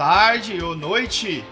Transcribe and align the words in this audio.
Tarde 0.00 0.64
ou 0.64 0.74
noite. 0.74 1.44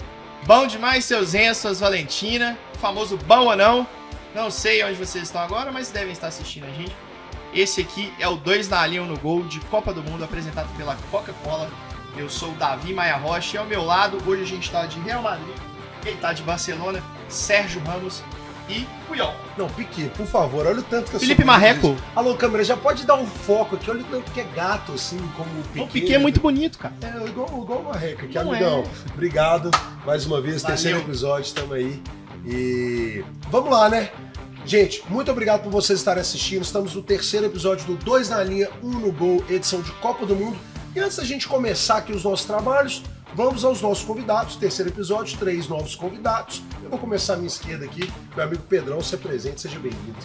Bom 0.46 0.67
demais, 0.67 1.05
seus 1.05 1.35
Enzo, 1.35 1.61
suas 1.61 1.80
Valentina. 1.80 2.57
Famoso 2.80 3.19
bom 3.19 3.45
ou 3.45 3.55
não. 3.55 3.87
Não 4.35 4.51
sei 4.51 4.83
onde 4.83 4.95
vocês 4.95 5.25
estão 5.25 5.43
agora, 5.43 5.71
mas 5.71 5.91
devem 5.91 6.12
estar 6.12 6.29
assistindo 6.29 6.65
a 6.65 6.71
gente. 6.71 6.97
Esse 7.53 7.83
aqui 7.83 8.11
é 8.19 8.27
o 8.27 8.37
2 8.37 8.71
na 8.71 8.87
linha 8.87 9.03
no 9.03 9.19
gol 9.19 9.45
de 9.45 9.61
Copa 9.66 9.93
do 9.93 10.03
Mundo, 10.03 10.25
apresentado 10.25 10.75
pela 10.79 10.97
Coca-Cola. 11.11 11.71
Eu 12.16 12.30
sou 12.30 12.53
o 12.53 12.55
Davi 12.55 12.95
Maia 12.95 13.19
Rocha 13.19 13.57
e 13.57 13.59
ao 13.59 13.66
meu 13.66 13.84
lado, 13.84 14.16
hoje 14.27 14.45
a 14.45 14.47
gente 14.47 14.65
está 14.65 14.87
de 14.87 14.99
Real 15.01 15.21
Madrid, 15.21 15.55
ele 16.07 16.15
está 16.15 16.33
de 16.33 16.43
Barcelona, 16.43 17.05
Sérgio 17.29 17.83
Ramos 17.85 18.23
e 18.69 18.87
Puyol. 19.07 19.35
Não, 19.57 19.69
Piquet, 19.69 20.09
por 20.17 20.27
favor, 20.27 20.67
olha 20.67 20.81
o 20.81 20.83
tanto 20.83 21.11
que 21.11 21.17
eu 21.17 21.21
Felipe 21.21 21.43
sou 21.43 21.47
Marreco. 21.47 21.81
bonito. 21.89 22.03
Alô, 22.15 22.35
câmera, 22.35 22.63
já 22.63 22.77
pode 22.77 23.05
dar 23.07 23.15
um 23.17 23.27
foco 23.27 23.77
aqui, 23.77 23.91
olha 23.91 24.01
o 24.03 24.05
tanto 24.05 24.31
que 24.31 24.41
é 24.41 24.45
gato, 24.55 24.93
assim, 24.93 25.19
como 25.37 25.49
o 25.51 25.63
Piquet. 25.65 25.81
O 25.85 25.87
Piquet 25.89 26.15
é 26.15 26.19
muito 26.19 26.41
bonito, 26.41 26.79
cara. 26.79 26.95
É, 27.03 27.27
igual, 27.29 27.49
igual 27.49 27.81
o 27.81 27.85
Marreco 27.85 28.25
aqui, 28.25 28.35
Não 28.35 28.51
amigão. 28.53 28.83
é. 28.85 29.13
Obrigado, 29.13 29.71
mais 30.07 30.27
uma 30.27 30.41
vez, 30.41 30.63
Valeu. 30.63 30.77
terceiro 30.77 30.99
episódio, 31.01 31.47
estamos 31.47 31.73
aí. 31.73 32.01
E 32.47 33.25
vamos 33.51 33.71
lá, 33.71 33.89
né? 33.89 34.11
Gente, 34.65 35.03
muito 35.09 35.30
obrigado 35.30 35.63
por 35.63 35.71
vocês 35.73 35.99
estarem 35.99 36.21
assistindo. 36.21 36.63
Estamos 36.63 36.95
no 36.95 37.03
terceiro 37.03 37.47
episódio 37.47 37.87
do 37.87 37.97
2 37.97 38.29
na 38.29 38.43
linha, 38.45 38.69
1 38.83 38.89
no 38.91 39.11
gol, 39.13 39.43
edição 39.49 39.80
de 39.80 39.91
Copa 39.93 40.27
do 40.27 40.37
Mundo. 40.37 40.59
E 40.95 41.01
antes 41.01 41.16
da 41.16 41.25
gente 41.25 41.49
começar 41.49 41.99
aqui 41.99 42.13
os 42.13 42.23
nossos 42.25 42.45
trabalhos, 42.47 43.03
vamos 43.34 43.64
aos 43.64 43.80
nossos 43.80 44.05
convidados. 44.05 44.56
Terceiro 44.56 44.91
episódio, 44.91 45.38
três 45.38 45.68
novos 45.68 45.95
convidados. 45.95 46.62
Eu 46.82 46.90
vou 46.90 46.98
começar 46.98 47.35
à 47.35 47.37
minha 47.37 47.48
esquerda 47.48 47.85
aqui, 47.85 48.10
meu 48.35 48.45
amigo 48.45 48.62
Pedrão, 48.62 49.01
se 49.01 49.16
presente, 49.16 49.60
seja 49.60 49.79
bem-vindo. 49.79 50.18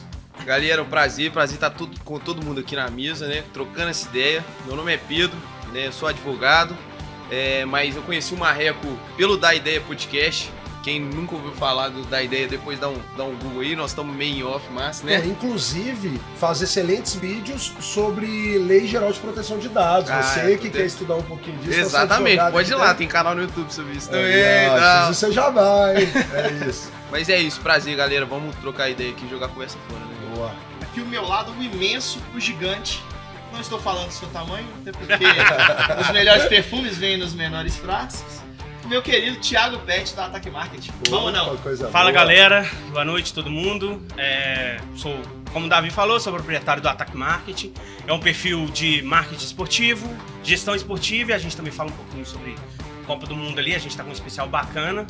Galera, 0.45 0.81
um 0.81 0.89
prazer, 0.89 1.31
prazer 1.31 1.55
estar 1.55 1.69
tudo, 1.69 1.99
com 2.01 2.19
todo 2.19 2.43
mundo 2.43 2.59
aqui 2.59 2.75
na 2.75 2.89
mesa, 2.89 3.27
né? 3.27 3.43
Trocando 3.53 3.89
essa 3.89 4.09
ideia. 4.09 4.43
Meu 4.65 4.75
nome 4.75 4.93
é 4.93 4.97
Pedro, 4.97 5.37
né? 5.71 5.87
Eu 5.87 5.91
sou 5.93 6.07
advogado, 6.07 6.75
é, 7.31 7.63
mas 7.65 7.95
eu 7.95 8.01
conheci 8.01 8.33
o 8.33 8.37
Marreco 8.37 8.87
pelo 9.15 9.37
Da 9.37 9.55
Ideia 9.55 9.79
Podcast. 9.79 10.51
Quem 10.83 10.99
nunca 10.99 11.33
ouviu 11.35 11.53
falar 11.53 11.87
do 11.87 12.03
Da 12.03 12.21
Ideia, 12.21 12.45
depois 12.45 12.77
dá 12.77 12.89
um, 12.89 12.97
dá 13.15 13.23
um 13.23 13.33
Google 13.37 13.61
aí, 13.61 13.73
nós 13.73 13.91
estamos 13.91 14.13
meio 14.13 14.35
em 14.35 14.43
off, 14.43 14.65
mas, 14.69 15.01
É, 15.01 15.17
né? 15.17 15.25
inclusive, 15.25 16.19
faz 16.37 16.61
excelentes 16.61 17.15
vídeos 17.15 17.71
sobre 17.79 18.57
Lei 18.57 18.85
Geral 18.85 19.09
de 19.13 19.19
Proteção 19.19 19.57
de 19.57 19.69
Dados. 19.69 20.11
Ah, 20.11 20.21
Você 20.21 20.53
eu 20.53 20.57
que 20.57 20.69
quer 20.69 20.85
estudar 20.85 21.15
um 21.15 21.21
pouquinho 21.23 21.57
disso. 21.59 21.79
Exatamente, 21.79 22.51
pode 22.51 22.69
ir 22.69 22.75
lá, 22.75 22.93
tem- 22.93 23.07
canal 23.07 23.33
no 23.33 23.43
YouTube 23.43 23.71
sobre 23.73 23.93
isso 23.93 24.09
também. 24.09 24.25
É, 24.33 24.67
tá? 24.69 25.05
ó, 25.07 25.13
Você 25.13 25.31
já 25.31 25.49
vai. 25.49 25.95
É 26.03 26.67
isso. 26.67 26.91
Mas 27.09 27.29
é 27.29 27.37
isso, 27.39 27.61
prazer, 27.61 27.95
galera. 27.95 28.25
Vamos 28.25 28.53
trocar 28.57 28.89
ideia 28.89 29.11
aqui 29.11 29.25
e 29.25 29.29
jogar 29.29 29.47
conversa 29.47 29.77
fora, 29.87 30.01
né? 30.01 30.35
Boa. 30.35 30.53
Aqui 30.81 30.99
o 30.99 31.05
meu 31.05 31.25
lado, 31.25 31.53
o 31.57 31.63
imenso, 31.63 32.19
o 32.35 32.39
gigante. 32.41 33.01
Não 33.53 33.61
estou 33.61 33.79
falando 33.79 34.07
do 34.07 34.13
seu 34.13 34.27
tamanho, 34.29 34.65
até 34.81 34.91
porque 34.91 35.13
os 36.01 36.09
melhores 36.11 36.45
perfumes 36.45 36.97
vêm 36.97 37.15
nos 37.17 37.33
menores 37.33 37.77
frascos. 37.77 38.42
O 38.93 38.95
meu 38.95 39.01
querido 39.01 39.39
Thiago 39.39 39.79
Pet 39.79 40.15
da 40.15 40.27
Ataque 40.27 40.51
Marketing. 40.51 40.91
Vamos 41.09 41.25
ou 41.25 41.31
não? 41.31 41.57
Fala 41.57 41.89
boa. 41.89 42.11
galera, 42.11 42.69
boa 42.91 43.03
noite 43.03 43.33
todo 43.33 43.49
mundo. 43.49 43.99
É, 44.15 44.77
sou, 44.95 45.19
como 45.51 45.65
o 45.65 45.69
Davi 45.69 45.89
falou, 45.89 46.19
sou 46.19 46.31
proprietário 46.31 46.79
do 46.79 46.87
Ataque 46.87 47.17
Marketing. 47.17 47.73
É 48.05 48.13
um 48.13 48.19
perfil 48.19 48.67
de 48.67 49.01
marketing 49.01 49.45
esportivo, 49.45 50.07
gestão 50.43 50.75
esportiva 50.75 51.31
e 51.31 51.33
a 51.33 51.39
gente 51.39 51.57
também 51.57 51.71
fala 51.73 51.89
um 51.89 51.93
pouquinho 51.93 52.23
sobre 52.23 52.53
Copa 53.07 53.25
do 53.25 53.35
Mundo 53.35 53.57
ali. 53.57 53.73
A 53.73 53.79
gente 53.79 53.97
tá 53.97 54.03
com 54.03 54.11
um 54.11 54.13
especial 54.13 54.47
bacana. 54.47 55.07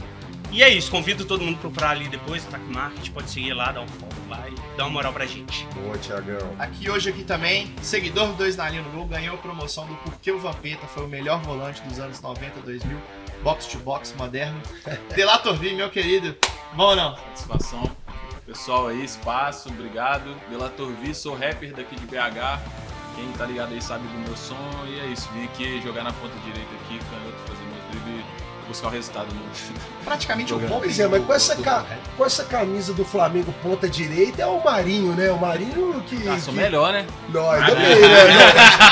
E 0.53 0.61
é 0.61 0.69
isso, 0.69 0.91
convido 0.91 1.25
todo 1.25 1.43
mundo 1.43 1.55
a 1.55 1.61
procurar 1.61 1.89
ali 1.89 2.07
depois, 2.07 2.45
Ataque 2.45 2.65
Marketing. 2.65 3.11
Pode 3.11 3.31
seguir 3.31 3.53
lá, 3.55 3.71
dar 3.71 3.81
um 3.81 3.87
follow 3.87 4.13
lá 4.29 4.47
e 4.47 4.77
dar 4.77 4.83
uma 4.83 4.91
moral 4.91 5.11
pra 5.11 5.25
gente. 5.25 5.65
Boa, 5.73 5.97
Tiagão. 5.97 6.55
Aqui 6.59 6.91
hoje 6.91 7.09
aqui 7.09 7.23
também, 7.23 7.73
seguidor 7.81 8.27
do 8.27 8.33
2 8.33 8.55
na 8.55 8.69
linha 8.69 8.83
no 8.83 8.91
gol, 8.91 9.07
ganhou 9.07 9.33
a 9.33 9.37
promoção 9.39 9.87
do 9.87 9.95
Porquê 9.95 10.31
o 10.31 10.37
Vampeta 10.37 10.85
foi 10.85 11.05
o 11.05 11.07
melhor 11.07 11.41
volante 11.41 11.81
dos 11.81 11.97
anos 11.97 12.21
90, 12.21 12.59
2000, 12.59 12.95
box 13.41 13.65
to 13.65 13.79
box 13.79 14.13
moderno. 14.15 14.61
Delator 15.15 15.55
V, 15.55 15.73
meu 15.73 15.89
querido. 15.89 16.37
Bom 16.73 16.89
ou 16.89 16.95
não? 16.95 17.15
Satisfação. 17.15 17.89
Pessoal 18.45 18.89
aí, 18.89 19.03
espaço, 19.03 19.69
obrigado. 19.69 20.35
Delator 20.51 20.91
Vi, 21.01 21.15
sou 21.15 21.35
rapper 21.35 21.73
daqui 21.73 21.95
de 21.95 22.05
BH. 22.05 22.61
Quem 23.15 23.31
tá 23.39 23.45
ligado 23.47 23.73
aí 23.73 23.81
sabe 23.81 24.07
do 24.07 24.19
meu 24.19 24.37
som. 24.37 24.85
E 24.87 24.99
é 24.99 25.07
isso, 25.07 25.27
vim 25.33 25.45
aqui 25.45 25.81
jogar 25.81 26.03
na 26.03 26.13
ponta 26.13 26.35
direita 26.45 26.75
aqui, 26.83 26.99
canhoto, 26.99 27.39
fazer 27.47 27.63
meus 27.63 28.05
dribles 28.05 28.42
buscar 28.73 28.87
o 28.87 28.91
resultado 28.91 29.27
no 29.33 29.41
Praticamente 30.03 30.53
o. 30.53 30.59
Bob 30.59 30.81
Pois 30.81 30.99
é, 30.99 31.07
mas 31.07 31.23
com 31.25 31.33
essa, 31.33 31.55
ca- 31.55 31.85
com 32.17 32.25
essa 32.25 32.43
camisa 32.43 32.91
do 32.91 33.05
Flamengo 33.05 33.53
ponta 33.63 33.87
direita 33.87 34.41
é 34.41 34.45
o 34.45 34.61
Marinho, 34.61 35.13
né? 35.13 35.31
O 35.31 35.39
Marinho 35.39 36.03
que. 36.05 36.27
Ah, 36.27 36.37
sou 36.39 36.53
que... 36.53 36.59
melhor, 36.59 36.91
né? 36.91 37.05
Não, 37.29 37.49
ainda 37.49 37.73
bem, 37.73 37.99
né? 38.01 38.17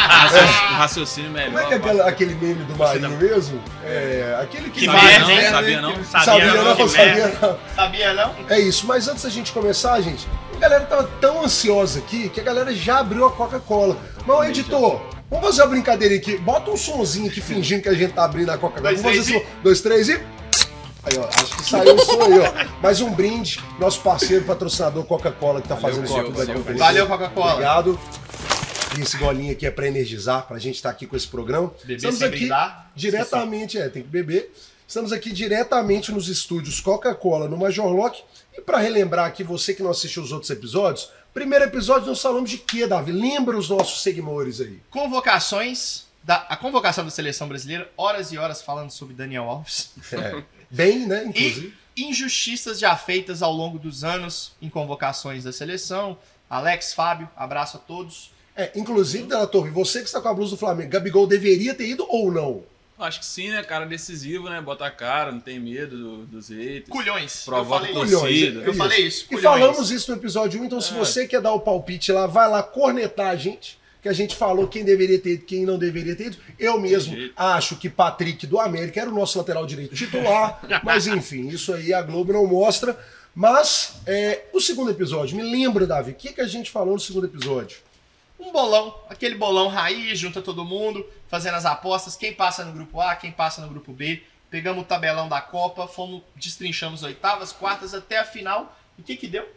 Raciocínio, 0.07 0.77
raciocínio 0.77 1.31
melhor. 1.31 1.47
Como 1.51 1.59
é 1.59 1.65
que 1.67 1.73
é 1.73 1.77
aquela- 1.77 2.07
aquele 2.07 2.35
meme 2.35 2.63
do 2.63 2.77
Marinho 2.77 3.09
mesmo? 3.17 3.61
É. 3.83 4.39
Aquele 4.41 4.69
que. 4.69 4.79
Que 4.81 4.85
Sabia 4.85 5.25
merda, 5.25 5.27
não, 5.43 5.51
sabia 5.51 5.81
não. 5.81 6.03
Sabia, 6.05 6.53
não, 6.63 6.87
sabia 6.87 7.27
não. 7.41 7.57
Sabia 7.75 8.13
não? 8.13 8.35
É 8.49 8.59
isso, 8.59 8.87
mas 8.87 9.07
antes 9.09 9.23
da 9.23 9.29
gente 9.29 9.51
começar, 9.51 9.99
gente, 10.01 10.27
a 10.55 10.59
galera 10.59 10.85
tava 10.85 11.03
tão 11.19 11.43
ansiosa 11.43 11.99
aqui 11.99 12.29
que 12.29 12.39
a 12.39 12.43
galera 12.43 12.73
já 12.73 12.99
abriu 12.99 13.25
a 13.25 13.31
Coca-Cola. 13.31 13.97
Mas, 14.25 14.49
editor, 14.49 15.01
vamos 15.31 15.47
fazer 15.47 15.61
uma 15.63 15.69
brincadeira 15.69 16.13
aqui. 16.13 16.37
Bota 16.37 16.69
um 16.69 16.77
sonzinho 16.77 17.27
aqui 17.27 17.41
fingindo 17.41 17.81
que 17.81 17.89
a 17.89 17.93
gente 17.93 18.13
tá 18.13 18.23
abrindo 18.25 18.51
a 18.51 18.57
Coca-Cola. 18.57 18.91
Dois, 18.93 19.01
Vamos 19.01 19.17
fazer 19.17 19.31
três 19.31 19.43
assim, 19.43 19.61
dois, 19.63 19.81
três 19.81 20.09
e. 20.09 20.13
Aí, 21.03 21.17
ó, 21.17 21.27
acho 21.27 21.57
que 21.57 21.63
saiu 21.63 21.95
o 21.95 21.99
som 21.99 22.21
aí, 22.21 22.39
ó. 22.39 22.81
Mais 22.81 23.01
um 23.01 23.11
brinde, 23.11 23.59
nosso 23.79 24.01
parceiro 24.01 24.45
patrocinador 24.45 25.03
Coca-Cola 25.05 25.59
que 25.59 25.67
tá 25.67 25.73
Valeu, 25.73 25.95
fazendo 25.95 26.05
isso 26.05 26.23
tudo 26.31 26.41
aqui 26.41 26.51
valeu. 26.61 26.77
Valeu, 26.77 27.07
Coca-Cola. 27.07 27.51
Obrigado. 27.53 27.99
E 28.97 29.01
esse 29.01 29.17
golinho 29.17 29.51
aqui 29.53 29.65
é 29.65 29.71
pra 29.71 29.87
energizar, 29.87 30.45
pra 30.47 30.59
gente 30.59 30.75
estar 30.75 30.89
aqui 30.89 31.07
com 31.07 31.15
esse 31.15 31.27
programa. 31.27 31.71
Beber 31.81 31.95
Estamos 31.95 32.19
sem 32.19 32.27
aqui 32.27 32.37
brindar. 32.39 32.91
diretamente, 32.93 33.77
é, 33.79 33.89
tem 33.89 34.03
que 34.03 34.09
beber. 34.09 34.53
Estamos 34.87 35.13
aqui 35.13 35.31
diretamente 35.31 36.11
nos 36.11 36.27
estúdios 36.27 36.81
Coca-Cola 36.81 37.47
no 37.47 37.55
Major 37.57 37.87
Lock. 37.87 38.21
E 38.55 38.59
para 38.61 38.77
relembrar 38.77 39.25
aqui, 39.25 39.43
você 39.43 39.73
que 39.73 39.81
não 39.81 39.89
assistiu 39.89 40.21
os 40.21 40.33
outros 40.33 40.51
episódios, 40.51 41.09
primeiro 41.33 41.65
episódio 41.65 42.07
nós 42.07 42.21
falamos 42.21 42.49
de 42.49 42.57
quê, 42.57 42.87
Davi? 42.87 43.11
Lembra 43.11 43.57
os 43.57 43.69
nossos 43.69 44.01
seguidores 44.01 44.61
aí. 44.61 44.81
Convocações. 44.89 46.09
Da, 46.23 46.35
a 46.49 46.55
convocação 46.55 47.03
da 47.03 47.09
seleção 47.09 47.47
brasileira, 47.47 47.91
horas 47.97 48.31
e 48.31 48.37
horas 48.37 48.61
falando 48.61 48.91
sobre 48.91 49.15
Daniel 49.15 49.49
Alves. 49.49 49.91
É, 50.13 50.43
bem, 50.69 51.07
né, 51.07 51.25
inclusive. 51.25 51.73
E 51.95 52.05
injustiças 52.05 52.79
já 52.79 52.95
feitas 52.95 53.41
ao 53.41 53.51
longo 53.51 53.79
dos 53.79 54.03
anos 54.03 54.51
em 54.61 54.69
convocações 54.69 55.43
da 55.43 55.51
seleção. 55.51 56.17
Alex, 56.47 56.93
Fábio, 56.93 57.27
abraço 57.35 57.77
a 57.77 57.79
todos. 57.79 58.31
É, 58.55 58.71
inclusive, 58.75 59.25
Dela 59.27 59.47
Torre, 59.47 59.71
você 59.71 59.99
que 59.99 60.05
está 60.05 60.21
com 60.21 60.27
a 60.27 60.33
blusa 60.33 60.51
do 60.51 60.57
Flamengo, 60.57 60.91
Gabigol 60.91 61.25
deveria 61.25 61.73
ter 61.73 61.87
ido 61.87 62.05
ou 62.07 62.31
não? 62.31 62.63
Acho 63.03 63.19
que 63.19 63.25
sim, 63.25 63.49
né? 63.49 63.61
Cara 63.63 63.85
decisivo, 63.85 64.49
né? 64.49 64.61
Bota 64.61 64.85
a 64.85 64.91
cara, 64.91 65.31
não 65.31 65.39
tem 65.39 65.59
medo 65.59 65.97
do- 65.97 66.25
dos 66.25 66.49
haters. 66.49 66.89
Culhões. 66.89 67.43
Provoca 67.45 67.87
eu 67.87 67.93
falei 67.93 68.05
isso. 68.09 68.19
torcida. 68.19 68.63
é 68.63 68.67
Eu 68.69 68.73
falei 68.73 68.99
isso. 69.07 69.23
E 69.25 69.27
culhões. 69.27 69.43
falamos 69.43 69.91
isso 69.91 70.11
no 70.11 70.17
episódio 70.17 70.61
1, 70.61 70.65
então 70.65 70.81
se 70.81 70.93
É. 70.93 70.97
você 70.97 71.27
quer 71.27 71.41
dar 71.41 71.53
o 71.53 71.59
palpite 71.59 72.11
lá, 72.11 72.27
vai 72.27 72.49
lá 72.49 72.61
cornetar 72.63 73.27
a 73.29 73.35
gente, 73.35 73.79
que 74.01 74.09
a 74.09 74.13
gente 74.13 74.35
falou 74.35 74.67
quem 74.67 74.83
deveria 74.83 75.19
ter 75.19 75.33
ido, 75.33 75.45
quem 75.45 75.65
não 75.65 75.77
deveria 75.77 76.15
ter 76.15 76.27
ido. 76.27 76.37
Eu 76.57 76.79
mesmo 76.79 77.15
acho 77.35 77.75
que 77.75 77.89
Patrick 77.89 78.47
do 78.47 78.59
América 78.59 79.01
era 79.01 79.09
o 79.09 79.13
nosso 79.13 79.37
lateral 79.37 79.65
direito 79.65 79.93
titular, 79.95 80.59
mas 80.83 81.05
enfim, 81.07 81.47
isso 81.49 81.73
aí 81.73 81.93
a 81.93 82.01
Globo 82.01 82.33
não 82.33 82.45
mostra. 82.47 82.97
Mas 83.33 83.93
é, 84.05 84.43
o 84.51 84.59
segundo 84.59 84.91
episódio, 84.91 85.37
me 85.37 85.43
lembra, 85.43 85.87
Davi, 85.87 86.11
o 86.11 86.15
que, 86.15 86.33
que 86.33 86.41
a 86.41 86.47
gente 86.47 86.69
falou 86.69 86.95
no 86.95 86.99
segundo 86.99 87.25
episódio? 87.27 87.77
Um 88.39 88.51
bolão, 88.51 88.93
aquele 89.07 89.35
bolão 89.35 89.67
raiz, 89.67 90.17
junta 90.17 90.41
todo 90.41 90.65
mundo, 90.65 91.05
fazendo 91.31 91.55
as 91.55 91.65
apostas, 91.65 92.17
quem 92.17 92.33
passa 92.33 92.65
no 92.65 92.73
grupo 92.73 92.99
A, 92.99 93.15
quem 93.15 93.31
passa 93.31 93.61
no 93.61 93.69
grupo 93.69 93.93
B. 93.93 94.21
Pegamos 94.49 94.83
o 94.83 94.85
tabelão 94.85 95.29
da 95.29 95.39
Copa, 95.39 95.87
fomos, 95.87 96.21
destrinchamos 96.35 97.03
oitavas, 97.03 97.53
quartas 97.53 97.93
até 97.93 98.19
a 98.19 98.25
final. 98.25 98.77
E 98.97 99.01
o 99.01 99.03
que 99.05 99.15
que 99.15 99.27
deu? 99.27 99.47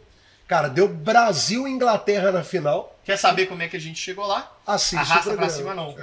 Cara, 0.47 0.69
deu 0.69 0.87
Brasil 0.87 1.67
e 1.67 1.71
Inglaterra 1.71 2.31
na 2.31 2.43
final. 2.43 2.97
Quer 3.03 3.17
saber 3.17 3.47
como 3.47 3.61
é 3.63 3.67
que 3.67 3.75
a 3.75 3.79
gente 3.79 3.99
chegou 3.99 4.25
lá? 4.25 4.51
Assiste 4.65 4.95
o 4.95 4.99
Arrasta 4.99 5.23
programa. 5.31 5.47
pra 5.47 5.49
cima 5.49 5.73
não. 5.73 5.95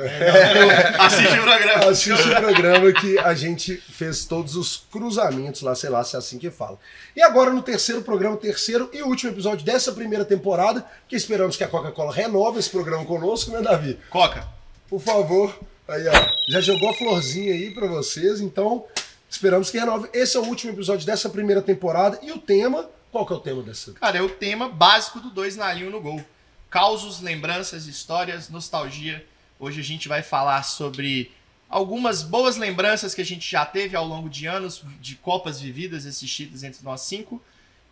Assiste 0.99 1.39
o 1.39 1.43
programa. 1.43 1.91
Assiste 1.91 2.29
o 2.29 2.37
programa 2.37 2.93
que 2.93 3.19
a 3.21 3.35
gente 3.35 3.77
fez 3.77 4.25
todos 4.25 4.57
os 4.57 4.77
cruzamentos 4.77 5.63
lá, 5.63 5.75
sei 5.75 5.91
lá 5.91 6.05
se 6.05 6.17
é 6.17 6.19
assim 6.19 6.39
que 6.39 6.51
fala. 6.51 6.79
E 7.17 7.23
agora 7.23 7.51
no 7.51 7.63
terceiro 7.63 8.03
programa, 8.03 8.37
terceiro 8.37 8.91
e 8.93 9.03
último 9.03 9.31
episódio 9.31 9.65
dessa 9.65 9.93
primeira 9.93 10.25
temporada, 10.25 10.85
que 11.09 11.17
esperamos 11.17 11.57
que 11.57 11.65
a 11.65 11.69
Coca-Cola 11.69 12.13
renove 12.13 12.59
esse 12.59 12.69
programa 12.69 13.05
conosco, 13.05 13.53
né, 13.53 13.63
Davi? 13.63 13.99
Coca, 14.11 14.47
Por 14.93 15.01
favor, 15.01 15.59
aí 15.89 16.07
ó, 16.07 16.13
já 16.51 16.61
jogou 16.61 16.91
a 16.91 16.93
florzinha 16.93 17.55
aí 17.55 17.71
pra 17.71 17.87
vocês, 17.87 18.43
então 18.43 18.85
esperamos 19.27 19.71
que 19.71 19.79
renove. 19.79 20.11
Esse 20.13 20.37
é 20.37 20.41
o 20.41 20.45
último 20.45 20.71
episódio 20.71 21.07
dessa 21.07 21.31
primeira 21.31 21.63
temporada 21.63 22.21
e 22.23 22.31
o 22.31 22.37
tema, 22.37 22.91
qual 23.11 23.25
que 23.25 23.33
é 23.33 23.37
o 23.37 23.41
tema 23.41 23.63
dessa? 23.63 23.95
cara, 23.95 24.19
é 24.19 24.21
o 24.21 24.29
tema 24.29 24.69
básico 24.69 25.19
do 25.19 25.31
dois 25.31 25.57
na 25.57 25.73
linha 25.73 25.89
no 25.89 25.99
gol. 25.99 26.23
Causos, 26.69 27.23
lembranças, 27.23 27.87
histórias, 27.87 28.51
nostalgia. 28.51 29.25
Hoje 29.59 29.81
a 29.81 29.83
gente 29.83 30.09
vai 30.09 30.23
falar 30.23 30.63
sobre 30.63 31.33
algumas 31.71 32.23
boas 32.23 32.59
lembranças 32.59 33.15
que 33.15 33.23
a 33.23 33.25
gente 33.25 33.51
já 33.51 33.65
teve 33.65 33.97
ao 33.97 34.07
longo 34.07 34.29
de 34.29 34.45
anos 34.45 34.85
de 35.01 35.15
Copas 35.17 35.59
vividas, 35.59 36.05
assistidas 36.05 36.65
entre 36.65 36.85
nós 36.85 37.01
cinco. 37.01 37.43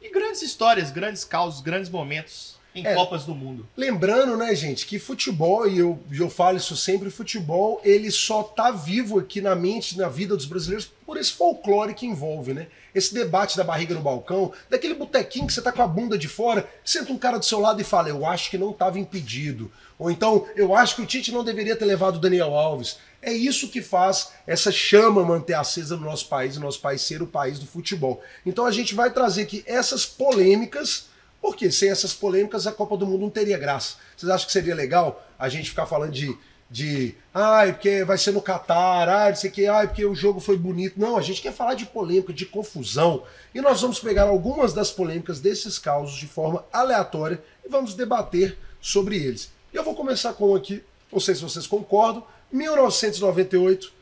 E 0.03 0.11
grandes 0.11 0.43
histórias, 0.43 0.91
grandes 0.91 1.25
causos, 1.25 1.63
grandes 1.63 1.89
momentos. 1.89 2.60
Em 2.75 2.87
É. 2.87 2.95
Copas 2.95 3.25
do 3.25 3.35
Mundo. 3.35 3.69
Lembrando, 3.77 4.37
né, 4.37 4.55
gente, 4.55 4.87
que 4.87 4.99
futebol, 4.99 5.69
e 5.69 5.79
eu, 5.79 5.99
eu 6.13 6.31
falo 6.31 6.57
isso 6.57 6.77
sempre, 6.77 7.11
futebol, 7.11 7.81
ele 7.85 8.11
só 8.11 8.43
tá 8.43 8.71
vivo 8.71 9.19
aqui 9.19 9.41
na 9.41 9.55
mente, 9.55 9.99
na 9.99 10.09
vida 10.09 10.37
dos 10.37 10.47
brasileiros, 10.47 10.91
por 11.05 11.17
esse 11.17 11.33
folclore 11.33 11.95
que 11.95 12.07
envolve, 12.07 12.55
né? 12.55 12.69
Esse 12.95 13.13
debate 13.13 13.57
da 13.57 13.65
barriga 13.65 13.95
no 13.95 14.01
balcão, 14.01 14.53
daquele 14.69 14.95
botequinho 14.95 15.47
que 15.47 15.53
você 15.53 15.63
tá 15.63 15.73
com 15.73 15.83
a 15.83 15.87
bunda 15.87 16.17
de 16.17 16.29
fora, 16.29 16.69
senta 16.85 17.13
um 17.13 17.19
cara 17.19 17.39
do 17.39 17.45
seu 17.45 17.61
lado 17.61 17.81
e 17.81 17.85
fala, 17.85 18.09
eu 18.09 18.25
acho 18.25 18.51
que 18.51 18.59
não 18.59 18.73
tava 18.73 18.99
impedido. 18.99 19.71
Ou 19.99 20.11
então, 20.11 20.47
eu 20.57 20.75
acho 20.75 20.97
que 20.97 21.03
o 21.03 21.07
Tite 21.07 21.31
não 21.31 21.45
deveria 21.45 21.77
ter 21.77 21.85
levado 21.85 22.17
o 22.17 22.21
Daniel 22.21 22.55
Alves. 22.55 22.99
É 23.21 23.33
isso 23.33 23.69
que 23.69 23.83
faz 23.83 24.31
essa 24.47 24.73
chama 24.73 25.25
manter 25.25 25.55
acesa 25.55 25.97
no 25.97 26.05
nosso 26.05 26.27
país, 26.27 26.57
e 26.57 26.59
nosso 26.59 26.81
país 26.81 27.03
ser 27.03 27.21
o 27.21 27.27
país 27.27 27.59
do 27.59 27.67
futebol. 27.67 28.23
Então 28.47 28.65
a 28.65 28.71
gente 28.71 28.95
vai 28.95 29.13
trazer 29.13 29.43
aqui 29.43 29.63
essas 29.67 30.07
polêmicas 30.07 31.10
porque 31.41 31.71
sem 31.71 31.91
essas 31.91 32.13
polêmicas 32.13 32.67
a 32.67 32.73
Copa 32.73 32.97
do 32.97 33.07
Mundo 33.07 33.23
não 33.23 33.31
teria 33.31 33.59
graça. 33.59 33.97
Vocês 34.17 34.31
acham 34.31 34.47
que 34.47 34.53
seria 34.53 34.75
legal 34.75 35.27
a 35.39 35.49
gente 35.49 35.71
ficar 35.71 35.87
falando 35.87 36.13
de. 36.13 36.37
de 36.71 37.15
ai, 37.33 37.73
porque 37.73 38.05
vai 38.05 38.19
ser 38.19 38.33
no 38.33 38.43
Catar, 38.43 39.09
ai, 39.09 39.31
não 39.31 39.37
sei 39.37 39.51
o 39.51 39.53
que, 39.53 39.67
ai, 39.67 39.87
porque 39.87 40.05
o 40.05 40.15
jogo 40.15 40.41
foi 40.41 40.57
bonito. 40.57 41.01
Não, 41.01 41.17
a 41.17 41.23
gente 41.23 41.41
quer 41.41 41.53
falar 41.53 41.75
de 41.75 41.87
polêmica, 41.87 42.33
de 42.33 42.47
confusão. 42.47 43.23
E 43.55 43.61
nós 43.61 43.81
vamos 43.81 43.99
pegar 43.99 44.25
algumas 44.25 44.73
das 44.73 44.91
polêmicas 44.91 45.41
desses 45.41 45.79
causos 45.79 46.17
de 46.17 46.27
forma 46.27 46.65
aleatória 46.73 47.43
e 47.65 47.69
vamos 47.69 47.95
debater 47.95 48.59
sobre 48.81 49.17
eles. 49.17 49.51
Eu 49.73 49.85
vou 49.85 49.95
começar 49.95 50.33
com 50.35 50.55
aqui, 50.55 50.83
não 51.11 51.21
sei 51.21 51.35
se 51.35 51.43
vocês 51.43 51.67
concordam, 51.67 52.25
1998. 52.53 54.00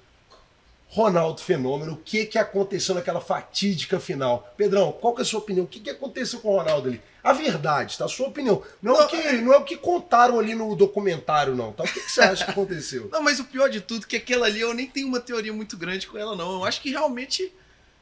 Ronaldo 0.88 1.42
Fenômeno, 1.42 1.92
o 1.92 1.96
que, 1.96 2.24
que 2.24 2.38
aconteceu 2.38 2.94
naquela 2.94 3.20
fatídica 3.20 4.00
final? 4.00 4.52
Pedrão, 4.56 4.90
qual 4.90 5.14
que 5.14 5.20
é 5.20 5.22
a 5.22 5.26
sua 5.26 5.40
opinião? 5.40 5.64
O 5.64 5.68
que, 5.68 5.80
que 5.80 5.90
aconteceu 5.90 6.40
com 6.40 6.48
o 6.48 6.56
Ronaldo 6.56 6.88
ali? 6.88 7.02
A 7.22 7.32
verdade, 7.34 7.98
tá? 7.98 8.06
A 8.06 8.08
sua 8.08 8.28
opinião. 8.28 8.62
Não, 8.80 8.98
é 8.98 9.04
o 9.04 9.06
que, 9.06 9.32
não 9.32 9.52
é 9.52 9.58
o 9.58 9.64
que 9.64 9.76
contaram 9.76 10.38
ali 10.38 10.54
no 10.54 10.74
documentário, 10.74 11.54
não. 11.54 11.72
Tá? 11.72 11.84
O 11.84 11.86
que, 11.86 12.00
que 12.00 12.10
você 12.10 12.22
acha 12.22 12.44
que 12.44 12.50
aconteceu? 12.52 13.08
Não, 13.12 13.22
mas 13.22 13.38
o 13.38 13.44
pior 13.44 13.68
de 13.68 13.82
tudo 13.82 14.04
é 14.04 14.08
que 14.08 14.16
aquela 14.16 14.46
ali 14.46 14.60
eu 14.60 14.72
nem 14.72 14.86
tenho 14.86 15.08
uma 15.08 15.20
teoria 15.20 15.52
muito 15.52 15.76
grande 15.76 16.06
com 16.06 16.16
ela, 16.16 16.34
não. 16.34 16.52
Eu 16.52 16.64
acho 16.64 16.80
que 16.80 16.90
realmente. 16.90 17.52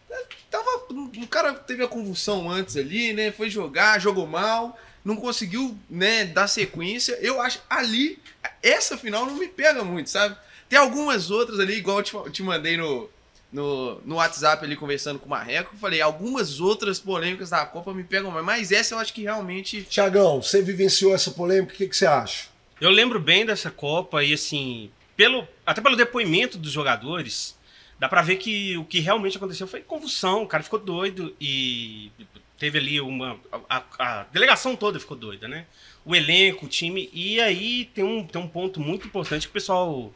é, 0.08 0.24
Tava, 0.48 0.86
o 0.90 1.26
cara 1.26 1.54
teve 1.54 1.82
a 1.82 1.88
convulsão 1.88 2.48
antes 2.48 2.76
ali, 2.76 3.12
né? 3.12 3.32
Foi 3.32 3.50
jogar, 3.50 4.00
jogou 4.00 4.26
mal, 4.26 4.78
não 5.04 5.16
conseguiu, 5.16 5.76
né, 5.90 6.24
dar 6.24 6.46
sequência. 6.46 7.18
Eu 7.20 7.40
acho 7.40 7.60
ali, 7.68 8.20
essa 8.62 8.96
final 8.96 9.26
não 9.26 9.34
me 9.34 9.48
pega 9.48 9.82
muito, 9.82 10.08
sabe? 10.10 10.36
Tem 10.68 10.78
algumas 10.78 11.30
outras 11.30 11.60
ali, 11.60 11.74
igual 11.74 11.98
eu 11.98 12.02
te, 12.02 12.30
te 12.32 12.42
mandei 12.42 12.76
no, 12.76 13.08
no, 13.52 14.00
no 14.04 14.14
WhatsApp 14.16 14.64
ali 14.64 14.76
conversando 14.76 15.18
com 15.18 15.26
o 15.26 15.30
Marreco. 15.30 15.74
Eu 15.74 15.78
falei, 15.78 16.00
algumas 16.00 16.60
outras 16.60 16.98
polêmicas 16.98 17.50
da 17.50 17.64
Copa 17.64 17.94
me 17.94 18.04
pegam 18.04 18.30
mais, 18.30 18.44
mas 18.44 18.72
essa 18.72 18.94
eu 18.94 18.98
acho 18.98 19.12
que 19.12 19.22
realmente. 19.22 19.82
Tiagão, 19.84 20.42
você 20.42 20.60
vivenciou 20.62 21.14
essa 21.14 21.30
polêmica, 21.30 21.72
o 21.72 21.76
que, 21.76 21.88
que 21.88 21.96
você 21.96 22.06
acha? 22.06 22.48
Eu 22.80 22.90
lembro 22.90 23.18
bem 23.18 23.46
dessa 23.46 23.70
Copa 23.70 24.22
e 24.22 24.34
assim, 24.34 24.90
pelo, 25.16 25.46
até 25.64 25.80
pelo 25.80 25.96
depoimento 25.96 26.58
dos 26.58 26.72
jogadores, 26.72 27.56
dá 27.98 28.08
pra 28.08 28.22
ver 28.22 28.36
que 28.36 28.76
o 28.76 28.84
que 28.84 29.00
realmente 29.00 29.36
aconteceu 29.36 29.66
foi 29.66 29.80
convulsão, 29.80 30.42
o 30.42 30.46
cara 30.46 30.62
ficou 30.62 30.78
doido 30.78 31.34
e 31.40 32.10
teve 32.58 32.78
ali 32.78 33.00
uma. 33.00 33.38
A, 33.68 33.82
a 33.98 34.22
delegação 34.24 34.76
toda 34.76 35.00
ficou 35.00 35.16
doida, 35.16 35.48
né? 35.48 35.66
O 36.04 36.14
elenco, 36.14 36.66
o 36.66 36.68
time. 36.68 37.08
E 37.12 37.40
aí 37.40 37.86
tem 37.94 38.04
um, 38.04 38.26
tem 38.26 38.40
um 38.40 38.48
ponto 38.48 38.80
muito 38.80 39.06
importante 39.06 39.46
que 39.46 39.50
o 39.50 39.54
pessoal 39.54 40.12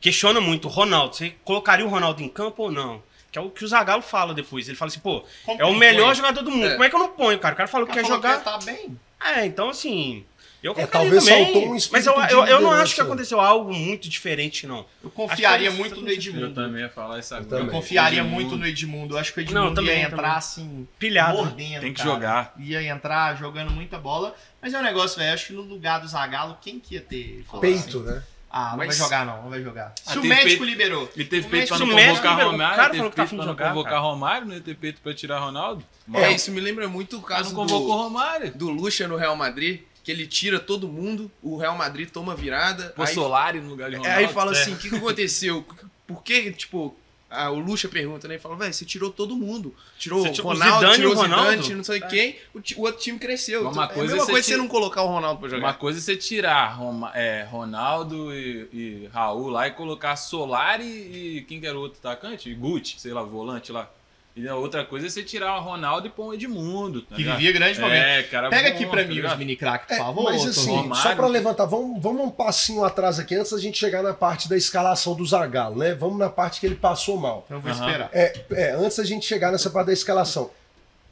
questiona 0.00 0.40
muito. 0.40 0.66
O 0.66 0.70
Ronaldo, 0.70 1.14
você 1.16 1.34
colocaria 1.44 1.84
o 1.84 1.88
Ronaldo 1.88 2.22
em 2.22 2.28
campo 2.28 2.64
ou 2.64 2.72
não? 2.72 3.02
Que 3.30 3.38
é 3.38 3.42
o 3.42 3.48
que 3.50 3.64
o 3.64 3.68
Zagallo 3.68 4.02
fala 4.02 4.34
depois. 4.34 4.66
Ele 4.68 4.76
fala 4.76 4.88
assim, 4.88 4.98
pô, 5.00 5.24
Como 5.44 5.60
é 5.60 5.64
o 5.64 5.74
melhor 5.74 6.06
põe? 6.06 6.14
jogador 6.16 6.42
do 6.42 6.50
mundo. 6.50 6.66
É. 6.66 6.70
Como 6.72 6.84
é 6.84 6.88
que 6.90 6.94
eu 6.96 6.98
não 7.00 7.08
ponho, 7.10 7.38
cara? 7.38 7.54
O 7.54 7.56
cara 7.56 7.68
falou 7.68 7.86
que 7.86 7.92
quer 7.92 8.04
jogar. 8.04 8.38
que 8.38 8.44
tá 8.44 8.58
bem. 8.58 8.98
É, 9.24 9.44
então 9.46 9.68
assim. 9.70 10.24
Eu 10.62 10.74
É, 10.76 10.84
talvez 10.86 11.24
também, 11.24 11.44
faltou 11.44 11.72
um 11.72 11.78
Mas 11.90 12.04
eu, 12.06 12.12
eu, 12.24 12.44
eu 12.44 12.60
não 12.60 12.70
acho 12.70 12.94
que 12.94 13.00
aconteceu 13.00 13.40
algo 13.40 13.72
muito 13.72 14.10
diferente, 14.10 14.66
não. 14.66 14.84
Eu 15.02 15.08
confiaria 15.08 15.70
muito 15.70 16.02
no 16.02 16.08
Eu 16.08 16.12
Edmundo. 16.14 16.52
também 16.54 16.82
ia 16.82 16.90
falar 16.90 17.18
isso 17.18 17.34
agora. 17.34 17.48
também. 17.48 17.64
Eu 17.66 17.70
confiaria 17.72 18.18
Edmundo 18.20 18.34
muito 18.34 18.56
no 18.58 18.66
Edmundo. 18.66 19.14
Eu 19.14 19.18
acho 19.18 19.32
que 19.32 19.40
o 19.40 19.44
Não, 19.54 19.62
Edmundo 19.62 19.74
também, 19.76 20.00
ia 20.00 20.04
entrar 20.06 20.16
também. 20.18 20.32
assim, 20.36 20.88
Pilhado. 20.98 21.36
né? 21.38 21.42
mordendo. 21.44 21.80
Tem 21.80 21.94
que 21.94 22.02
cara. 22.02 22.10
jogar. 22.14 22.54
Ia 22.58 22.82
entrar 22.82 23.36
jogando 23.38 23.70
muita 23.70 23.98
bola. 23.98 24.34
Mas 24.60 24.74
é 24.74 24.78
um 24.78 24.82
negócio, 24.82 25.18
velho. 25.18 25.32
Acho 25.32 25.46
que 25.46 25.52
no 25.54 25.62
lugar 25.62 25.98
do 26.00 26.08
Zagallo, 26.08 26.58
quem 26.60 26.78
que 26.78 26.94
ia 26.96 27.00
ter? 27.00 27.42
Peito, 27.58 27.98
assim, 28.00 28.02
né? 28.02 28.22
Ah, 28.52 28.70
não 28.70 28.78
Mas- 28.78 28.88
vai 28.88 28.96
jogar, 28.96 29.24
não. 29.26 29.42
Não 29.44 29.50
vai 29.50 29.62
jogar. 29.62 29.92
Se 29.96 30.02
Ah, 30.08 30.12
o 30.12 30.14
teve 30.16 30.28
médico 30.28 30.48
peito- 30.48 30.64
liberou. 30.64 31.10
Ele 31.14 31.24
teve 31.24 31.46
O 31.46 31.50
peito 31.50 31.68
pra 31.68 31.78
não 31.78 31.86
o 31.86 31.90
convocar 31.90 32.30
liberou. 32.32 32.48
O 32.48 32.50
Romário, 32.52 32.76
cara 32.76 32.88
teve 32.88 32.96
falou 32.98 33.10
que 33.10 33.16
tá 33.16 33.22
peito 33.22 33.28
pra 33.36 33.38
de 33.42 33.46
não 33.46 33.52
jogar, 33.52 33.68
convocar 33.68 33.92
cara. 33.92 34.02
Romário, 34.02 34.46
não 34.48 34.54
ia 34.54 34.60
ter 34.60 34.74
peito 34.76 35.00
pra 35.00 35.14
tirar 35.14 35.38
Ronaldo. 35.38 35.84
É, 36.14 36.32
isso 36.32 36.50
me 36.50 36.60
lembra 36.60 36.88
muito 36.88 37.16
o 37.16 37.18
O 37.20 37.22
caso 37.22 37.50
não 37.50 37.56
convocou 37.56 37.96
do, 37.96 38.02
Romário. 38.02 38.52
do 38.52 38.68
Lucha 38.70 39.06
no 39.06 39.14
Real 39.16 39.36
Madrid, 39.36 39.82
que 40.02 40.10
ele 40.10 40.26
tira 40.26 40.58
todo 40.58 40.88
mundo, 40.88 41.30
o 41.40 41.56
Real 41.56 41.76
Madrid 41.76 42.10
toma 42.10 42.34
virada. 42.34 42.92
Pô, 42.96 43.02
aí, 43.02 43.14
Solari 43.14 43.60
no 43.60 43.68
lugar 43.70 43.88
de 43.88 43.94
é, 43.94 43.98
Ronaldo. 43.98 44.18
aí 44.18 44.28
fala 44.28 44.52
É. 44.56 44.60
assim: 44.60 44.72
o 44.72 44.76
que, 44.78 44.90
que 44.90 44.96
aconteceu? 44.96 45.64
Por 46.06 46.22
que, 46.24 46.50
tipo, 46.50 46.96
ah, 47.30 47.50
o 47.50 47.58
Lucha 47.58 47.88
pergunta, 47.88 48.26
né? 48.26 48.34
Ele 48.34 48.42
fala, 48.42 48.56
velho, 48.56 48.72
você 48.74 48.84
tirou 48.84 49.10
todo 49.10 49.36
mundo. 49.36 49.74
Tirou 49.98 50.22
Você 50.26 50.40
o 50.40 50.44
Ronaldo, 50.44 50.74
Zidane 50.74 50.92
e 50.92 50.96
tirou 50.96 51.12
o 51.12 51.14
o 51.14 51.22
Zidane, 51.22 51.34
Ronaldo? 51.42 51.76
não 51.76 51.84
sei 51.84 52.00
quem, 52.00 52.36
o, 52.54 52.58
o 52.76 52.80
outro 52.82 53.00
time 53.00 53.18
cresceu. 53.18 53.62
Uma 53.62 53.70
Então, 53.84 53.88
coisa 53.88 54.00
é 54.00 54.02
a 54.02 54.04
é 54.04 54.06
mesma 54.06 54.24
você 54.26 54.30
coisa 54.32 54.42
você 54.42 54.50
tira- 54.52 54.58
não 54.62 54.68
colocar 54.68 55.02
o 55.02 55.06
Ronaldo 55.06 55.40
pra 55.40 55.48
jogar. 55.48 55.66
Uma 55.68 55.74
coisa 55.74 55.98
é 55.98 56.02
você 56.02 56.16
tirar 56.16 56.66
Roma- 56.76 57.12
é, 57.14 57.44
Ronaldo 57.50 58.34
e, 58.34 58.68
e 58.72 59.08
Raul 59.12 59.48
lá 59.48 59.68
e 59.68 59.70
colocar 59.70 60.16
Solari 60.16 60.84
e 60.84 61.44
quem 61.48 61.60
que 61.60 61.66
era 61.66 61.78
o 61.78 61.80
outro 61.80 61.98
atacante? 62.02 62.52
Gucci, 62.54 62.98
sei 62.98 63.12
lá, 63.12 63.22
volante 63.22 63.70
lá. 63.72 63.88
E 64.36 64.48
a 64.48 64.54
outra 64.54 64.84
coisa 64.84 65.06
é 65.06 65.10
você 65.10 65.22
tirar 65.24 65.56
o 65.58 65.60
Ronaldo 65.60 66.06
e 66.06 66.10
pôr 66.10 66.26
o 66.28 66.34
Edmundo. 66.34 67.02
Tá 67.02 67.16
Que 67.16 67.22
ligado? 67.22 67.36
vivia 67.38 67.52
grande 67.52 67.80
momento. 67.80 68.02
É, 68.04 68.22
cara 68.22 68.48
Pega 68.48 68.68
bom, 68.70 68.74
aqui 68.76 68.86
pra 68.86 69.02
tá 69.02 69.08
mim 69.08 69.14
ligado? 69.14 69.32
os 69.32 69.38
mini 69.38 69.56
crack, 69.56 69.86
por 69.88 69.94
É, 69.94 69.98
favor. 69.98 70.24
mas 70.24 70.44
ô, 70.44 70.48
assim. 70.48 70.70
Romário. 70.76 71.02
só 71.02 71.14
pra 71.16 71.26
levantar, 71.26 71.64
vamos, 71.66 72.00
vamos 72.00 72.22
um 72.26 72.30
passinho 72.30 72.84
atrás 72.84 73.18
aqui 73.18 73.34
antes 73.34 73.50
da 73.52 73.58
gente 73.58 73.76
chegar 73.78 74.02
na 74.02 74.14
parte 74.14 74.48
da 74.48 74.56
escalação 74.56 75.14
do 75.14 75.26
Zagallo, 75.26 75.76
né? 75.78 75.94
Vamos 75.94 76.16
na 76.18 76.30
parte 76.30 76.60
que 76.60 76.66
ele 76.66 76.76
passou 76.76 77.16
mal. 77.18 77.42
Então 77.46 77.58
eu 77.58 77.60
vou 77.60 77.72
Aham. 77.72 77.80
esperar. 77.86 78.10
É, 78.12 78.40
é, 78.52 78.70
antes 78.72 78.96
da 78.96 79.04
gente 79.04 79.26
chegar 79.26 79.50
nessa 79.50 79.68
parte 79.68 79.88
da 79.88 79.92
escalação. 79.92 80.50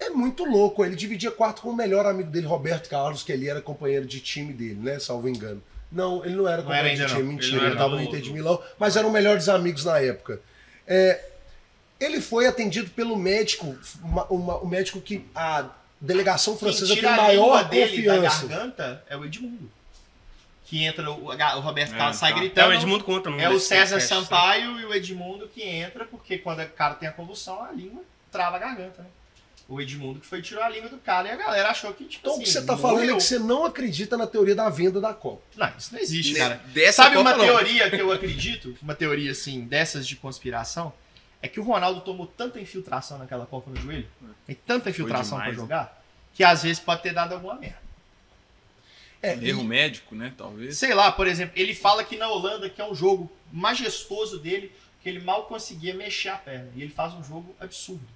É 0.01 0.11
muito 0.11 0.45
louco, 0.45 0.85
ele 0.85 0.95
dividia 0.95 1.31
quarto 1.33 1.61
com 1.61 1.71
o 1.71 1.77
melhor 1.77 2.07
amigo 2.07 2.31
dele, 2.31 2.47
Roberto 2.47 2.89
Carlos, 2.89 3.25
que 3.25 3.33
ele 3.33 3.49
era 3.49 3.61
companheiro 3.61 4.07
de 4.07 4.21
time 4.21 4.53
dele, 4.53 4.79
né? 4.81 5.01
Salvo 5.01 5.29
engano. 5.29 5.61
Não, 5.91 6.25
ele 6.25 6.37
não 6.37 6.47
era 6.47 6.63
Não 6.63 6.73
era 6.73 6.89
companheiro 6.89 7.01
de 7.03 7.07
time, 7.09 7.23
não. 7.23 7.33
mentira, 7.33 7.57
Ele 7.57 7.65
ele 7.67 7.73
estava 7.73 7.97
no 7.97 8.03
Inter 8.03 8.21
de 8.21 8.33
Milão, 8.33 8.63
mas 8.79 8.97
eram 8.97 9.11
melhores 9.11 9.49
amigos 9.49 9.85
na 9.85 9.99
época. 9.99 10.41
É, 10.87 11.21
ele 12.01 12.21
foi 12.21 12.47
atendido 12.47 12.91
pelo 12.91 13.17
médico, 13.17 13.77
uma- 14.03 14.25
uma- 14.27 14.57
o 14.59 14.67
médico 14.69 15.01
que 15.01 15.25
a 15.35 15.67
delegação 16.01 16.57
francesa 16.57 16.87
tem 16.95 16.97
tira 16.97 17.09
a 17.11 17.13
língua 17.33 17.47
maior 17.47 17.69
dele 17.69 18.03
da 18.03 18.15
confiança. 18.15 18.47
garganta 18.47 19.05
é 19.09 19.17
o 19.17 19.25
Edmundo. 19.25 19.71
Que 20.67 20.85
entra, 20.85 21.11
o, 21.11 21.29
o 21.31 21.61
Roberto 21.61 21.95
É, 21.95 21.97
Carlos 21.99 22.19
sai 22.19 22.31
tá. 22.33 22.37
É, 22.37 22.41
gritando. 22.41 22.69
o 22.69 22.73
Edmundo 22.75 23.05
conta. 23.05 23.31
É 23.31 23.49
o 23.49 23.59
César 23.59 23.97
teste, 23.97 24.15
né? 24.15 24.21
Sampaio 24.21 24.79
e 24.79 24.85
o 24.85 24.93
Edmundo 24.95 25.49
que 25.49 25.63
entra, 25.63 26.05
porque 26.05 26.37
quando 26.39 26.61
o 26.63 26.69
cara 26.69 26.95
tem 26.95 27.09
a 27.09 27.13
convulsão, 27.13 27.63
a 27.65 27.73
língua 27.73 28.03
trava 28.31 28.57
a 28.57 28.59
garganta, 28.59 29.01
né? 29.03 29.09
O 29.67 29.81
Edmundo 29.81 30.21
que 30.21 30.27
foi 30.27 30.41
tirou 30.41 30.63
a 30.63 30.69
língua 30.69 30.89
do 30.89 30.97
cara 30.99 31.29
e 31.29 31.31
a 31.31 31.37
galera 31.37 31.69
achou 31.71 31.93
que, 31.93 32.05
tipo 32.05 32.21
Então 32.21 32.33
o 32.33 32.35
assim, 32.37 32.45
que 32.45 32.51
você 32.51 32.63
tá 32.65 32.77
falando 32.77 33.05
é 33.11 33.15
que 33.15 33.21
você 33.21 33.39
não 33.39 33.65
acredita 33.67 34.17
na 34.17 34.27
teoria 34.27 34.55
da 34.55 34.69
venda 34.71 34.99
da 35.01 35.13
Copa. 35.13 35.43
Não, 35.57 35.71
isso 35.79 35.93
não 35.93 36.01
existe, 36.01 36.33
Ne- 36.35 36.39
cara. 36.39 36.61
Dessa 36.69 37.03
Sabe 37.03 37.17
Copa, 37.17 37.31
uma 37.31 37.37
não. 37.37 37.45
teoria 37.45 37.91
que 37.91 37.97
eu 38.01 38.11
acredito? 38.13 38.77
Uma 38.83 38.95
teoria, 38.95 39.31
assim, 39.33 39.63
dessas 39.63 40.07
de 40.07 40.17
conspiração? 40.17 40.93
É 41.41 41.49
que 41.49 41.61
o 41.61 41.63
Ronaldo 41.63 42.01
tomou 42.01 42.27
tanta 42.27 42.61
infiltração 42.61 43.19
naquela 43.19 43.47
Copa 43.47 43.71
no 43.71 43.77
joelho, 43.77 44.09
e 44.49 44.55
tanta 44.55 44.91
infiltração 44.91 45.39
pra 45.39 45.47
demais, 45.47 45.57
né? 45.57 45.63
jogar, 45.63 46.03
que 46.35 46.43
às 46.43 46.63
vezes 46.63 46.81
pode 46.81 47.03
ter 47.03 47.13
dado 47.13 47.33
alguma 47.35 47.55
merda. 47.55 47.89
É, 49.23 49.33
Erro 49.35 49.63
e- 49.63 49.67
médico, 49.67 50.15
né? 50.15 50.33
Talvez. 50.37 50.79
Sei 50.79 50.95
lá, 50.95 51.11
por 51.11 51.27
exemplo, 51.27 51.53
ele 51.57 51.75
fala 51.75 52.05
que 52.05 52.17
na 52.17 52.29
Holanda, 52.29 52.69
que 52.71 52.81
é 52.81 52.85
um 52.85 52.95
jogo 52.95 53.31
majestoso 53.53 54.39
dele, 54.39 54.73
que 55.03 55.09
ele 55.09 55.21
mal 55.21 55.45
conseguia 55.45 55.95
mexer 55.95 56.29
a 56.29 56.37
perna. 56.37 56.71
E 56.75 56.83
ele 56.83 56.93
faz 56.93 57.15
um 57.15 57.23
jogo 57.23 57.55
absurdo. 57.61 58.07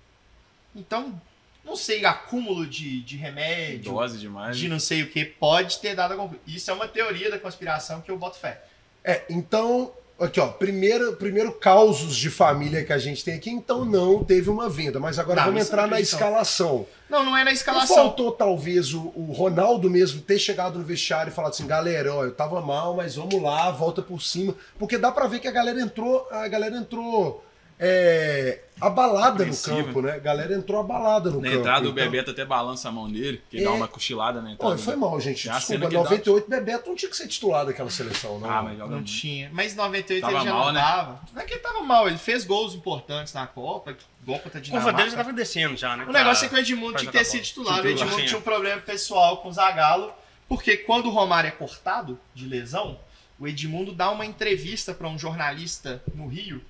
Então, 0.74 1.20
não 1.64 1.76
sei, 1.76 2.04
acúmulo 2.04 2.66
de, 2.66 3.02
de 3.02 3.16
remédio, 3.16 3.92
Dose 3.92 4.18
demais. 4.18 4.56
de 4.56 4.68
não 4.68 4.80
sei 4.80 5.02
o 5.02 5.10
que, 5.10 5.24
pode 5.24 5.78
ter 5.78 5.94
dado 5.94 6.12
alguma 6.12 6.28
coisa. 6.28 6.42
Isso 6.46 6.70
é 6.70 6.74
uma 6.74 6.88
teoria 6.88 7.30
da 7.30 7.38
conspiração 7.38 8.00
que 8.00 8.10
eu 8.10 8.18
boto 8.18 8.38
fé. 8.38 8.62
É, 9.04 9.24
então, 9.28 9.92
aqui 10.24 10.40
ó, 10.40 10.48
primeiro, 10.48 11.14
primeiro 11.14 11.52
causos 11.52 12.16
de 12.16 12.30
família 12.30 12.84
que 12.84 12.92
a 12.92 12.98
gente 12.98 13.24
tem 13.24 13.34
aqui, 13.34 13.50
então 13.50 13.84
não 13.84 14.22
teve 14.24 14.48
uma 14.50 14.68
venda, 14.68 14.98
mas 15.00 15.18
agora 15.18 15.40
Não, 15.40 15.46
vamos 15.46 15.62
isso 15.62 15.70
entrar 15.70 15.82
não 15.82 15.90
na 15.90 15.96
não. 15.96 16.02
escalação. 16.02 16.86
Não, 17.10 17.24
não 17.24 17.36
é 17.36 17.40
na 17.40 17.46
Não 17.46 17.52
escalação. 17.52 17.96
faltou 17.96 18.32
talvez 18.32 18.94
o, 18.94 19.12
o 19.14 19.32
Ronaldo 19.32 19.90
mesmo 19.90 20.20
ter 20.22 20.38
chegado 20.38 20.78
no 20.78 20.84
vestiário 20.84 21.30
e 21.30 21.34
falado 21.34 21.52
assim, 21.52 21.66
galera, 21.66 22.14
ó, 22.14 22.24
eu 22.24 22.32
tava 22.32 22.60
mal, 22.60 22.94
mas 22.96 23.16
vamos 23.16 23.40
lá, 23.42 23.70
volta 23.70 24.00
por 24.00 24.22
cima, 24.22 24.54
porque 24.78 24.96
dá 24.96 25.12
pra 25.12 25.26
ver 25.26 25.38
que 25.40 25.48
a 25.48 25.52
galera 25.52 25.80
entrou, 25.80 26.26
a 26.30 26.48
galera 26.48 26.76
entrou 26.76 27.44
é, 27.84 28.60
abalada 28.80 29.44
no 29.44 29.56
campo, 29.56 30.00
né? 30.02 30.12
A 30.12 30.18
galera 30.18 30.54
entrou 30.54 30.78
abalada 30.80 31.30
no 31.30 31.40
Na 31.40 31.48
campo. 31.48 31.58
entrada, 31.60 31.80
o 31.86 31.90
então- 31.90 31.94
Bebeto 31.94 32.30
até 32.30 32.44
balança 32.44 32.88
a 32.88 32.92
mão 32.92 33.10
dele, 33.10 33.42
que 33.50 33.58
É. 33.58 33.64
dá 33.64 33.72
uma 33.72 33.88
cochilada 33.88 34.40
na 34.40 34.52
entrada. 34.52 34.76
Pô, 34.76 34.80
foi 34.80 34.94
mal, 34.94 35.20
gente. 35.20 35.48
É 35.48 35.50
a 35.52 35.60
cena 35.60 35.80
Desculpa, 35.80 35.88
que 35.88 35.94
dá- 35.94 36.02
98 36.04 36.48
Bebeto 36.48 36.88
não 36.88 36.94
tinha 36.96 37.10
que 37.10 37.16
ser 37.16 37.26
titular 37.26 37.66
daquela 37.66 37.90
seleção, 37.90 38.38
não. 38.38 38.48
Ah, 38.48 38.62
mas 38.62 38.78
Não 38.78 38.88
muito. 38.88 39.10
tinha. 39.10 39.50
Mas 39.52 39.72
em 39.72 39.76
98 39.76 40.20
Tava 40.22 40.36
ele 40.38 40.44
já 40.44 40.52
mal, 40.54 40.66
não 40.66 40.72
né? 40.72 40.80
tava. 40.80 41.20
Não 41.34 41.42
é 41.42 41.44
que 41.44 41.54
ele 41.54 41.60
tava 41.60 41.82
mal, 41.82 42.06
ele 42.06 42.18
fez 42.18 42.44
gols 42.44 42.72
importantes 42.74 43.34
na 43.34 43.46
Copa, 43.48 43.96
gol 44.24 44.38
contra 44.38 44.60
a 44.60 44.62
A 44.62 44.64
curva 44.64 44.92
dele 44.92 45.10
já 45.10 45.10
Dinamarca. 45.10 45.16
tava 45.16 45.32
descendo 45.32 45.76
já, 45.76 45.96
né? 45.96 46.04
O 46.08 46.12
negócio 46.12 46.46
é 46.46 46.48
que 46.48 46.54
o 46.54 46.58
Edmundo 46.58 46.98
tinha 46.98 47.10
que 47.10 47.18
ter 47.18 47.24
sido 47.24 47.42
titular. 47.42 47.82
O. 47.82 47.88
Edmundo 47.88 48.24
tinha 48.24 48.38
um 48.38 48.42
problema 48.42 48.80
pessoal 48.80 49.38
com 49.38 49.48
o 49.48 49.52
Zagallo, 49.52 50.12
Porque 50.48 50.76
quando 50.76 51.06
o 51.06 51.10
Romário 51.10 51.48
é 51.48 51.50
cortado 51.50 52.20
de 52.34 52.46
lesão, 52.46 53.00
o 53.40 53.48
Edmundo 53.48 53.90
dá 53.90 54.10
uma 54.10 54.26
entrevista 54.26 54.92
para 54.92 55.08
um 55.08 55.18
jornalista 55.18 56.02
no 56.14 56.26
Rio. 56.28 56.60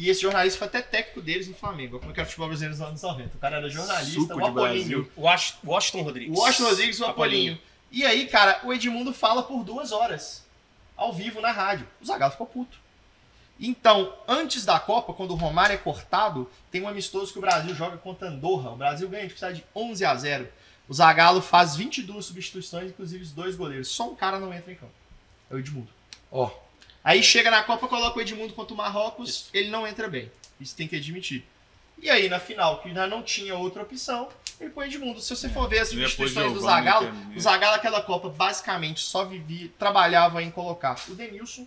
E 0.00 0.08
esse 0.08 0.22
jornalista 0.22 0.58
foi 0.58 0.66
até 0.68 0.80
técnico 0.80 1.20
deles 1.20 1.46
no 1.46 1.54
Flamengo. 1.54 1.98
Como 1.98 2.10
é 2.10 2.14
que 2.14 2.20
era 2.20 2.26
o 2.26 2.30
futebol 2.30 2.48
brasileiro 2.48 2.74
nos 2.78 2.86
anos 2.88 3.02
90? 3.02 3.36
O 3.36 3.38
cara 3.38 3.56
era 3.58 3.68
jornalista, 3.68 4.12
Suco 4.20 4.34
o 4.40 4.46
Apolinho. 4.46 5.10
O 5.14 5.22
Wash- 5.22 5.58
Washington 5.62 6.02
Rodrigues. 6.02 6.38
O 6.38 6.40
Washington 6.40 6.68
Rodrigues 6.70 6.98
e 6.98 7.02
o 7.02 7.06
Apolinho. 7.06 7.52
Apolinho. 7.52 7.70
E 7.92 8.04
aí, 8.06 8.26
cara, 8.26 8.60
o 8.64 8.72
Edmundo 8.72 9.12
fala 9.12 9.42
por 9.42 9.62
duas 9.62 9.92
horas. 9.92 10.42
Ao 10.96 11.12
vivo 11.12 11.42
na 11.42 11.52
rádio. 11.52 11.86
O 12.00 12.06
Zagallo 12.06 12.32
ficou 12.32 12.46
puto. 12.46 12.78
Então, 13.60 14.14
antes 14.26 14.64
da 14.64 14.80
Copa, 14.80 15.12
quando 15.12 15.32
o 15.32 15.34
Romário 15.34 15.74
é 15.74 15.76
cortado, 15.76 16.50
tem 16.70 16.80
um 16.80 16.88
amistoso 16.88 17.30
que 17.30 17.38
o 17.38 17.42
Brasil 17.42 17.74
joga 17.74 17.98
contra 17.98 18.28
Andorra. 18.28 18.70
O 18.70 18.76
Brasil 18.76 19.06
ganha 19.06 19.28
de 19.28 19.34
de 19.52 19.64
11 19.76 20.04
a 20.04 20.14
0. 20.14 20.48
O 20.88 20.94
Zagallo 20.94 21.42
faz 21.42 21.76
22 21.76 22.24
substituições, 22.24 22.90
inclusive 22.90 23.22
os 23.22 23.32
dois 23.32 23.54
goleiros. 23.54 23.88
Só 23.88 24.08
um 24.10 24.14
cara 24.16 24.38
não 24.40 24.52
entra 24.52 24.72
em 24.72 24.76
campo. 24.76 24.92
É 25.50 25.54
o 25.54 25.58
Edmundo. 25.58 25.88
Ó, 26.32 26.50
Aí 27.02 27.22
chega 27.22 27.50
na 27.50 27.62
Copa, 27.62 27.88
coloca 27.88 28.18
o 28.18 28.20
Edmundo 28.20 28.52
contra 28.52 28.74
o 28.74 28.76
Marrocos, 28.76 29.48
ele 29.54 29.70
não 29.70 29.86
entra 29.86 30.08
bem. 30.08 30.30
Isso 30.60 30.76
tem 30.76 30.86
que 30.86 30.96
admitir. 30.96 31.44
E 32.02 32.08
aí, 32.10 32.28
na 32.28 32.38
final, 32.38 32.80
que 32.82 32.92
já 32.92 33.06
não 33.06 33.22
tinha 33.22 33.54
outra 33.56 33.82
opção, 33.82 34.28
ele 34.60 34.70
põe 34.70 34.86
Edmundo. 34.86 35.20
Se 35.20 35.34
você 35.34 35.48
for 35.48 35.68
ver 35.68 35.80
as 35.80 35.88
substituições 35.88 36.52
do 36.52 36.60
Zagallo, 36.60 37.06
é- 37.08 37.36
o 37.36 37.40
Zagallo 37.40 37.76
naquela 37.76 38.02
Copa 38.02 38.28
basicamente 38.28 39.00
só 39.00 39.24
vivia, 39.24 39.70
trabalhava 39.78 40.42
em 40.42 40.50
colocar 40.50 40.96
o 41.08 41.14
Denilson, 41.14 41.66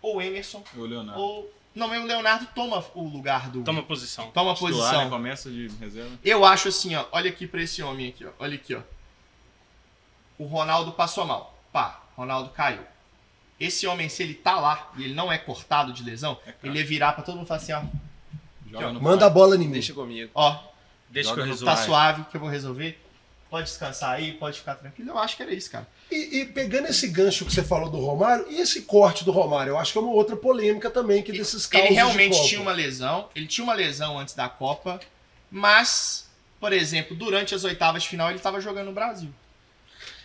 ou 0.00 0.16
o 0.16 0.22
Emerson, 0.22 0.64
O 0.76 0.82
Leonardo. 0.84 1.20
ou... 1.20 1.52
Não, 1.74 1.88
mas 1.88 2.02
o 2.02 2.06
Leonardo 2.06 2.46
toma 2.54 2.84
o 2.94 3.08
lugar 3.08 3.48
do... 3.48 3.62
Toma 3.62 3.82
posição. 3.82 4.30
toma 4.32 4.52
Titular, 4.52 4.74
posição. 4.74 5.04
né? 5.04 5.10
Começa 5.10 5.50
de 5.50 5.68
reserva. 5.80 6.10
Eu 6.22 6.44
acho 6.44 6.68
assim, 6.68 6.94
ó. 6.94 7.06
Olha 7.12 7.30
aqui 7.30 7.46
pra 7.46 7.62
esse 7.62 7.82
homem 7.82 8.10
aqui, 8.10 8.26
ó. 8.26 8.30
Olha 8.38 8.54
aqui, 8.56 8.74
ó. 8.74 8.80
O 10.38 10.44
Ronaldo 10.44 10.92
passou 10.92 11.24
mal. 11.24 11.58
Pá, 11.72 12.02
Ronaldo 12.14 12.50
caiu. 12.50 12.82
Esse 13.64 13.86
homem, 13.86 14.08
se 14.08 14.22
ele 14.22 14.34
tá 14.34 14.58
lá 14.58 14.90
e 14.96 15.04
ele 15.04 15.14
não 15.14 15.30
é 15.32 15.38
cortado 15.38 15.92
de 15.92 16.02
lesão, 16.02 16.38
É 16.46 16.52
ele 16.64 16.78
ia 16.78 16.84
virar 16.84 17.12
pra 17.12 17.22
todo 17.22 17.36
mundo 17.36 17.44
e 17.44 17.48
falar 17.48 17.60
assim, 17.60 17.72
ó. 17.72 17.82
Joga 18.70 18.92
no 18.92 19.02
manda 19.02 19.26
a 19.26 19.30
bola 19.30 19.54
em 19.56 19.60
mim. 19.60 19.70
Deixa 19.70 19.92
comigo. 19.92 20.30
Ó, 20.34 20.58
Deixa 21.10 21.28
Joga 21.28 21.42
que 21.42 21.48
eu 21.48 21.52
resolvo. 21.52 21.74
tá 21.76 21.82
suave 21.82 22.24
que 22.30 22.36
eu 22.36 22.40
vou 22.40 22.48
resolver. 22.48 22.98
Pode 23.50 23.66
descansar 23.66 24.12
aí, 24.12 24.32
pode 24.32 24.58
ficar 24.58 24.76
tranquilo. 24.76 25.10
Eu 25.10 25.18
acho 25.18 25.36
que 25.36 25.42
era 25.42 25.52
isso, 25.52 25.70
cara. 25.70 25.86
E, 26.10 26.40
e 26.40 26.46
pegando 26.46 26.88
esse 26.88 27.06
gancho 27.08 27.44
que 27.44 27.52
você 27.52 27.62
falou 27.62 27.90
do 27.90 27.98
Romário, 27.98 28.46
e 28.48 28.56
esse 28.60 28.82
corte 28.82 29.24
do 29.24 29.30
Romário? 29.30 29.72
Eu 29.72 29.78
acho 29.78 29.92
que 29.92 29.98
é 29.98 30.00
uma 30.00 30.10
outra 30.12 30.34
polêmica 30.34 30.88
também, 30.90 31.22
que 31.22 31.30
desses 31.32 31.66
casos 31.66 31.86
Ele 31.86 31.94
realmente 31.94 32.30
de 32.32 32.36
Copa. 32.38 32.48
tinha 32.48 32.60
uma 32.62 32.72
lesão. 32.72 33.28
Ele 33.36 33.46
tinha 33.46 33.62
uma 33.62 33.74
lesão 33.74 34.18
antes 34.18 34.34
da 34.34 34.48
Copa. 34.48 34.98
Mas, 35.50 36.30
por 36.58 36.72
exemplo, 36.72 37.14
durante 37.14 37.54
as 37.54 37.62
oitavas 37.62 38.04
de 38.04 38.08
final, 38.08 38.30
ele 38.30 38.38
tava 38.38 38.58
jogando 38.58 38.86
no 38.86 38.92
Brasil. 38.92 39.28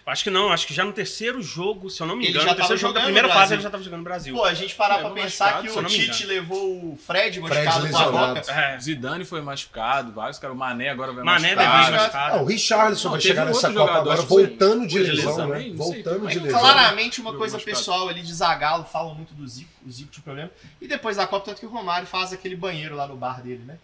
Acho 0.08 0.24
que 0.24 0.30
não, 0.30 0.54
acho 0.54 0.66
que 0.66 0.74
já 0.74 0.86
no 0.86 0.94
terceiro 0.94 1.42
jogo, 1.42 1.90
se 1.90 2.02
eu 2.02 2.08
não 2.08 2.16
me 2.16 2.24
Ele 2.24 2.30
engano, 2.32 2.46
já 2.46 2.52
no 2.52 2.56
terceiro 2.58 2.80
jogo 2.80 2.94
da 2.94 3.02
primeira 3.02 3.28
fase 3.28 3.56
ele 3.56 3.62
já 3.62 3.70
tava 3.70 3.84
jogando 3.84 3.98
no 4.00 4.04
Brasil. 4.06 4.34
Pô, 4.34 4.46
a 4.46 4.54
gente 4.54 4.74
parar 4.74 5.00
pra 5.00 5.10
Levou 5.10 5.22
pensar 5.24 5.62
que 5.62 5.70
o 5.70 5.84
Tite 5.84 6.26
levou 6.26 6.94
o 6.94 6.98
Fred 7.06 7.42
machucado 7.42 7.66
com 7.72 7.78
a 7.78 7.82
lesionado. 7.82 8.40
boca. 8.40 8.52
É. 8.52 8.80
Zidane 8.80 9.26
foi 9.26 9.42
machucado, 9.42 10.14
vários 10.14 10.40
caras. 10.40 10.56
O 10.56 10.60
Mané 10.60 10.90
agora 10.90 11.12
vai 11.12 11.26
Mané 11.26 11.56
machucado. 11.56 11.88
ir 11.90 11.92
machucado. 11.98 12.38
Ah, 12.38 12.42
o 12.42 12.46
Richarlison 12.46 13.10
vai 13.12 13.20
chegar 13.20 13.44
um 13.44 13.48
nessa 13.48 13.68
Copa 13.68 13.74
jogador, 13.80 14.00
agora 14.00 14.22
voltando 14.22 14.88
de 14.88 14.94
foi 14.98 15.04
de 15.04 15.12
lesão, 15.12 15.30
lesão 15.32 15.48
né? 15.50 15.60
sei, 15.60 15.74
Voltando 15.76 16.28
de 16.28 16.40
lesão. 16.40 16.60
Claramente 16.62 17.20
uma 17.22 17.34
coisa 17.34 17.58
machucado. 17.58 17.78
pessoal 17.78 18.08
ali 18.08 18.22
de 18.22 18.34
Zagallo, 18.34 18.86
falam 18.86 19.14
muito 19.14 19.34
do 19.34 19.46
Zico, 19.46 19.70
o 19.86 19.92
Zico 19.92 20.10
tinha 20.10 20.24
problema. 20.24 20.50
E 20.80 20.88
depois 20.88 21.18
da 21.18 21.28
Copa, 21.28 21.48
tanto 21.48 21.60
que 21.60 21.66
o 21.66 21.70
Romário 21.70 22.08
faz 22.08 22.32
aquele 22.32 22.56
banheiro 22.56 22.96
lá 22.96 23.06
no 23.08 23.18
bar 23.18 23.42
dele, 23.42 23.64
né? 23.66 23.78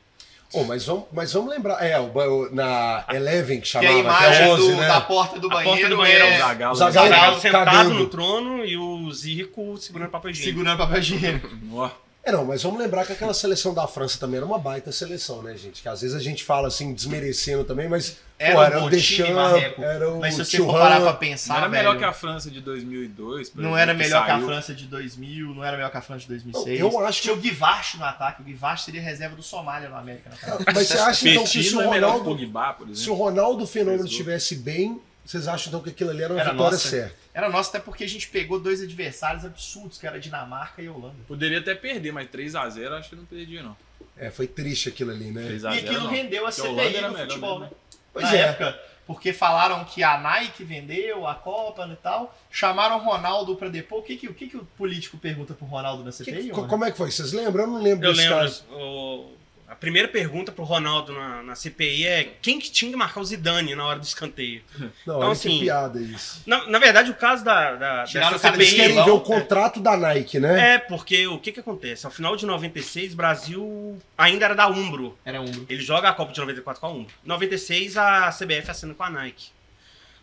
Oh, 0.53 0.63
mas, 0.63 0.85
vamos, 0.85 1.05
mas 1.11 1.33
vamos 1.33 1.49
lembrar, 1.49 1.83
é, 1.83 1.99
o, 1.99 2.05
o- 2.15 2.49
na 2.53 3.03
Eleven 3.11 3.57
que 3.57 3.63
Que 3.63 3.67
chamava, 3.69 3.95
a 3.95 3.99
imagem 3.99 4.29
que 4.37 4.43
é 4.43 4.53
11, 4.53 4.71
do- 4.71 4.77
né? 4.77 4.87
da 4.87 5.01
porta 5.01 5.39
do 5.39 5.47
A 5.47 5.49
porta 5.51 5.69
banheiro, 5.69 5.89
do 5.89 5.97
banheiro 5.97 6.23
é 6.25 6.29
é 6.31 6.35
o 6.35 6.37
Zagallo. 6.39 6.73
O 6.73 6.77
Zagallo 6.77 7.09
Zagallo 7.09 7.39
sentado 7.41 7.65
cagando. 7.65 7.93
no 7.95 8.05
trono 8.07 8.65
e 8.65 8.77
o 8.77 9.11
Zico 9.11 9.77
segurando 9.77 10.09
papel 10.11 10.31
higiênico. 10.31 10.57
segurando 10.59 10.77
papel 10.77 10.99
higiênico. 10.99 11.49
É, 12.25 12.31
não, 12.31 12.45
mas 12.45 12.63
vamos 12.63 12.79
lembrar 12.79 13.05
que 13.05 13.11
aquela 13.11 13.33
seleção 13.33 13.73
da 13.73 13.85
França 13.85 14.17
também 14.17 14.37
era 14.37 14.45
uma 14.45 14.57
baita 14.57 14.93
seleção, 14.93 15.41
né, 15.41 15.57
gente? 15.57 15.81
Que 15.81 15.89
às 15.89 15.99
vezes 15.99 16.15
a 16.15 16.21
gente 16.21 16.41
fala 16.41 16.69
assim, 16.69 16.93
desmerecendo 16.93 17.65
também, 17.65 17.89
mas 17.89 18.15
Era 18.43 18.53
pô, 18.55 18.59
um 18.59 18.63
era 18.63 18.79
bom 18.79 18.85
o 18.87 18.89
time, 18.99 19.31
Marreco. 19.33 19.81
era 19.83 20.09
o 20.09 20.19
Mas 20.19 20.33
se 20.35 20.45
você 20.45 20.57
for 20.57 20.73
parar 20.73 20.95
pra 21.01 21.05
não 21.11 21.15
pensar, 21.17 21.57
era 21.57 21.69
melhor 21.69 21.89
velho, 21.91 21.99
que 21.99 22.05
a 22.05 22.13
França 22.13 22.51
de 22.51 22.61
2002. 22.61 23.49
por 23.49 23.61
não 23.61 23.69
exemplo, 23.69 23.79
era 23.81 23.93
melhor 23.93 24.25
que 24.25 24.31
a 24.31 24.35
saiu. 24.35 24.45
França 24.47 24.73
de 24.73 24.85
2000, 24.85 25.47
não 25.55 25.63
era 25.63 25.77
melhor 25.77 25.91
que 25.91 25.97
a 25.97 26.01
França 26.01 26.21
de 26.21 26.27
2006. 26.27 26.79
Não, 26.79 26.91
eu 26.91 27.05
acho 27.05 27.21
que- 27.21 27.27
Tinha 27.27 27.35
o 27.35 27.39
Guivache 27.39 27.97
no 27.97 28.05
ataque, 28.05 28.41
o 28.41 28.45
Guivache 28.45 28.85
seria 28.85 29.01
reserva 29.01 29.35
do 29.35 29.43
Somália 29.43 29.89
no 29.89 29.95
América. 29.95 30.29
Na 30.29 30.35
França. 30.35 30.63
Mas 30.73 30.87
você 30.87 30.97
acha 30.97 31.29
então 31.29 31.43
que 31.43 31.49
se 31.63 31.75
o 31.75 31.81
é 31.81 31.83
que 31.83 31.89
Ronaldo, 31.89 32.25
Pogba, 32.25 32.73
por 32.73 32.95
se 32.95 33.09
o. 33.09 33.13
Ronaldo 33.13 33.65
Fenômeno 33.65 34.05
estivesse 34.05 34.55
bem, 34.55 34.99
vocês 35.25 35.47
acham 35.47 35.69
então 35.69 35.81
que 35.81 35.89
aquilo 35.89 36.09
ali 36.09 36.23
era 36.23 36.33
uma 36.33 36.41
Era 36.41 36.51
vitória 36.51 36.71
nossa. 36.73 36.89
certa? 36.89 37.15
Era 37.33 37.49
nosso 37.49 37.69
até 37.69 37.79
porque 37.79 38.03
a 38.03 38.09
gente 38.09 38.27
pegou 38.27 38.59
dois 38.59 38.81
adversários 38.81 39.43
absurdos, 39.45 39.97
que 39.97 40.05
era 40.05 40.19
Dinamarca 40.19 40.81
e 40.81 40.89
Holanda. 40.89 41.15
Poderia 41.27 41.59
até 41.59 41.73
perder, 41.73 42.11
mas 42.11 42.27
3x0 42.29 42.91
acho 42.93 43.09
que 43.09 43.15
não 43.15 43.25
perdia, 43.25 43.63
não. 43.63 43.75
É, 44.15 44.29
foi 44.29 44.45
triste 44.45 44.89
aquilo 44.89 45.09
ali, 45.09 45.31
né? 45.31 45.41
3x0 45.47 45.73
E 45.73 45.79
aquilo 45.79 46.03
não. 46.03 46.11
rendeu 46.11 46.45
a 46.45 46.49
a 46.49 46.51
CPI 46.51 47.01
no 47.01 47.17
futebol, 47.17 47.59
mesmo, 47.59 47.71
né? 47.75 47.77
Pois 48.13 48.25
na 48.25 48.35
é. 48.35 48.39
época. 48.41 48.79
Porque 49.05 49.33
falaram 49.33 49.83
que 49.83 50.01
a 50.01 50.17
Nike 50.17 50.63
vendeu 50.63 51.27
a 51.27 51.35
Copa 51.35 51.85
e 51.91 51.95
tal. 51.97 52.33
Chamaram 52.49 52.95
o 52.97 52.99
Ronaldo 53.03 53.53
pra 53.57 53.67
depor. 53.67 53.99
O 53.99 54.01
que, 54.03 54.15
que, 54.15 54.27
o 54.29 54.33
que, 54.33 54.47
que 54.47 54.55
o 54.55 54.63
político 54.77 55.17
pergunta 55.17 55.53
pro 55.53 55.65
Ronaldo 55.65 56.05
na 56.05 56.11
Que- 56.11 56.17
CPI? 56.23 56.51
mano? 56.53 56.67
como 56.69 56.85
é 56.85 56.91
que 56.91 56.97
foi? 56.97 57.11
Vocês 57.11 57.33
lembram? 57.33 57.65
Eu 57.65 57.69
não 57.71 57.81
lembro 57.81 58.07
Eu 58.07 58.13
desse 58.13 58.23
lembro, 58.29 58.39
caso. 58.39 58.63
o- 58.71 59.31
a 59.73 59.75
primeira 59.75 60.07
pergunta 60.07 60.51
pro 60.51 60.63
Ronaldo 60.63 61.13
na, 61.13 61.41
na 61.41 61.55
CPI 61.55 62.05
é 62.05 62.23
quem 62.43 62.59
que 62.59 62.69
tinha 62.69 62.91
que 62.91 62.95
marcar 62.95 63.21
o 63.21 63.25
Zidane 63.25 63.73
na 63.73 63.83
hora 63.83 63.97
do 63.97 64.05
escanteio? 64.05 64.61
Não, 65.03 65.17
Então, 65.17 65.31
assim, 65.31 65.49
que 65.57 65.59
piada 65.61 65.99
isso. 65.99 66.43
Na, 66.45 66.67
na 66.67 66.77
verdade, 66.77 67.09
o 67.09 67.15
caso 67.15 67.43
da, 67.43 67.75
da 67.75 68.03
dessa 68.03 68.19
o 68.27 68.51
do 68.51 68.55
Eles 68.57 68.69
CPI... 68.69 68.75
querem 68.75 69.03
ver 69.03 69.09
o 69.09 69.17
é. 69.17 69.19
contrato 69.19 69.79
da 69.79 69.97
Nike, 69.97 70.39
né? 70.39 70.75
É, 70.75 70.77
porque 70.77 71.25
o 71.25 71.39
que 71.39 71.51
que 71.51 71.59
acontece? 71.59 72.05
Ao 72.05 72.11
final 72.11 72.35
de 72.35 72.45
96, 72.45 73.15
Brasil 73.15 73.99
ainda 74.15 74.45
era 74.45 74.53
da 74.53 74.67
Umbro. 74.67 75.17
Era 75.25 75.41
um. 75.41 75.65
Ele 75.67 75.81
joga 75.81 76.07
a 76.07 76.13
Copa 76.13 76.31
de 76.31 76.39
94 76.39 76.79
com 76.79 76.85
a 76.85 76.91
Umbro. 76.91 77.13
Em 77.25 77.27
96, 77.27 77.97
a 77.97 78.29
CBF 78.29 78.69
assina 78.69 78.93
com 78.93 79.03
a 79.03 79.09
Nike. 79.09 79.47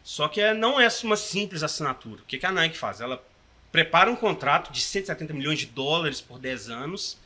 Só 0.05 0.29
que 0.29 0.41
é- 0.41 0.55
não 0.55 0.81
é 0.81 0.87
uma 1.03 1.17
simples 1.17 1.65
assinatura. 1.65 2.23
O 2.23 2.25
que 2.25 2.39
que 2.39 2.47
a 2.47 2.53
Nike 2.53 2.79
faz? 2.79 3.01
Ela 3.01 3.21
prepara 3.73 4.09
um 4.09 4.17
contrato 4.17 4.73
de 4.73 4.81
170 4.81 5.35
milhões 5.35 5.59
de 5.59 5.67
dólares 5.67 6.21
por 6.21 6.39
10 6.39 6.71
anos. 6.71 7.19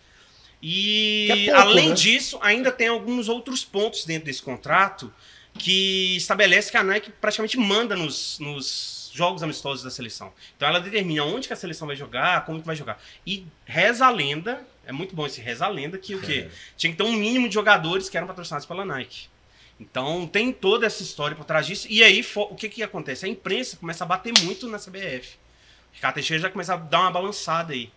E, 0.66 1.28
é 1.30 1.36
pouco, 1.52 1.60
além 1.60 1.90
né? 1.90 1.94
disso, 1.94 2.38
ainda 2.40 2.72
tem 2.72 2.88
alguns 2.88 3.28
outros 3.28 3.62
pontos 3.62 4.06
dentro 4.06 4.24
desse 4.24 4.42
contrato 4.42 5.12
que 5.58 6.16
estabelece 6.16 6.70
que 6.70 6.76
a 6.78 6.82
Nike 6.82 7.12
praticamente 7.20 7.58
manda 7.58 7.94
nos, 7.94 8.38
nos 8.38 9.10
jogos 9.12 9.42
amistosos 9.42 9.84
da 9.84 9.90
seleção. 9.90 10.32
Então 10.56 10.66
ela 10.66 10.80
determina 10.80 11.22
onde 11.22 11.48
que 11.48 11.52
a 11.52 11.56
seleção 11.56 11.86
vai 11.86 11.94
jogar, 11.94 12.46
como 12.46 12.60
que 12.60 12.66
vai 12.66 12.74
jogar. 12.74 12.98
E 13.26 13.46
reza 13.66 14.06
a 14.06 14.10
lenda, 14.10 14.66
é 14.86 14.90
muito 14.90 15.14
bom 15.14 15.26
esse 15.26 15.38
reza 15.38 15.66
a 15.66 15.68
lenda, 15.68 15.98
que 15.98 16.14
o 16.14 16.22
quê? 16.22 16.48
Tinha 16.78 16.90
que 16.90 16.96
ter 16.96 17.04
um 17.04 17.12
mínimo 17.12 17.46
de 17.46 17.52
jogadores 17.52 18.08
que 18.08 18.16
eram 18.16 18.26
patrocinados 18.26 18.64
pela 18.64 18.86
Nike. 18.86 19.28
Então 19.78 20.26
tem 20.26 20.50
toda 20.50 20.86
essa 20.86 21.02
história 21.02 21.36
por 21.36 21.44
trás 21.44 21.66
disso. 21.66 21.86
E 21.90 22.02
aí 22.02 22.26
o 22.34 22.54
que 22.54 22.70
que 22.70 22.82
acontece? 22.82 23.26
A 23.26 23.28
imprensa 23.28 23.76
começa 23.76 24.02
a 24.02 24.06
bater 24.06 24.32
muito 24.42 24.66
na 24.66 24.78
CBF. 24.78 25.36
Ricardo 25.92 26.14
Teixeira 26.14 26.44
já 26.44 26.48
começa 26.48 26.72
a 26.72 26.78
dar 26.78 27.00
uma 27.02 27.10
balançada 27.10 27.74
aí. 27.74 27.92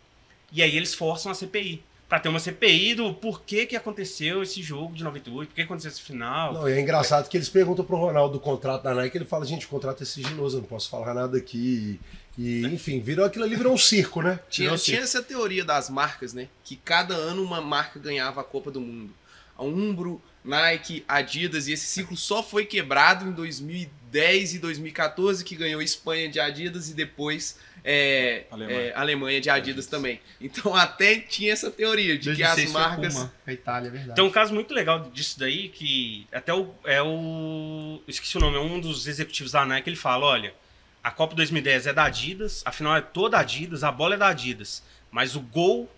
E 0.51 0.61
aí 0.61 0.75
eles 0.75 0.93
forçam 0.93 1.31
a 1.31 1.35
CPI. 1.35 1.81
Pra 2.07 2.19
ter 2.19 2.29
uma 2.29 2.39
CPI 2.39 2.95
do 2.95 3.13
porquê 3.13 3.65
que 3.65 3.75
aconteceu 3.75 4.41
esse 4.41 4.63
jogo 4.63 4.95
de 4.95 5.03
98, 5.03 5.49
por 5.49 5.55
que 5.55 5.61
aconteceu 5.61 5.91
esse 5.91 6.01
final. 6.01 6.53
Não, 6.53 6.69
e 6.69 6.71
é 6.71 6.79
engraçado 6.79 7.27
que 7.27 7.35
eles 7.35 7.49
perguntam 7.49 7.83
pro 7.83 7.97
Ronaldo 7.97 8.33
do 8.35 8.39
contrato 8.39 8.83
da 8.83 8.93
Nike, 8.93 9.17
ele 9.17 9.25
fala, 9.25 9.45
gente, 9.45 9.65
o 9.65 9.69
contrato 9.69 10.03
é 10.03 10.05
sigiloso, 10.05 10.57
eu 10.57 10.61
não 10.61 10.67
posso 10.69 10.89
falar 10.89 11.13
nada 11.13 11.37
aqui. 11.37 11.99
E, 12.37 12.65
enfim, 12.67 13.01
virou 13.01 13.25
aquilo 13.25 13.43
ali, 13.43 13.55
virou 13.55 13.73
um 13.73 13.77
circo, 13.77 14.21
né? 14.21 14.39
Tinha, 14.49 14.69
Virou 14.69 14.83
tinha 14.83 14.99
essa 14.99 15.21
teoria 15.21 15.65
das 15.65 15.89
marcas, 15.89 16.33
né? 16.33 16.47
Que 16.63 16.75
cada 16.77 17.13
ano 17.13 17.43
uma 17.43 17.59
marca 17.59 17.99
ganhava 17.99 18.39
a 18.39 18.43
Copa 18.43 18.71
do 18.71 18.79
Mundo. 18.79 19.11
A 19.57 19.63
Umbro, 19.63 20.21
Nike, 20.45 21.03
Adidas, 21.07 21.67
e 21.67 21.73
esse 21.73 21.87
ciclo 21.87 22.15
só 22.15 22.43
foi 22.43 22.65
quebrado 22.65 23.27
em 23.27 23.31
2010 23.31 24.53
e 24.53 24.59
2014, 24.59 25.43
que 25.43 25.55
ganhou 25.55 25.81
Espanha 25.81 26.29
de 26.29 26.39
Adidas 26.39 26.89
e 26.89 26.93
depois 26.93 27.57
é, 27.89 28.43
Alemanha. 28.51 28.79
é, 28.79 28.93
Alemanha 28.95 29.39
de 29.41 29.49
Adidas 29.49 29.85
também. 29.87 30.19
Então 30.41 30.75
até 30.75 31.15
tinha 31.19 31.53
essa 31.53 31.71
teoria 31.71 32.17
de 32.17 32.35
que 32.35 32.43
as 32.43 32.55
2006 32.55 32.71
foi 32.71 32.81
marcas. 32.81 33.13
Puma, 33.13 33.33
a 33.47 33.53
Itália, 33.53 33.87
é 33.87 33.91
verdade. 33.91 34.15
Tem 34.15 34.23
um 34.25 34.29
caso 34.29 34.53
muito 34.53 34.73
legal 34.73 35.09
disso 35.13 35.39
daí, 35.39 35.69
que 35.69 36.27
até 36.33 36.53
o, 36.53 36.69
é 36.83 37.01
o. 37.01 38.01
eu 38.05 38.09
Esqueci 38.09 38.35
o 38.35 38.41
nome, 38.41 38.57
é 38.57 38.59
um 38.59 38.79
dos 38.81 39.07
executivos 39.07 39.53
da 39.53 39.65
Nike, 39.65 39.89
ele 39.89 39.95
fala: 39.95 40.25
olha, 40.25 40.53
a 41.01 41.09
Copa 41.11 41.33
2010 41.35 41.87
é 41.87 41.93
da 41.93 42.03
Adidas, 42.03 42.61
a 42.65 42.71
final 42.73 42.93
é 42.95 43.01
toda 43.01 43.37
Adidas, 43.39 43.83
a 43.85 43.91
bola 43.91 44.15
é 44.15 44.17
da 44.17 44.27
Adidas. 44.27 44.83
Mas 45.09 45.35
o 45.37 45.39
gol. 45.39 45.89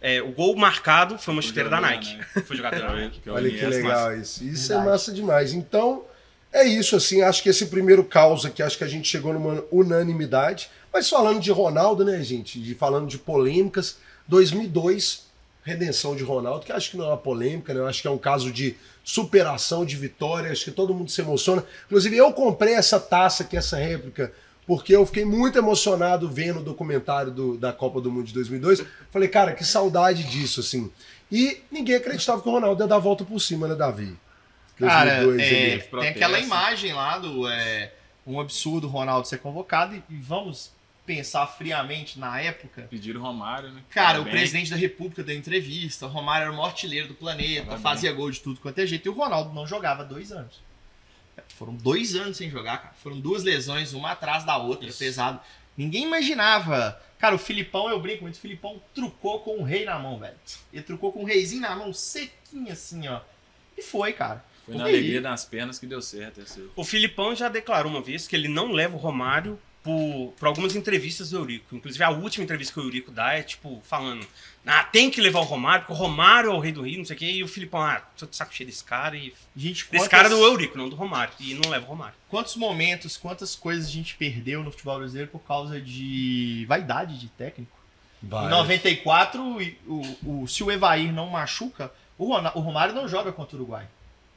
é, 0.00 0.22
o 0.22 0.32
gol 0.32 0.56
marcado 0.56 1.18
foi 1.18 1.34
uma 1.34 1.42
chuteira 1.42 1.68
da 1.68 1.78
Nike. 1.80 2.16
da 2.34 2.42
Foi 2.42 2.56
jogado 2.56 2.80
da 2.80 2.92
Nike. 2.94 3.20
Que 3.22 3.28
é 3.28 3.32
Olha 3.32 3.50
que 3.50 3.56
Iniesta, 3.56 3.76
legal 3.82 4.16
isso. 4.16 4.42
Isso 4.44 4.72
é 4.72 4.76
Verdade. 4.76 4.90
massa 4.90 5.12
demais. 5.12 5.52
Então, 5.52 6.04
é 6.50 6.64
isso, 6.64 6.96
assim, 6.96 7.20
acho 7.20 7.42
que 7.42 7.50
esse 7.50 7.66
primeiro 7.66 8.02
caos 8.02 8.46
aqui, 8.46 8.62
acho 8.62 8.78
que 8.78 8.84
a 8.84 8.88
gente 8.88 9.06
chegou 9.06 9.34
numa 9.34 9.62
unanimidade. 9.70 10.70
Mas 10.92 11.08
falando 11.08 11.40
de 11.40 11.50
Ronaldo, 11.50 12.04
né, 12.04 12.22
gente, 12.22 12.58
de, 12.60 12.74
falando 12.74 13.06
de 13.06 13.18
polêmicas, 13.18 13.98
2002, 14.26 15.26
redenção 15.62 16.16
de 16.16 16.22
Ronaldo, 16.22 16.64
que 16.64 16.72
acho 16.72 16.90
que 16.92 16.96
não 16.96 17.04
é 17.04 17.08
uma 17.08 17.16
polêmica, 17.16 17.74
né, 17.74 17.80
eu 17.80 17.86
acho 17.86 18.00
que 18.00 18.08
é 18.08 18.10
um 18.10 18.18
caso 18.18 18.50
de 18.50 18.74
superação, 19.04 19.84
de 19.84 19.96
vitória, 19.96 20.50
acho 20.50 20.64
que 20.64 20.70
todo 20.70 20.94
mundo 20.94 21.10
se 21.10 21.20
emociona. 21.20 21.64
Inclusive, 21.86 22.16
eu 22.16 22.32
comprei 22.32 22.74
essa 22.74 22.98
taça 23.00 23.42
aqui, 23.42 23.56
essa 23.56 23.76
réplica, 23.76 24.32
porque 24.66 24.94
eu 24.94 25.04
fiquei 25.06 25.24
muito 25.24 25.56
emocionado 25.58 26.28
vendo 26.28 26.60
o 26.60 26.62
documentário 26.62 27.30
do- 27.32 27.56
da 27.56 27.72
Copa 27.72 28.00
do 28.00 28.10
Mundo 28.12 28.26
de 28.26 28.34
2002. 28.34 28.82
Falei, 29.10 29.28
cara, 29.28 29.52
que 29.54 29.64
saudade 29.64 30.24
disso, 30.24 30.60
assim. 30.60 30.90
E 31.32 31.60
ninguém 31.70 31.96
acreditava 31.96 32.40
que 32.42 32.48
o 32.48 32.52
Ronaldo 32.52 32.82
ia 32.82 32.86
dar 32.86 32.96
a 32.96 32.98
volta 32.98 33.24
por 33.24 33.40
cima, 33.40 33.66
né, 33.66 33.74
Davi? 33.74 34.14
Cara, 34.78 35.22
2002, 35.24 35.40
é, 35.42 35.54
ele- 35.72 35.82
tem 36.02 36.10
aquela 36.10 36.38
imagem 36.46 36.92
lá 36.92 37.18
do 37.18 37.48
é, 37.48 37.92
um 38.26 38.38
absurdo 38.38 38.86
o 38.86 38.90
Ronaldo 38.90 39.26
ser 39.26 39.38
convocado 39.38 39.94
e, 39.94 40.02
e 40.10 40.16
vamos 40.18 40.70
pensar 41.08 41.46
friamente 41.46 42.18
na 42.18 42.38
época. 42.38 42.86
Pediram 42.90 43.22
o 43.22 43.24
Romário, 43.24 43.70
né? 43.72 43.82
Cara, 43.88 44.20
o 44.20 44.26
presidente 44.26 44.70
da 44.70 44.76
República 44.76 45.24
deu 45.24 45.34
entrevista, 45.34 46.04
o 46.04 46.08
Romário 46.10 46.42
era 46.42 46.52
o 46.52 46.54
maior 46.54 46.66
artilheiro 46.66 47.08
do 47.08 47.14
planeta, 47.14 47.62
Parabéns. 47.62 47.82
fazia 47.82 48.12
gol 48.12 48.30
de 48.30 48.40
tudo 48.40 48.60
quanto 48.60 48.78
é 48.78 48.86
jeito, 48.86 49.06
e 49.06 49.08
o 49.08 49.14
Ronaldo 49.14 49.54
não 49.54 49.66
jogava 49.66 50.02
há 50.02 50.04
dois 50.04 50.30
anos. 50.30 50.60
Foram 51.56 51.74
dois 51.74 52.14
anos 52.14 52.36
sem 52.36 52.50
jogar, 52.50 52.76
cara. 52.76 52.94
Foram 53.02 53.18
duas 53.18 53.42
lesões, 53.42 53.94
uma 53.94 54.12
atrás 54.12 54.44
da 54.44 54.58
outra, 54.58 54.86
Isso. 54.86 54.98
pesado. 54.98 55.40
Ninguém 55.74 56.02
imaginava. 56.02 57.00
Cara, 57.18 57.34
o 57.34 57.38
Filipão, 57.38 57.88
eu 57.88 57.98
brinco 57.98 58.24
muito, 58.24 58.34
o 58.34 58.40
Filipão 58.40 58.82
trucou 58.94 59.40
com 59.40 59.56
um 59.56 59.62
rei 59.62 59.86
na 59.86 59.98
mão, 59.98 60.18
velho. 60.18 60.36
Ele 60.70 60.82
trucou 60.82 61.10
com 61.10 61.22
um 61.22 61.24
reizinho 61.24 61.62
na 61.62 61.74
mão, 61.74 61.90
sequinho 61.94 62.70
assim, 62.70 63.08
ó. 63.08 63.20
E 63.78 63.82
foi, 63.82 64.12
cara. 64.12 64.44
Foi 64.66 64.76
na 64.76 64.84
alegria 64.84 65.22
das 65.22 65.46
pernas 65.46 65.78
que 65.78 65.86
deu 65.86 66.02
certo. 66.02 66.42
Esse... 66.42 66.68
O 66.76 66.84
Filipão 66.84 67.34
já 67.34 67.48
declarou 67.48 67.90
uma 67.90 68.02
vez 68.02 68.28
que 68.28 68.36
ele 68.36 68.48
não 68.48 68.72
leva 68.72 68.94
o 68.94 68.98
Romário 68.98 69.58
por, 69.88 70.34
por 70.38 70.48
algumas 70.48 70.76
entrevistas 70.76 71.30
do 71.30 71.38
Eurico. 71.38 71.74
Inclusive, 71.74 72.04
a 72.04 72.10
última 72.10 72.44
entrevista 72.44 72.74
que 72.74 72.80
o 72.80 72.82
Eurico 72.82 73.10
dá 73.10 73.32
é, 73.32 73.42
tipo, 73.42 73.80
falando: 73.86 74.26
Ah, 74.66 74.84
tem 74.84 75.10
que 75.10 75.18
levar 75.20 75.40
o 75.40 75.44
Romário, 75.44 75.86
porque 75.86 75.94
o 75.94 76.04
Romário 76.04 76.50
é 76.50 76.54
o 76.54 76.58
rei 76.58 76.72
do 76.72 76.82
Rio, 76.82 76.98
não 76.98 77.04
sei 77.06 77.16
o 77.16 77.18
quê. 77.18 77.30
E 77.30 77.42
o 77.42 77.48
Filipão, 77.48 77.80
ah, 77.80 78.02
tô 78.16 78.26
de 78.26 78.36
saco 78.36 78.54
cheio 78.54 78.68
desse 78.68 78.84
cara. 78.84 79.16
E... 79.16 79.32
Gente, 79.56 79.84
Desse 79.84 79.88
quantas- 80.04 80.08
cara 80.08 80.28
do 80.28 80.36
Eurico, 80.36 80.76
não 80.76 80.90
do 80.90 80.96
Romário. 80.96 81.32
E 81.40 81.54
não 81.54 81.70
leva 81.70 81.86
o 81.86 81.88
Romário. 81.88 82.14
Quantos 82.28 82.54
momentos, 82.56 83.16
quantas 83.16 83.54
coisas 83.54 83.86
a 83.86 83.90
gente 83.90 84.14
perdeu 84.16 84.62
no 84.62 84.70
futebol 84.70 84.98
brasileiro 84.98 85.30
por 85.30 85.40
causa 85.40 85.80
de 85.80 86.66
vaidade 86.68 87.18
de 87.18 87.28
técnico? 87.28 87.76
Em 88.22 88.28
Vai. 88.28 88.50
94, 88.50 89.62
e 89.62 89.78
o, 89.86 90.42
o, 90.42 90.48
se 90.48 90.62
o 90.62 90.70
Evair 90.70 91.12
não 91.12 91.28
machuca, 91.30 91.90
o, 92.18 92.34
o 92.34 92.60
Romário 92.60 92.94
não 92.94 93.08
joga 93.08 93.32
contra 93.32 93.56
o 93.56 93.60
Uruguai. 93.60 93.86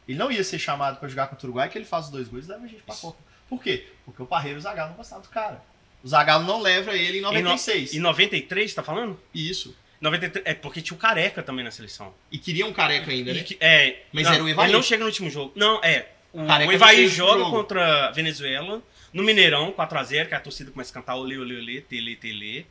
Ele 0.08 0.18
não 0.18 0.32
ia 0.32 0.44
ser 0.44 0.60
chamado 0.60 0.98
pra 0.98 1.10
jogar 1.10 1.28
contra 1.28 1.46
o 1.46 1.50
Uruguai, 1.50 1.68
que 1.68 1.78
ele 1.78 1.86
faz 1.86 2.06
os 2.06 2.12
dois 2.12 2.28
gols 2.28 2.46
e 2.46 2.50
leva 2.50 2.64
a 2.64 2.68
gente 2.68 2.84
pra 2.84 2.96
Copa. 2.96 3.18
Por 3.52 3.62
quê? 3.62 3.86
Porque 4.06 4.22
o 4.24 4.26
Parreiro 4.26 4.58
e 4.58 4.60
o 4.60 4.62
Zagallo 4.62 4.92
não 4.92 4.98
gostavam 4.98 5.22
do 5.24 5.28
cara. 5.30 5.62
O 6.02 6.08
Zagallo 6.08 6.46
não 6.48 6.62
leva 6.62 6.96
ele 6.96 7.18
em 7.18 7.22
96. 7.22 7.94
Em 7.94 8.00
93, 8.00 8.74
tá 8.74 8.82
falando? 8.82 9.20
Isso. 9.36 9.76
93, 10.00 10.46
é 10.46 10.54
porque 10.54 10.82
tinha 10.82 10.96
o 10.96 11.00
Careca 11.00 11.44
também 11.44 11.66
na 11.66 11.70
seleção. 11.70 12.14
E 12.32 12.38
queria 12.40 12.66
um 12.66 12.72
careca 12.72 13.12
ainda, 13.12 13.34
né? 13.34 13.44
que- 13.44 13.58
é, 13.60 14.04
Mas 14.14 14.24
não, 14.26 14.34
era 14.34 14.44
o 14.46 14.50
Evair. 14.50 14.68
Ele 14.70 14.78
não 14.78 14.82
chega 14.82 15.02
no 15.02 15.08
último 15.10 15.30
jogo. 15.30 15.52
Não, 15.54 15.84
é. 15.84 16.08
O, 16.32 16.42
o 16.42 16.72
Evair 16.72 17.04
no 17.04 17.10
joga 17.10 17.44
contra 17.52 18.08
a 18.08 18.12
Venezuela 18.12 18.82
no 19.12 19.22
Mineirão, 19.22 19.74
4x0, 19.74 20.28
que 20.30 20.34
a 20.34 20.40
torcida 20.40 20.72
começa 20.72 20.92
a 20.92 20.94
cantar 20.94 21.18
olê, 21.18 21.38
olê, 21.38 21.58
olê, 21.58 21.82
tele, 21.82 22.16
tele. 22.16 22.66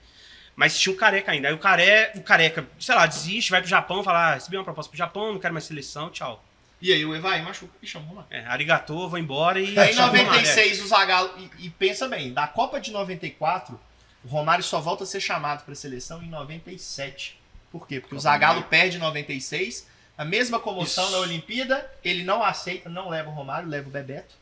Mas 0.56 0.80
tinha 0.80 0.92
o 0.92 0.96
Careca 0.96 1.30
ainda. 1.30 1.48
Aí 1.48 1.54
o, 1.54 1.58
care, 1.58 2.10
o 2.16 2.22
Careca, 2.22 2.66
sei 2.80 2.94
lá, 2.94 3.04
desiste, 3.06 3.50
vai 3.50 3.60
pro 3.60 3.68
Japão, 3.68 4.02
fala, 4.02 4.30
ah, 4.30 4.34
recebi 4.34 4.56
uma 4.56 4.64
proposta 4.64 4.88
pro 4.90 4.96
Japão, 4.98 5.32
não 5.34 5.38
quero 5.38 5.52
mais 5.52 5.64
seleção, 5.64 6.08
tchau. 6.10 6.42
E 6.80 6.92
aí 6.92 7.04
o 7.04 7.14
Evair 7.14 7.44
machuca 7.44 7.72
e 7.82 7.86
chama 7.86 8.06
o 8.06 8.08
Romário. 8.08 8.28
É, 8.30 8.44
arigatô, 8.46 9.08
vou 9.08 9.18
embora 9.18 9.60
e... 9.60 9.78
Aí 9.78 9.90
em 9.90 9.94
chama 9.94 10.08
o 10.08 10.16
Romário, 10.16 10.32
96 10.32 10.82
o 10.82 10.88
Zagallo. 10.88 11.30
E, 11.58 11.66
e 11.66 11.70
pensa 11.70 12.08
bem, 12.08 12.32
da 12.32 12.46
Copa 12.46 12.80
de 12.80 12.90
94, 12.90 13.78
o 14.24 14.28
Romário 14.28 14.64
só 14.64 14.80
volta 14.80 15.04
a 15.04 15.06
ser 15.06 15.20
chamado 15.20 15.64
pra 15.64 15.74
seleção 15.74 16.22
em 16.22 16.28
97. 16.28 17.38
Por 17.70 17.86
quê? 17.86 18.00
Porque 18.00 18.14
o 18.14 18.20
Zagallo 18.20 18.62
perde 18.64 18.96
em 18.96 19.00
96, 19.00 19.86
a 20.16 20.24
mesma 20.24 20.58
comoção 20.58 21.04
Isso. 21.04 21.12
na 21.12 21.18
Olimpíada, 21.18 21.90
ele 22.02 22.24
não 22.24 22.42
aceita, 22.42 22.88
não 22.88 23.08
leva 23.08 23.30
o 23.30 23.32
Romário, 23.32 23.68
leva 23.68 23.88
o 23.88 23.92
Bebeto. 23.92 24.34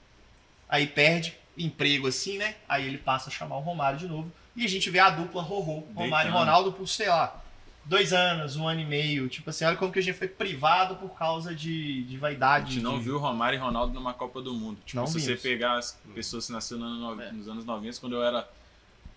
Aí 0.68 0.86
perde 0.86 1.36
emprego 1.56 2.06
assim, 2.06 2.38
né? 2.38 2.54
Aí 2.68 2.86
ele 2.86 2.98
passa 2.98 3.28
a 3.28 3.32
chamar 3.32 3.56
o 3.56 3.60
Romário 3.60 3.98
de 3.98 4.06
novo. 4.06 4.30
E 4.56 4.64
a 4.64 4.68
gente 4.68 4.90
vê 4.90 4.98
a 4.98 5.10
dupla 5.10 5.42
Rorô, 5.42 5.86
Romário 5.94 6.30
e. 6.30 6.32
Ronaldo 6.32 6.72
por, 6.72 6.88
sei 6.88 7.08
lá, 7.08 7.40
dois 7.88 8.12
anos, 8.12 8.54
um 8.56 8.68
ano 8.68 8.80
e 8.80 8.84
meio. 8.84 9.28
Tipo 9.28 9.50
assim, 9.50 9.64
olha 9.64 9.76
como 9.76 9.90
que 9.90 9.98
a 9.98 10.02
gente 10.02 10.16
foi 10.16 10.28
privado 10.28 10.96
por 10.96 11.10
causa 11.16 11.54
de, 11.54 12.04
de 12.04 12.16
A 12.16 12.20
vaidade. 12.20 12.74
gente 12.74 12.82
não 12.84 12.98
de- 12.98 13.04
viu 13.04 13.18
Ronmário 13.18 13.56
e 13.56 13.60
Ronaldo 13.60 13.92
numa 13.94 14.12
Copa 14.14 14.40
do 14.42 14.52
Mundo. 14.54 14.78
Tipo, 14.84 15.00
Não 15.00 15.06
se 15.06 15.18
você 15.20 15.26
vimos. 15.28 15.42
pegar 15.42 15.78
as 15.78 15.98
pessoas 16.14 16.46
que 16.46 16.52
nasceram 16.52 16.80
no 16.82 16.86
ano 16.86 17.16
no- 17.16 17.22
É. 17.22 17.32
nos 17.32 17.48
anos 17.48 17.64
90, 17.64 17.98
quando 17.98 18.14
eu 18.16 18.22
era 18.22 18.48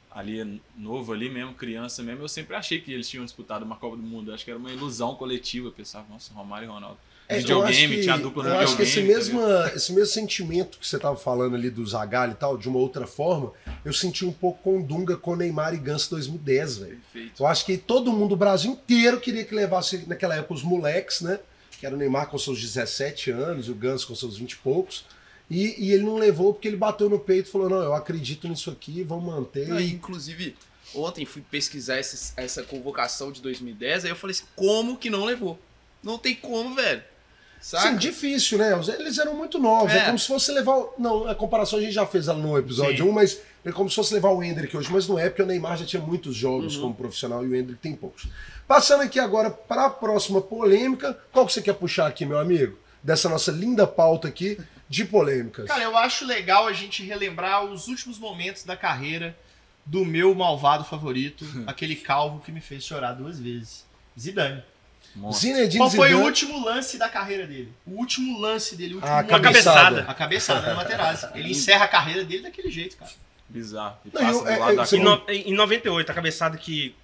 ali 0.10 0.62
novo 0.75 1.13
ali 1.13 1.29
mesmo, 1.29 1.53
criança 1.53 2.01
mesmo, 2.03 2.23
eu 2.23 2.27
sempre 2.29 2.55
achei 2.55 2.81
que 2.81 2.91
eles 2.91 3.10
tinham 3.10 3.23
disputado 3.23 3.63
uma 3.63 3.75
Copa 3.75 3.95
do 3.95 4.03
Mundo. 4.03 4.31
Eu 4.31 4.36
acho 4.36 4.43
que 4.43 4.51
era 4.51 4.60
uma 4.60 4.71
ilusão 4.71 5.15
coletiva. 5.15 5.67
Eu 5.67 5.71
pensava, 5.71 6.05
nossa, 6.10 6.34
Romário 6.34 6.65
e 6.65 6.69
Ronaldo. 6.69 6.97
É, 7.35 7.37
videogame, 7.39 7.61
eu 7.61 7.69
acho 7.69 7.87
que, 7.87 8.01
tinha 8.01 8.17
dupla 8.17 8.43
no 8.43 8.49
eu 8.49 8.59
acho 8.59 8.75
que 8.75 8.83
esse 8.83 9.01
videogame, 9.01 9.29
tá 9.31 9.47
mesmo, 9.47 9.75
esse 9.75 9.93
mesmo 9.93 10.13
sentimento 10.13 10.77
que 10.77 10.87
você 10.87 10.99
tava 10.99 11.15
falando 11.15 11.55
ali 11.55 11.69
do 11.69 11.85
Zagallo 11.85 12.33
e 12.33 12.35
tal, 12.35 12.57
de 12.57 12.67
uma 12.67 12.79
outra 12.79 13.07
forma, 13.07 13.51
eu 13.83 13.93
senti 13.93 14.25
um 14.25 14.31
pouco 14.31 14.61
com 14.63 14.81
Dunga, 14.81 15.17
com 15.17 15.35
Neymar 15.35 15.73
e 15.73 15.77
Ganso 15.77 16.09
2010, 16.11 16.77
velho. 16.77 16.99
Eu 17.39 17.45
acho 17.45 17.65
que 17.65 17.77
todo 17.77 18.11
mundo, 18.11 18.33
o 18.33 18.37
Brasil 18.37 18.71
inteiro, 18.71 19.19
queria 19.19 19.43
que 19.43 19.55
levasse 19.55 20.05
naquela 20.07 20.35
época 20.35 20.53
os 20.53 20.63
moleques, 20.63 21.21
né? 21.21 21.39
Que 21.79 21.85
era 21.85 21.95
o 21.95 21.97
Neymar 21.97 22.27
com 22.27 22.37
seus 22.37 22.61
17 22.61 23.31
anos 23.31 23.67
e 23.67 23.71
o 23.71 23.75
Ganso 23.75 24.07
com 24.07 24.15
seus 24.15 24.37
20 24.37 24.51
e 24.51 24.57
poucos. 24.57 25.05
E, 25.49 25.75
e 25.85 25.91
ele 25.91 26.03
não 26.03 26.15
levou 26.15 26.53
porque 26.53 26.67
ele 26.67 26.77
bateu 26.77 27.09
no 27.09 27.19
peito 27.19 27.49
e 27.49 27.51
falou: 27.51 27.69
Não, 27.69 27.81
eu 27.81 27.93
acredito 27.93 28.47
nisso 28.47 28.71
aqui, 28.71 29.03
vamos 29.03 29.25
manter. 29.25 29.67
Não, 29.67 29.81
inclusive, 29.81 30.55
ontem 30.95 31.25
fui 31.25 31.41
pesquisar 31.41 31.97
essa, 31.97 32.33
essa 32.37 32.63
convocação 32.63 33.31
de 33.31 33.41
2010, 33.41 34.05
aí 34.05 34.11
eu 34.11 34.15
falei 34.15 34.31
assim, 34.31 34.45
como 34.55 34.97
que 34.97 35.09
não 35.09 35.25
levou? 35.25 35.59
Não 36.03 36.17
tem 36.17 36.35
como, 36.35 36.75
velho. 36.75 37.03
Saca? 37.62 37.89
Sim, 37.89 37.95
difícil, 37.95 38.58
né? 38.58 38.71
Eles 39.00 39.17
eram 39.19 39.36
muito 39.36 39.60
novos. 39.60 39.93
É, 39.93 40.00
É. 40.00 40.06
como 40.06 40.17
se 40.17 40.28
fosse 40.28 40.52
levar. 40.52 40.78
o- 40.78 40.93
Não, 40.97 41.28
a 41.28 41.36
comparação 41.36 41.78
a 41.78 41.82
gente 41.82 41.93
já 41.93 42.06
fez 42.08 42.26
no 42.28 42.58
episódio 42.58 43.04
Sim. 43.06 43.10
1, 43.10 43.13
mas 43.13 43.39
é 43.63 43.71
como 43.71 43.88
se 43.89 43.95
fosse 43.95 44.13
levar 44.13 44.30
o 44.32 44.43
Hendrick 44.43 44.76
hoje. 44.76 44.89
Mas 44.91 45.08
não 45.08 45.19
é, 45.19 45.30
porque 45.30 45.43
o 45.43 45.45
Neymar 45.45 45.78
já 45.78 45.86
tinha 45.86 46.02
muitos 46.02 46.36
jogos 46.36 46.76
Uhum. 46.76 46.82
como 46.82 46.95
profissional 46.95 47.45
e 47.45 47.50
o 47.50 47.56
Hendrick 47.56 47.80
tem 47.80 47.95
poucos. 47.95 48.28
Passando 48.67 49.02
aqui 49.04 49.19
agora 49.19 49.52
para 49.52 49.86
a 49.86 49.89
próxima 49.91 50.41
polêmica. 50.41 51.17
Qual 51.32 51.45
que 51.45 51.54
você 51.54 51.62
quer 51.62 51.74
puxar 51.74 52.08
aqui, 52.08 52.26
meu 52.26 52.39
amigo? 52.39 52.78
Dessa 53.04 53.30
nossa 53.30 53.52
linda 53.52 53.86
pauta 53.86 54.28
aqui 54.28 54.58
de 54.89 55.06
polêmicas. 55.06 55.67
Cara, 55.67 55.84
eu 55.84 55.95
acho 55.97 56.26
legal 56.26 56.67
a 56.67 56.74
gente 56.74 57.04
relembrar 57.04 57.63
os 57.65 57.88
últimos 57.88 58.17
momentos 58.17 58.63
da 58.63 58.76
carreira 58.76 59.38
do 59.86 60.04
meu 60.06 60.34
malvado 60.36 60.84
favorito, 60.84 61.43
aquele 61.67 61.95
calvo 61.95 62.39
que 62.39 62.52
me 62.52 62.60
fez 62.62 62.84
chorar 62.84 63.13
duas 63.13 63.39
vezes. 63.39 63.86
Zidane. 64.19 64.63
Monstro. 65.15 65.50
Zinedine 65.50 65.78
Qual 65.78 65.89
foi 65.91 66.08
o 66.08 66.12
Zidane- 66.12 66.26
último 66.26 66.65
lance 66.65 66.97
da 66.97 67.10
carreira 67.10 67.45
dele? 67.45 67.71
O 67.86 67.91
último 67.91 68.39
lance 68.39 68.76
dele, 68.76 68.93
o 68.93 68.97
último 68.97 69.13
A 69.13 69.24
cabeçada. 69.24 70.02
A 70.08 70.13
cabeçada 70.13 70.69
no 70.69 70.76
Materazzi. 70.78 71.28
Ele 71.36 71.52
encerra 71.52 71.86
a 71.86 71.88
carreira 71.88 72.24
dele 72.24 72.43
daquele 72.43 72.71
jeito, 72.71 72.95
cara. 72.97 73.12
Bizarro. 73.50 73.97
E 74.06 74.10
Não, 74.13 74.21
passa 74.21 74.39
eu- 74.39 74.43
do 74.43 74.50
é- 74.50 74.58
lado 74.58 74.71
é- 74.71 74.76
da 74.76 74.97
Em, 74.97 75.00
no- 75.04 75.24
em 75.52 75.54
98, 75.54 76.10
a 76.10 76.13
cabeçada 76.15 76.58
que, 76.58 76.95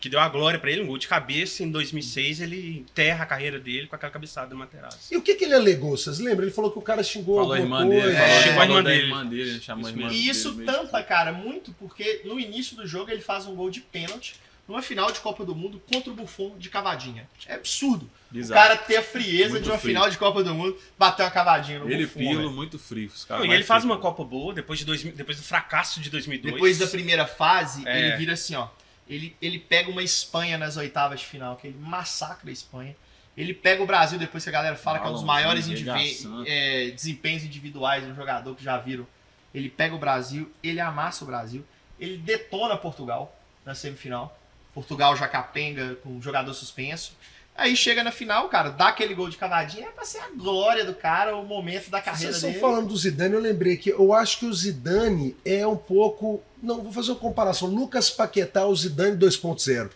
que 0.00 0.08
deu 0.08 0.18
a 0.18 0.28
glória 0.28 0.58
pra 0.58 0.70
ele, 0.70 0.82
um 0.82 0.86
gol 0.86 0.98
de 0.98 1.06
cabeça. 1.06 1.62
Em 1.62 1.70
2006, 1.70 2.40
ele 2.40 2.78
enterra 2.80 3.22
a 3.22 3.26
carreira 3.26 3.60
dele 3.60 3.86
com 3.86 3.94
aquela 3.94 4.12
cabeçada 4.12 4.48
do 4.48 4.56
Materazzi. 4.56 5.12
E 5.14 5.16
o 5.16 5.22
que, 5.22 5.34
que 5.36 5.44
ele 5.44 5.54
alegou? 5.54 5.96
Vocês 5.96 6.18
lembram? 6.18 6.44
Ele 6.44 6.54
falou 6.54 6.70
que 6.72 6.78
o 6.78 6.82
cara 6.82 7.02
xingou 7.04 7.36
Falou 7.36 7.52
a 7.52 7.56
alguma 7.58 7.80
irmã 7.82 7.88
dele, 7.88 8.02
coisa. 8.02 8.18
falou, 8.18 8.32
É, 8.34 8.42
xingou 8.42 8.60
a 8.60 8.64
irmã 8.64 8.82
dele. 8.82 9.02
irmã 9.04 9.26
dele, 9.26 9.60
chamou 9.60 9.88
Isso 9.88 9.98
irmã 9.98 10.12
E 10.12 10.28
isso 10.28 10.52
dele, 10.52 10.66
tampa, 10.66 11.02
cara, 11.04 11.32
muito 11.32 11.72
porque 11.74 12.22
no 12.24 12.40
início 12.40 12.76
do 12.76 12.84
jogo 12.86 13.10
ele 13.12 13.20
faz 13.22 13.46
um 13.46 13.54
gol 13.54 13.70
de 13.70 13.80
pênalti 13.80 14.34
numa 14.68 14.82
final 14.82 15.10
de 15.10 15.18
Copa 15.20 15.44
do 15.46 15.54
Mundo 15.54 15.82
contra 15.90 16.10
o 16.12 16.14
Buffon 16.14 16.56
de 16.58 16.68
cavadinha. 16.68 17.26
É 17.46 17.54
absurdo. 17.54 18.04
O 18.30 18.34
Bizarro. 18.34 18.60
cara 18.60 18.76
ter 18.76 18.98
a 18.98 19.02
frieza 19.02 19.50
Muito 19.52 19.64
de 19.64 19.70
uma 19.70 19.78
frio. 19.78 19.94
final 19.94 20.10
de 20.10 20.18
Copa 20.18 20.44
do 20.44 20.54
Mundo 20.54 20.78
bater 20.98 21.22
uma 21.22 21.30
cavadinha 21.30 21.78
no 21.78 21.90
Ele 21.90 22.04
Buffon. 22.06 22.18
pilo 22.18 22.36
velho. 22.36 22.50
muito 22.50 22.78
frio. 22.78 23.06
os 23.08 23.22
Não, 23.22 23.28
caras 23.38 23.46
e 23.46 23.54
ele 23.54 23.64
faz 23.64 23.82
uma 23.84 23.96
Copa 23.98 24.22
boa 24.22 24.52
depois, 24.52 24.78
de 24.78 24.84
2000, 24.84 25.14
depois 25.14 25.38
do 25.38 25.42
fracasso 25.42 26.00
de 26.00 26.10
2002. 26.10 26.52
Depois 26.54 26.78
da 26.78 26.86
primeira 26.86 27.26
fase, 27.26 27.88
É. 27.88 27.98
ele 28.08 28.16
vira 28.18 28.34
assim, 28.34 28.54
ó. 28.54 28.68
Ele, 29.08 29.34
ele 29.40 29.58
pega 29.58 29.90
uma 29.90 30.02
Espanha 30.02 30.58
nas 30.58 30.76
oitavas 30.76 31.20
de 31.20 31.26
final, 31.26 31.56
que 31.56 31.66
ele 31.66 31.78
massacra 31.80 32.50
a 32.50 32.52
Espanha. 32.52 32.94
Ele 33.34 33.54
pega 33.54 33.82
o 33.82 33.86
Brasil, 33.86 34.18
depois 34.18 34.42
que 34.44 34.50
a 34.50 34.52
galera 34.52 34.76
fala 34.76 34.98
que 34.98 35.06
é 35.06 35.08
um 35.08 35.12
dos 35.14 35.22
maiores 35.24 35.66
indivi- 35.66 36.26
é, 36.46 36.90
desempenhos 36.90 37.42
individuais 37.44 38.04
de 38.04 38.10
um 38.10 38.14
jogador 38.14 38.54
que 38.54 38.62
já 38.62 38.76
viram. 38.76 39.06
Ele 39.54 39.70
pega 39.70 39.94
o 39.94 39.98
Brasil, 39.98 40.52
ele 40.62 40.78
amassa 40.80 41.24
o 41.24 41.26
Brasil, 41.26 41.64
ele 41.98 42.18
detona 42.18 42.76
Portugal 42.76 43.34
na 43.64 43.74
semifinal. 43.74 44.38
Portugal 44.78 45.16
já 45.16 45.26
capenga 45.26 45.96
com 45.96 46.10
um 46.10 46.22
jogador 46.22 46.54
suspenso. 46.54 47.12
Aí 47.56 47.74
chega 47.74 48.04
na 48.04 48.12
final, 48.12 48.48
cara, 48.48 48.70
dá 48.70 48.86
aquele 48.86 49.12
gol 49.12 49.28
de 49.28 49.36
cavadinha, 49.36 49.88
é 49.88 49.90
pra 49.90 50.04
ser 50.04 50.18
a 50.18 50.28
glória 50.30 50.84
do 50.84 50.94
cara, 50.94 51.36
o 51.36 51.44
momento 51.44 51.90
da 51.90 52.00
carreira 52.00 52.32
Vocês 52.32 52.52
dele. 52.52 52.60
falando 52.60 52.86
do 52.86 52.96
Zidane, 52.96 53.34
eu 53.34 53.40
lembrei 53.40 53.76
que 53.76 53.90
eu 53.90 54.12
acho 54.12 54.38
que 54.38 54.46
o 54.46 54.54
Zidane 54.54 55.36
é 55.44 55.66
um 55.66 55.76
pouco. 55.76 56.40
Não, 56.62 56.80
vou 56.80 56.92
fazer 56.92 57.10
uma 57.10 57.18
comparação. 57.18 57.66
Lucas 57.66 58.10
Paquetá, 58.10 58.64
o 58.64 58.76
Zidane 58.76 59.16
2.0. 59.16 59.90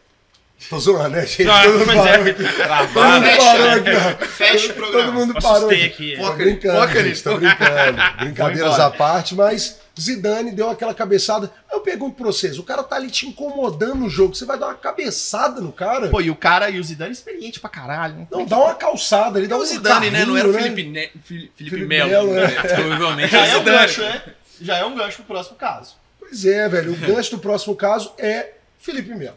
Tô 0.70 0.78
zoando, 0.78 1.10
né, 1.10 1.26
gente? 1.26 1.44
Não, 1.44 1.62
Todo 1.62 1.78
mundo 1.86 2.06
é- 2.08 2.14
aqui. 2.16 2.34
Todo 2.34 2.54
Travado. 2.54 3.10
mundo 3.26 3.36
parou 3.36 3.70
aqui. 3.70 4.26
Fecha 4.26 4.64
o 4.66 4.68
Todo 4.68 4.76
programa. 4.76 5.12
mundo 5.12 5.34
Eu 5.36 5.42
parou 5.42 5.70
aqui. 5.70 6.14
Tô 6.16 6.22
Foca- 6.22 6.36
brincando, 6.36 6.80
foca 6.80 6.94
gente, 6.94 7.08
nisso. 7.08 7.22
tô 7.24 7.36
brincando. 7.36 7.98
Brincadeiras 8.20 8.80
à 8.80 8.90
parte, 8.90 9.34
mas 9.34 9.80
Zidane 10.00 10.50
deu 10.52 10.70
aquela 10.70 10.94
cabeçada. 10.94 11.50
Eu 11.70 11.80
pergunto 11.80 12.16
pra 12.16 12.26
vocês, 12.26 12.58
o 12.58 12.62
cara 12.62 12.82
tá 12.82 12.96
ali 12.96 13.10
te 13.10 13.26
incomodando 13.26 13.96
no 13.96 14.08
jogo, 14.08 14.34
você 14.34 14.44
vai 14.46 14.58
dar 14.58 14.66
uma 14.68 14.74
cabeçada 14.74 15.60
no 15.60 15.72
cara? 15.72 16.08
Pô, 16.08 16.20
e 16.20 16.30
o 16.30 16.36
cara, 16.36 16.70
e 16.70 16.80
o 16.80 16.84
Zidane 16.84 17.10
é 17.10 17.12
experiente 17.12 17.60
pra 17.60 17.68
caralho, 17.68 18.14
né? 18.14 18.26
Não, 18.30 18.46
dá 18.46 18.56
uma 18.58 18.74
calçada 18.74 19.38
ali, 19.38 19.46
dá 19.46 19.56
É 19.56 19.58
um 19.58 19.62
o 19.62 19.66
Zidane, 19.66 20.10
né? 20.10 20.24
Não 20.24 20.36
era 20.36 20.48
o 20.48 20.52
carrinho, 20.52 20.74
Felipe, 20.74 20.88
ne... 20.90 21.10
Fili- 21.24 21.52
Felipe 21.56 21.76
Felipe 21.76 21.88
Melo. 21.88 22.08
Melo, 22.10 22.32
né? 22.34 22.46
Provavelmente 22.74 23.30
Já 23.32 23.46
é 23.46 23.50
é 23.50 23.56
um 23.58 23.64
gancho, 23.64 24.00
né? 24.02 24.22
Já 24.60 24.76
é 24.78 24.84
um 24.84 24.94
gancho 24.94 25.16
pro 25.18 25.24
próximo 25.26 25.56
caso. 25.56 25.94
Pois 26.18 26.44
é, 26.46 26.68
velho. 26.68 26.92
O 26.92 26.96
gancho 26.96 27.32
do 27.32 27.38
próximo 27.38 27.74
caso 27.74 28.12
é 28.16 28.52
Felipe 28.78 29.14
Melo. 29.14 29.36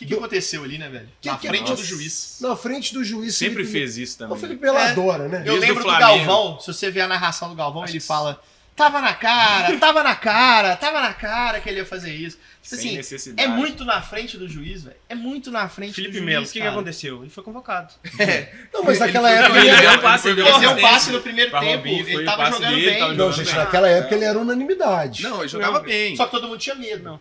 O 0.00 0.02
que, 0.02 0.06
que 0.06 0.14
aconteceu 0.14 0.64
ali, 0.64 0.78
né, 0.78 0.88
velho? 0.88 1.08
Que 1.20 1.28
Na 1.28 1.36
que 1.36 1.46
frente 1.46 1.64
do 1.66 1.72
aconteceu? 1.74 1.96
juiz. 1.98 2.38
Na 2.40 2.56
frente 2.56 2.94
do 2.94 3.04
juiz. 3.04 3.34
Sempre 3.36 3.56
Felipe 3.64 3.72
fez 3.72 3.98
isso 3.98 4.16
também. 4.18 4.34
O 4.34 4.40
Felipe 4.40 4.62
Melo 4.62 4.78
É. 4.78 4.90
adora, 4.92 5.28
né? 5.28 5.40
Eu 5.40 5.44
Desde 5.44 5.60
lembro 5.60 5.82
do 5.84 5.90
Flamengo. 5.90 6.24
Galvão, 6.26 6.60
se 6.60 6.66
você 6.72 6.90
ver 6.90 7.02
a 7.02 7.06
narração 7.06 7.50
do 7.50 7.54
Galvão, 7.54 7.82
Acho 7.82 7.92
ele 7.92 8.00
fala: 8.00 8.40
tava 8.74 9.02
na 9.02 9.12
cara, 9.12 9.76
tava 9.78 10.02
na 10.02 10.14
cara, 10.16 10.74
tava 10.76 11.02
na 11.02 11.12
cara 11.12 11.60
que 11.60 11.68
ele 11.68 11.80
ia 11.80 11.84
fazer 11.84 12.14
isso. 12.14 12.38
Tipo 12.62 12.76
Sem 12.76 12.78
assim, 12.88 12.96
necessidade. 12.96 13.42
é 13.42 13.54
muito 13.54 13.84
na 13.84 14.00
frente 14.00 14.38
do 14.38 14.48
juiz, 14.48 14.84
velho. 14.84 14.96
É 15.08 15.14
muito 15.14 15.50
na 15.50 15.68
frente 15.68 15.92
Felipe 15.94 16.12
do 16.12 16.18
juiz. 16.18 16.26
Melo, 16.30 16.46
o 16.46 16.48
que, 16.48 16.60
que 16.60 16.66
aconteceu? 16.66 17.20
Ele 17.22 17.30
foi 17.30 17.44
convocado. 17.44 17.92
Não, 18.72 18.82
mas 18.82 18.98
naquela 18.98 19.30
Ele 19.30 19.38
época. 19.42 19.60
foi- 19.60 19.68
Ele... 19.68 19.76
Ele 19.76 19.80
deu 19.82 19.92
um 19.92 19.98
passe, 20.00 20.28
ele 20.28 20.42
deu 20.42 20.70
um 20.70 20.80
passe 20.80 21.10
no 21.10 21.20
primeiro 21.20 21.50
Pra 21.50 21.60
tempo, 21.60 21.76
Robinho, 21.88 22.08
ele 22.08 22.24
tava 22.24 22.50
jogando 22.50 22.70
dele, 22.74 22.90
bem. 22.90 22.98
tava 22.98 23.12
Não, 23.12 23.16
jogando 23.18 23.36
gente, 23.36 23.46
bem. 23.54 23.54
naquela 23.64 23.88
época 23.88 24.14
ele 24.14 24.24
era 24.24 24.38
unanimidade. 24.38 25.22
Não, 25.22 25.40
ele 25.40 25.48
jogava 25.48 25.80
bem. 25.80 26.16
Só 26.16 26.24
que 26.24 26.30
todo 26.30 26.48
mundo 26.48 26.58
tinha 26.58 26.74
medo. 26.74 27.02
Não. 27.04 27.20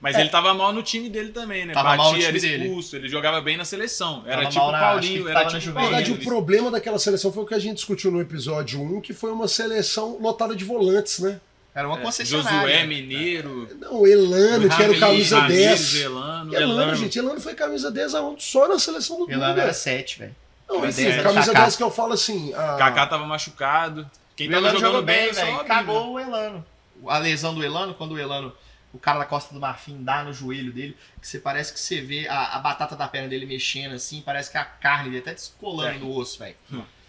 Mas 0.00 0.16
ele 0.16 0.28
tava 0.28 0.54
mal 0.54 0.72
no 0.72 0.82
time 0.82 1.08
dele 1.08 1.30
também, 1.30 1.66
né? 1.66 1.74
Tava 1.74 1.96
mal 1.96 2.06
no 2.06 2.12
Batia, 2.12 2.28
era 2.28 2.38
time 2.38 2.50
dele. 2.50 2.64
expulso, 2.66 2.96
ele 2.96 3.08
jogava 3.08 3.40
bem 3.40 3.56
na 3.56 3.64
seleção. 3.64 4.22
Era 4.26 4.42
Tava 4.42 4.50
tipo 4.50 4.64
o 4.64 4.70
Paulinho, 4.70 5.28
era 5.28 5.44
tipo 5.46 5.72
Na 5.74 5.80
verdade, 5.82 6.12
o 6.12 6.18
problema 6.18 6.70
daquela 6.70 6.98
seleção 6.98 7.32
foi 7.32 7.42
o 7.42 7.46
que 7.46 7.54
a 7.54 7.58
gente 7.58 7.76
discutiu 7.76 8.10
no 8.10 8.20
episódio 8.20 8.80
1, 8.80 9.00
que 9.00 9.12
foi 9.12 9.32
uma 9.32 9.48
seleção 9.48 10.16
lotada 10.20 10.54
de 10.54 10.64
volantes, 10.64 11.18
né? 11.18 11.40
Era 11.74 11.86
uma 11.86 11.96
Josué, 11.96 12.24
concessionária. 12.24 12.86
Mineiro, 12.86 13.68
Não, 13.80 14.06
Elano, 14.06 14.68
que 14.68 14.82
era 14.82 14.92
o 14.92 14.98
camisa 14.98 15.38
Ramires, 15.40 15.92
10. 15.92 15.94
Elano. 15.94 16.54
Elano, 16.54 16.72
Elano. 16.72 16.94
gente, 16.96 17.18
Elano 17.18 17.40
foi 17.40 17.54
camisa 17.54 17.90
10 17.90 18.14
aonde? 18.14 18.42
Só 18.42 18.66
na 18.66 18.78
seleção 18.78 19.18
do 19.18 19.30
Elano 19.30 19.52
Dunga. 19.52 19.62
era 19.62 19.72
7, 19.72 20.18
velho. 20.18 20.36
Não, 20.68 20.78
Era 20.78 20.88
enfim, 20.88 21.02
10, 21.04 21.14
era 21.14 21.22
camisa 21.22 21.52
Kaká. 21.52 21.64
10 21.64 21.76
que 21.76 21.82
eu 21.82 21.90
falo 21.90 22.12
assim. 22.12 22.52
A... 22.54 22.76
Kaká 22.76 23.06
tava 23.06 23.24
machucado. 23.26 24.10
Quem 24.34 24.48
o 24.48 24.50
tava 24.50 24.62
Elano 24.62 24.78
jogando 24.78 24.92
jogou 24.92 25.06
bem, 25.06 25.32
velho. 25.32 25.64
Cagou 25.64 26.12
o 26.12 26.18
Elano. 26.18 26.64
A 27.06 27.18
lesão 27.18 27.54
do 27.54 27.64
Elano, 27.64 27.94
quando 27.94 28.12
o 28.12 28.18
Elano, 28.18 28.52
o 28.92 28.98
cara 28.98 29.18
da 29.18 29.24
Costa 29.24 29.52
do 29.54 29.60
Marfim 29.60 30.02
dá 30.02 30.22
no 30.24 30.32
joelho 30.32 30.72
dele, 30.72 30.96
que 31.20 31.26
você 31.28 31.38
parece 31.38 31.72
que 31.72 31.78
você 31.80 32.00
vê 32.00 32.26
a, 32.28 32.56
a 32.56 32.58
batata 32.58 32.96
da 32.96 33.06
perna 33.06 33.28
dele 33.28 33.44
mexendo 33.46 33.94
assim, 33.94 34.22
parece 34.24 34.50
que 34.50 34.56
a 34.58 34.64
carne 34.64 35.10
dele 35.10 35.22
tá 35.22 35.32
descolando 35.32 35.96
É. 35.96 35.98
do 35.98 36.10
osso, 36.10 36.38
velho. 36.38 36.56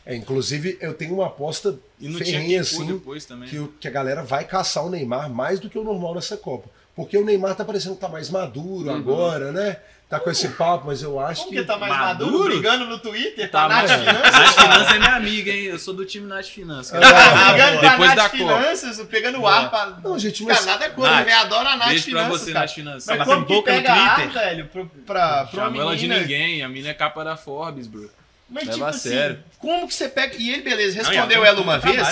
É, 0.05 0.15
inclusive, 0.15 0.77
eu 0.81 0.93
tenho 0.93 1.13
uma 1.15 1.27
aposta 1.27 1.77
ferrenha, 2.17 2.61
assim, 2.61 2.85
depois 2.85 3.25
também. 3.25 3.47
que, 3.47 3.59
o- 3.59 3.67
que 3.79 3.87
a 3.87 3.91
galera 3.91 4.23
vai 4.23 4.43
caçar 4.45 4.83
o 4.85 4.89
Neymar 4.89 5.29
mais 5.29 5.59
do 5.59 5.69
que 5.69 5.77
o 5.77 5.83
normal 5.83 6.15
nessa 6.15 6.35
Copa. 6.35 6.69
Porque 6.95 7.15
o 7.17 7.23
Neymar 7.23 7.55
tá 7.55 7.63
parecendo 7.63 7.95
que 7.95 8.01
tá 8.01 8.09
mais 8.09 8.29
maduro 8.29 8.89
agora, 8.91 9.51
né? 9.51 9.77
Tá 10.09 10.19
com 10.19 10.31
esse 10.31 10.47
papo, 10.49 10.87
mas 10.87 11.03
eu 11.03 11.19
acho 11.19 11.43
Como 11.45 11.55
que. 11.55 11.63
tá 11.63 11.77
mais 11.77 11.93
maduro? 11.93 12.31
Maduro? 12.31 12.49
Brigando 12.55 12.85
no 12.87 12.97
Twitter 12.97 13.51
Tá, 13.51 13.65
a 13.65 13.69
Nath 13.69 13.89
Finanças? 13.91 14.31
Nath 14.31 14.53
Finanças 14.55 14.95
é 14.95 14.97
minha 14.99 15.15
amiga, 15.15 15.51
hein? 15.51 15.63
Eu 15.65 15.77
sou 15.77 15.93
do 15.93 16.03
time 16.03 16.25
Nath 16.25 16.45
Finanças. 16.47 16.93
É. 16.93 16.99
cara. 16.99 17.51
Brigando 17.51 17.77
a 17.77 17.81
Depois 17.91 18.09
Nath 18.09 18.15
da 18.17 18.23
Copa. 18.23 18.37
Finanças, 18.59 19.07
pegando 19.07 19.39
o 19.41 19.47
ar 19.47 19.69
pra... 19.69 19.85
Não, 20.03 20.17
gente, 20.17 20.43
Cara, 20.43 20.55
mas. 20.55 20.65
nada 20.65 20.85
é 20.85 20.89
Nath, 20.89 21.25
velho. 21.25 21.37
Adoro 21.41 21.67
a 21.69 21.77
Nath 21.77 21.87
Beijo 21.89 22.09
pra 22.09 22.23
Finanças, 22.23 22.41
você, 22.41 22.51
cara. 22.53 22.65
Nath 22.65 22.73
Finanças. 22.73 23.05
Mas 23.05 23.17
Tá 23.19 23.25
como 23.25 23.45
que 23.45 23.53
boca 23.53 23.71
no 23.71 23.77
pega 23.77 23.93
ar, 23.93 24.15
Twitter? 24.15 24.33
velho, 24.41 24.65
pra, 24.65 24.85
pra, 25.05 25.45
pra 25.45 25.47
Chama 25.63 25.77
ela 25.77 25.95
de 25.95 26.07
ninguém, 26.07 26.63
a 26.63 26.69
mina 26.69 26.89
é 26.89 26.93
capa 26.95 27.23
da 27.23 27.37
Forbes, 27.37 27.85
bro. 27.85 28.09
Mas 28.49 28.63
Leva 28.63 28.73
tipo 28.73 28.85
a 28.85 28.89
assim, 28.89 29.09
sério. 29.09 29.39
como 29.59 29.87
que 29.87 29.93
você 29.93 30.09
pega... 30.09 30.35
E 30.39 30.49
ele, 30.49 30.63
beleza, 30.63 30.97
respondeu 30.97 31.45
ela 31.45 31.47
ela 31.49 31.61
uma 31.61 31.77
vez... 31.77 32.07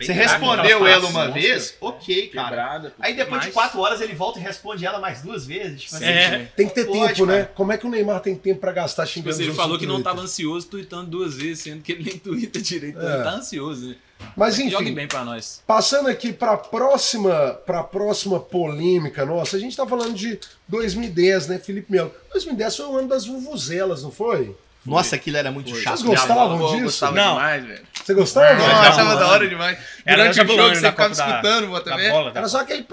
Você 0.00 0.12
respondeu 0.12 0.86
ela 0.86 1.06
uma 1.08 1.28
vez, 1.30 1.74
ok, 1.80 2.28
cara. 2.28 2.48
Quebrada. 2.48 2.94
Aí 3.00 3.14
depois 3.14 3.42
de 3.42 3.50
quatro 3.50 3.80
horas 3.80 4.00
ele 4.00 4.14
volta 4.14 4.38
e 4.38 4.42
responde 4.42 4.86
ela 4.86 4.98
mais 5.00 5.22
duas 5.22 5.46
vezes. 5.46 5.82
Tipo 5.82 5.96
assim, 5.96 6.04
É. 6.04 6.48
Tem 6.56 6.68
que 6.68 6.74
ter 6.74 6.86
Pode, 6.86 7.14
tempo, 7.14 7.26
né? 7.26 7.40
cara. 7.42 7.52
Como 7.54 7.72
é 7.72 7.78
que 7.78 7.86
o 7.86 7.90
Neymar 7.90 8.20
tem 8.20 8.34
tempo 8.36 8.60
pra 8.60 8.72
gastar 8.72 9.04
Tipo 9.06 9.14
xingando 9.14 9.34
assim, 9.34 9.42
ele 9.44 9.54
falou 9.54 9.78
que 9.78 9.86
não 9.86 10.02
tava 10.02 10.20
ansioso 10.20 10.66
tweetando 10.68 11.10
duas 11.10 11.34
vezes, 11.36 11.64
sendo 11.64 11.82
que 11.82 11.92
ele 11.92 12.04
nem 12.04 12.16
twitta 12.20 12.60
direito. 12.60 12.98
É. 13.00 13.14
Ele 13.14 13.22
tá 13.24 13.30
ansioso, 13.32 13.88
né? 13.88 13.96
Mas 14.36 14.56
Jogue 14.56 14.74
enfim, 14.84 14.94
bem 14.94 15.06
pra 15.06 15.24
nós. 15.24 15.62
passando 15.64 16.08
aqui 16.08 16.32
pra 16.32 16.56
próxima, 16.56 17.54
pra 17.64 17.84
próxima 17.84 18.40
polêmica 18.40 19.24
nossa, 19.24 19.56
a 19.56 19.60
gente 19.60 19.76
tá 19.76 19.86
falando 19.86 20.12
de 20.14 20.40
2010, 20.66 21.46
né, 21.48 21.58
Felipe 21.58 21.92
Melo? 21.92 22.12
2010 22.32 22.76
foi 22.76 22.86
o 22.86 22.96
ano 22.98 23.08
das 23.08 23.26
vuvuzelas, 23.26 24.02
não 24.02 24.10
foi? 24.10 24.56
Nossa, 24.88 25.16
aquilo 25.16 25.36
era 25.36 25.50
muito 25.50 25.70
Foi. 25.70 25.80
chato. 25.82 25.98
Vocês 25.98 26.08
gostavam 26.08 26.58
disso? 26.70 26.82
gostava 26.82 27.14
Não. 27.14 27.34
demais, 27.34 27.64
velho. 27.64 27.82
Você 28.04 28.14
gostava? 28.14 28.54
Não, 28.54 28.64
eu 28.66 28.76
achava 28.78 29.16
da 29.16 29.28
hora 29.28 29.48
demais. 29.48 29.78
Era 30.04 30.16
Durante 30.32 30.40
o 30.40 30.56
jogo 30.56 30.74
você 30.74 30.90
ficava 30.90 31.12
escutando, 31.12 31.70
Da 31.72 31.80
também. 31.80 32.10
bola, 32.10 32.30
da 32.30 32.40
Era 32.40 32.48
só 32.48 32.60
aquele. 32.60 32.86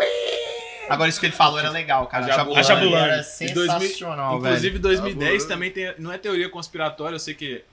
Agora 0.89 1.09
isso 1.09 1.19
que 1.19 1.25
ele 1.25 1.33
falou 1.35 1.57
era 1.59 1.69
legal, 1.69 2.05
cara. 2.07 2.25
A 2.25 2.61
Jabulani. 2.61 2.95
Era 3.13 3.25
Em 3.41 3.53
2000 3.53 3.79
sensacional, 3.79 4.37
Inclusive, 4.37 4.69
velho. 4.69 4.81
2010 4.81 5.43
Tá 5.43 5.47
bom. 5.47 5.53
também 5.55 5.71
tem, 5.71 5.93
não 5.97 6.11
é 6.11 6.17
teoria 6.17 6.49
conspiratória, 6.49 7.15
eu 7.15 7.19
sei 7.19 7.33
que 7.33 7.63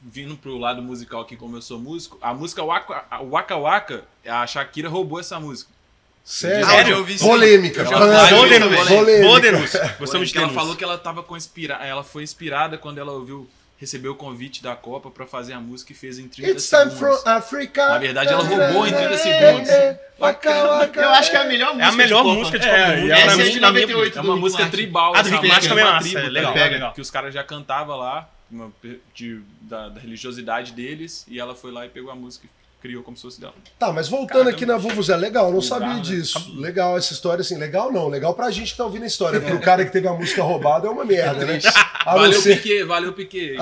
vindo 0.00 0.36
pro 0.36 0.58
lado 0.58 0.82
musical 0.82 1.22
aqui, 1.22 1.36
como 1.36 1.56
eu 1.56 1.62
sou 1.62 1.78
músico, 1.78 2.18
a 2.20 2.32
música 2.34 2.62
Waka 2.62 3.04
a 3.10 3.22
Waka, 3.22 3.56
Waka 3.56 4.04
a 4.26 4.46
Shakira 4.46 4.88
roubou 4.88 5.18
essa 5.20 5.38
música. 5.40 5.70
Sério? 6.24 6.64
Ah, 6.66 6.82
eu 6.88 6.98
ouvi 6.98 7.14
isso. 7.14 7.24
Polêmica. 7.26 7.80
Eu 7.82 7.88
Polêmica. 7.88 8.84
Polêmica. 8.86 10.32
que 10.32 10.38
ela 10.38 10.48
falou 10.50 10.76
que 10.76 10.84
ela 10.84 10.96
tava 10.96 11.22
com 11.22 11.36
inspira... 11.36 11.74
ela 11.82 12.04
foi 12.04 12.22
inspirada 12.22 12.78
quando 12.78 12.98
ela 12.98 13.12
ouviu 13.12 13.48
recebeu 13.82 14.12
o 14.12 14.14
convite 14.14 14.62
da 14.62 14.76
Copa 14.76 15.10
pra 15.10 15.26
fazer 15.26 15.54
a 15.54 15.58
música 15.60 15.90
e 15.90 15.94
fez 15.94 16.16
em 16.16 16.28
30 16.28 16.52
It's 16.52 16.68
time 16.68 16.82
segundos. 16.90 16.98
from 17.22 17.28
Africa. 17.30 17.88
Na 17.88 17.98
verdade, 17.98 18.32
ela 18.32 18.44
roubou 18.44 18.86
em 18.86 18.92
30 18.92 19.16
segundos. 19.18 19.68
Eu 20.96 21.08
acho 21.10 21.30
que 21.30 21.36
é 21.36 21.40
a 21.40 21.44
melhor 21.44 21.68
música. 21.74 21.84
É 21.84 21.88
a 21.88 21.92
melhor 21.92 22.18
de 22.22 22.28
Copa. 22.28 22.38
música 22.38 22.58
de 22.60 22.68
É, 22.68 22.70
Copa 22.70 22.82
é 22.82 22.94
de 22.96 23.02
minha- 23.02 23.60
98 23.60 24.18
É 24.18 24.22
uma 24.22 24.36
música 24.36 24.66
tribal. 24.68 25.16
A 25.16 25.22
do 25.22 25.28
essa 25.28 25.36
Rick 25.36 25.48
Martin 25.48 25.54
música 25.54 25.68
também 25.68 25.84
é 25.84 25.92
massa, 25.92 26.18
é 26.20 26.28
legal, 26.28 26.54
legal. 26.54 26.92
Que 26.92 27.00
os 27.00 27.10
caras 27.10 27.34
já 27.34 27.42
cantavam 27.42 27.96
lá, 27.96 28.30
uma, 28.48 28.72
de- 29.14 29.40
da, 29.62 29.88
da 29.88 30.00
religiosidade 30.00 30.72
deles, 30.72 31.24
e 31.28 31.40
ela 31.40 31.54
foi 31.56 31.72
lá 31.72 31.84
e 31.84 31.88
pegou 31.88 32.10
a 32.12 32.14
música 32.14 32.46
e 32.46 32.61
criou 32.82 33.02
como 33.04 33.16
se 33.16 33.22
fosse 33.22 33.40
dela. 33.40 33.54
Tá, 33.78 33.92
mas 33.92 34.08
voltando 34.08 34.48
aqui 34.50 34.66
na 34.66 34.76
Vuvuzela, 34.76 35.18
legal, 35.20 35.46
eu 35.46 35.54
não 35.54 35.62
sabia 35.62 35.94
né? 35.94 36.00
disso. 36.00 36.52
Legal 36.60 36.98
essa 36.98 37.12
história, 37.12 37.40
assim, 37.42 37.56
legal 37.56 37.92
não, 37.92 38.08
legal 38.08 38.34
pra 38.34 38.50
gente 38.50 38.72
que 38.72 38.76
tá 38.76 38.84
ouvindo 38.84 39.04
a 39.04 39.06
história. 39.06 39.40
Pro 39.40 39.60
cara 39.60 39.84
que 39.84 39.92
teve 39.92 40.08
a 40.08 40.12
música 40.12 40.42
roubada 40.42 40.88
é 40.88 40.90
uma 40.90 41.04
merda, 41.04 41.44
né? 41.46 41.60
A 42.04 42.14
valeu, 42.16 42.40
ser- 42.40 42.56
Piquet, 42.56 42.82
valeu, 42.84 43.12
Piquet. 43.12 43.56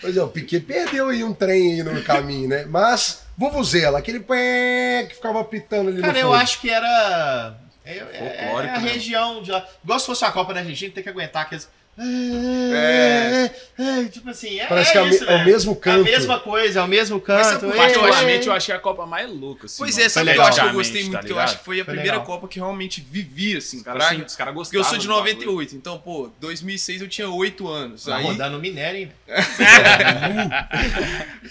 Pois 0.00 0.16
é, 0.16 0.22
o 0.22 0.28
Piquet 0.28 0.60
perdeu 0.60 1.08
aí 1.08 1.24
um 1.24 1.32
trem 1.32 1.72
aí 1.74 1.82
no 1.82 2.02
caminho, 2.02 2.48
né? 2.48 2.64
Mas, 2.68 3.22
Vuvuzela, 3.36 3.98
aquele 3.98 4.20
pé 4.20 5.06
que 5.08 5.14
ficava 5.14 5.42
pitando 5.42 5.88
ali 5.88 6.00
Cara, 6.00 6.12
no 6.12 6.18
eu 6.18 6.26
fundo. 6.28 6.36
acho 6.36 6.60
que 6.60 6.70
era. 6.70 7.56
É, 7.84 7.98
é- 7.98 8.50
é 8.52 8.54
a 8.54 8.62
né? 8.62 8.78
região 8.78 9.42
de. 9.42 9.50
Igual 9.82 9.98
se 9.98 10.06
fosse 10.06 10.24
uma 10.24 10.32
Copa 10.32 10.52
na 10.52 10.60
Argentina, 10.60 10.92
tem 10.92 11.02
que 11.02 11.08
aguentar 11.08 11.42
aqueles. 11.42 11.68
É. 11.98 13.50
é, 13.78 14.04
Tipo 14.04 14.30
assim, 14.30 14.58
é, 14.60 14.66
Parece 14.66 14.90
é 14.90 14.92
que 14.92 14.98
é, 14.98 15.02
me- 15.04 15.10
isso, 15.10 15.24
é 15.24 15.26
o 15.26 15.30
velho. 15.38 15.44
mesmo 15.46 15.72
É 15.72 15.76
a 15.76 15.80
canto. 15.80 16.04
mesma 16.04 16.40
coisa, 16.40 16.80
é 16.80 16.82
o 16.82 16.88
mesmo 16.88 17.22
Mas 17.26 17.46
canto. 17.46 17.64
é, 17.64 17.68
eu 17.68 17.72
Particularmente, 17.76 18.46
é. 18.46 18.50
eu 18.50 18.54
achei 18.54 18.74
a 18.74 18.78
Copa 18.78 19.06
mais 19.06 19.30
louca. 19.30 19.66
Assim, 19.66 19.76
Pois 19.78 19.94
mano. 19.94 20.06
é, 20.06 20.08
sabe 20.08 20.30
o 20.30 20.34
Foi 20.34 20.34
que 20.34 20.40
eu 20.40 20.44
acho 20.46 20.60
que 20.60 20.66
eu 20.66 20.72
gostei 20.72 21.02
muito? 21.02 21.12
Tá 21.12 21.22
que 21.22 21.32
eu 21.32 21.38
acho 21.38 21.58
que 21.58 21.64
foi 21.64 21.80
a 21.80 21.84
Foi 21.84 21.94
primeira 21.94 22.18
legal. 22.18 22.26
Copa 22.26 22.48
que 22.48 22.58
eu 22.60 22.64
realmente 22.64 23.06
vivi, 23.10 23.56
assim, 23.56 23.78
Os 23.78 23.82
caras, 23.82 24.02
fraga. 24.04 24.18
sim, 24.20 24.26
os 24.26 24.36
caras 24.36 24.54
Porque 24.54 24.76
eu 24.76 24.84
sou 24.84 24.98
de 24.98 25.06
do 25.06 25.14
bagulho. 25.14 25.34
98, 25.34 25.76
então, 25.76 25.98
pô, 25.98 26.30
2006 26.40 27.00
eu 27.00 27.08
tinha 27.08 27.28
8 27.30 27.68
anos. 27.68 28.04
Tá 28.04 28.16
Aí, 28.16 28.24
rodando 28.24 28.58
minério, 28.58 29.00
hein? 29.00 29.12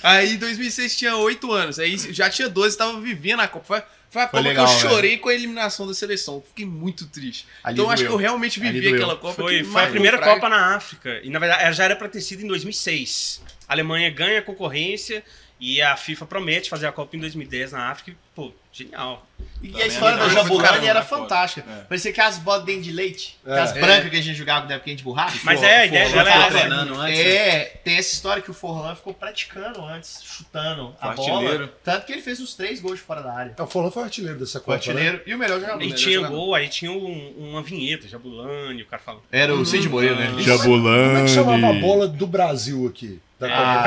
aí 0.03 0.37
2006 0.37 0.95
tinha 0.95 1.15
8 1.15 1.51
anos. 1.51 1.79
Aí 1.79 1.97
já 2.13 2.29
tinha 2.29 2.49
12, 2.49 2.77
tava 2.77 2.99
vivendo 2.99 3.39
a 3.41 3.47
Copa. 3.47 3.85
Foi, 4.23 4.41
foi 4.41 4.41
legal, 4.49 4.65
que 4.65 4.71
eu 4.73 4.77
velho. 4.79 4.89
chorei 4.91 5.17
com 5.17 5.29
a 5.29 5.33
eliminação 5.33 5.85
da 5.87 5.93
seleção. 5.93 6.41
Fiquei 6.47 6.65
muito 6.65 7.05
triste. 7.07 7.45
Ali 7.63 7.73
então 7.73 7.85
eu 7.85 7.91
acho 7.91 8.03
que 8.03 8.07
doeu. 8.09 8.17
eu 8.19 8.21
realmente 8.21 8.59
Ali 8.61 8.71
vivi 8.71 8.89
doeu. 8.89 8.95
aquela 8.95 9.15
Copa. 9.17 9.33
Foi, 9.35 9.57
que 9.59 9.63
foi 9.65 9.83
a 9.83 9.87
primeira. 9.87 10.17
Copa 10.19 10.49
na 10.49 10.75
África. 10.75 11.19
E 11.23 11.29
na 11.29 11.39
verdade 11.39 11.63
ela 11.63 11.71
já 11.71 11.83
era 11.85 11.95
pra 11.95 12.07
ter 12.07 12.21
sido 12.21 12.43
em 12.43 12.47
2006. 12.47 13.41
A 13.67 13.73
Alemanha 13.73 14.09
ganha 14.09 14.39
a 14.39 14.41
concorrência 14.41 15.23
e 15.59 15.81
a 15.81 15.95
FIFA 15.95 16.25
promete 16.25 16.69
fazer 16.69 16.87
a 16.87 16.91
Copa 16.91 17.15
em 17.15 17.19
2010 17.19 17.71
na 17.71 17.89
África. 17.89 18.11
E, 18.11 18.15
pô, 18.35 18.51
genial. 18.71 19.25
E 19.61 19.67
Também 19.69 19.83
a 19.83 19.87
história 19.87 20.15
é 20.15 20.17
da. 20.19 20.29
Jabulani 20.29 20.85
era 20.87 20.99
né, 20.99 21.05
fantástica. 21.05 21.65
É. 21.69 21.83
Parecia 21.85 22.11
que 22.11 22.19
as 22.21 22.37
bolas 22.37 22.65
dentro 22.65 22.81
de 22.83 22.91
leite, 22.91 23.37
É. 23.45 23.59
as 23.59 23.75
É. 23.75 23.79
brancas 23.79 24.09
que 24.09 24.17
a 24.17 24.21
gente 24.21 24.35
jogava 24.37 24.67
na 24.67 24.75
época 24.75 24.93
de 24.93 25.01
borracha. 25.03 25.39
Mas 25.43 25.59
For- 25.59 25.65
é, 25.65 25.77
a 25.77 25.85
ideia 25.85 26.09
dela 26.09 26.29
era. 26.29 26.51
treinando 26.51 26.95
antes, 26.95 27.17
né? 27.17 27.25
É, 27.35 27.63
tem 27.83 27.95
essa 27.97 28.13
história 28.13 28.41
que 28.43 28.51
o 28.51 28.53
Forlan 28.53 28.95
ficou 28.95 29.13
praticando 29.13 29.81
antes, 29.85 30.21
chutando 30.23 30.93
a 30.99 31.07
Foi 31.13 31.15
bola. 31.15 31.33
artilheiro. 31.39 31.69
Tanto 31.83 32.05
que 32.05 32.11
ele 32.11 32.21
fez 32.21 32.39
os 32.41 32.53
três 32.53 32.81
gols 32.81 32.97
de 32.99 33.01
fora 33.05 33.21
da 33.23 33.33
área. 33.33 33.55
É, 33.57 33.61
O 33.61 33.67
Forlan 33.67 33.91
foi 33.91 34.03
artilheiro 34.03 34.37
dessa 34.37 34.59
Copa, 34.59 34.71
né? 34.71 34.75
artilheiro 34.77 35.21
e 35.25 35.33
o 35.33 35.37
melhor 35.37 35.59
jogador. 35.61 35.81
E 35.81 35.93
tinha 35.93 36.15
jogador. 36.15 36.35
gol, 36.35 36.53
aí 36.55 36.67
tinha 36.67 36.91
um- 36.91 37.33
uma 37.37 37.61
vinheta, 37.63 38.07
Jabulani, 38.09 38.81
o 38.81 38.85
cara 38.85 39.01
falando. 39.01 39.23
Era 39.31 39.55
o 39.55 39.65
Cid 39.65 39.87
Moreira, 39.87 40.15
né? 40.15 40.27
Como 40.27 41.17
é 41.17 41.23
que 41.23 41.29
chamava 41.29 41.69
a 41.69 41.73
bola 41.73 42.07
do 42.07 42.27
Brasil 42.27 42.85
aqui? 42.87 43.21
Da 43.39 43.49
Copa? 43.49 43.61
Ah, 43.61 43.83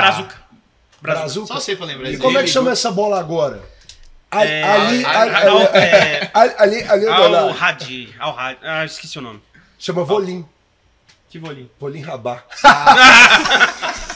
Brazuca. 1.01 1.19
Brasil. 1.21 1.47
Só 1.47 1.59
sei 1.59 1.75
pra 1.75 1.85
lembrar. 1.85 2.11
E 2.11 2.17
como 2.17 2.37
é 2.37 2.43
que 2.43 2.49
chama 2.49 2.71
essa 2.71 2.91
bola 2.91 3.19
agora? 3.19 3.61
Ali, 4.31 4.51
É, 4.51 4.63
ali, 4.63 5.05
a- 5.05 5.19
ali, 5.21 5.33
a- 5.35 5.49
ao- 5.49 5.61
é, 5.61 6.29
ali, 6.35 6.53
ali, 6.57 6.83
ali, 6.87 7.07
Ao 7.07 7.47
ali, 7.49 7.57
Hadi. 7.59 8.15
Ao 8.19 8.37
Hadi. 8.39 8.59
Ah, 8.63 8.85
esqueci 8.85 9.17
o 9.17 9.21
nome. 9.21 9.41
chama 9.79 10.03
Volim. 10.03 10.45
Que 11.29 11.37
bolinho. 11.39 11.69
Volim 11.79 12.01
Rabá. 12.01 12.43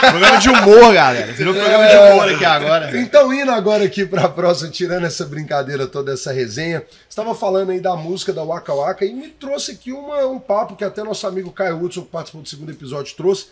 programa 0.00 0.38
de 0.38 0.48
humor, 0.48 0.92
galera. 0.94 1.32
Virou 1.32 1.54
programa 1.54 1.86
de 1.88 1.96
humor 1.96 2.28
aqui 2.34 2.44
agora. 2.44 3.00
Então, 3.00 3.32
indo 3.32 3.50
agora 3.50 3.84
aqui 3.84 4.04
pra 4.04 4.28
próxima, 4.28 4.70
tirando 4.70 5.06
essa 5.06 5.24
brincadeira 5.24 5.86
toda, 5.86 6.12
essa 6.12 6.32
resenha, 6.32 6.82
estava 7.08 7.34
falando 7.34 7.70
aí 7.70 7.80
da 7.80 7.96
música 7.96 8.32
da 8.32 8.42
Waka 8.42 8.72
Waka 8.74 9.04
e 9.04 9.12
me 9.12 9.28
trouxe 9.28 9.72
aqui 9.72 9.92
uma, 9.92 10.26
um 10.26 10.38
papo 10.38 10.76
que 10.76 10.84
até 10.84 11.02
nosso 11.02 11.26
amigo 11.26 11.50
Caio 11.52 11.82
Hudson, 11.82 12.02
que 12.02 12.08
participou 12.10 12.42
do 12.42 12.48
segundo 12.48 12.70
episódio, 12.70 13.14
trouxe, 13.16 13.46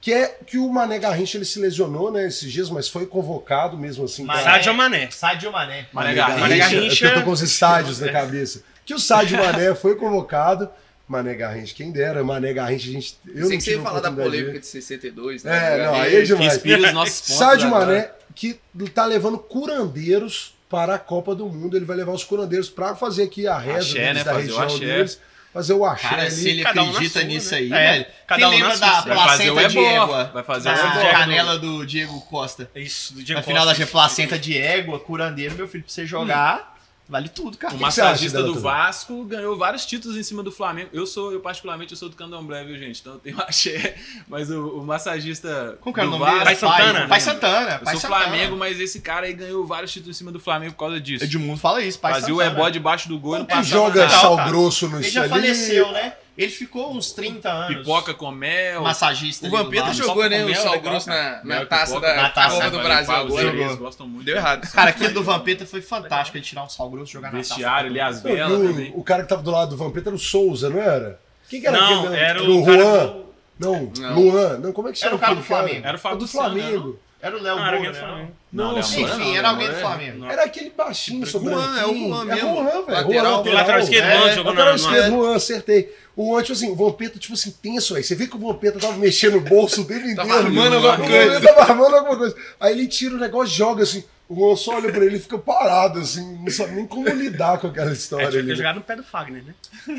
que 0.00 0.12
é 0.12 0.38
que 0.46 0.56
o 0.58 0.68
Mané 0.68 0.98
Garrincha 0.98 1.36
ele 1.36 1.44
se 1.44 1.58
lesionou, 1.58 2.10
né, 2.10 2.26
esses 2.26 2.50
dias, 2.50 2.70
mas 2.70 2.88
foi 2.88 3.04
convocado 3.06 3.76
mesmo 3.76 4.04
assim. 4.04 4.24
Mas- 4.24 4.42
pra- 4.42 4.52
Sadio 4.54 4.74
Mané. 4.74 5.10
Sadio 5.10 5.52
Mané. 5.52 5.86
Mané 5.92 6.14
Garrincha. 6.14 6.40
Mané 6.40 6.56
Garrincha- 6.58 7.06
eu 7.06 7.14
tô 7.14 7.22
com 7.22 7.30
os 7.32 7.42
estádios 7.42 8.00
na 8.00 8.10
cabeça. 8.10 8.62
Que 8.86 8.94
o 8.94 8.98
Sadio 8.98 9.36
Mané 9.38 9.74
foi 9.74 9.94
convocado. 9.96 10.68
Mané 11.06 11.34
Garrincha, 11.34 11.74
quem 11.74 11.90
dera, 11.90 12.22
Mané 12.22 12.52
Garrincha, 12.52 12.88
a 12.88 12.92
gente. 12.92 13.18
Eu 13.26 13.34
Eu 13.34 13.40
não 13.42 13.48
sei 13.48 13.56
que 13.58 13.64
você 13.64 13.70
ia 13.72 13.82
falar 13.82 14.00
da 14.00 14.10
polêmica 14.12 14.58
de 14.60 14.66
62, 14.66 15.42
né? 15.44 15.74
É, 15.80 15.84
não, 15.84 15.94
aí 15.96 16.14
é 16.16 16.20
Que 16.20 16.26
demais. 16.28 16.54
inspira 16.54 16.86
os 16.86 16.92
nossos 16.92 17.20
pontos. 17.20 17.34
Sadio 17.36 17.66
agora. 17.66 17.86
Mané, 17.86 18.10
que 18.34 18.60
tá 18.94 19.04
levando 19.06 19.36
curandeiros 19.38 20.54
para 20.68 20.94
a 20.94 20.98
Copa 20.98 21.34
do 21.34 21.46
Mundo. 21.46 21.76
Ele 21.76 21.84
vai 21.84 21.96
levar 21.96 22.12
os 22.12 22.22
curandeiros 22.24 22.68
para 22.70 22.94
fazer 22.94 23.24
aqui 23.24 23.46
a 23.46 23.58
reza 23.58 23.78
Axé, 23.78 24.14
né? 24.14 24.22
da 24.24 24.32
Fazer 24.34 24.52
o 24.52 24.58
região 24.58 24.62
axé. 24.66 24.78
deles. 24.78 25.20
Fazer 25.52 25.72
o 25.72 25.84
axé 25.84 26.08
Cara, 26.08 26.22
ali. 26.22 26.30
se 26.30 26.48
ele 26.48 26.62
Cada 26.62 26.82
um 26.82 26.86
na 26.86 26.90
acredita 26.92 27.18
sua, 27.20 27.28
nisso 27.28 27.50
né? 27.52 27.58
aí, 27.58 27.72
É, 27.72 27.92
velho. 27.92 28.06
cada 28.26 28.38
Quem 28.38 28.46
um 28.46 28.50
na 28.50 28.56
lembra 28.68 28.78
da 28.78 29.00
Vai 29.00 29.16
fazer 29.16 29.52
placenta 29.52 29.52
o 29.66 29.68
de 29.68 29.78
égua? 29.84 30.24
Vai 30.32 30.42
fazer 30.44 30.70
o 30.70 31.10
canela 31.10 31.58
do 31.58 31.84
Diego 31.86 32.20
Costa. 32.22 32.70
Isso, 32.76 33.14
do 33.14 33.22
Diego 33.22 33.40
Na 33.40 33.42
final 33.44 33.64
da 33.66 33.72
Costa. 33.74 33.86
placenta 33.90 34.38
de 34.38 34.56
égua, 34.56 35.00
curandeiro, 35.00 35.56
meu 35.56 35.66
filho, 35.66 35.82
pra 35.82 35.92
você 35.92 36.06
jogar, 36.06 36.78
vale 37.10 37.28
tudo, 37.28 37.58
cara. 37.58 37.74
O 37.74 37.78
massagista 37.80 38.42
do? 38.42 38.58
Vasco 38.58 39.24
ganhou 39.24 39.56
vários 39.58 39.84
títulos 39.84 40.16
em 40.16 40.22
cima 40.22 40.42
do 40.42 40.52
Flamengo. 40.52 40.88
Eu 40.92 41.04
sou, 41.04 41.32
eu 41.32 41.40
particularmente, 41.40 41.92
eu 41.92 41.96
sou 41.96 42.08
do 42.08 42.16
candomblé, 42.16 42.64
viu, 42.64 42.78
gente? 42.78 43.00
Então 43.00 43.14
eu 43.14 43.18
tenho 43.18 43.40
axé. 43.42 43.96
Mas 44.28 44.50
o, 44.50 44.78
o 44.78 44.86
massagista 44.86 45.76
Como 45.80 45.92
que 45.94 46.00
é 46.00 46.04
o 46.04 46.10
nome 46.10 46.24
dele? 46.24 46.44
Pai 46.44 46.54
Santana? 46.54 47.08
Pai 47.08 47.20
Santana. 47.20 47.72
Eu 47.74 47.78
Pai 47.80 47.94
sou 47.94 48.00
Santana. 48.02 48.22
Flamengo, 48.22 48.56
mas 48.56 48.80
esse 48.80 49.00
cara 49.00 49.26
aí 49.26 49.32
ganhou 49.32 49.66
vários 49.66 49.92
títulos 49.92 50.16
em 50.16 50.18
cima 50.18 50.30
do 50.30 50.38
Flamengo 50.40 50.72
por 50.72 50.80
causa 50.80 51.00
disso. 51.00 51.24
Edmundo 51.24 51.58
fala 51.58 51.82
isso, 51.82 51.98
Pai 51.98 52.14
Fazia 52.14 52.34
o 52.34 52.38
Santana. 52.38 52.56
ebó 52.56 52.68
debaixo 52.68 53.08
do 53.08 53.18
gol 53.18 53.36
e 53.38 53.46
não 53.46 53.62
joga 53.64 54.06
nada. 54.06 54.16
sal 54.18 54.36
grosso 54.46 54.88
no 54.88 54.98
Ele 54.98 55.10
já 55.10 55.28
faleceu, 55.28 55.90
né? 55.92 56.14
Ele 56.42 56.50
ficou 56.50 56.92
uns 56.94 57.12
30 57.12 57.50
anos. 57.50 57.76
Pipoca 57.78 58.14
com 58.14 58.30
mel. 58.30 58.82
Massagista. 58.82 59.46
O 59.46 59.50
Vampeta 59.50 59.92
jogou, 59.92 60.28
né? 60.28 60.44
O 60.44 60.54
sal 60.54 60.80
grosso 60.80 61.08
na, 61.08 61.40
na 61.44 61.66
taça 61.66 61.94
pipoca. 61.94 62.06
da 62.14 62.22
Na 62.22 62.30
taça, 62.30 62.54
Copa 62.56 62.70
do 62.70 62.78
Brasil 62.80 63.14
agora. 63.14 63.46
eles 63.48 63.76
gostam 63.76 64.08
muito. 64.08 64.24
Deu 64.24 64.36
errado. 64.36 64.66
Cara, 64.72 64.90
aquele 64.90 65.12
do 65.12 65.22
Vampeta 65.22 65.66
foi 65.66 65.82
fantástico. 65.82 66.38
Ele 66.38 66.44
tirar 66.44 66.64
um 66.64 66.68
sal 66.68 66.88
grosso 66.88 67.10
e 67.10 67.12
jogar 67.12 67.30
na 67.30 67.38
taça. 67.38 67.50
Vestiário 67.54 67.90
ali, 67.90 68.00
as 68.00 68.22
velas 68.22 68.58
o- 68.58 68.98
o 69.00 69.04
cara 69.04 69.22
que 69.22 69.28
tava 69.28 69.42
do 69.42 69.50
lado 69.50 69.70
do 69.70 69.76
Vampeta 69.76 70.08
era 70.08 70.16
o 70.16 70.18
Souza, 70.18 70.70
não 70.70 70.80
era? 70.80 71.20
Quem 71.48 71.60
que 71.60 71.66
era 71.66 71.78
Não, 71.78 72.00
aquele? 72.04 72.16
era 72.16 72.42
o 72.42 72.64
Juan. 72.64 73.06
do... 73.06 73.30
Não, 73.58 73.92
Não. 73.98 74.14
Luan. 74.18 74.58
Não, 74.58 74.72
como 74.72 74.88
é 74.88 74.92
que 74.92 74.98
chama? 74.98 75.08
Era 75.10 75.16
o 75.16 75.18
cara 75.18 75.34
do 75.34 75.42
Flamengo. 75.42 75.80
Era 75.86 75.92
o 75.92 75.94
É 75.96 75.98
Fábio 75.98 76.18
do 76.18 76.22
Luciano, 76.22 76.54
né, 76.54 76.62
Flamengo. 76.62 76.98
Era 77.22 77.36
o 77.36 77.42
Léo 77.42 77.56
Não, 77.56 77.62
era 77.66 77.72
Moura, 77.72 77.76
alguém 77.76 77.90
do 77.90 77.94
né? 77.94 78.00
Flamengo. 78.00 78.32
Não, 78.52 78.64
Não, 78.64 78.70
Moura 78.72 78.80
Enfim, 78.80 79.02
não, 79.06 79.36
era 79.36 79.48
alguém 79.50 79.68
do 79.68 79.74
é- 79.76 79.80
Flamengo. 79.80 80.24
Era 80.24 80.44
aquele 80.44 80.70
baixinho 80.70 81.26
sobre 81.26 81.52
Juan, 81.52 81.78
é 81.80 81.86
o 81.86 81.94
Juan 81.94 82.22
É 82.22 82.34
mesmo. 82.34 82.54
Juan, 82.54 82.64
velho. 82.64 82.86
Lateral. 82.88 83.42
O 83.44 83.52
lateral 83.52 83.80
esquerdo, 83.80 84.06
É, 84.06 84.32
jogou 84.34 84.52
lateral 84.52 84.72
na- 84.72 84.76
esquerdo, 84.76 85.10
no- 85.10 85.22
Juan, 85.24 85.36
acertei. 85.36 85.94
O 86.16 86.32
Juan, 86.32 86.42
tipo 86.42 86.52
assim, 86.54 86.70
o 86.70 86.74
Vampeta, 86.76 87.18
tipo 87.18 87.34
assim, 87.34 87.54
tenso, 87.62 87.94
aí. 87.94 88.02
Você 88.02 88.14
vê 88.14 88.26
que 88.26 88.36
o 88.36 88.38
Vampeta 88.38 88.78
tava 88.78 88.94
mexendo 88.94 89.34
no 89.34 89.40
bolso 89.42 89.84
dele 89.84 90.12
inteiro. 90.12 90.16
Tava 90.28 90.34
armando 90.40 90.74
alguma 90.76 90.94
O 90.94 90.98
coisa. 90.98 91.34
Vampeta 91.34 91.54
tava 91.54 91.72
armando 91.72 91.96
alguma 91.96 92.16
coisa. 92.16 92.36
Aí 92.58 92.72
ele 92.72 92.86
tira 92.86 93.14
o 93.14 93.18
negócio, 93.18 93.54
joga 93.54 93.82
assim. 93.82 94.02
O 94.32 94.54
só 94.54 94.76
olha 94.76 94.92
pra 94.92 95.04
ele 95.04 95.16
e 95.16 95.20
fica 95.20 95.36
parado, 95.36 95.98
assim, 95.98 96.38
não 96.38 96.50
sabe 96.52 96.74
nem 96.76 96.86
como 96.86 97.08
lidar 97.08 97.58
com 97.58 97.66
aquela 97.66 97.90
É, 97.90 97.92
história 97.94 98.30
tinha 98.30 98.42
que 98.44 98.48
né? 98.50 98.54
jogado 98.54 98.76
no 98.76 98.82
pé 98.82 98.94
do 98.94 99.02
Fagner, 99.02 99.42
né? 99.42 99.54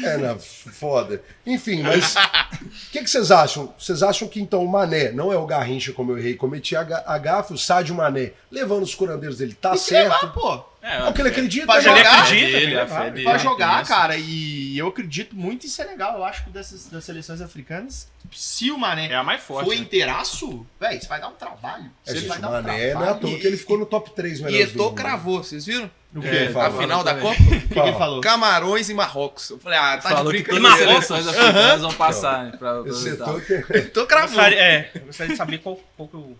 É, 0.05 0.17
não, 0.17 0.39
foda. 0.39 1.21
Enfim, 1.45 1.81
mas 1.83 2.15
o 2.15 2.91
que, 2.93 3.03
que 3.03 3.09
vocês 3.09 3.29
acham? 3.29 3.73
Vocês 3.77 4.01
acham 4.01 4.29
que 4.29 4.39
então 4.39 4.63
o 4.63 4.69
Mané 4.71 5.11
não 5.11 5.33
é 5.33 5.37
o 5.37 5.45
Garrincha, 5.45 5.91
como 5.91 6.13
eu 6.13 6.17
errei, 6.17 6.35
cometi 6.35 6.77
a, 6.77 7.03
a 7.05 7.17
gafe, 7.17 7.53
o 7.53 7.57
Sádio 7.57 7.93
Mané, 7.93 8.31
levando 8.49 8.83
os 8.83 8.95
curandeiros 8.95 9.37
dele, 9.37 9.53
tá 9.53 9.71
Tem 9.71 9.79
certo? 9.79 10.13
levar, 10.13 10.31
pô. 10.33 10.70
É 10.83 11.03
o 11.03 11.13
que 11.13 11.21
ele 11.21 11.29
acredita, 11.29 11.65
Pra 11.67 11.75
né? 11.75 11.81
jogar, 11.81 11.99
Ele 11.99 12.07
acredita, 12.07 12.59
que 12.59 12.65
levar. 12.75 13.01
fé 13.03 13.09
dele. 13.11 13.23
Pra 13.23 13.33
é 13.33 13.39
jogar, 13.39 13.85
cara. 13.85 14.17
E 14.17 14.77
eu 14.77 14.87
acredito 14.87 15.35
muito 15.35 15.65
em 15.65 15.69
Senegal. 15.69 16.15
Eu 16.17 16.23
acho 16.23 16.43
que 16.43 16.49
dessas 16.49 16.87
das 16.87 17.03
seleções 17.03 17.39
africanas, 17.39 18.07
se 18.31 18.71
o 18.71 18.77
Mané 18.79 19.07
É 19.11 19.15
a 19.15 19.23
mais 19.23 19.41
forte. 19.43 19.67
for 19.67 19.75
né? 19.75 19.81
inteiraço, 19.81 20.65
velho, 20.79 20.99
você 20.99 21.07
vai 21.07 21.21
dar 21.21 21.27
um 21.27 21.33
trabalho. 21.33 21.85
É, 22.07 22.15
gente, 22.15 22.27
vai 22.27 22.39
o 22.39 22.41
dar 22.41 22.49
um 22.49 22.51
Mané 22.53 22.89
trabalho. 22.89 22.99
não 22.99 23.05
é 23.05 23.09
à 23.09 23.13
toa 23.19 23.37
que 23.39 23.45
ele 23.47 23.57
ficou 23.57 23.77
no 23.77 23.85
top 23.85 24.09
3 24.15 24.39
E 24.39 24.43
melhores 24.43 24.69
Eto'o 24.73 24.85
mundo. 24.87 24.95
cravou, 24.95 25.43
vocês 25.43 25.65
viram? 25.65 25.89
O 26.15 26.19
que 26.19 26.27
É, 26.27 26.35
ele. 26.35 26.49
A 26.49 26.51
falou? 26.53 26.81
final 26.81 27.03
da. 27.03 27.15
Copa? 27.15 27.41
O 27.41 27.45
que 27.61 27.67
que 27.67 27.79
ele 27.79 27.93
falou? 27.93 28.21
Camarões 28.21 28.89
e 28.89 28.93
Marrocos. 28.93 29.49
Eu 29.51 29.59
falei, 29.59 29.77
ah, 29.77 29.97
tá 29.97 30.09
Falou 30.09 30.31
de 30.33 30.43
que 30.43 30.51
brincadeira. 30.51 30.77
todas 30.93 30.99
as 30.99 31.05
seleções 31.07 31.27
africanas 31.27 31.81
vão 31.81 31.93
passar, 31.93 32.45
né? 32.45 32.51
Pra, 32.57 32.81
pra 32.83 32.91
que- 32.91 34.05
cravou. 34.07 34.27
Gostaria, 34.29 34.59
é, 34.59 34.91
eu 34.95 35.01
gostaria 35.01 35.31
de 35.31 35.37
saber 35.37 35.59
qual, 35.59 35.79
qual 35.95 36.09
que 36.09 36.15
eu... 36.15 36.37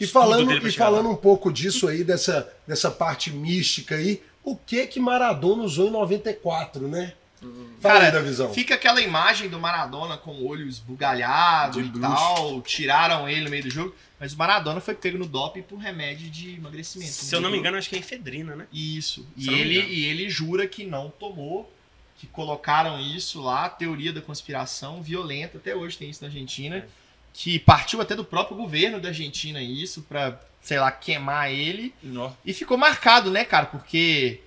E 0.00 0.06
falando, 0.06 0.66
e 0.66 0.72
falando 0.72 1.08
um 1.10 1.16
pouco 1.16 1.52
disso 1.52 1.86
aí, 1.86 2.02
dessa, 2.02 2.50
dessa 2.66 2.90
parte 2.90 3.30
mística 3.30 3.94
aí, 3.96 4.22
o 4.42 4.56
que 4.56 4.86
que 4.86 4.98
Maradona 4.98 5.62
usou 5.62 5.88
em 5.88 5.90
94, 5.90 6.88
né? 6.88 7.12
Fala 7.80 7.94
aí 7.94 8.00
Cara, 8.00 8.10
da 8.10 8.20
visão. 8.20 8.52
Fica 8.52 8.74
aquela 8.74 9.00
imagem 9.00 9.48
do 9.48 9.58
Maradona 9.58 10.16
com 10.18 10.32
o 10.32 10.46
olho 10.46 10.66
esbugalhado 10.68 11.80
De 11.80 11.88
e 11.88 11.90
bruxo. 11.90 12.08
tal. 12.14 12.60
Tiraram 12.62 13.28
ele 13.28 13.44
no 13.44 13.50
meio 13.50 13.62
do 13.62 13.70
jogo. 13.70 13.94
Mas 14.18 14.34
o 14.34 14.36
Maradona 14.36 14.80
foi 14.80 14.94
pego 14.94 15.16
no 15.16 15.26
doping 15.26 15.62
por 15.62 15.78
remédio 15.78 16.28
de 16.28 16.54
emagrecimento. 16.56 17.10
Se 17.10 17.34
eu 17.34 17.40
não 17.40 17.50
me 17.50 17.56
engano, 17.56 17.78
acho 17.78 17.88
que 17.88 17.96
é 17.96 17.98
efedrina, 17.98 18.54
né? 18.54 18.66
Isso. 18.70 19.26
Se 19.38 19.50
E 19.50 19.54
ele, 19.54 19.80
e 19.80 20.04
ele 20.04 20.28
jura 20.28 20.66
que 20.66 20.84
não 20.84 21.08
tomou, 21.08 21.72
que 22.18 22.26
colocaram 22.26 23.00
isso 23.00 23.40
lá, 23.40 23.70
teoria 23.70 24.12
da 24.12 24.20
conspiração 24.20 25.02
violenta, 25.02 25.56
até 25.56 25.74
hoje 25.74 25.96
tem 25.96 26.10
isso 26.10 26.20
na 26.22 26.28
Argentina, 26.28 26.76
É. 26.76 26.84
que 27.32 27.58
partiu 27.58 28.00
até 28.00 28.14
do 28.14 28.24
próprio 28.24 28.56
governo 28.56 29.00
da 29.00 29.08
Argentina 29.08 29.62
isso, 29.62 30.02
pra, 30.02 30.38
sei 30.60 30.78
lá, 30.78 30.90
queimar 30.90 31.50
ele. 31.50 31.94
Nó. 32.02 32.30
E 32.44 32.52
ficou 32.52 32.76
marcado, 32.76 33.30
né, 33.30 33.44
cara? 33.44 33.66
Porque 33.66 34.40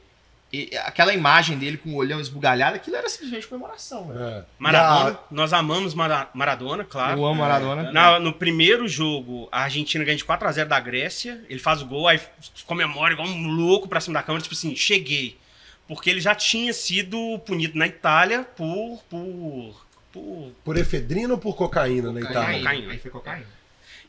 e- 0.52 0.70
aquela 0.86 1.12
imagem 1.14 1.58
dele 1.58 1.78
com 1.78 1.90
o 1.92 1.96
olhão 1.96 2.20
esbugalhado, 2.20 2.76
aquilo 2.76 2.96
era 2.96 3.10
simplesmente 3.10 3.48
comemoração, 3.48 4.08
velho. 4.10 4.20
É. 4.24 4.46
Maradona, 4.60 5.20
nós 5.32 5.52
amamos 5.54 5.94
Mara- 5.96 6.30
Maradona, 6.34 6.84
claro. 6.84 7.18
Eu 7.20 7.26
amo 7.26 7.42
Maradona. 7.42 7.92
Na- 7.92 8.20
no 8.20 8.32
primeiro 8.34 8.88
jogo, 8.88 9.50
a 9.52 9.62
Argentina 9.64 10.04
ganha 10.04 10.18
de 10.18 10.24
4x0 10.24 10.68
da 10.68 10.80
Grécia. 10.80 11.44
Ele 11.50 11.60
faz 11.60 11.82
o 11.82 11.86
gol, 11.88 12.08
aí 12.08 12.20
comemora 12.68 13.14
igual 13.14 13.28
um 13.28 13.48
louco 13.48 13.88
pra 13.88 14.00
cima 14.00 14.14
da 14.14 14.22
câmera, 14.24 14.44
tipo 14.44 14.54
assim, 14.54 14.76
cheguei. 14.76 15.40
Porque 15.88 16.10
ele 16.10 16.22
já 16.22 16.36
tinha 16.36 16.72
sido 16.72 17.40
punido 17.46 17.78
na 17.78 17.88
Itália 17.88 18.44
por. 18.44 19.02
por. 19.10 19.84
Por. 20.14 20.52
Por 20.64 20.78
efedrina 20.78 21.34
ou 21.34 21.40
por 21.40 21.56
cocaína, 21.56 22.12
na 22.14 22.22
Cocaína. 22.22 22.42
Itália? 22.42 22.60
Cocaína. 22.62 22.92
Aí 22.94 23.00
foi 23.00 23.12
cocaína. 23.12 23.46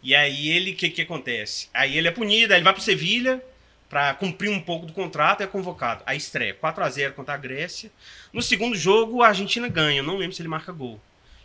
E 0.03 0.15
aí 0.15 0.51
ele, 0.51 0.73
o 0.73 0.77
que, 0.77 0.91
que 0.91 1.03
acontece? 1.03 1.69
Aí 1.73 1.97
ele 1.97 2.07
é 2.07 2.11
punido, 2.11 2.53
aí 2.53 2.59
ele 2.59 2.65
vai 2.65 2.75
pro 2.75 2.83
Sevilha 2.83 3.43
pra 3.89 4.13
cumprir 4.15 4.51
um 4.51 4.61
pouco 4.61 4.85
do 4.87 4.93
contrato 4.93 5.41
e 5.41 5.45
é 5.45 5.47
convocado. 5.47 6.03
Aí 6.05 6.19
estreia 6.19 6.55
4x0 6.55 7.13
contra 7.13 7.35
a 7.35 7.37
Grécia. 7.39 7.91
No 8.33 8.43
segundo 8.43 8.77
jogo, 8.77 9.23
a 9.23 9.29
Argentina 9.29 9.67
ganha. 9.67 10.01
Eu 10.01 10.05
não 10.05 10.17
lembro 10.19 10.35
se 10.37 10.43
ele 10.43 10.49
marca 10.49 10.71
gol. 10.73 11.01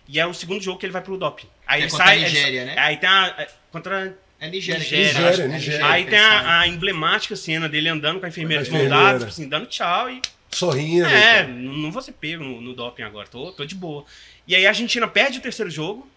E 0.08 0.20
é 0.20 0.26
o 0.26 0.34
segundo 0.34 0.62
jogo 0.62 0.78
que 0.80 0.86
ele 0.86 0.92
vai 0.94 1.02
pro 1.02 1.18
doping. 1.18 1.48
Aí 1.66 1.82
É 1.82 1.84
ele 1.84 1.92
contra 1.92 2.06
sai. 2.08 2.16
a 2.16 2.20
ele- 2.22 2.30
Nigéria, 2.30 2.66
né? 2.66 2.76
Aí 2.78 2.98
tem 2.98 3.08
a. 3.10 3.36
é, 3.38 3.48
Contra 3.72 4.18
É 4.42 4.50
Nigéria. 4.50 4.80
Nigéria, 4.80 5.44
é 5.44 5.48
Nigéria. 5.48 5.86
Aí 5.86 6.06
tem 6.06 6.18
a, 6.20 6.60
a 6.62 6.68
emblemática 6.68 7.36
cena 7.36 7.70
dele 7.70 7.88
andando 7.88 8.20
com 8.20 8.26
a 8.26 8.30
enfermeira 8.30 8.64
de 8.64 8.70
a 8.70 8.74
mão 8.74 8.90
dada, 8.90 9.20
tipo 9.20 9.30
assim, 9.32 9.48
dando 9.48 9.68
tchau 9.68 10.10
e. 10.10 10.20
Sorrindo. 10.52 11.06
É, 11.08 11.42
então. 11.44 11.54
não 11.54 11.92
vou 11.92 12.02
ser 12.02 12.14
pego 12.14 12.44
no, 12.44 12.60
no 12.62 12.74
doping 12.74 13.04
agora, 13.04 13.28
tô, 13.28 13.52
tô 13.52 13.66
de 13.66 13.76
boa. 13.76 14.04
E 14.48 14.56
aí 14.56 14.66
a 14.66 14.70
Argentina 14.70 15.08
perde 15.08 15.38
o 15.38 15.42
terceiro 15.42 15.70
jogo, 15.70 16.10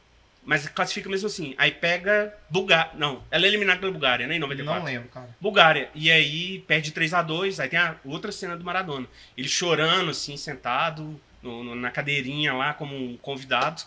mas 0.44 0.66
classifica 0.68 1.08
mesmo 1.08 1.26
assim. 1.26 1.54
Aí 1.58 1.70
pega 1.70 2.34
Bulgária. 2.48 2.90
Não, 2.94 3.22
ela 3.30 3.44
é 3.44 3.48
eliminada 3.48 3.78
pela 3.78 3.92
Bulgária, 3.92 4.26
né? 4.26 4.36
Em 4.36 4.38
94. 4.38 4.80
Não 4.82 4.86
lembro, 4.90 5.08
cara. 5.10 5.28
Bulgária. 5.40 5.90
E 5.94 6.10
aí 6.10 6.60
perde 6.66 6.90
3 6.92 7.12
a 7.14 7.22
2 7.22 7.60
Aí 7.60 7.68
tem 7.68 7.78
a 7.78 7.94
outra 8.04 8.32
cena 8.32 8.56
do 8.56 8.64
Maradona. 8.64 9.06
Ele 9.36 9.48
chorando, 9.48 10.10
assim, 10.10 10.36
sentado 10.36 11.20
no- 11.42 11.62
no- 11.62 11.74
na 11.74 11.90
cadeirinha 11.90 12.54
lá, 12.54 12.72
como 12.72 12.96
um 12.96 13.16
convidado. 13.18 13.82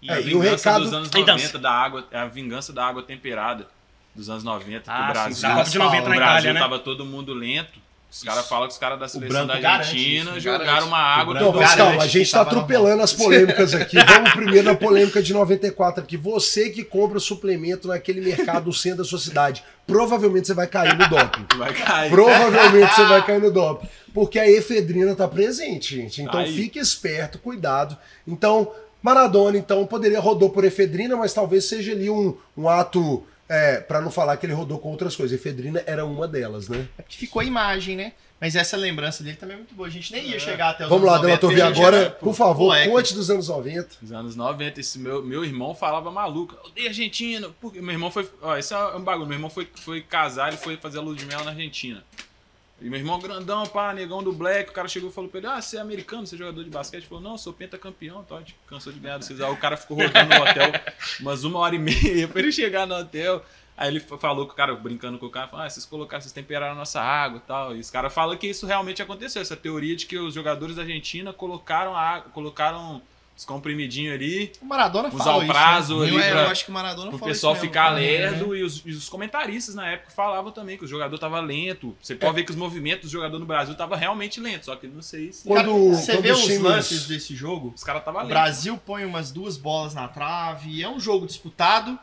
E 0.00 0.08
É, 0.10 0.14
A 0.14 0.20
e 0.20 0.22
o 0.34 0.40
vingança 0.40 0.56
recado- 0.70 0.84
dos 0.84 0.92
anos 0.94 1.08
Então, 1.08 1.20
90 1.36 1.58
da 1.58 1.70
água, 1.72 2.06
é 2.10 2.18
a 2.18 2.26
vingança 2.26 2.72
da 2.72 2.86
água 2.86 3.02
temperada 3.02 3.66
dos 4.14 4.30
anos 4.30 4.42
90, 4.44 4.84
que 4.84 4.90
Ah, 4.90 4.94
o 5.02 5.06
sim, 5.06 5.12
Brasil, 5.12 5.48
Copa 5.50 5.70
de 5.70 5.78
90 5.78 6.06
o 6.06 6.08
na 6.08 6.14
Brasil 6.16 6.32
Itália, 6.38 6.52
né? 6.54 6.60
tava 6.60 6.78
todo 6.78 7.04
mundo 7.04 7.34
lento. 7.34 7.78
Os 8.10 8.24
caras 8.24 8.48
falam 8.48 8.66
que 8.66 8.72
os 8.72 8.78
caras 8.78 8.98
da 8.98 9.06
seleção 9.06 9.46
da 9.46 9.54
Argentina 9.54 10.32
isso, 10.32 10.40
jogaram 10.40 10.64
garante. 10.64 10.88
uma 10.88 10.98
água 10.98 11.34
Não, 11.34 11.52
mas 11.52 11.70
Cara, 11.70 11.76
calma, 11.76 12.02
a 12.02 12.06
gente 12.08 12.30
tá 12.30 12.38
tava 12.38 12.50
atropelando 12.50 13.02
as 13.02 13.12
polêmicas 13.12 13.72
aqui. 13.72 13.96
Vamos 14.04 14.32
primeiro 14.32 14.64
na 14.64 14.74
polêmica 14.74 15.22
de 15.22 15.32
94 15.32 16.02
aqui. 16.02 16.16
Você 16.16 16.70
que 16.70 16.82
compra 16.82 17.20
suplemento 17.20 17.86
naquele 17.86 18.20
mercado 18.20 18.64
do 18.64 18.72
centro 18.72 18.98
da 18.98 19.04
sua 19.04 19.20
cidade, 19.20 19.62
provavelmente 19.86 20.48
você 20.48 20.54
vai 20.54 20.66
cair 20.66 20.98
no 20.98 21.08
doping. 21.08 21.46
vai 21.56 21.72
cair. 21.72 22.10
Provavelmente 22.10 22.94
você 22.94 23.04
vai 23.04 23.24
cair 23.24 23.40
no 23.40 23.52
doping. 23.52 23.88
Porque 24.12 24.40
a 24.40 24.50
efedrina 24.50 25.14
tá 25.14 25.28
presente, 25.28 25.94
gente. 25.94 26.20
Então 26.20 26.40
Aí. 26.40 26.52
fique 26.52 26.80
esperto, 26.80 27.38
cuidado. 27.38 27.96
Então, 28.26 28.72
Maradona, 29.00 29.56
então, 29.56 29.86
poderia 29.86 30.20
rodou 30.20 30.50
por 30.50 30.64
efedrina, 30.64 31.16
mas 31.16 31.32
talvez 31.32 31.64
seja 31.64 31.92
ali 31.92 32.10
um, 32.10 32.36
um 32.56 32.68
ato. 32.68 33.24
É, 33.52 33.80
para 33.80 34.00
não 34.00 34.12
falar 34.12 34.36
que 34.36 34.46
ele 34.46 34.52
rodou 34.52 34.78
com 34.78 34.90
outras 34.90 35.16
coisas. 35.16 35.38
Efedrina 35.38 35.82
era 35.84 36.04
uma 36.04 36.28
delas, 36.28 36.68
né? 36.68 36.86
É 36.96 37.02
porque 37.02 37.16
ficou 37.16 37.40
a 37.40 37.44
imagem, 37.44 37.96
né? 37.96 38.12
Mas 38.40 38.56
essa 38.56 38.76
lembrança 38.76 39.22
dele 39.22 39.36
também 39.36 39.54
é 39.54 39.58
muito 39.58 39.74
boa. 39.74 39.86
A 39.86 39.90
gente 39.90 40.10
nem 40.12 40.28
ia 40.28 40.38
chegar 40.38 40.70
até 40.70 40.84
os 40.84 40.88
Vamos 40.88 41.04
lá, 41.04 41.16
anos 41.16 41.24
90, 41.24 41.40
Delator, 41.40 41.50
porque 41.50 41.60
a 41.62 41.66
gente 41.66 41.78
agora, 41.78 42.10
por 42.12 42.34
favor, 42.34 42.66
moleque. 42.68 42.90
conte 42.90 43.14
dos 43.14 43.28
anos 43.28 43.48
90. 43.48 43.88
Nos 44.00 44.12
anos 44.12 44.36
90, 44.36 44.80
esse 44.80 44.98
meu, 44.98 45.22
meu 45.22 45.44
irmão 45.44 45.74
falava 45.74 46.10
maluco. 46.10 46.56
Odeio 46.64 46.88
Argentina. 46.88 47.50
Porque 47.60 47.82
meu 47.82 47.92
irmão 47.92 48.10
foi. 48.10 48.30
Ó, 48.40 48.56
esse 48.56 48.72
é 48.72 48.78
um 48.96 49.02
bagulho. 49.02 49.26
Meu 49.26 49.36
irmão 49.36 49.50
foi, 49.50 49.68
foi 49.74 50.00
casar 50.00 50.54
e 50.54 50.56
foi 50.56 50.78
fazer 50.78 50.98
a 50.98 51.02
lua 51.02 51.14
de 51.14 51.26
mel 51.26 51.44
na 51.44 51.50
Argentina. 51.50 52.02
E 52.80 52.88
meu 52.88 52.98
irmão 52.98 53.18
grandão, 53.18 53.66
pá, 53.66 53.92
negão 53.92 54.22
do 54.22 54.32
Black, 54.32 54.70
o 54.70 54.72
cara 54.72 54.88
chegou 54.88 55.10
e 55.10 55.12
falou 55.12 55.28
pra 55.28 55.38
ele, 55.38 55.46
ah, 55.46 55.60
você 55.60 55.76
é 55.76 55.80
americano, 55.80 56.26
você 56.26 56.34
é 56.34 56.38
jogador 56.38 56.64
de 56.64 56.70
basquete? 56.70 57.00
Ele 57.00 57.08
falou, 57.08 57.22
não, 57.22 57.36
sou 57.36 57.52
pentacampeão, 57.52 58.24
Todd. 58.24 58.56
Cansou 58.66 58.92
de 58.92 58.98
ganhar 58.98 59.18
do 59.18 59.24
Cesar. 59.24 59.50
O 59.50 59.56
cara 59.56 59.76
ficou 59.76 59.98
rodando 59.98 60.34
no 60.34 60.42
hotel 60.42 60.72
umas 61.20 61.44
uma 61.44 61.58
hora 61.58 61.74
e 61.74 61.78
meia 61.78 62.26
pra 62.26 62.40
ele 62.40 62.50
chegar 62.50 62.86
no 62.86 62.94
hotel. 62.94 63.44
Aí 63.76 63.88
ele 63.88 64.00
fa- 64.00 64.16
falou 64.18 64.46
com 64.46 64.52
o 64.52 64.56
cara, 64.56 64.74
brincando 64.74 65.18
com 65.18 65.26
o 65.26 65.30
cara, 65.30 65.48
falou, 65.48 65.64
ah, 65.64 65.68
vocês 65.68 65.84
colocaram, 65.84 66.20
vocês 66.20 66.32
temperaram 66.32 66.72
a 66.72 66.76
nossa 66.76 67.00
água 67.00 67.38
e 67.38 67.46
tal. 67.46 67.76
E 67.76 67.80
os 67.80 67.90
caras 67.90 68.12
falam 68.12 68.36
que 68.36 68.46
isso 68.46 68.66
realmente 68.66 69.02
aconteceu, 69.02 69.40
essa 69.42 69.56
teoria 69.56 69.94
de 69.94 70.06
que 70.06 70.18
os 70.18 70.34
jogadores 70.34 70.76
da 70.76 70.82
Argentina 70.82 71.32
colocaram 71.32 71.94
a 71.94 72.00
água, 72.00 72.30
colocaram 72.30 73.02
os 73.40 73.44
comprimidinhos 73.46 74.14
ali, 74.14 74.52
O 74.60 74.66
Maradona 74.66 75.08
usar 75.08 75.24
falou 75.24 75.40
o 75.40 75.42
isso, 75.44 75.52
prazo 75.52 75.98
né? 76.00 76.06
ali 76.08 76.14
eu, 76.14 76.20
pra- 76.20 76.42
eu 76.42 76.48
acho 76.50 76.64
que 76.66 76.70
o 76.70 76.74
Maradona 76.74 77.08
pro 77.08 77.18
falou 77.18 77.32
pessoal 77.32 77.54
isso 77.54 77.62
mesmo. 77.62 77.72
ficar 77.74 77.88
Uhum. 77.92 77.98
lerdo 77.98 78.54
e 78.56 78.62
os, 78.62 78.82
e 78.84 78.90
os 78.90 79.08
comentaristas 79.08 79.74
na 79.74 79.88
época 79.88 80.10
falavam 80.14 80.52
também 80.52 80.76
que 80.76 80.84
o 80.84 80.86
jogador 80.86 81.18
tava 81.18 81.40
lento. 81.40 81.96
Você 82.02 82.14
pode 82.14 82.34
ver 82.34 82.44
que 82.44 82.50
os 82.50 82.56
movimentos 82.56 83.08
do 83.08 83.12
jogador 83.12 83.38
no 83.38 83.46
Brasil 83.46 83.74
tava 83.74 83.96
realmente 83.96 84.40
lento, 84.40 84.66
só 84.66 84.76
que 84.76 84.86
não 84.86 85.00
sei 85.00 85.32
se 85.32 85.48
Cara, 85.48 85.64
Quando- 85.64 85.94
você 85.96 86.12
quando 86.12 86.22
vê 86.22 86.32
os 86.32 86.58
lances 86.58 87.06
desse 87.06 87.34
jogo, 87.34 87.72
os 87.74 87.82
caras 87.82 88.04
tava 88.04 88.18
o 88.18 88.20
lento. 88.20 88.28
Brasil 88.30 88.76
põe 88.84 89.04
umas 89.06 89.30
duas 89.32 89.56
bolas 89.56 89.94
na 89.94 90.06
trave, 90.06 90.82
é 90.82 90.88
um 90.88 91.00
jogo 91.00 91.26
disputado. 91.26 91.98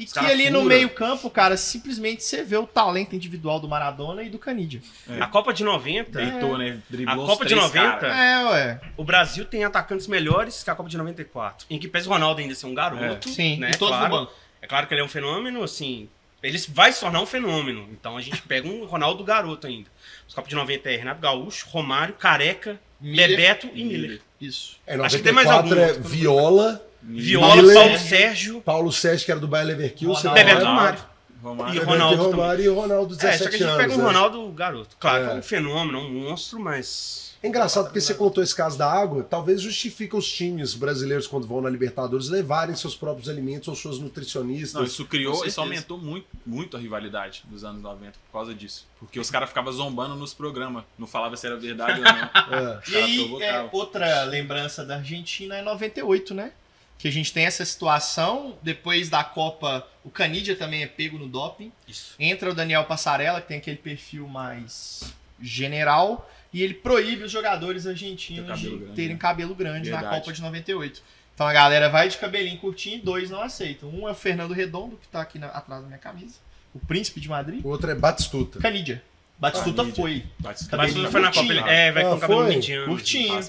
E 0.00 0.04
Os 0.04 0.14
que 0.14 0.18
cara 0.18 0.32
ali 0.32 0.48
no 0.48 0.62
fura. 0.62 0.74
meio-campo, 0.76 1.28
cara, 1.28 1.58
simplesmente 1.58 2.22
você 2.24 2.42
vê 2.42 2.56
o 2.56 2.66
talento 2.66 3.14
individual 3.14 3.60
do 3.60 3.68
Maradona 3.68 4.22
e 4.22 4.30
do 4.30 4.38
Canidia. 4.38 4.80
É. 5.06 5.20
A 5.20 5.26
Copa 5.26 5.52
de 5.52 5.62
90, 5.62 6.10
Deitou, 6.10 6.56
né? 6.56 6.78
Driblou 6.88 7.18
A 7.18 7.22
os 7.22 7.30
Copa 7.30 7.44
de 7.44 7.54
três 7.54 7.62
90? 7.62 7.98
caras. 7.98 8.16
É, 8.16 8.50
ué. 8.50 8.80
o 8.96 9.04
Brasil 9.04 9.44
tem 9.44 9.62
atacantes 9.62 10.06
melhores 10.06 10.62
que 10.62 10.70
a 10.70 10.74
Copa 10.74 10.88
de 10.88 10.96
94. 10.96 11.66
Em 11.68 11.78
que 11.78 11.86
pesa 11.86 12.08
o 12.08 12.12
Ronaldo 12.12 12.40
ainda 12.40 12.54
ser 12.54 12.64
um 12.64 12.74
garoto. 12.74 13.28
Sim, 13.28 13.58
né? 13.58 13.72
e 13.74 13.76
todos 13.76 13.94
claro. 13.94 14.10
no 14.10 14.20
banco. 14.20 14.32
É 14.62 14.66
claro 14.66 14.86
que 14.86 14.94
ele 14.94 15.02
é 15.02 15.04
um 15.04 15.08
fenômeno, 15.08 15.62
assim. 15.62 16.08
Ele 16.42 16.58
vai 16.70 16.90
se 16.92 17.00
tornar 17.00 17.20
um 17.20 17.26
fenômeno. 17.26 17.86
Então 17.92 18.16
a 18.16 18.22
gente 18.22 18.40
pega 18.40 18.66
um 18.66 18.86
Ronaldo 18.86 19.22
garoto 19.22 19.66
ainda. 19.66 19.90
Os 20.26 20.34
Copa 20.34 20.48
de 20.48 20.54
90 20.54 20.90
é 20.90 20.96
Renato 20.96 21.20
Gaúcho, 21.20 21.66
Romário, 21.68 22.14
Careca, 22.14 22.80
Miller. 22.98 23.28
Bebeto 23.28 23.68
e 23.74 23.84
Miller. 23.84 24.20
Isso. 24.40 24.78
É, 24.86 24.94
Acho 24.96 25.18
que 25.18 25.22
tem 25.22 25.32
mais 25.34 25.46
94 25.46 25.78
é 25.78 25.96
algum. 25.96 26.08
Viola, 26.08 26.89
Viola, 27.02 27.56
Miller. 27.56 27.74
Paulo 27.76 27.98
Sérgio, 27.98 28.60
Paulo 28.62 28.92
Sérgio, 28.92 29.24
que 29.26 29.30
era 29.32 29.40
do 29.40 29.48
Bayer 29.48 29.66
Leverkusen. 29.68 30.32
Bebeto. 30.32 30.64
Romário. 30.64 31.10
Romário. 31.42 31.80
E 31.80 31.84
Ronaldo 31.84 32.22
Romário 32.22 32.64
e 32.64 32.68
Ronaldo, 32.68 33.14
É, 33.14 33.16
17 33.16 33.38
só 33.38 33.48
que 33.48 33.54
a 33.54 33.58
gente 33.58 33.66
anos. 33.68 33.76
pega 33.78 33.94
um 33.94 33.96
né? 33.98 34.04
Ronaldo 34.04 34.48
garoto. 34.52 34.96
Claro, 35.00 35.24
É. 35.24 35.30
é 35.30 35.34
um 35.36 35.42
fenômeno, 35.42 35.98
um 36.00 36.10
monstro, 36.28 36.60
mas. 36.60 37.30
É 37.42 37.48
engraçado 37.48 37.84
porque 37.86 38.02
você 38.02 38.12
contou 38.12 38.42
esse 38.44 38.54
caso 38.54 38.76
da 38.76 38.92
água, 38.92 39.22
talvez 39.22 39.62
justifica 39.62 40.14
os 40.14 40.30
times 40.30 40.74
brasileiros 40.74 41.26
quando 41.26 41.46
vão 41.46 41.62
na 41.62 41.70
Libertadores 41.70 42.28
levarem 42.28 42.76
seus 42.76 42.94
próprios 42.94 43.30
alimentos 43.30 43.66
ou 43.68 43.74
suas 43.74 43.98
nutricionistas. 43.98 44.74
Não, 44.74 44.84
isso 44.84 45.06
criou, 45.06 45.42
isso 45.46 45.58
aumentou 45.58 45.96
muito, 45.96 46.26
muito 46.44 46.76
a 46.76 46.80
rivalidade 46.80 47.42
dos 47.46 47.64
anos 47.64 47.80
90 47.80 48.12
por 48.26 48.32
causa 48.40 48.54
disso. 48.54 48.86
Porque 48.98 49.18
os 49.18 49.30
caras 49.30 49.48
ficavam 49.48 49.72
zombando 49.72 50.14
nos 50.16 50.34
programas, 50.34 50.84
não 50.98 51.06
falava 51.06 51.34
se 51.38 51.46
era 51.46 51.56
verdade 51.56 52.00
ou 52.00 52.04
não. 52.04 52.68
É. 52.74 52.80
E 52.90 52.96
aí, 52.96 53.42
é, 53.42 53.66
outra 53.72 54.24
lembrança 54.24 54.84
da 54.84 54.96
Argentina 54.96 55.56
é 55.56 55.62
98, 55.62 56.34
né? 56.34 56.52
Que 57.00 57.08
a 57.08 57.10
gente 57.12 57.32
tem 57.32 57.46
essa 57.46 57.64
situação, 57.64 58.58
depois 58.62 59.08
da 59.08 59.24
Copa, 59.24 59.86
o 60.04 60.10
Canidia 60.10 60.54
também 60.54 60.82
é 60.82 60.86
pego 60.86 61.18
no 61.18 61.26
doping. 61.26 61.72
Isso. 61.88 62.14
Entra 62.18 62.50
o 62.50 62.54
Daniel 62.54 62.84
Passarella, 62.84 63.40
que 63.40 63.48
tem 63.48 63.56
aquele 63.56 63.78
perfil 63.78 64.28
mais 64.28 65.14
general, 65.40 66.30
e 66.52 66.62
ele 66.62 66.74
proíbe 66.74 67.24
os 67.24 67.30
jogadores 67.30 67.86
argentinos 67.86 68.44
Ter 68.46 68.52
de 68.54 68.62
cabelo 68.62 68.78
grande, 68.78 68.94
terem 68.94 69.12
né? 69.12 69.18
cabelo 69.18 69.54
grande 69.54 69.90
na 69.90 70.00
Verdade. 70.00 70.20
Copa 70.20 70.32
de 70.34 70.42
98. 70.42 71.02
Então 71.34 71.46
a 71.46 71.52
galera 71.54 71.88
vai 71.88 72.08
de 72.08 72.18
cabelinho 72.18 72.58
curtinho 72.58 72.96
e 72.98 73.00
dois 73.00 73.30
não 73.30 73.40
aceitam. 73.40 73.88
Um 73.88 74.06
é 74.06 74.10
o 74.10 74.14
Fernando 74.14 74.52
Redondo, 74.52 74.98
que 75.00 75.08
tá 75.08 75.22
aqui 75.22 75.38
na- 75.38 75.46
atrás 75.46 75.80
da 75.80 75.86
minha 75.86 75.98
camisa, 75.98 76.34
o 76.74 76.78
príncipe 76.80 77.18
de 77.18 77.30
Madrid. 77.30 77.64
O 77.64 77.68
outro 77.68 77.90
é 77.90 77.94
Batistuta. 77.94 78.58
Canidia. 78.58 79.02
Batistuta 79.38 79.76
Canidia. 79.84 80.02
foi. 80.02 80.24
Cabelo 80.68 80.92
tudo 80.92 81.10
foi 81.10 81.20
na 81.22 81.28
Copa. 81.28 81.46
curtinho. 81.46 81.62
Ele, 81.66 81.70
é, 81.70 81.92
vai 81.92 82.02
Ah, 82.04 82.08
com 82.10 82.14
o 82.16 82.20
cabelo 82.20 82.44
mediano. 82.44 82.86
Curtinho. 82.88 83.40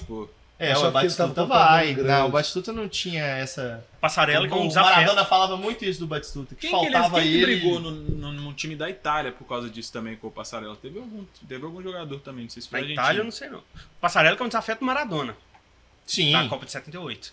É, 0.62 0.76
o 0.78 0.90
Batistuta 0.90 1.44
vai. 1.44 1.94
Não, 1.94 2.28
o 2.28 2.30
Batistuta 2.30 2.72
não 2.72 2.88
tinha 2.88 3.24
essa. 3.24 3.84
Passarela 4.00 4.46
que 4.46 4.52
é 4.54 4.56
um 4.56 4.64
o 4.64 4.68
desafio. 4.68 4.90
Maradona 4.94 5.24
falava 5.24 5.56
muito 5.56 5.84
isso 5.84 6.00
do 6.00 6.06
Batistuta, 6.06 6.54
que 6.54 6.62
Quem 6.62 6.70
que, 6.70 6.86
ele, 6.86 6.92
faltava 6.92 7.20
quem 7.20 7.28
que 7.30 7.36
ele. 7.36 7.56
brigou 7.56 7.80
no, 7.80 7.90
no, 7.90 8.32
no 8.32 8.52
time 8.54 8.76
da 8.76 8.88
Itália 8.88 9.32
por 9.32 9.44
causa 9.46 9.68
disso 9.68 9.92
também 9.92 10.16
com 10.16 10.28
o 10.28 10.30
Passarela? 10.30 10.76
Teve 10.76 10.98
algum, 10.98 11.24
teve 11.48 11.64
algum 11.64 11.82
jogador 11.82 12.20
também, 12.20 12.44
não 12.44 12.50
sei 12.50 12.62
se 12.62 12.68
foi 12.68 12.78
Na 12.80 12.84
argentino. 12.84 13.02
Itália, 13.04 13.20
eu 13.20 13.24
não 13.24 13.30
sei 13.32 13.48
não. 13.50 13.62
Passarela 14.00 14.36
que 14.36 14.42
é 14.42 14.44
um 14.44 14.48
desafio 14.48 14.76
do 14.76 14.84
Maradona, 14.84 15.36
Sim. 16.06 16.32
da 16.32 16.48
Copa 16.48 16.64
de 16.64 16.72
78. 16.72 17.32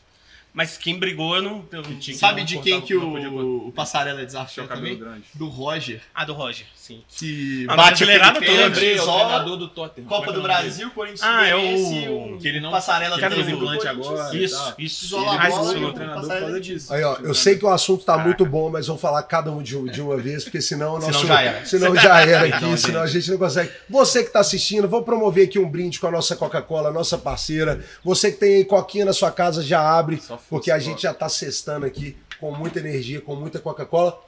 Mas 0.52 0.78
quem 0.78 0.98
brigou, 0.98 1.36
eu 1.36 1.42
não. 1.44 1.64
Eu 1.72 1.84
não 1.84 2.02
Sabe 2.14 2.40
não 2.42 2.46
de 2.46 2.58
quem 2.60 2.82
que 2.82 2.96
o, 2.96 3.68
o 3.68 3.72
Passarela 3.72 4.16
Tinha 4.18 4.26
desafiou 4.26 4.66
o 4.66 4.70
cabelo 4.70 4.88
também? 4.88 5.00
grande. 5.00 5.24
Do 5.36 5.48
Roger. 5.48 6.02
Ah, 6.14 6.26
do 6.26 6.34
Roger, 6.34 6.66
sim. 6.76 7.04
Que 7.08 7.66
Ah, 7.70 7.76
bate 7.76 7.90
brasileirada 8.04 8.42
toda. 8.42 8.52
Lembrei, 8.52 8.98
é 8.98 9.02
o 9.02 9.06
treinador 9.06 9.58
do 9.58 9.68
Tottenham. 9.68 10.08
Copa 10.08 10.26
Como 10.26 10.34
do 10.34 10.40
é? 10.40 10.44
Brasil, 10.44 10.90
Corinthians 10.92 11.22
Ah, 11.24 11.46
é 11.48 11.56
o- 11.56 12.38
Que 12.40 12.48
ele 12.48 12.60
não 12.60 12.72
Passarela 12.72 13.18
fazer 13.20 13.36
o 13.44 13.50
implante 13.52 13.88
agora. 13.88 14.36
e 14.36 14.44
Isso, 14.44 14.74
isso. 14.80 15.06
Isola 15.06 15.34
a 15.34 15.38
Mais 15.38 15.54
bola 15.56 16.60
disso. 16.60 16.94
Aí, 16.94 17.04
ó, 17.04 17.16
eu 17.18 17.34
sei 17.36 17.58
que 17.58 17.66
o 17.66 17.70
assunto 17.70 18.04
tá 18.04 18.18
muito 18.18 18.44
bom, 18.46 18.72
mas 18.72 18.88
vamos 18.88 19.02
falar 19.02 19.22
cada 19.24 19.52
um 19.52 19.62
de, 19.62 19.76
uma 20.02 20.18
vez, 20.18 20.44
porque 20.44 20.62
senão 20.62 20.96
o 20.96 21.02
Senão 21.02 21.14
nosso- 21.14 21.28
já 21.28 21.42
era. 21.42 21.66
senão 21.66 21.96
já 21.96 22.22
era 22.22 22.48
aqui, 22.56 22.66
Não, 22.66 22.76
senão 22.76 23.02
a 23.02 23.08
gente 23.08 23.30
não 23.30 23.38
consegue. 23.38 23.72
Você 23.88 24.24
que 24.24 24.32
tá 24.32 24.40
assistindo, 24.40 24.88
vou 24.90 25.04
promover 25.04 25.46
aqui 25.48 25.60
um 25.60 25.70
brinde 25.70 26.00
com 26.00 26.08
a 26.08 26.12
nossa 26.12 26.36
Coca-Cola, 26.36 26.92
nossa 26.92 27.18
parceira. 27.20 27.84
Você 28.04 28.32
que 28.32 28.38
tem 28.40 28.56
aí 28.56 28.66
coquinha 28.66 29.06
na 29.06 29.14
sua 29.14 29.32
casa, 29.32 29.62
já 29.62 29.80
abre, 29.80 30.18
Só 30.20 30.39
força, 30.40 30.50
porque 30.50 30.72
a 30.72 30.80
gente 30.80 31.04
já 31.04 31.14
tá 31.14 31.30
cestando 31.30 31.86
aqui 31.86 32.18
com 32.40 32.52
muita 32.52 32.80
energia, 32.80 33.22
com 33.22 33.36
muita 33.36 33.60
Coca-Cola. 33.60 34.20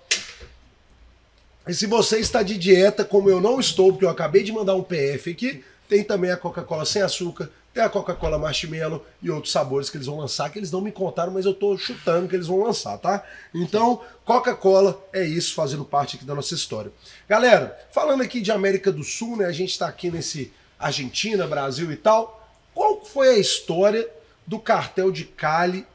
E 1.68 1.74
se 1.74 1.86
você 1.86 2.20
está 2.20 2.44
de 2.44 2.58
dieta, 2.58 3.06
como 3.06 3.30
eu 3.30 3.40
não 3.40 3.60
estou, 3.60 3.92
porque 3.92 4.06
eu 4.06 4.10
acabei 4.10 4.44
de 4.44 4.52
mandar 4.52 4.76
um 4.76 4.84
PF 4.84 5.32
aqui, 5.32 5.64
tem 5.88 6.04
também 6.04 6.32
a 6.32 6.38
Coca-Cola 6.38 6.86
sem 6.86 7.02
açúcar, 7.02 7.50
tem 7.74 7.84
a 7.84 7.90
Coca-Cola 7.90 8.38
marshmallow 8.38 9.06
e 9.22 9.30
outros 9.30 9.54
sabores 9.54 9.90
que 9.90 9.98
eles 9.98 10.08
vão 10.08 10.18
lançar, 10.18 10.50
que 10.50 10.60
eles 10.60 10.72
não 10.72 10.82
me 10.82 10.92
contaram, 10.92 11.32
mas 11.32 11.46
eu 11.46 11.54
tô 11.54 11.78
chutando 11.78 12.28
que 12.28 12.36
eles 12.36 12.48
vão 12.48 12.64
lançar, 12.64 12.98
tá? 12.98 13.24
Então, 13.54 14.02
Coca-Cola 14.26 15.02
é 15.14 15.24
isso, 15.24 15.54
fazendo 15.54 15.86
parte 15.86 16.18
aqui 16.18 16.26
da 16.26 16.36
nossa 16.36 16.54
história. 16.54 16.92
Galera, 17.30 17.80
falando 17.92 18.22
aqui 18.22 18.42
de 18.42 18.52
América 18.52 18.92
do 18.92 19.04
Sul, 19.04 19.38
né? 19.38 19.46
A 19.46 19.52
gente 19.52 19.78
tá 19.78 19.88
aqui 19.88 20.12
nesse 20.12 20.52
Argentina, 20.78 21.48
Brasil 21.48 21.92
e 21.92 21.96
tal. 21.96 22.50
Qual 22.74 23.06
foi 23.06 23.30
a 23.30 23.38
história 23.38 24.10
do 24.46 24.60
cartel 24.60 25.12
de 25.12 25.24
Cali 25.24 25.86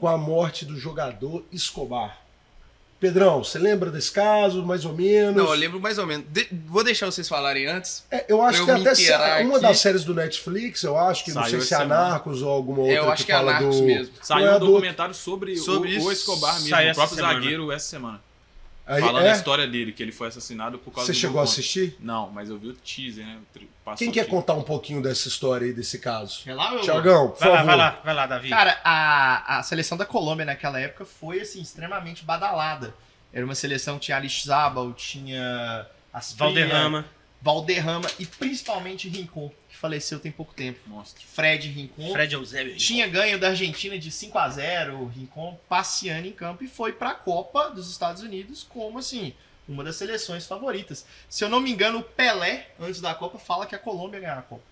com 0.00 0.08
a 0.08 0.16
morte 0.16 0.64
do 0.64 0.76
jogador 0.78 1.44
Escobar? 1.52 2.18
Pedrão, 3.00 3.44
você 3.44 3.60
lembra 3.60 3.92
desse 3.92 4.10
caso, 4.10 4.64
mais 4.66 4.84
ou 4.84 4.92
menos? 4.92 5.36
Não, 5.36 5.44
eu 5.44 5.54
lembro 5.54 5.78
mais 5.78 5.98
ou 5.98 6.06
menos. 6.06 6.26
De- 6.30 6.48
vou 6.66 6.82
deixar 6.82 7.06
vocês 7.06 7.28
falarem 7.28 7.64
antes. 7.68 8.02
É, 8.10 8.24
eu 8.28 8.42
acho 8.42 8.58
Eu 8.62 8.66
que 8.66 8.72
me 8.72 8.80
até 8.80 8.94
se- 8.96 9.02
inteirar 9.02 9.40
uma 9.42 9.52
aqui. 9.58 9.62
das 9.62 9.78
séries 9.78 10.02
do 10.02 10.12
Netflix, 10.12 10.82
eu 10.82 10.98
acho 10.98 11.24
que 11.24 11.32
não 11.32 11.42
Saiu 11.42 11.60
sei 11.60 11.76
se 11.76 11.80
é. 11.80 11.86
Narcos 11.86 12.42
ou 12.42 12.50
alguma 12.50 12.80
outra 12.80 12.94
É, 12.94 12.98
eu 12.98 13.08
acho 13.08 13.24
que 13.24 13.30
é 13.30 13.36
fala 13.36 13.52
Narcos 13.52 13.76
do... 13.76 13.82
mesmo. 13.84 14.14
Saiu 14.20 14.46
Não 14.46 14.52
é 14.52 14.56
um 14.56 14.58
do- 14.58 14.66
documentário 14.66 15.14
sobre, 15.14 15.56
Sobre 15.58 15.96
o, 15.96 16.06
o 16.06 16.10
Escobar 16.12 16.54
mesmo, 16.54 16.70
Saiu 16.70 16.90
o 16.90 16.94
próprio 16.96 17.16
semana. 17.16 17.34
zagueiro 17.34 17.70
essa 17.70 17.86
semana. 17.86 18.20
Aí, 18.88 19.02
falando 19.02 19.26
é? 19.26 19.30
a 19.30 19.34
história 19.34 19.66
dele, 19.66 19.92
que 19.92 20.02
ele 20.02 20.10
foi 20.12 20.28
assassinado 20.28 20.78
por 20.78 20.90
causa 20.92 21.06
Você 21.06 21.12
do 21.12 21.18
chegou 21.18 21.34
gol 21.34 21.40
a 21.42 21.44
assistir? 21.44 21.96
Não, 22.00 22.30
mas 22.30 22.48
eu 22.48 22.58
vi 22.58 22.68
o 22.68 22.74
teaser, 22.74 23.24
né? 23.26 23.38
Passou 23.84 23.98
Quem 23.98 24.10
quer 24.10 24.26
contar 24.26 24.54
um 24.54 24.62
pouquinho 24.62 25.02
dessa 25.02 25.28
história 25.28 25.66
aí, 25.66 25.72
desse 25.72 25.98
caso? 25.98 26.42
Quer 26.42 26.54
lá, 26.54 26.70
meu? 26.70 26.80
Tiagão, 26.80 27.28
por 27.30 27.38
Vai 27.38 27.48
lá, 27.50 27.56
favor. 27.56 27.66
vai 27.66 27.76
lá, 27.76 28.00
vai 28.04 28.14
lá, 28.14 28.26
Davi. 28.26 28.48
Cara, 28.48 28.80
a, 28.82 29.58
a 29.58 29.62
seleção 29.62 29.96
da 29.98 30.06
Colômbia 30.06 30.46
naquela 30.46 30.80
época 30.80 31.04
foi 31.04 31.40
assim 31.40 31.60
extremamente 31.60 32.24
badalada. 32.24 32.94
Era 33.32 33.44
uma 33.44 33.54
seleção 33.54 33.98
que 33.98 34.06
tinha 34.06 34.16
Aristizábal, 34.16 34.92
tinha 34.94 35.86
Asprilla, 36.12 36.48
Valderrama. 36.50 37.04
Valderrama 37.42 38.08
e 38.18 38.26
principalmente 38.26 39.08
Rincon, 39.08 39.52
faleceu 39.78 40.18
tem 40.18 40.32
pouco 40.32 40.52
tempo. 40.52 40.80
Monstro. 40.86 41.24
Fred 41.26 41.68
Rincon. 41.68 42.12
Fred 42.12 42.34
Eusébio. 42.34 42.76
Tinha 42.76 43.06
ganho 43.06 43.38
da 43.38 43.48
Argentina 43.48 43.98
de 43.98 44.10
5 44.10 44.38
a 44.38 44.48
0 44.48 44.98
o 44.98 45.06
Rincon 45.06 45.58
passeando 45.68 46.26
em 46.26 46.32
campo 46.32 46.64
e 46.64 46.68
foi 46.68 46.92
pra 46.92 47.14
Copa 47.14 47.70
dos 47.70 47.90
Estados 47.90 48.22
Unidos 48.22 48.66
como 48.68 48.98
assim, 48.98 49.32
uma 49.68 49.84
das 49.84 49.96
seleções 49.96 50.46
favoritas. 50.46 51.06
Se 51.28 51.44
eu 51.44 51.48
não 51.48 51.60
me 51.60 51.70
engano, 51.70 51.98
o 51.98 52.02
Pelé, 52.02 52.68
antes 52.80 53.00
da 53.00 53.14
Copa, 53.14 53.38
fala 53.38 53.66
que 53.66 53.74
a 53.74 53.78
Colômbia 53.78 54.18
ia 54.18 54.22
ganhar 54.22 54.38
a 54.38 54.42
Copa. 54.42 54.62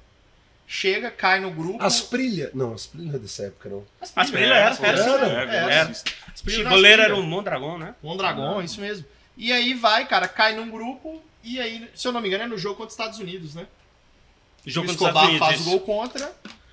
Chega, 0.66 1.12
cai 1.12 1.38
no 1.38 1.52
grupo. 1.52 1.82
Asprilha. 1.82 2.50
Não, 2.52 2.74
Asprilha 2.74 3.06
não 3.06 3.14
é 3.14 3.18
dessa 3.20 3.44
época, 3.44 3.68
não. 3.68 3.86
Asprilha 4.16 4.54
era, 4.54 4.74
pô, 4.74 4.84
era, 4.84 5.00
era, 5.00 5.26
é, 5.26 5.56
era. 5.56 5.84
velocista. 5.84 6.10
Asprilha 6.34 6.66
O 6.66 6.70
goleiro 6.70 7.02
era 7.02 7.14
o 7.14 7.22
Mondragão, 7.22 7.78
né? 7.78 7.94
Mondragon, 8.02 8.60
isso 8.60 8.80
mesmo. 8.80 9.06
E 9.36 9.52
aí 9.52 9.74
vai, 9.74 10.06
cara, 10.08 10.26
cai 10.26 10.56
num 10.56 10.68
grupo. 10.68 11.22
E 11.44 11.60
aí, 11.60 11.88
se 11.94 12.08
eu 12.08 12.12
não 12.12 12.20
me 12.20 12.26
engano, 12.26 12.42
é 12.42 12.46
no 12.48 12.58
jogo 12.58 12.74
contra 12.74 12.88
os 12.88 12.94
Estados 12.94 13.20
Unidos, 13.20 13.54
né? 13.54 13.68
O 14.66 14.70
jogo 14.70 14.88
o 14.88 14.90
Escobar 14.90 15.24
Estados 15.24 15.38
faz 15.38 15.60
Unidos. 15.60 15.66
o 15.66 15.70
gol 15.70 15.80
contra. 15.80 16.32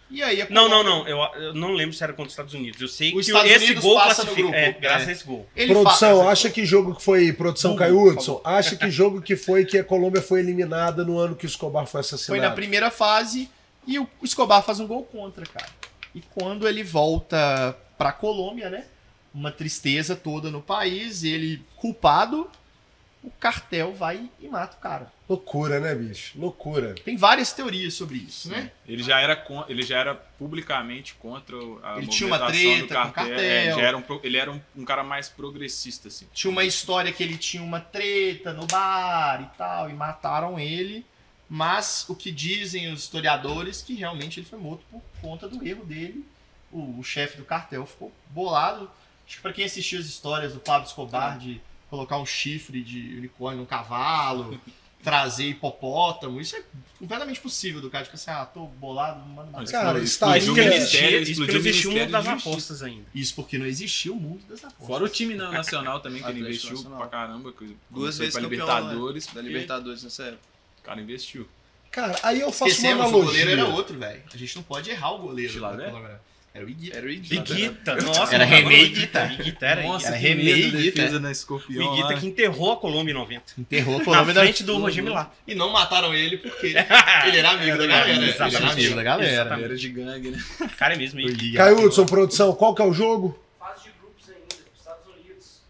E 0.09 0.21
aí 0.21 0.41
a 0.43 0.47
Não, 0.49 0.69
não, 0.69 0.83
não. 0.83 1.07
Eu, 1.07 1.17
eu 1.41 1.53
não 1.53 1.71
lembro 1.73 1.93
se 1.95 2.03
era 2.03 2.13
contra 2.13 2.27
os 2.27 2.33
Estados 2.33 2.53
Unidos. 2.53 2.79
Eu 2.79 2.87
sei 2.87 3.09
Os 3.15 3.25
que 3.25 3.31
Estados 3.31 3.51
esse 3.51 3.65
Unidos 3.65 3.83
gol 3.83 3.95
passa 3.95 4.07
no 4.09 4.15
classifica. 4.33 4.41
grupo. 4.43 4.55
É, 4.55 4.71
graças 4.73 5.07
É. 5.07 5.09
a 5.09 5.13
esse 5.13 5.23
gol. 5.25 5.47
Ele 5.55 5.73
produção, 5.73 6.23
fa- 6.23 6.31
acha 6.31 6.49
que 6.49 6.65
jogo 6.65 6.95
que 6.95 7.03
foi. 7.03 7.33
Produção 7.33 7.71
Google, 7.71 7.85
Caio 7.87 8.07
Hudson, 8.09 8.41
acha 8.43 8.75
que 8.75 8.91
jogo 8.91 9.21
que 9.21 9.35
foi 9.35 9.65
que 9.65 9.77
a 9.77 9.83
Colômbia 9.83 10.21
foi 10.21 10.39
eliminada 10.39 11.03
no 11.03 11.17
ano 11.17 11.35
que 11.35 11.45
o 11.45 11.47
Escobar 11.47 11.85
foi 11.87 12.01
assassinado? 12.01 12.39
Foi 12.39 12.39
na 12.39 12.51
primeira 12.53 12.91
fase 12.91 13.49
e 13.87 13.97
o 13.97 14.07
Escobar 14.21 14.61
faz 14.63 14.79
um 14.79 14.85
gol 14.87 15.03
contra, 15.03 15.45
cara. 15.45 15.69
E 16.13 16.21
quando 16.35 16.67
ele 16.67 16.83
volta 16.83 17.75
pra 17.97 18.11
Colômbia, 18.11 18.69
né? 18.69 18.85
Uma 19.33 19.51
tristeza 19.51 20.15
toda 20.15 20.51
no 20.51 20.61
país, 20.61 21.23
ele 21.23 21.59
culpado 21.75 22.47
o 23.23 23.31
cartel 23.39 23.93
vai 23.93 24.29
e 24.39 24.47
mata 24.47 24.75
o 24.75 24.79
cara. 24.79 25.11
Loucura, 25.29 25.79
né, 25.79 25.95
bicho? 25.95 26.37
Loucura. 26.37 26.93
Tem 27.05 27.15
várias 27.15 27.53
teorias 27.53 27.93
sobre 27.93 28.17
isso, 28.17 28.49
né? 28.49 28.69
Ele 28.85 29.01
já 29.01 29.19
era 29.19 29.41
ele 29.69 29.81
já 29.83 29.97
era 29.99 30.13
publicamente 30.15 31.13
contra 31.15 31.55
o- 31.57 31.79
a 31.83 31.97
Ele 31.97 32.07
tinha 32.07 32.27
uma 32.27 32.37
treta 32.47 32.81
do 32.81 32.81
com 32.81 32.85
o 32.85 32.87
cartel. 32.89 33.13
cartel. 33.13 33.39
É, 33.39 33.71
já 33.73 33.81
era 33.81 33.97
um 33.97 34.03
ele 34.23 34.37
era 34.37 34.51
um, 34.51 34.61
um 34.75 34.83
cara 34.85 35.03
mais 35.03 35.29
progressista 35.29 36.09
assim. 36.09 36.27
Tinha 36.33 36.51
uma 36.51 36.63
história 36.65 37.11
que 37.13 37.23
ele 37.23 37.37
tinha 37.37 37.63
uma 37.63 37.79
treta 37.79 38.51
no 38.53 38.67
bar 38.67 39.41
e 39.41 39.57
tal, 39.57 39.89
e 39.89 39.93
mataram 39.93 40.59
ele. 40.59 41.05
Mas 41.49 42.05
o 42.09 42.15
que 42.15 42.31
dizem 42.31 42.91
os 42.91 43.01
historiadores 43.03 43.81
que 43.81 43.93
realmente 43.95 44.39
ele 44.39 44.47
foi 44.47 44.57
morto 44.59 44.83
por 44.91 45.01
conta 45.21 45.47
do 45.47 45.65
erro 45.65 45.85
dele. 45.85 46.25
O, 46.71 46.99
o 46.99 47.03
chefe 47.03 47.37
do 47.37 47.45
cartel 47.45 47.85
ficou 47.85 48.11
bolado. 48.29 48.89
Acho 49.25 49.35
que 49.37 49.41
pra 49.41 49.53
quem 49.53 49.63
assistiu 49.63 49.99
as 49.99 50.05
histórias 50.05 50.53
do 50.53 50.59
Pablo 50.59 50.87
Escobar 50.87 51.37
de 51.37 51.61
colocar 51.93 52.17
um 52.17 52.25
chifre 52.25 52.81
de 52.81 53.15
unicórnio 53.17 53.59
num 53.59 53.65
cavalo, 53.67 54.59
trazer 55.03 55.45
hipopótamo, 55.49 56.39
isso 56.41 56.55
é 56.55 56.63
completamente 56.97 57.39
possível 57.39 57.81
do 57.81 57.89
cara. 57.89 58.03
Tipo 58.05 58.15
assim, 58.15 58.31
ah, 58.31 58.45
tô 58.45 58.65
bolado, 58.65 59.19
não 59.19 59.27
manda 59.27 59.51
mais. 59.51 59.69
Cara, 59.69 59.99
está 59.99 60.31
aí, 60.31 60.39
explodiu 60.39 60.41
Isso 60.41 60.51
o 60.51 60.55
que 60.55 60.61
não 60.61 60.69
né? 60.69 60.75
existia, 60.77 61.01
Ministério- 61.01 61.17
isso 61.21 61.25
que 61.25 61.31
explodiu 61.31 61.53
não 61.53 61.65
o 61.65 61.69
existia 61.69 61.89
o 61.89 61.93
mundo 61.93 62.11
das 62.11 62.27
apostas 62.27 62.81
ainda. 62.83 63.05
Isso 63.13 63.35
porque 63.35 63.57
não 63.57 63.65
existia 63.65 64.11
o 64.11 64.15
mundo 64.15 64.41
das 64.49 64.63
apostas. 64.63 64.87
Fora 64.87 65.03
o 65.03 65.09
time 65.09 65.35
na- 65.35 65.51
nacional 65.51 65.99
também, 65.99 66.23
que 66.23 66.29
ele 66.29 66.39
investiu 66.39 66.71
Nacional. 66.71 66.97
pra 66.99 67.07
caramba. 67.07 67.51
Que 67.53 67.77
Duas 67.89 68.17
vezes 68.17 68.33
pra 68.33 68.43
campeão 68.43 68.65
Libertadores. 68.65 69.25
da 69.27 69.31
porque 69.33 69.47
Libertadores 69.47 70.03
nessa 70.03 70.23
época. 70.23 70.41
O 70.79 70.81
cara 70.83 71.01
investiu. 71.01 71.47
Cara, 71.91 72.19
aí 72.23 72.39
eu 72.39 72.47
faço 72.51 72.63
uma 72.63 72.69
Esquecemos, 72.69 73.03
o 73.03 73.07
analogia. 73.07 73.25
goleiro 73.41 73.51
era 73.51 73.65
outro, 73.69 73.99
velho. 73.99 74.23
A 74.33 74.37
gente 74.37 74.55
não 74.55 74.63
pode 74.63 74.89
errar 74.89 75.11
o 75.11 75.19
goleiro. 75.19 75.59
Da 75.61 75.69
Colômbia. 75.69 76.21
Era 76.53 76.65
o 76.65 76.69
Iguita. 76.69 76.97
Era 76.97 77.07
o 77.07 77.09
Iguita. 77.09 77.51
Iguita, 77.53 77.95
nossa. 77.95 78.35
Era 78.35 78.45
René 78.45 78.67
o 78.67 78.71
Iguita. 78.71 79.25
Iguita 79.39 79.65
era 79.65 79.81
Nossa, 79.81 80.07
era 80.09 80.15
René 80.15 80.41
Iguita. 80.43 80.77
defesa 80.77 81.19
na 81.19 81.29
o 81.29 81.31
Escorpião. 81.31 81.93
Iguita 81.93 82.13
lá. 82.13 82.19
que 82.19 82.27
enterrou 82.27 82.71
a 82.73 82.77
Colômbia 82.77 83.11
em 83.11 83.15
90. 83.15 83.43
Enterrou 83.57 83.95
a 83.95 83.97
Na 83.99 84.05
Colômbia 84.05 84.33
da- 84.35 84.41
frente 84.41 84.63
do 84.63 84.77
Roger 84.77 85.03
Milá. 85.03 85.31
E 85.47 85.55
não 85.55 85.71
mataram 85.71 86.13
ele 86.13 86.37
porque 86.37 86.67
ele 87.25 87.37
era 87.37 87.49
amigo 87.49 87.75
da 87.77 87.87
galera. 87.87 88.09
Ele 88.11 88.29
era 88.29 88.47
Exatamente. 88.47 88.71
amigo 88.71 88.95
da 88.95 89.03
galera. 89.03 89.31
Exatamente. 89.33 89.65
Era 89.65 89.75
de 89.75 89.89
gangue, 89.89 90.29
né? 90.31 90.43
Cara, 90.77 90.93
é 90.93 90.97
mesmo. 90.97 91.19
E. 91.21 91.53
Caio 91.53 91.85
Hudson, 91.85 92.05
produção, 92.05 92.53
qual 92.53 92.75
que 92.75 92.83
é 92.83 92.85
o 92.85 92.93
jogo? 92.93 93.39
Fase 93.59 93.85
de 93.85 93.89
grupos 93.99 94.29
ainda, 94.29 94.45
dos 94.45 94.79
Estados 94.79 95.07
Unidos. 95.07 95.61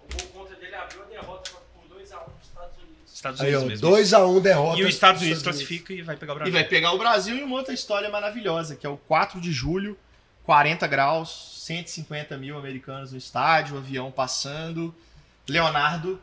O 0.00 0.16
gol 0.16 0.26
contra 0.42 0.56
dele 0.56 0.74
abriu 0.74 1.02
a 1.02 1.04
derrota 1.04 1.50
por 1.50 1.98
2x1 1.98 2.08
para 2.16 2.32
os 2.40 2.46
Estados 2.48 2.78
Unidos. 2.78 3.12
Estados 3.14 3.40
Aí, 3.42 3.54
Unidos 3.56 3.82
ó, 3.82 3.90
mesmo. 3.90 4.18
2x1 4.38 4.40
derrota. 4.40 4.80
E 4.80 4.84
os 4.84 4.88
Estados 4.88 5.20
Unidos 5.20 5.42
classifica 5.42 5.92
e 5.92 6.00
vai 6.00 6.16
pegar 6.16 6.32
o 6.32 6.36
E 6.36 6.38
Brasil. 6.38 6.54
vai 6.54 6.64
pegar 6.64 6.92
o 6.92 6.98
Brasil 6.98 7.36
e 7.36 7.42
uma 7.42 7.56
outra 7.56 7.74
história 7.74 8.08
maravilhosa, 8.08 8.74
que 8.74 8.86
é 8.86 8.88
o 8.88 8.96
4 8.96 9.38
de 9.38 9.52
julho, 9.52 9.98
40 10.44 10.86
graus, 10.86 11.52
150 11.64 12.36
mil 12.36 12.58
americanos 12.58 13.12
no 13.12 13.18
estádio, 13.18 13.74
o 13.76 13.78
avião 13.78 14.10
passando, 14.10 14.94
Leonardo, 15.48 16.20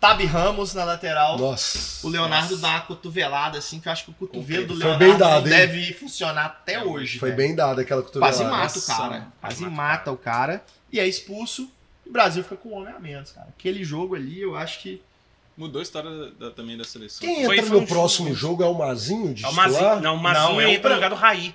Tabi 0.00 0.24
Ramos 0.26 0.74
na 0.74 0.84
lateral. 0.84 1.38
Nossa. 1.38 2.06
O 2.06 2.10
Leonardo 2.10 2.56
dá 2.58 2.68
uma 2.68 2.80
cotovelada, 2.82 3.58
assim, 3.58 3.80
que 3.80 3.88
eu 3.88 3.92
acho 3.92 4.04
que 4.04 4.10
o 4.10 4.14
cotovelo 4.14 4.66
do 4.66 4.74
Foi 4.74 4.82
Leonardo 4.84 5.04
bem 5.04 5.16
dado, 5.18 5.46
hein? 5.48 5.56
deve 5.56 5.92
funcionar 5.94 6.44
até 6.46 6.82
hoje. 6.84 7.18
Foi 7.18 7.30
velho. 7.30 7.36
bem 7.48 7.54
dada 7.56 7.80
aquela 7.82 8.02
cotovelada. 8.02 8.36
Quase 8.36 8.44
mata 8.50 8.72
o 8.72 8.74
Nossa, 8.76 8.86
cara. 8.96 9.26
Quase 9.40 9.62
Mata 9.62 9.72
o 9.72 9.76
mata 9.76 10.12
o 10.12 10.16
cara. 10.16 10.64
E 10.92 11.00
é 11.00 11.06
expulso. 11.06 11.70
E 12.04 12.08
o 12.10 12.12
Brasil 12.12 12.42
fica 12.42 12.56
com 12.56 12.68
um 12.70 12.74
homem 12.74 12.94
a 12.94 12.98
menos, 12.98 13.32
cara. 13.32 13.48
Aquele 13.58 13.82
jogo 13.84 14.14
ali, 14.14 14.40
eu 14.40 14.54
acho 14.56 14.80
que. 14.80 15.00
Mudou 15.56 15.80
a 15.80 15.82
história 15.82 16.10
da- 16.10 16.46
da- 16.48 16.50
também 16.50 16.76
da 16.76 16.84
seleção. 16.84 17.20
Quem 17.26 17.42
entra 17.44 17.62
foi 17.62 17.78
no 17.78 17.84
um 17.84 17.86
próximo 17.86 18.28
jogo. 18.34 18.38
jogo 18.38 18.62
é 18.62 18.66
o 18.66 18.74
Mazinho 18.74 19.32
de 19.32 19.42
É 19.44 19.48
o? 19.48 19.52
Mazinho, 19.54 20.00
não, 20.02 20.16
o 20.16 20.18
Mazinho 20.22 20.44
Não, 20.52 20.60
é 20.60 20.66
o 20.66 20.68
entra 20.68 20.88
no 20.90 20.94
lugar 20.96 21.08
do 21.10 21.16
Raí. 21.16 21.54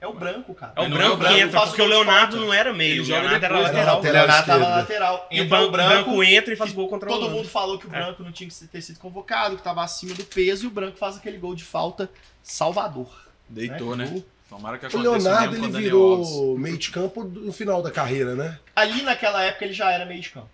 É 0.00 0.06
o 0.06 0.14
branco, 0.14 0.54
cara. 0.54 0.72
É 0.76 0.80
o 0.80 0.88
branco 0.88 1.02
é 1.02 1.14
o 1.14 1.16
Branco 1.18 1.34
que 1.34 1.40
entra, 1.40 1.58
faz 1.58 1.68
porque 1.70 1.82
o 1.82 1.84
gol 1.84 1.92
de 1.98 2.04
Leonardo 2.04 2.32
falta. 2.32 2.46
não 2.46 2.54
era 2.54 2.72
meio, 2.72 2.92
Ele 2.94 3.00
o 3.00 3.04
joga 3.04 3.20
Leonardo 3.20 3.44
era 3.44 3.54
né? 3.54 3.62
lateral. 3.62 3.84
O 3.84 3.96
Lateral 3.98 4.14
Leonardo 4.26 4.46
tava 4.46 4.58
esquerdo. 4.60 4.70
na 4.70 4.76
lateral. 4.80 5.28
E 5.30 5.40
o 5.42 5.48
branco, 5.48 5.70
branco 5.72 6.22
entra 6.24 6.54
e 6.54 6.56
faz 6.56 6.72
gol 6.72 6.88
contra 6.88 7.08
o 7.10 7.12
Todo 7.12 7.30
mundo 7.30 7.48
falou 7.48 7.78
que 7.78 7.86
o 7.86 7.94
É. 7.94 7.98
branco 8.04 8.22
não 8.22 8.32
tinha 8.32 8.48
que 8.48 8.66
ter 8.66 8.80
sido 8.80 8.98
convocado, 8.98 9.56
que 9.56 9.62
tava 9.62 9.82
acima 9.84 10.14
do 10.14 10.24
peso, 10.24 10.64
e 10.64 10.66
o 10.68 10.70
branco 10.70 10.96
faz 10.96 11.16
aquele 11.18 11.36
gol 11.36 11.54
de 11.54 11.64
falta 11.64 12.08
salvador. 12.42 13.08
Deitou, 13.48 13.94
Né? 13.96 14.06
né? 14.06 14.22
Tomara 14.48 14.78
que 14.78 14.96
O 14.96 15.00
Leonardo 15.00 15.54
ele 15.54 15.66
o 15.66 15.70
virou 15.70 16.58
meio 16.58 16.76
de 16.76 16.90
campo 16.90 17.22
no 17.22 17.52
final 17.52 17.82
da 17.82 17.90
carreira, 17.90 18.34
né? 18.34 18.58
Ali 18.74 19.02
naquela 19.02 19.42
época 19.44 19.64
ele 19.64 19.74
já 19.74 19.92
era 19.92 20.04
meio 20.04 20.20
de 20.20 20.30
campo. 20.30 20.48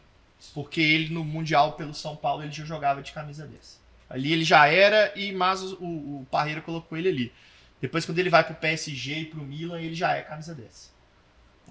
Porque 0.52 0.80
ele 0.80 1.14
no 1.14 1.24
Mundial 1.24 1.72
pelo 1.72 1.94
São 1.94 2.14
Paulo 2.14 2.42
ele 2.42 2.52
já 2.52 2.64
jogava 2.64 3.00
de 3.00 3.12
camisa 3.12 3.46
10. 3.46 3.80
Ali 4.10 4.32
ele 4.32 4.44
já 4.44 4.66
era, 4.68 5.12
e 5.16 5.32
mas 5.32 5.62
o, 5.62 5.76
o 5.82 6.26
Parreira 6.30 6.60
colocou 6.60 6.96
ele 6.98 7.08
ali. 7.08 7.32
Depois 7.80 8.04
quando 8.06 8.18
ele 8.18 8.30
vai 8.30 8.42
pro 8.44 8.54
PSG 8.54 9.20
e 9.20 9.24
pro 9.26 9.42
Milan, 9.42 9.80
ele 9.80 9.94
já 9.94 10.12
é 10.14 10.22
camisa 10.22 10.54
10. 10.54 10.92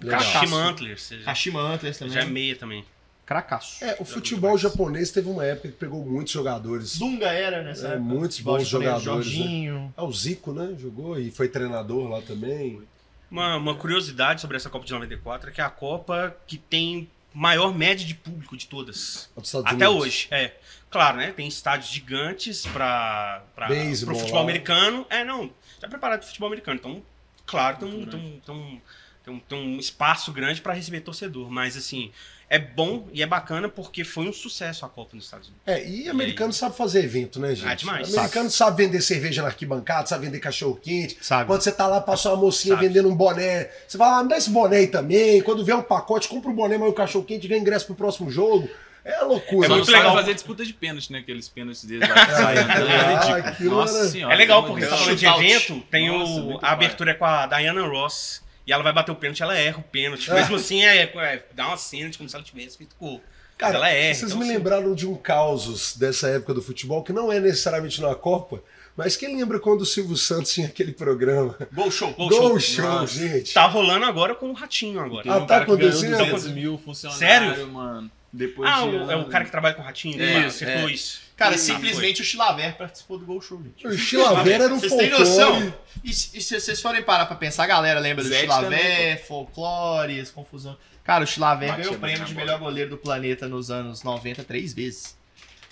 Legal. 0.02 0.20
Cracaço. 0.20 0.46
Schmantler, 0.46 1.00
seja, 1.00 1.24
Kashima 1.24 1.60
Antlers 1.60 1.98
também. 1.98 2.14
já 2.14 2.20
é 2.20 2.24
meia 2.26 2.54
também. 2.56 2.84
Cracaço. 3.24 3.82
É, 3.84 3.96
o 3.98 4.04
futebol 4.04 4.56
japonês 4.56 5.10
teve 5.10 5.28
uma 5.28 5.44
época 5.44 5.68
que 5.68 5.74
pegou 5.74 6.04
muitos 6.04 6.32
jogadores. 6.32 6.96
Dunga 6.96 7.26
era 7.32 7.60
nessa 7.62 7.88
É, 7.88 7.90
época. 7.94 8.02
muitos 8.04 8.38
bons 8.40 8.68
japonês, 8.68 8.68
jogadores, 9.02 9.26
né? 9.26 9.34
Jorginho. 9.34 9.94
É 9.96 10.02
o 10.02 10.12
Zico, 10.12 10.52
né? 10.52 10.76
Jogou 10.78 11.18
e 11.18 11.30
foi 11.32 11.48
treinador 11.48 12.08
lá 12.08 12.22
também. 12.22 12.80
Uma, 13.28 13.56
uma 13.56 13.74
curiosidade 13.74 14.40
sobre 14.40 14.56
essa 14.56 14.70
Copa 14.70 14.86
de 14.86 14.92
94 14.92 15.50
é 15.50 15.52
que 15.52 15.60
é 15.60 15.64
a 15.64 15.70
Copa 15.70 16.36
que 16.46 16.56
tem 16.56 17.10
maior 17.34 17.74
média 17.76 18.06
de 18.06 18.14
público 18.14 18.56
de 18.56 18.66
todas. 18.68 19.28
Até 19.64 19.88
Unidos. 19.88 20.06
hoje, 20.06 20.28
é. 20.30 20.52
Claro, 20.88 21.16
né? 21.16 21.32
Tem 21.32 21.48
estádios 21.48 21.90
gigantes 21.90 22.64
para 22.64 23.42
o 23.56 24.14
futebol 24.14 24.34
lá. 24.36 24.40
americano. 24.42 25.04
É, 25.10 25.24
não. 25.24 25.50
Já 25.80 25.88
preparado 25.88 26.20
para 26.20 26.28
futebol 26.28 26.48
americano. 26.48 26.78
Então, 26.78 27.02
claro, 27.44 27.78
tem 27.78 27.88
um, 27.88 28.06
tem 28.06 28.20
um, 28.20 28.40
tem 28.40 28.54
um, 28.54 28.80
tem 29.24 29.34
um, 29.34 29.40
tem 29.40 29.58
um 29.58 29.78
espaço 29.78 30.32
grande 30.32 30.60
para 30.60 30.72
receber 30.72 31.00
torcedor. 31.00 31.50
Mas, 31.50 31.76
assim, 31.76 32.12
é 32.48 32.58
bom 32.58 33.08
e 33.12 33.22
é 33.22 33.26
bacana 33.26 33.68
porque 33.68 34.04
foi 34.04 34.28
um 34.28 34.32
sucesso 34.32 34.86
a 34.86 34.88
Copa 34.88 35.16
nos 35.16 35.24
Estados 35.24 35.48
Unidos. 35.48 35.62
É, 35.66 35.84
e 35.84 36.08
americano 36.08 36.52
sabe 36.52 36.76
fazer 36.76 37.02
evento, 37.02 37.40
né, 37.40 37.54
gente? 37.54 37.68
Ah, 37.68 37.74
demais. 37.74 38.14
Americano 38.14 38.48
sabe. 38.50 38.84
vender 38.84 39.00
cerveja 39.00 39.42
na 39.42 39.48
arquibancada, 39.48 40.06
sabe 40.06 40.26
vender 40.26 40.38
cachorro 40.38 40.76
quente. 40.76 41.18
Sabe? 41.20 41.46
Quando 41.46 41.62
você 41.62 41.72
tá 41.72 41.88
lá, 41.88 42.00
passou 42.00 42.32
uma 42.32 42.42
mocinha 42.42 42.76
Sabe. 42.76 42.86
vendendo 42.86 43.08
um 43.08 43.16
boné. 43.16 43.70
Você 43.86 43.98
fala, 43.98 44.18
ah, 44.18 44.22
me 44.22 44.28
dá 44.28 44.36
esse 44.36 44.50
boné 44.50 44.76
aí 44.76 44.86
também. 44.86 45.42
Quando 45.42 45.64
vier 45.64 45.76
um 45.76 45.82
pacote, 45.82 46.28
compra 46.28 46.50
um 46.50 46.54
boné, 46.54 46.78
mas 46.78 46.88
o 46.88 46.92
cachorro 46.92 47.24
quente 47.24 47.48
ganha 47.48 47.60
ingresso 47.60 47.86
pro 47.86 47.96
próximo 47.96 48.30
jogo. 48.30 48.68
É 49.08 49.22
loucura. 49.22 49.66
É 49.66 49.70
muito 49.70 49.90
legal. 49.90 50.14
fazer 50.14 50.34
disputa 50.34 50.64
de 50.64 50.72
pênalti, 50.72 51.12
né? 51.12 51.20
Aqueles 51.20 51.48
pênaltis 51.48 51.84
deles 51.84 52.08
lá. 52.08 52.14
Ah, 52.16 52.52
É 52.54 53.14
ridículo. 53.14 53.48
aquilo 53.48 53.76
Nossa 53.76 53.98
era- 53.98 54.08
senhora. 54.08 54.34
é 54.34 54.36
legal 54.36 54.64
porque 54.64 54.84
tá 54.84 54.96
de 54.96 55.00
falando 55.02 55.16
de 55.16 55.26
evento, 55.26 55.80
tem 55.90 56.08
Nossa, 56.10 56.32
o, 56.40 56.58
a 56.60 56.70
abertura 56.72 57.12
é 57.12 57.14
com 57.14 57.24
a 57.24 57.46
Diana 57.46 57.86
Ross. 57.86 58.42
E 58.66 58.72
ela 58.72 58.82
vai 58.82 58.92
bater 58.92 59.12
o 59.12 59.14
pênalti, 59.14 59.42
ela 59.44 59.56
erra 59.56 59.78
o 59.78 59.82
pênalti. 59.84 60.28
É. 60.28 60.34
Mesmo 60.34 60.56
assim, 60.56 60.82
é, 60.84 61.02
é- 61.04 61.44
dá 61.54 61.68
uma 61.68 61.76
cena 61.76 62.10
de 62.10 62.18
como 62.18 62.28
se 62.28 62.34
ela 62.34 62.44
tivesse 62.44 62.76
feito 62.76 62.96
gol. 62.98 63.22
Cara, 63.56 63.76
ela 63.76 63.88
erra. 63.88 64.12
vocês 64.14 64.32
então, 64.32 64.44
me 64.44 64.52
lembraram 64.52 64.92
de 64.94 65.06
um 65.06 65.14
causos 65.14 65.96
dessa 65.96 66.28
época 66.28 66.52
do 66.52 66.60
futebol, 66.60 67.02
que 67.04 67.12
não 67.12 67.32
é 67.32 67.38
necessariamente 67.40 68.02
na 68.02 68.14
Copa, 68.14 68.60
mas 68.96 69.16
quem 69.16 69.36
lembra 69.36 69.58
quando 69.60 69.82
o 69.82 69.86
Silvio 69.86 70.16
Santos 70.16 70.52
tinha 70.52 70.66
aquele 70.66 70.92
programa? 70.92 71.56
Gol 71.72 71.90
show. 71.90 72.12
Gol 72.12 72.28
Gol 72.28 72.58
show. 72.60 72.84
Show, 72.84 73.06
gente. 73.06 73.54
Tá 73.54 73.66
rolando 73.66 74.04
agora 74.04 74.34
com 74.34 74.50
o 74.50 74.52
Ratinho 74.52 75.00
agora. 75.00 75.30
Ah, 75.32 75.38
um 75.38 75.46
tá 75.46 75.58
acontecendo? 75.58 76.18
200 76.18 76.48
mil 76.48 76.76
funcionários, 76.76 77.18
Sério? 77.20 77.68
mano. 77.68 78.10
Depois 78.32 78.68
Ah, 78.70 78.82
de 78.82 78.88
o, 78.88 79.10
é 79.10 79.16
o 79.16 79.24
cara 79.26 79.44
que 79.44 79.50
trabalha 79.50 79.74
com 79.74 79.82
o 79.82 79.84
Ratinho? 79.84 80.20
É, 80.20 80.38
isso, 80.40 80.46
acertou 80.64 80.88
é. 80.88 80.92
isso. 80.92 81.20
Cara, 81.36 81.54
Ah, 81.54 81.58
simplesmente 81.58 82.22
o 82.22 82.24
Chilaver 82.24 82.76
participou 82.76 83.18
do 83.18 83.24
Gol 83.26 83.40
Show, 83.40 83.62
gente. 83.62 83.86
O 83.86 83.96
Chilaver 83.96 84.60
era 84.60 84.72
um 84.74 84.78
Vocês 84.78 84.92
têm 84.92 85.10
folclore. 85.10 85.28
noção? 85.30 85.74
E, 86.04 86.12
se 86.12 86.36
e 86.36 86.40
se 86.40 86.60
vocês 86.60 86.80
forem 86.80 87.02
parar 87.02 87.26
pra 87.26 87.36
pensar, 87.36 87.64
a 87.64 87.66
galera 87.66 88.00
lembra 88.00 88.24
do 88.24 88.32
Chilaver, 88.32 89.24
folclores, 89.26 90.30
confusão. 90.30 90.76
Cara, 91.04 91.24
o 91.24 91.26
Chilaver 91.26 91.76
ganhou 91.76 91.94
o 91.94 91.98
prêmio 91.98 92.24
de 92.24 92.34
bola. 92.34 92.44
melhor 92.46 92.58
goleiro 92.58 92.90
do 92.90 92.96
planeta 92.98 93.46
nos 93.48 93.70
anos 93.70 94.02
90 94.02 94.42
três 94.44 94.72
vezes. 94.74 95.16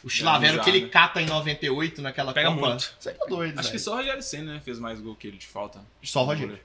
O 0.03 0.09
Chilaver, 0.11 0.55
o 0.55 0.63
que 0.63 0.69
ele 0.71 0.89
cata 0.89 1.21
em 1.21 1.27
98 1.27 2.03
naquela 2.03 2.33
Pega 2.35 2.51
Copa. 2.53 2.69
muito. 2.69 2.95
Você 3.01 3.11
tá 3.11 3.25
doido, 3.27 3.59
Acho 3.59 3.69
que 3.71 3.73
velho. 3.79 3.85
só 3.85 3.95
o 3.95 3.97
Rogério 3.97 4.23
Senna 4.23 4.53
né, 4.55 4.61
fez 4.63 4.79
mais 4.79 5.01
gol 5.01 5.15
que 5.17 5.27
ele 5.27 5.39
de 5.39 5.47
falta. 5.47 5.81
Só 6.03 6.23
o 6.23 6.27
Rogério. 6.27 6.59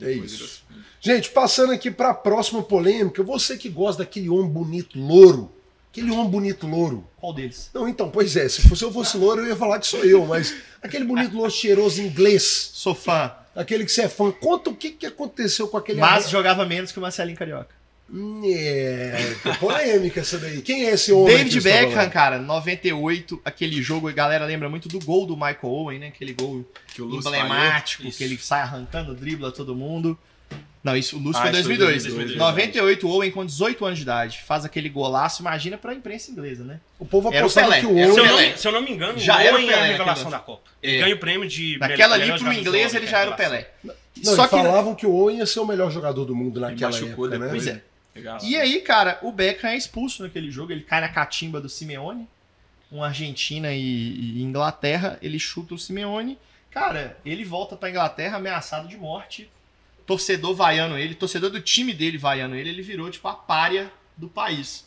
É 0.00 0.12
isso. 0.12 0.62
Gente, 1.00 1.30
passando 1.30 1.72
aqui 1.72 1.90
pra 1.90 2.12
próxima 2.14 2.62
polêmica, 2.62 3.22
você 3.22 3.56
que 3.56 3.68
gosta 3.68 4.02
daquele 4.02 4.28
homem 4.28 4.48
bonito 4.50 4.98
louro, 4.98 5.52
aquele 5.90 6.10
homem 6.10 6.28
bonito 6.30 6.66
louro. 6.66 7.06
Qual 7.16 7.32
deles? 7.32 7.70
Não, 7.74 7.88
então, 7.88 8.10
pois 8.10 8.36
é, 8.36 8.48
se 8.48 8.62
fosse- 8.68 8.82
eu 8.84 8.92
fosse 8.92 9.16
louro 9.16 9.42
eu 9.42 9.48
ia 9.48 9.56
falar 9.56 9.78
que 9.78 9.86
sou 9.86 10.04
eu, 10.04 10.26
mas 10.26 10.54
aquele 10.82 11.04
bonito 11.04 11.36
louro 11.36 11.50
cheiroso 11.50 12.00
inglês, 12.02 12.70
Sou 12.74 12.94
fã. 12.94 13.32
aquele 13.54 13.84
que 13.84 13.92
você 13.92 14.02
é 14.02 14.08
fã, 14.08 14.30
conta 14.32 14.70
o 14.70 14.76
que, 14.76 14.90
que 14.90 15.06
aconteceu 15.06 15.68
com 15.68 15.76
aquele... 15.76 16.00
Mas 16.00 16.28
jogava 16.28 16.64
menos 16.66 16.90
que 16.90 16.98
o 16.98 17.02
Marcelinho 17.02 17.36
Carioca. 17.38 17.74
É, 18.44 19.34
polêmica 19.58 20.20
essa 20.20 20.38
daí. 20.38 20.60
Quem 20.60 20.86
é 20.86 20.90
esse 20.92 21.12
homem? 21.12 21.36
David 21.36 21.60
Beckham, 21.60 22.10
cara, 22.10 22.38
98, 22.38 23.40
aquele 23.44 23.82
jogo, 23.82 24.08
a 24.08 24.12
galera 24.12 24.44
lembra 24.44 24.68
muito 24.68 24.88
do 24.88 24.98
gol 25.00 25.26
do 25.26 25.34
Michael 25.34 25.58
Owen, 25.62 25.98
né? 25.98 26.08
Aquele 26.08 26.34
gol 26.34 26.64
Que 26.94 27.02
emblemático, 27.02 28.10
que 28.10 28.22
ele 28.24 28.36
sai 28.38 28.60
arrancando, 28.60 29.14
dribla 29.14 29.50
todo 29.50 29.74
mundo. 29.74 30.18
Não, 30.82 30.94
isso, 30.94 31.16
o 31.16 31.18
Lúcio 31.18 31.40
Ah, 31.40 31.50
foi 31.50 31.62
foi 31.62 31.76
2002. 31.78 32.02
2002, 32.02 32.38
98, 32.38 33.08
o 33.08 33.10
Owen 33.10 33.30
com 33.30 33.46
18 33.46 33.86
anos 33.86 33.98
de 33.98 34.02
idade. 34.02 34.42
Faz 34.46 34.66
aquele 34.66 34.90
golaço, 34.90 35.40
imagina 35.40 35.78
pra 35.78 35.94
imprensa 35.94 36.30
inglesa, 36.30 36.62
né? 36.62 36.78
O 36.98 37.06
povo 37.06 37.28
Era 37.30 37.38
apostava 37.38 37.68
Pelé, 37.68 37.80
que 37.80 37.86
o 37.86 37.98
era 37.98 38.10
o 38.10 38.14
Se 38.14 38.20
eu, 38.20 38.34
Owen... 38.34 38.50
Não, 38.50 38.56
se 38.58 38.68
eu 38.68 38.72
não 38.72 38.82
me 38.82 38.90
engano, 38.90 39.18
Já 39.18 39.38
o 39.38 39.40
era 39.40 39.52
o 39.52 39.54
Owen 39.54 39.70
é 39.70 39.72
a 39.72 39.76
Pelé 39.76 39.90
revelação 39.92 40.30
da 40.30 40.38
Copa. 40.38 40.70
Ele 40.82 40.96
É. 40.96 41.00
ganha 41.00 41.14
o 41.14 41.18
prêmio 41.18 41.48
de 41.48 41.78
Naquela 41.78 42.16
ali, 42.16 42.38
pro 42.38 42.52
inglês, 42.52 42.94
ele 42.94 43.06
já 43.06 43.20
era 43.20 43.30
o. 43.30 43.34
Pelé. 43.34 43.70
Não, 43.82 43.94
Só 44.36 44.44
que 44.46 44.50
falavam 44.50 44.94
que 44.94 45.06
o 45.06 45.12
Owen 45.12 45.38
ia 45.38 45.46
ser 45.46 45.60
o 45.60 45.66
melhor 45.66 45.90
jogador 45.90 46.26
do 46.26 46.36
mundo 46.36 46.60
naquela 46.60 46.92
machucou 46.92 47.26
época, 47.26 47.38
né? 47.38 47.48
Pois 47.48 47.66
é. 47.66 47.80
Legal. 48.14 48.38
E 48.42 48.56
aí, 48.56 48.80
cara, 48.80 49.18
o 49.22 49.32
Beckham 49.32 49.70
é 49.70 49.76
expulso 49.76 50.22
naquele 50.22 50.50
jogo, 50.50 50.72
ele 50.72 50.82
cai 50.82 51.00
na 51.00 51.08
catimba 51.08 51.60
do 51.60 51.68
Simeone. 51.68 52.28
um 52.92 53.02
Argentina 53.02 53.72
e, 53.72 53.80
e 53.80 54.42
Inglaterra, 54.42 55.18
ele 55.20 55.38
chuta 55.38 55.74
o 55.74 55.78
Simeone. 55.78 56.38
Cara, 56.70 57.18
ele 57.24 57.44
volta 57.44 57.76
pra 57.76 57.90
Inglaterra 57.90 58.36
ameaçado 58.36 58.86
de 58.88 58.96
morte. 58.96 59.50
Torcedor 60.06 60.54
vaiando 60.54 60.98
ele, 60.98 61.14
torcedor 61.14 61.50
do 61.50 61.60
time 61.60 61.94
dele 61.94 62.18
vaiando 62.18 62.54
ele, 62.54 62.68
ele 62.68 62.82
virou 62.82 63.10
tipo 63.10 63.26
a 63.26 63.34
párea 63.34 63.90
do 64.16 64.28
país. 64.28 64.86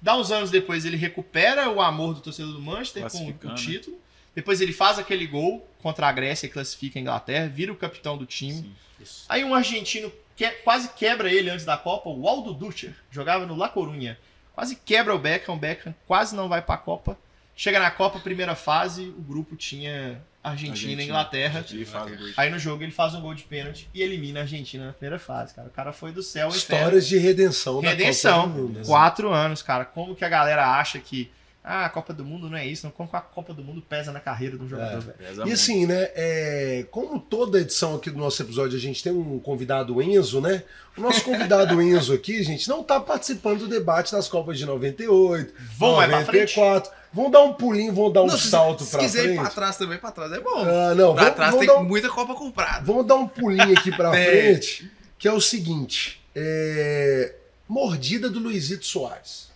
Dá 0.00 0.16
uns 0.16 0.30
anos 0.30 0.50
depois 0.50 0.84
ele 0.84 0.96
recupera 0.96 1.68
o 1.70 1.80
amor 1.80 2.14
do 2.14 2.20
torcedor 2.20 2.52
do 2.52 2.60
Manchester 2.60 3.02
com 3.02 3.08
o 3.08 3.10
Classificando, 3.10 3.54
né? 3.54 3.60
título. 3.60 3.98
Depois 4.34 4.60
ele 4.60 4.72
faz 4.72 4.98
aquele 4.98 5.26
gol 5.26 5.66
contra 5.82 6.08
a 6.08 6.12
Grécia 6.12 6.46
e 6.46 6.50
classifica 6.50 6.98
a 6.98 7.02
Inglaterra, 7.02 7.48
vira 7.48 7.72
o 7.72 7.76
capitão 7.76 8.16
do 8.16 8.26
time. 8.26 8.74
Sim. 9.04 9.24
Aí 9.28 9.42
um 9.44 9.54
argentino 9.54 10.12
que, 10.36 10.48
quase 10.62 10.88
quebra 10.90 11.30
ele 11.32 11.50
antes 11.50 11.64
da 11.64 11.76
Copa, 11.76 12.08
o 12.08 12.28
Aldo 12.28 12.52
Ducher, 12.52 12.94
jogava 13.10 13.46
no 13.46 13.54
La 13.56 13.68
Corunha. 13.68 14.18
Quase 14.54 14.76
quebra 14.76 15.14
o 15.14 15.18
Beckham, 15.18 15.54
o 15.54 15.58
Beckham 15.58 15.94
quase 16.06 16.34
não 16.34 16.48
vai 16.48 16.62
pra 16.62 16.76
Copa. 16.76 17.18
Chega 17.56 17.78
na 17.78 17.90
Copa, 17.90 18.18
primeira 18.18 18.54
fase, 18.54 19.08
o 19.16 19.20
grupo 19.20 19.56
tinha 19.56 20.20
Argentina 20.42 21.00
e 21.00 21.04
Inglaterra. 21.06 21.64
Gol. 21.64 22.28
Aí 22.36 22.50
no 22.50 22.58
jogo 22.58 22.82
ele 22.82 22.92
faz 22.92 23.14
um 23.14 23.20
gol 23.20 23.34
de 23.34 23.44
pênalti 23.44 23.88
e 23.94 24.02
elimina 24.02 24.40
a 24.40 24.42
Argentina 24.42 24.86
na 24.86 24.92
primeira 24.92 25.18
fase, 25.18 25.54
cara. 25.54 25.68
O 25.68 25.70
cara 25.70 25.92
foi 25.92 26.12
do 26.12 26.22
céu 26.22 26.48
ao 26.48 26.54
inferno. 26.54 26.76
Histórias 26.76 27.06
de 27.06 27.16
redenção 27.18 27.80
da 27.80 27.90
Redenção. 27.90 28.42
Copa 28.42 28.52
do 28.54 28.62
Mundo. 28.62 28.78
né? 28.80 28.84
Quatro 28.84 29.32
anos, 29.32 29.62
cara. 29.62 29.84
Como 29.84 30.14
que 30.14 30.24
a 30.24 30.28
galera 30.28 30.66
acha 30.78 30.98
que 30.98 31.30
ah, 31.66 31.86
a 31.86 31.88
Copa 31.88 32.12
do 32.12 32.24
Mundo 32.24 32.50
não 32.50 32.58
é 32.58 32.66
isso? 32.66 32.84
Não, 32.84 32.92
como 32.92 33.08
a 33.12 33.20
Copa 33.22 33.54
do 33.54 33.64
Mundo 33.64 33.80
pesa 33.88 34.12
na 34.12 34.20
carreira 34.20 34.58
do 34.58 34.68
jogador, 34.68 35.02
É. 35.18 35.32
velho? 35.32 35.48
E 35.48 35.52
assim, 35.52 35.86
né, 35.86 36.10
é, 36.14 36.84
como 36.90 37.18
toda 37.18 37.58
edição 37.58 37.94
aqui 37.96 38.10
do 38.10 38.18
nosso 38.18 38.42
episódio 38.42 38.76
a 38.76 38.80
gente 38.80 39.02
tem 39.02 39.12
um 39.12 39.38
convidado 39.38 40.00
Enzo, 40.02 40.40
né? 40.42 40.62
O 40.96 41.00
nosso 41.00 41.24
convidado 41.24 41.80
Enzo 41.82 42.12
aqui, 42.12 42.42
gente, 42.42 42.68
não 42.68 42.82
tá 42.82 43.00
participando 43.00 43.60
do 43.60 43.68
debate 43.68 44.12
das 44.12 44.28
Copas 44.28 44.58
de 44.58 44.66
98, 44.66 45.54
Vamos 45.78 45.96
mais 45.96 46.10
pra 46.10 46.24
frente? 46.26 46.56
94. 46.58 46.92
Vão 47.14 47.30
dar 47.30 47.42
um 47.42 47.52
pulinho, 47.54 47.92
vão 47.94 48.10
dar 48.12 48.22
um 48.24 48.26
Não, 48.26 48.36
se- 48.36 48.48
salto 48.48 48.82
se, 48.84 48.90
pra 48.90 48.98
quiser 49.00 49.20
ir 49.20 49.22
frente. 49.28 49.40
pra 49.40 49.50
trás 49.50 49.76
também, 49.76 49.98
pra 49.98 50.10
trás 50.10 50.32
é 50.32 50.40
bom. 50.40 50.64
Ah, 50.66 50.94
não, 50.96 51.14
pra 51.14 51.22
vamos, 51.24 51.36
trás 51.36 51.50
vamos 51.52 51.66
tem 51.66 51.74
dar 51.74 51.80
um, 51.80 51.84
muita 51.84 52.08
Copa 52.10 52.34
comprada. 52.34 52.84
vamos 52.84 53.06
dar 53.06 53.14
um 53.14 53.26
pulinho 53.28 53.72
aqui 53.78 53.90
pra 53.90 54.10
frente, 54.12 54.90
que 55.16 55.26
é 55.28 55.32
o 55.32 55.40
seguinte, 55.40 56.20
é, 56.34 57.34
mordida 57.68 58.28
do 58.28 58.38
Luizito 58.40 58.84
Soares. 58.84 59.48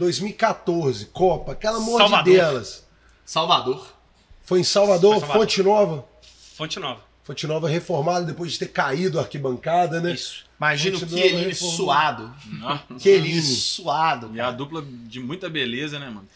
2014, 0.00 1.06
Copa, 1.06 1.52
aquela 1.52 1.78
Salvador. 1.78 2.10
mordidelas. 2.10 2.86
Salvador. 3.24 3.94
Foi 4.42 4.60
em 4.60 4.64
Salvador, 4.64 5.12
Foi 5.12 5.20
Salvador. 5.20 5.40
Fonte 5.42 5.62
Nova. 5.62 6.08
Fonte 6.56 6.80
Nova. 6.80 7.10
Fonte 7.22 7.46
Nova 7.46 7.68
reformada 7.68 8.24
depois 8.26 8.52
de 8.52 8.58
ter 8.58 8.68
caído 8.68 9.18
a 9.18 9.22
arquibancada, 9.22 10.00
né? 10.00 10.12
Isso. 10.14 10.44
Imagina 10.58 10.96
o 10.96 11.00
Continua 11.00 11.22
Chiellini 11.22 11.54
suado. 11.54 12.34
Chiellini 12.98 13.40
suado. 13.42 14.30
E 14.34 14.40
a 14.40 14.44
cara. 14.44 14.56
dupla 14.56 14.84
de 14.86 15.20
muita 15.20 15.48
beleza, 15.48 15.98
né, 15.98 16.06
mano? 16.10 16.26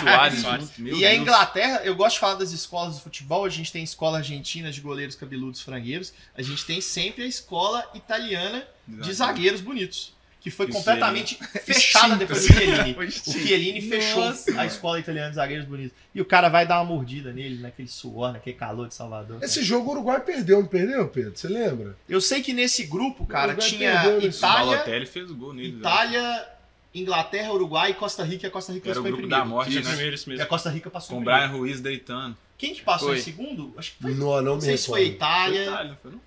Soares 0.00 0.40
Soares. 0.40 0.66
junto. 0.68 0.80
Meu 0.82 0.96
E 0.96 1.04
a 1.04 1.08
Deus. 1.10 1.20
Inglaterra, 1.22 1.80
eu 1.84 1.94
gosto 1.96 2.14
de 2.14 2.20
falar 2.20 2.34
das 2.36 2.52
escolas 2.52 2.96
de 2.96 3.02
futebol. 3.02 3.44
A 3.44 3.48
gente 3.50 3.72
tem 3.72 3.82
escola 3.82 4.18
argentina 4.18 4.70
de 4.70 4.80
goleiros 4.80 5.16
cabeludos 5.16 5.60
frangueiros. 5.60 6.12
A 6.36 6.42
gente 6.42 6.64
tem 6.64 6.80
sempre 6.80 7.24
a 7.24 7.26
escola 7.26 7.84
italiana 7.94 8.66
de 8.86 9.12
zagueiros 9.12 9.60
bonitos. 9.60 10.12
Que 10.40 10.50
foi 10.52 10.68
completamente 10.68 11.34
fechada 11.64 12.14
depois 12.14 12.46
do 12.46 12.52
Chiellini. 12.54 12.94
Foi 12.94 13.06
O. 13.08 13.10
Chiellini 13.10 13.80
fechou 13.82 14.24
Nossa, 14.24 14.60
a 14.60 14.64
escola 14.66 15.00
italiana 15.00 15.30
de 15.30 15.34
zagueiros 15.34 15.66
bonitos. 15.66 15.92
E 16.14 16.20
o 16.20 16.24
cara 16.24 16.48
vai 16.48 16.64
dar 16.66 16.76
uma 16.80 16.84
mordida 16.94 17.32
nele, 17.32 17.60
naquele 17.60 17.88
suor, 17.88 18.32
naquele 18.32 18.56
calor 18.56 18.86
de 18.86 18.94
Salvador. 18.94 19.42
Esse 19.42 19.62
jogo 19.64 19.88
o 19.90 19.92
Uruguai 19.94 20.20
perdeu, 20.20 20.60
não 20.60 20.68
perdeu, 20.68 21.08
Pedro? 21.08 21.32
Você 21.36 21.48
lembra? 21.48 21.96
Eu 22.08 22.20
sei 22.20 22.40
que 22.40 22.52
nesse 22.52 22.84
grupo, 22.84 23.26
cara, 23.26 23.54
tinha 23.56 24.00
perdeu 24.00 24.30
Itália, 24.30 24.70
Balotelli 24.76 25.06
fez 25.06 25.28
o 25.30 25.34
gol 25.34 25.52
nele. 25.52 25.72
né? 25.72 25.78
Itália, 25.78 26.48
Inglaterra, 26.94 27.52
Uruguai 27.52 27.90
e 27.90 27.94
Costa 27.94 28.22
Rica. 28.24 28.46
E 28.46 28.48
a 28.48 28.50
Costa 28.50 28.72
Rica 28.72 28.88
Era 28.90 29.00
o 29.00 29.02
foi 29.02 29.10
em 29.10 29.12
grupo 29.14 29.28
primeiro. 29.28 29.44
da 29.44 29.48
morte, 29.48 29.70
Isso, 29.70 29.80
né? 29.82 29.88
primeiro, 29.90 30.14
isso 30.14 30.30
E 30.30 30.32
a 30.32 30.36
mesmo. 30.36 30.48
Costa 30.48 30.70
Rica 30.70 30.88
passou 30.90 31.16
Com 31.16 31.22
o. 31.22 31.24
Brian 31.24 31.46
Ruiz 31.48 31.80
deitando. 31.80 32.36
Quem 32.56 32.74
que 32.74 32.82
passou 32.82 33.08
Foi. 33.08 33.18
em 33.18 33.22
segundo? 33.22 33.74
Acho 33.76 33.92
que 33.92 34.02
foi. 34.02 34.14
Não, 34.14 34.26
não 34.40 34.42
Não 34.54 34.60
sei 34.60 34.76
se 34.76 34.86
foi 34.86 35.04
recordo. 35.08 35.18
Foi 35.18 35.28
Itália. 35.28 35.64
Itália, 35.64 35.98
foi 36.02 36.10
não? 36.12 36.20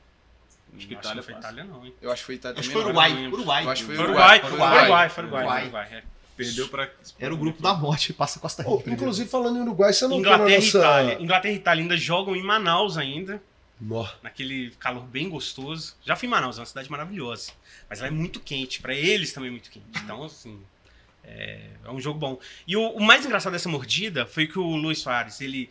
Acho 0.76 0.88
que 0.88 0.94
Itália 0.94 1.24
foi. 1.24 1.34
Itália, 1.34 1.64
não, 1.64 1.86
hein? 1.86 1.94
Eu 2.02 2.12
acho 2.12 2.22
que 2.22 2.26
foi 2.26 2.36
Itália 2.36 2.60
Acho 2.60 2.70
que 2.70 2.74
foi. 2.74 2.84
Uruguai. 2.84 3.14
lembro. 3.14 3.38
Uruguai. 3.38 3.68
Acho 3.68 3.86
que 3.86 3.96
foi 3.96 4.04
Uruguai. 4.04 4.42
Uruguai, 4.44 5.10
foi 5.10 5.24
Uruguai. 5.24 5.88
É. 5.92 6.04
Perdeu 6.36 6.68
pra. 6.70 6.90
Era 7.20 7.34
o 7.34 7.38
grupo 7.38 7.62
da 7.62 7.74
morte, 7.74 8.14
passa 8.14 8.40
a 8.40 8.42
Costa 8.42 8.64
Rica. 8.64 8.90
Inclusive, 8.90 9.30
falando 9.30 9.58
em 9.58 9.62
Uruguai, 9.62 9.94
você 9.94 10.08
não 10.08 10.18
Inglaterra 10.18 10.50
tá 10.50 10.56
e. 10.56 10.68
Itália. 10.68 11.22
Inglaterra 11.22 11.54
e 11.54 11.58
Itália 11.58 11.84
ainda 11.84 11.98
jogam 11.98 12.36
em 12.36 12.42
Manaus 12.42 12.98
ainda, 12.98 13.42
Nó. 13.80 14.08
naquele 14.24 14.72
calor 14.80 15.04
bem 15.04 15.30
gostoso. 15.30 15.96
Já 16.04 16.16
fui 16.16 16.28
em 16.28 16.32
Manaus, 16.32 16.58
é 16.58 16.62
uma 16.62 16.66
cidade 16.66 16.90
maravilhosa. 16.90 17.52
Mas 17.90 18.00
ela 18.00 18.08
é 18.08 18.12
muito 18.12 18.40
quente, 18.40 18.82
pra 18.82 18.94
eles 18.96 19.34
também 19.34 19.50
é 19.50 19.52
muito 19.52 19.70
quente. 19.70 19.86
Então, 20.04 20.24
assim, 20.24 20.60
é, 21.24 21.68
é 21.84 21.92
um 21.92 22.00
jogo 22.00 22.18
bom. 22.18 22.40
E 22.66 22.76
o, 22.76 22.90
o 22.92 23.04
mais 23.04 23.26
engraçado 23.26 23.54
dessa 23.54 23.70
mordida 23.70 24.26
foi 24.26 24.48
que 24.48 24.58
o 24.58 24.76
Luiz 24.76 25.00
Soares, 25.00 25.42
ele 25.42 25.70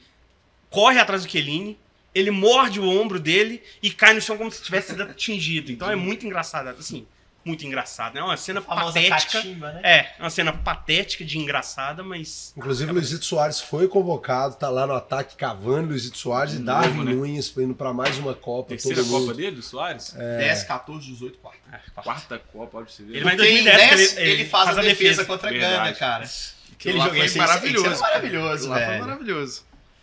corre 0.68 0.98
atrás 1.00 1.24
do 1.24 1.30
Chiellini, 1.30 1.78
ele 2.14 2.30
morde 2.30 2.80
o 2.80 2.88
ombro 2.88 3.18
dele 3.20 3.62
e 3.82 3.90
cai 3.90 4.14
no 4.14 4.20
chão 4.20 4.36
como 4.36 4.50
se 4.50 4.62
tivesse 4.62 4.88
sido 4.88 5.02
atingido. 5.02 5.70
Então 5.70 5.90
é 5.90 5.96
muito 5.96 6.26
engraçado, 6.26 6.68
assim, 6.68 7.06
muito 7.44 7.64
engraçado. 7.64 8.14
né? 8.14 8.20
É 8.20 8.24
uma 8.24 8.36
cena 8.36 8.60
patética. 8.60 9.32
catimba, 9.38 9.72
né? 9.72 9.80
É, 9.82 9.96
é 10.18 10.22
uma 10.22 10.28
cena 10.30 10.52
patética 10.52 11.24
de 11.24 11.38
engraçada, 11.38 12.02
mas 12.02 12.52
Inclusive, 12.56 12.90
o 12.90 12.94
Luizito 12.94 13.24
Soares 13.24 13.60
foi 13.60 13.88
convocado, 13.88 14.56
tá 14.56 14.68
lá 14.68 14.86
no 14.86 14.92
ataque 14.92 15.36
Cavani, 15.36 15.86
Luizito 15.86 16.18
Soares 16.18 16.54
e 16.54 16.58
Darwin 16.58 17.04
né? 17.04 17.12
Nunes 17.14 17.56
indo 17.56 17.74
pra 17.74 17.94
mais 17.94 18.18
uma 18.18 18.34
Copa. 18.34 18.70
Terceira 18.70 18.98
todo 19.02 19.10
Copa 19.10 19.20
mundo. 19.26 19.34
dele, 19.34 19.56
do 19.56 19.62
Soares? 19.62 20.12
10, 20.12 20.64
14, 20.64 21.06
18, 21.12 21.38
4. 21.38 21.58
é, 21.72 22.02
Quarta 22.02 22.38
Copa, 22.52 22.76
olha 22.78 22.86
pra 22.86 22.94
você 22.94 23.02
ver. 23.04 23.16
Ele 23.16 23.24
vai 23.24 23.34
em 23.34 23.36
Porque 23.38 23.50
em 23.50 23.64
2010, 23.64 23.88
10 23.88 24.16
ele- 24.18 24.30
ele, 24.32 24.44
faz, 24.46 24.76
a 24.78 24.82
defesa, 24.82 25.24
contra 25.24 25.48
a. 25.48 25.52
Gana, 25.52 25.92
cara. 25.94 26.28
Aquele 26.72 26.98
jogo 26.98 27.14
foi 27.14 27.28
maravilhoso. 27.36 27.86
é 27.86 27.98
maravilhoso, 27.98 28.68
lá 28.68 28.76
foi 28.76 28.86
velho. 28.86 29.04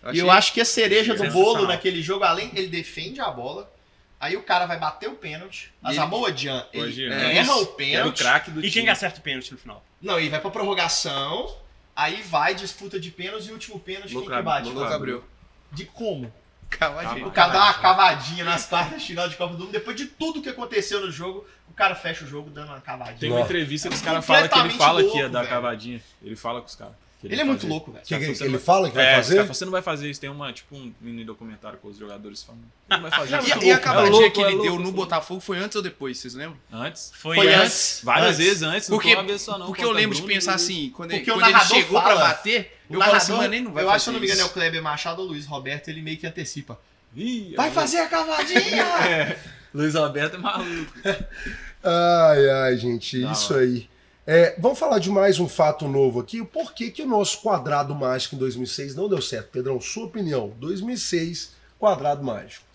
Maravilhoso. 0.01 0.13
E 0.13 0.19
eu 0.19 0.31
acho 0.31 0.53
que 0.53 0.61
a 0.61 0.65
cereja 0.65 1.13
do 1.15 1.29
bolo 1.31 1.67
naquele 1.67 2.01
jogo, 2.01 2.23
além 2.23 2.51
ele 2.53 2.67
defende 2.67 3.19
a 3.21 3.29
bola, 3.29 3.71
aí 4.19 4.35
o 4.35 4.43
cara 4.43 4.65
vai 4.65 4.79
bater 4.79 5.09
o 5.09 5.15
pênalti, 5.15 5.71
a 5.83 5.91
E 5.91 5.95
Samoa 5.95 6.35
Jan, 6.35 6.65
ele 6.73 6.83
Hoje, 6.83 7.05
erra 7.05 7.51
é, 7.51 7.55
o 7.55 7.61
o 7.61 7.65
pênalti, 7.67 8.23
do 8.51 8.65
E 8.65 8.71
quem 8.71 8.89
acerta 8.89 9.19
o 9.19 9.23
pênalti 9.23 9.51
no 9.51 9.57
final? 9.57 9.83
não, 10.01 10.19
e 10.19 10.29
vai 10.29 10.39
pra 10.39 10.49
prorrogação, 10.51 11.55
aí 11.95 12.21
vai 12.23 12.53
disputa 12.55 12.99
de 12.99 13.11
pênaltis 13.11 13.47
e 13.47 13.49
o 13.51 13.53
último 13.53 13.79
pênalti 13.79 14.09
quem 14.09 14.17
que 14.17 14.23
Lucra- 14.23 14.41
bate? 14.41 14.67
Lucra- 14.67 14.79
Louco 14.81 14.93
abriu. 14.95 15.23
De 15.71 15.85
como? 15.85 16.33
Cavadinho. 16.69 17.27
O 17.27 17.31
cara 17.31 17.53
dá 17.53 17.63
uma 17.63 17.73
cavadinha 17.75 18.43
nas 18.43 18.65
quartas 18.65 19.01
de 19.01 19.07
final 19.07 19.29
de 19.29 19.37
Copa 19.37 19.53
do 19.53 19.59
Mundo, 19.59 19.71
depois 19.71 19.95
de 19.95 20.05
tudo 20.05 20.41
que 20.41 20.49
aconteceu 20.49 20.99
no 20.99 21.09
jogo, 21.09 21.47
o 21.69 21.73
cara 21.73 21.95
fecha 21.95 22.25
o 22.25 22.27
jogo 22.27 22.49
dando 22.49 22.67
uma 22.69 22.81
cavadinha. 22.81 23.17
Tem 23.17 23.31
uma 23.31 23.39
entrevista 23.41 23.87
que 23.87 23.95
os 23.95 24.01
caras 24.01 24.25
falam 24.25 24.47
que 24.49 24.59
ele 24.59 24.69
fala 24.71 24.99
que 25.01 25.07
ia 25.07 25.13
louco, 25.13 25.29
dar 25.29 25.39
velho. 25.39 25.49
cavadinha. 25.53 26.01
Ele 26.21 26.35
fala 26.35 26.59
com 26.59 26.67
os 26.67 26.75
caras. 26.75 26.93
Que 27.19 27.25
Ele 27.27 27.33
é 27.33 27.37
vai 27.37 27.45
muito 27.45 27.65
louco, 27.67 27.91
velho. 27.91 28.05
Que, 28.05 28.17
que- 28.19 28.35
Você 28.35 28.43
ele 28.43 28.53
não- 28.53 28.59
fala 28.59 28.89
que 28.89 28.95
vai 28.95 29.05
É, 29.05 29.15
fazer? 29.15 29.35
falam, 29.37 29.53
você 29.53 29.65
não 29.65 29.71
vai 29.71 29.81
fazer 29.81 30.09
isso. 30.09 30.21
Tem 30.21 30.29
uma, 30.29 30.53
tipo, 30.53 30.75
um 30.75 30.93
mini 31.01 31.25
documentário 31.25 31.79
com 31.79 31.87
os 31.87 31.97
jogadores 31.97 32.43
falando. 32.43 32.63
Não 32.87 33.01
vai 33.01 33.09
fazer 33.09 33.39
isso. 33.39 33.47
E, 33.49 33.51
a- 33.51 33.57
É 33.57 33.65
e 33.65 33.71
a 33.71 33.79
cavadinha 33.79 34.27
é 34.27 34.29
que 34.29 34.39
ele 34.39 34.47
é 34.49 34.51
louco, 34.51 34.63
deu 34.63 34.75
é 34.75 34.83
no. 34.83 34.91
Botafogo 34.91 35.39
foi 35.41 35.57
antes 35.57 35.75
ou 35.75 35.81
depois, 35.81 36.17
vocês 36.19 36.35
lembram? 36.35 36.57
Antes. 36.71 37.11
Foi, 37.15 37.35
Foi 37.35 37.47
antes. 37.47 37.63
antes. 37.65 38.01
Várias 38.03 38.27
Antes. 38.27 38.37
vezes 38.45 38.61
antes. 38.63 38.87
Porque, 38.89 39.07
não 39.09 39.13
foi 39.15 39.23
uma 39.23 39.27
vez 39.29 39.41
só, 39.41 39.57
não. 39.57 39.65
porque 39.65 39.83
eu 39.83 39.91
lembro 39.91 40.15
de 40.15 40.21
Bruno 40.21 40.33
pensar 40.35 40.51
e- 40.51 40.55
assim, 40.55 40.89
quando, 40.95 41.09
Porque 41.09 41.23
ele, 41.29 41.31
o 41.31 41.41
quando 41.41 41.49
ele 41.55 41.59
chegou 41.65 42.01
fala- 42.01 42.15
pra 42.15 42.23
bater, 42.27 42.77
eu 42.89 42.99
falo 42.99 43.15
assim, 43.15 43.31
narrador, 43.31 43.37
mano, 43.37 43.53
ele 43.55 43.63
não 43.63 43.73
vai 43.73 43.83
eu 43.83 43.87
fazer 43.87 43.95
acho, 43.95 44.05
se 44.05 44.11
não 44.11 44.19
me 44.19 44.25
engano, 44.27 44.41
é 44.41 44.45
o. 44.45 44.49
Kleber 44.49 44.83
Machado 44.83 45.21
ou 45.21 45.27
o 45.27 45.31
Luiz 45.31 45.45
Roberto, 45.47 45.87
ele 45.89 46.01
meio 46.03 46.17
que 46.17 46.27
antecipa. 46.27 46.79
Ih, 47.15 47.53
Vai 47.55 47.69
é 47.69 47.71
fazer 47.71 47.97
a 47.99 48.07
cavadinha! 48.07 48.85
É. 49.09 49.37
Luiz 49.73 49.95
Alberto 49.95 50.35
é 50.35 50.39
maluco. 50.39 50.93
Ai, 51.83 52.49
ai, 52.49 52.77
gente, 52.77 53.21
isso 53.31 53.53
aí. 53.55 53.87
É, 54.29 54.55
vamos 54.59 54.77
falar 54.77 54.99
de 54.99 55.09
mais 55.09 55.39
um 55.39 55.47
fato 55.47 55.87
novo 55.87 56.19
aqui. 56.19 56.41
O 56.41 56.45
porquê 56.45 56.91
que 56.91 57.01
o 57.01 57.07
nosso 57.07 57.41
quadrado 57.41 57.95
mágico 57.95 58.35
em 58.35 58.37
2006 58.37 58.93
não 58.93 59.07
deu 59.07 59.21
certo? 59.21 59.47
Pedrão, 59.51 59.79
sua 59.79 60.03
opinião. 60.03 60.53
2006, 60.59 61.55
quadrado 61.79 62.21
mágico. 62.25 62.65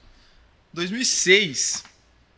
2006. 0.73 1.85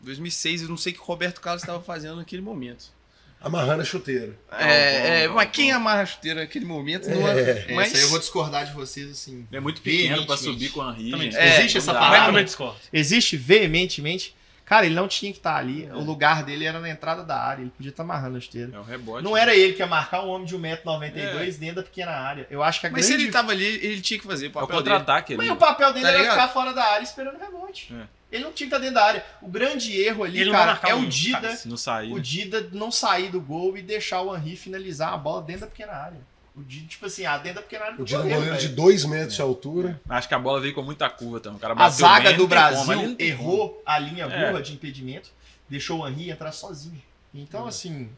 2006, 0.01 0.63
eu 0.63 0.67
não 0.69 0.75
sei 0.75 0.91
o 0.91 0.95
que 0.95 1.01
o 1.01 1.05
Roberto 1.05 1.39
Carlos 1.39 1.63
estava 1.63 1.81
fazendo 1.81 2.17
naquele 2.17 2.41
momento. 2.41 2.93
Amarrando 3.39 3.83
a 3.83 3.85
chuteira. 3.85 4.37
É, 4.51 5.23
é, 5.23 5.27
mas 5.29 5.49
quem 5.51 5.71
amarra 5.71 6.01
a 6.01 6.05
chuteira 6.05 6.41
naquele 6.41 6.65
momento 6.65 7.09
não 7.09 7.25
É. 7.27 7.67
é. 7.69 7.73
Mas... 7.73 7.87
Essa 7.89 7.97
aí 7.97 8.03
eu 8.03 8.09
vou 8.09 8.19
discordar 8.19 8.65
de 8.65 8.73
vocês, 8.73 9.09
assim. 9.09 9.47
É 9.49 9.61
muito 9.61 9.81
pequeno 9.81 10.25
pra 10.25 10.35
Veementemente. 10.35 10.43
subir 10.43 10.69
com 10.71 10.81
a 10.81 10.91
Henry. 10.99 11.35
É, 11.35 11.59
existe 11.59 11.77
essa 11.77 11.93
parada. 11.93 12.45
Existe 12.91 13.37
veementemente. 13.37 14.35
Cara, 14.65 14.85
ele 14.87 14.95
não 14.95 15.07
tinha 15.07 15.31
que 15.31 15.37
estar 15.37 15.55
ali. 15.55 15.87
O 15.93 15.99
lugar 15.99 16.43
dele 16.43 16.65
era 16.65 16.79
na 16.79 16.89
entrada 16.89 17.23
da 17.23 17.37
área. 17.39 17.61
Ele 17.61 17.69
podia 17.69 17.91
estar 17.91 18.01
amarrando 18.01 18.35
a 18.35 18.39
esteira. 18.39 18.71
É 18.75 18.79
o 18.79 18.83
rebote. 18.83 19.23
Não 19.23 19.37
era 19.37 19.55
ele 19.55 19.73
que 19.73 19.79
ia 19.79 19.85
marcar 19.85 20.23
um 20.25 20.29
homem 20.29 20.47
de 20.47 20.57
1,92m 20.57 21.57
dentro 21.59 21.75
da 21.75 21.83
pequena 21.83 22.11
área. 22.11 22.47
Eu 22.49 22.63
acho 22.63 22.79
que 22.81 22.87
a 22.87 22.89
Mas 22.89 23.05
se 23.05 23.11
grande... 23.11 23.25
ele 23.25 23.31
tava 23.31 23.51
ali, 23.51 23.63
ele 23.63 24.01
tinha 24.01 24.19
que 24.19 24.25
fazer 24.25 24.45
o 24.45 24.47
É 24.47 24.49
o 24.49 24.53
papel 24.53 24.67
dele. 24.67 24.77
contra-ataque 24.77 25.33
ali. 25.33 25.37
Mas 25.37 25.51
o 25.51 25.55
papel 25.59 25.93
dele 25.93 26.03
Tá 26.05 26.09
era 26.09 26.17
ligado? 26.17 26.33
ficar 26.33 26.47
fora 26.49 26.73
da 26.73 26.83
área 26.83 27.03
esperando 27.03 27.35
o 27.35 27.39
rebote. 27.39 27.93
É. 27.93 28.07
Ele 28.31 28.43
não 28.43 28.51
tinha 28.51 28.67
que 28.67 28.75
estar 28.75 28.79
dentro 28.79 28.95
da 28.95 29.05
área. 29.05 29.23
O 29.41 29.47
grande 29.47 29.95
erro 30.01 30.23
ali, 30.23 30.41
Ele 30.41 30.51
cara, 30.51 30.79
é 30.83 30.95
um 30.95 31.03
o 31.03 31.07
Dida... 31.07 31.39
cara, 31.41 31.55
Se 31.55 31.67
não 31.69 31.77
sair. 31.77 32.11
O 32.11 32.19
Dida 32.19 32.67
não 32.73 32.91
sair 32.91 33.29
do 33.29 33.39
gol 33.39 33.77
e 33.77 33.81
deixar 33.83 34.21
o 34.21 34.35
Henry 34.35 34.55
finalizar 34.57 35.13
a 35.13 35.17
bola 35.17 35.41
dentro 35.43 35.61
da 35.61 35.67
pequena 35.67 35.93
área. 35.93 36.17
O 36.57 36.63
Dida, 36.63 36.87
tipo 36.87 37.05
assim, 37.05 37.25
ah, 37.25 37.37
dentro 37.37 37.55
da 37.55 37.61
pequena 37.63 37.83
área 37.85 37.97
do 37.97 38.03
O 38.03 38.05
Dida 38.05 38.19
é 38.19 38.23
um 38.23 38.29
goleiro, 38.29 38.57
de 38.57 38.63
velho. 38.67 38.75
2 38.77 39.05
metros 39.05 39.35
de 39.35 39.41
altura. 39.41 40.01
Acho 40.07 40.27
que 40.27 40.33
a 40.33 40.39
bola 40.39 40.61
veio 40.61 40.73
com 40.73 40.81
muita 40.81 41.09
curva 41.09 41.39
também. 41.41 41.57
O 41.57 41.61
cara 41.61 41.73
A 41.77 41.89
zaga 41.89 42.29
bem, 42.29 42.37
do 42.37 42.47
Brasil 42.47 42.85
como, 42.85 43.15
errou 43.19 43.81
a 43.85 43.99
linha 43.99 44.23
É. 44.25 44.49
burra 44.51 44.61
de 44.61 44.73
impedimento, 44.73 45.29
deixou 45.69 45.99
o 46.01 46.07
Henry 46.07 46.29
entrar 46.29 46.51
sozinho. 46.53 47.01
Então, 47.33 47.67
assim, 47.67 48.09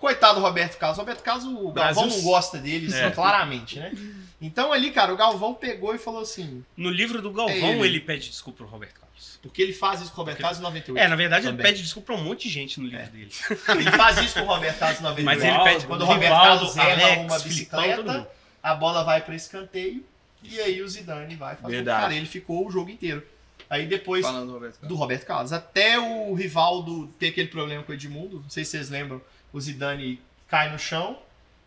Coitado 0.00 0.40
do 0.40 0.40
Roberto 0.44 0.76
Carlos. 0.78 0.98
Roberto 0.98 1.22
Carlos, 1.22 1.44
o 1.44 1.70
Brasil- 1.70 2.02
Galvão 2.02 2.06
não 2.16 2.22
gosta 2.24 2.58
dele, 2.58 2.92
É. 2.94 3.10
claramente, 3.10 3.78
né? 3.78 3.92
Então 4.40 4.72
ali, 4.72 4.90
cara, 4.90 5.12
o 5.12 5.16
Galvão 5.16 5.54
pegou 5.54 5.94
e 5.94 5.98
falou 5.98 6.20
assim, 6.20 6.64
No 6.76 6.90
livro 6.90 7.22
do 7.22 7.30
Galvão, 7.32 7.54
É 7.54 7.70
ele. 7.78 7.86
ele. 7.86 8.00
pede 8.00 8.28
desculpa 8.28 8.58
pro 8.58 8.66
Roberto 8.66 8.94
Carlos. 9.00 9.38
porque 9.40 9.60
ele 9.62 9.72
faz 9.72 10.00
isso 10.00 10.10
com 10.10 10.16
o 10.16 10.20
Roberto 10.20 10.40
Carlos 10.40 10.58
em 10.58 10.62
98. 10.62 10.98
É, 11.04 11.08
na 11.08 11.16
verdade, 11.16 11.46
Também. 11.46 11.60
ele 11.64 11.68
pede 11.72 11.82
desculpa 11.82 12.12
pra 12.12 12.20
um 12.20 12.24
monte 12.24 12.44
de 12.48 12.50
gente 12.54 12.80
no 12.80 12.86
livro 12.88 13.06
dele. 13.10 13.30
Ele 13.68 13.90
faz 13.92 14.18
isso 14.18 14.34
com 14.34 14.40
o 14.40 14.46
Roberto 14.46 14.78
Carlos 14.78 15.00
em 15.00 15.02
98. 15.02 15.24
Mas 15.24 15.42
ele 15.44 15.64
pede 15.74 15.86
Quando 15.86 16.02
o 16.02 16.04
Roberto 16.04 16.22
Rivaldo, 16.32 16.48
Carlos 16.74 16.76
erra 16.76 16.92
Alex, 16.92 17.22
uma 17.24 17.40
Filipão, 17.40 17.80
bicicleta, 17.82 18.12
mundo. 18.12 18.26
a 18.62 18.74
bola 18.74 19.04
vai 19.04 19.20
pra 19.20 19.34
escanteio 19.34 20.04
e 20.42 20.60
aí 20.60 20.82
o 20.82 20.88
Zidane 20.88 21.36
vai 21.36 21.56
fazer. 21.56 21.76
Verdade. 21.76 22.00
Cara, 22.02 22.14
ele 22.14 22.26
ficou 22.26 22.66
o 22.66 22.70
jogo 22.70 22.90
inteiro. 22.90 23.22
Aí 23.70 23.86
depois 23.86 24.24
Falando 24.24 24.46
do 24.48 24.52
Roberto 24.54 24.74
Carlos. 24.74 24.88
do 24.88 24.94
Roberto 24.94 25.26
Carlos. 25.26 25.52
Até 25.52 25.98
o 25.98 26.34
Rivaldo 26.34 27.06
ter 27.18 27.28
aquele 27.28 27.48
problema 27.48 27.82
com 27.82 27.92
o 27.92 27.94
Edmundo, 27.94 28.40
não 28.40 28.50
sei 28.50 28.64
se 28.64 28.72
vocês 28.72 28.90
lembram, 28.90 29.20
o 29.54 29.60
Zidane 29.60 30.20
cai 30.48 30.70
no 30.70 30.78
chão. 30.78 31.16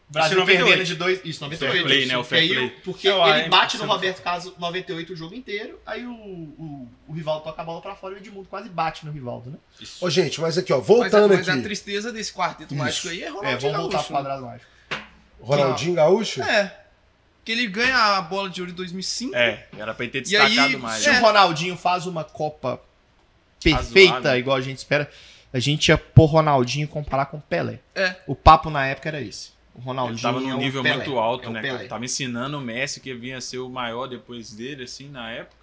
O 0.10 0.14
Brasil 0.14 0.38
Isso 0.38 0.52
em 0.52 0.58
98. 0.58 0.68
perdendo 0.68 0.88
de 0.88 0.96
dois. 0.96 1.22
Isso, 1.26 1.42
98. 1.42 1.74
Fair 1.74 1.84
play, 1.86 2.06
né? 2.06 2.18
O 2.18 2.22
Porque 2.22 2.30
fair 2.36 2.42
aí 2.42 2.56
play. 2.56 2.70
Porque 2.84 3.08
Eu, 3.10 3.28
ele 3.28 3.42
ah, 3.46 3.50
bate 3.50 3.76
isso 3.76 3.86
no 3.86 3.92
Roberto 3.92 4.22
Carlos 4.22 4.54
98 4.58 5.14
o 5.14 5.16
jogo 5.16 5.36
inteiro, 5.36 5.80
aí 5.86 6.06
o, 6.06 6.12
o, 6.14 6.88
o 7.08 7.14
Rivaldo 7.14 7.44
toca 7.44 7.62
a 7.62 7.66
bola 7.66 7.82
pra 7.82 7.96
fora 7.96 8.14
e 8.14 8.18
o 8.18 8.20
Edmundo 8.20 8.48
quase 8.50 8.70
bate 8.70 9.06
no 9.06 9.12
Rivaldo, 9.12 9.50
né? 9.52 9.58
Ô, 10.00 10.10
gente, 10.10 10.40
mas 10.40 10.58
aqui, 10.58 10.72
ó, 10.72 10.78
Mas, 10.78 10.86
a, 10.86 10.94
voltando 10.94 11.34
mas 11.34 11.50
a 11.50 11.54
aqui. 11.54 11.62
tristeza 11.64 12.12
desse 12.14 12.32
quarteto 12.32 12.74
Isso. 12.74 12.84
mágico 12.84 13.10
aí 13.10 13.24
é 13.24 13.26
É, 13.26 13.30
Ronaldinho 13.30 13.60
vamos 13.60 13.78
voltar 13.78 13.98
Gaúcho, 13.98 14.08
pro 14.08 14.16
quadrado 14.16 14.46
mágico. 14.46 14.72
Ronaldinho 15.42 15.94
Gaúcho? 15.96 16.42
É. 16.44 16.80
Que 17.44 17.52
ele 17.54 17.68
ganha 17.68 17.98
a 17.98 18.22
bola 18.22 18.50
de 18.50 18.62
ouro 18.62 18.72
em 18.72 18.76
2005. 18.76 19.36
É, 19.36 19.68
era 19.78 19.94
pra 19.94 20.06
ele 20.06 20.12
ter 20.22 20.30
E 20.32 20.38
aí, 20.38 20.48
destacado 20.50 20.80
mais. 20.80 21.04
Se 21.04 21.10
né? 21.10 21.20
o 21.20 21.22
Ronaldinho 21.22 21.78
faz 21.78 22.06
uma 22.06 22.24
Copa 22.24 22.82
perfeita, 23.62 24.38
igual 24.38 24.56
a 24.58 24.62
gente 24.62 24.78
espera, 24.78 25.10
a 25.54 25.60
gente 25.60 25.89
ia 25.89 25.98
pôr 25.98 26.26
Ronaldinho 26.26 26.86
e 26.86 26.88
comparar 26.88 27.28
com 27.28 27.38
o 27.38 27.41
Pelé. 27.41 27.80
É. 27.95 28.16
O 28.28 28.36
papo 28.36 28.70
na 28.70 28.86
época 28.86 29.10
era 29.10 29.22
esse. 29.22 29.52
O 29.76 29.80
Ronaldinho 29.82 30.16
Ele 30.16 30.22
tava 30.22 30.39
num 30.39 30.58
nível 30.58 30.82
Pelé, 30.84 30.98
muito 30.98 31.18
alto, 31.20 31.50
é 31.50 31.52
né? 31.52 31.62
Pelé. 31.62 31.78
cara? 31.78 31.89
Tava 31.89 32.06
ensinando 32.06 32.58
o 32.58 32.62
Messi, 32.62 33.00
que 33.00 33.14
vinha 33.14 33.38
a 33.38 33.41
ser 33.41 33.60
o 33.60 33.70
maior 33.70 34.08
depois 34.08 34.52
dele, 34.52 34.84
assim, 34.84 35.08
na 35.10 35.30
época. 35.32 35.56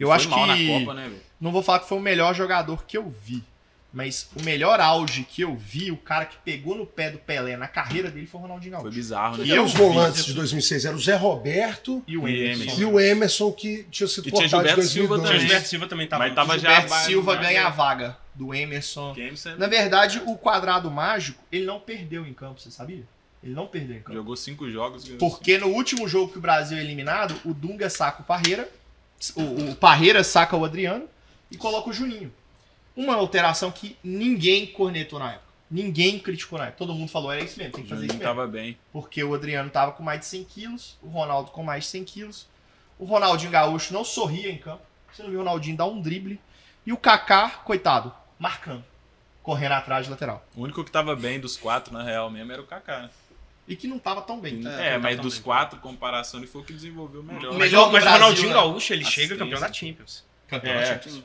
Eu 0.00 0.08
Foi 0.08 0.16
acho 0.16 0.28
mal 0.30 0.40
que 0.40 0.46
na 0.46 0.78
Copa, 0.80 0.94
né, 0.94 1.02
velho? 1.08 1.20
não 1.40 1.52
vou 1.52 1.62
falar 1.62 1.80
que 1.80 1.88
foi 1.88 1.98
o 1.98 2.00
melhor 2.00 2.34
jogador 2.34 2.84
que 2.84 2.96
eu 2.96 3.08
vi, 3.08 3.44
mas 3.92 4.28
o 4.34 4.42
melhor 4.42 4.80
auge 4.80 5.22
que 5.24 5.42
eu 5.42 5.54
vi, 5.54 5.90
o 5.90 5.96
cara 5.96 6.24
que 6.24 6.36
pegou 6.44 6.74
no 6.74 6.86
pé 6.86 7.10
do 7.10 7.18
Pelé 7.18 7.56
na 7.56 7.68
carreira 7.68 8.10
dele 8.10 8.26
foi 8.26 8.40
o 8.40 8.42
Ronaldinho 8.42 8.72
Foi 8.74 8.82
Gaúcho. 8.84 8.96
bizarro, 8.96 9.36
né? 9.36 9.44
E 9.46 9.58
os 9.58 9.74
volantes 9.74 10.24
de 10.24 10.32
2006 10.34 10.84
eram 10.86 10.96
o 10.96 11.00
Zé 11.00 11.14
Roberto 11.16 12.02
E 12.06 12.16
o 12.16 12.26
Emerson. 12.26 12.62
Emerson. 12.62 12.80
e 12.80 12.84
o 12.86 12.98
Emerson, 13.00 13.52
que 13.52 13.86
tinha 13.90 14.06
sido 14.08 14.28
E 14.28 14.32
tinha 14.32 14.48
cortado 14.48 14.62
de 14.62 14.68
Gilberto 14.70 14.90
Silva 14.90 15.16
2002. 15.16 15.20
O 15.20 15.22
também. 15.32 15.40
Gilberto 15.40 15.68
Silva 15.68 15.86
também 15.86 16.06
tava. 16.08 16.24
Mas 16.24 16.34
tava 16.34 16.58
já 16.58 16.68
Gilberto 16.70 16.88
vai- 16.88 17.04
Silva 17.04 17.34
vai- 17.34 17.44
ganha 17.44 17.66
a 17.66 17.70
vaga 17.70 18.16
do 18.34 18.54
Emerson. 18.54 19.14
Jameson 19.14 19.56
Na 19.58 19.66
verdade, 19.66 20.22
o 20.26 20.36
quadrado 20.38 20.90
mágico, 20.90 21.42
ele 21.52 21.66
não 21.66 21.78
perdeu 21.78 22.26
em 22.26 22.32
campo, 22.32 22.60
você 22.60 22.70
sabia? 22.70 23.04
Ele 23.44 23.52
não 23.54 23.66
perdeu 23.66 23.96
em 23.96 24.00
campo. 24.00 24.16
jogou 24.16 24.36
cinco 24.36 24.70
jogos. 24.70 25.06
Porque 25.18 25.58
no 25.58 25.66
último 25.66 26.08
jogo 26.08 26.32
que 26.32 26.38
o 26.38 26.40
Brasil 26.40 26.78
é 26.78 26.80
eliminado, 26.80 27.34
o 27.44 27.52
Dunga 27.52 27.90
saca 27.90 28.22
o 28.22 28.24
Parreira, 28.24 28.68
o, 29.34 29.42
o 29.70 29.74
Parreira 29.76 30.24
saca 30.24 30.56
o 30.56 30.64
Adriano 30.64 31.04
e 31.50 31.56
coloca 31.58 31.90
o 31.90 31.92
Juninho. 31.92 32.32
Uma 32.96 33.14
alteração 33.16 33.70
que 33.70 33.96
ninguém 34.02 34.66
cornetou 34.66 35.18
na 35.18 35.32
época. 35.32 35.52
Ninguém 35.70 36.18
criticou 36.18 36.58
na 36.58 36.66
época. 36.66 36.78
Todo 36.78 36.94
mundo 36.94 37.08
falou, 37.08 37.32
era 37.32 37.42
isso 37.42 37.58
mesmo, 37.58 37.72
tem 37.72 37.84
que 37.84 37.88
fazer 37.88 38.04
isso 38.06 38.14
mesmo. 38.14 38.28
tava 38.28 38.46
bem. 38.46 38.76
Porque 38.92 39.24
o 39.24 39.34
Adriano 39.34 39.70
tava 39.70 39.92
com 39.92 40.02
mais 40.02 40.20
de 40.20 40.26
100 40.26 40.44
quilos, 40.44 40.98
o 41.02 41.08
Ronaldo 41.08 41.50
com 41.50 41.62
mais 41.62 41.84
de 41.84 41.90
100 41.90 42.04
quilos. 42.04 42.46
O 42.98 43.04
Ronaldinho 43.06 43.50
Gaúcho 43.50 43.94
não 43.94 44.04
sorria 44.04 44.50
em 44.50 44.58
campo. 44.58 44.82
Você 45.12 45.22
não 45.22 45.30
viu 45.30 45.40
o 45.40 45.42
Ronaldinho 45.42 45.76
dar 45.76 45.86
um 45.86 46.00
drible. 46.00 46.38
E 46.86 46.92
o 46.92 46.96
Kaká, 46.96 47.48
coitado, 47.64 48.12
marcando. 48.38 48.84
Correndo 49.42 49.72
atrás 49.72 50.04
de 50.04 50.10
lateral. 50.10 50.44
O 50.54 50.62
único 50.62 50.84
que 50.84 50.90
tava 50.90 51.16
bem 51.16 51.40
dos 51.40 51.56
quatro, 51.56 51.92
na 51.92 52.02
real 52.02 52.30
mesmo, 52.30 52.52
era 52.52 52.60
o 52.62 52.66
Kaká. 52.66 53.02
né? 53.02 53.10
E 53.66 53.74
que 53.74 53.86
não 53.88 53.98
tava 53.98 54.20
tão 54.22 54.38
bem. 54.40 54.60
É, 54.66 54.94
não 54.94 55.00
mas 55.00 55.18
dos 55.18 55.34
bem. 55.34 55.42
quatro, 55.42 55.78
comparação, 55.80 56.38
ele 56.40 56.46
foi 56.46 56.60
o 56.60 56.64
que 56.64 56.72
desenvolveu 56.72 57.22
melhor. 57.22 57.52
Mas, 57.52 57.58
Melhor 57.70 57.88
o- 57.88 57.92
mas 57.92 58.04
o 58.04 58.08
Ronaldinho 58.08 58.48
né? 58.48 58.54
Gaúcho, 58.54 58.92
ele 58.92 59.04
chega 59.04 59.36
campeão 59.36 59.60
da 59.60 59.72
Champions. 59.72 60.24
Campeão 60.48 60.74
É. 60.74 60.80
da 60.80 60.86
Champions. 60.86 61.22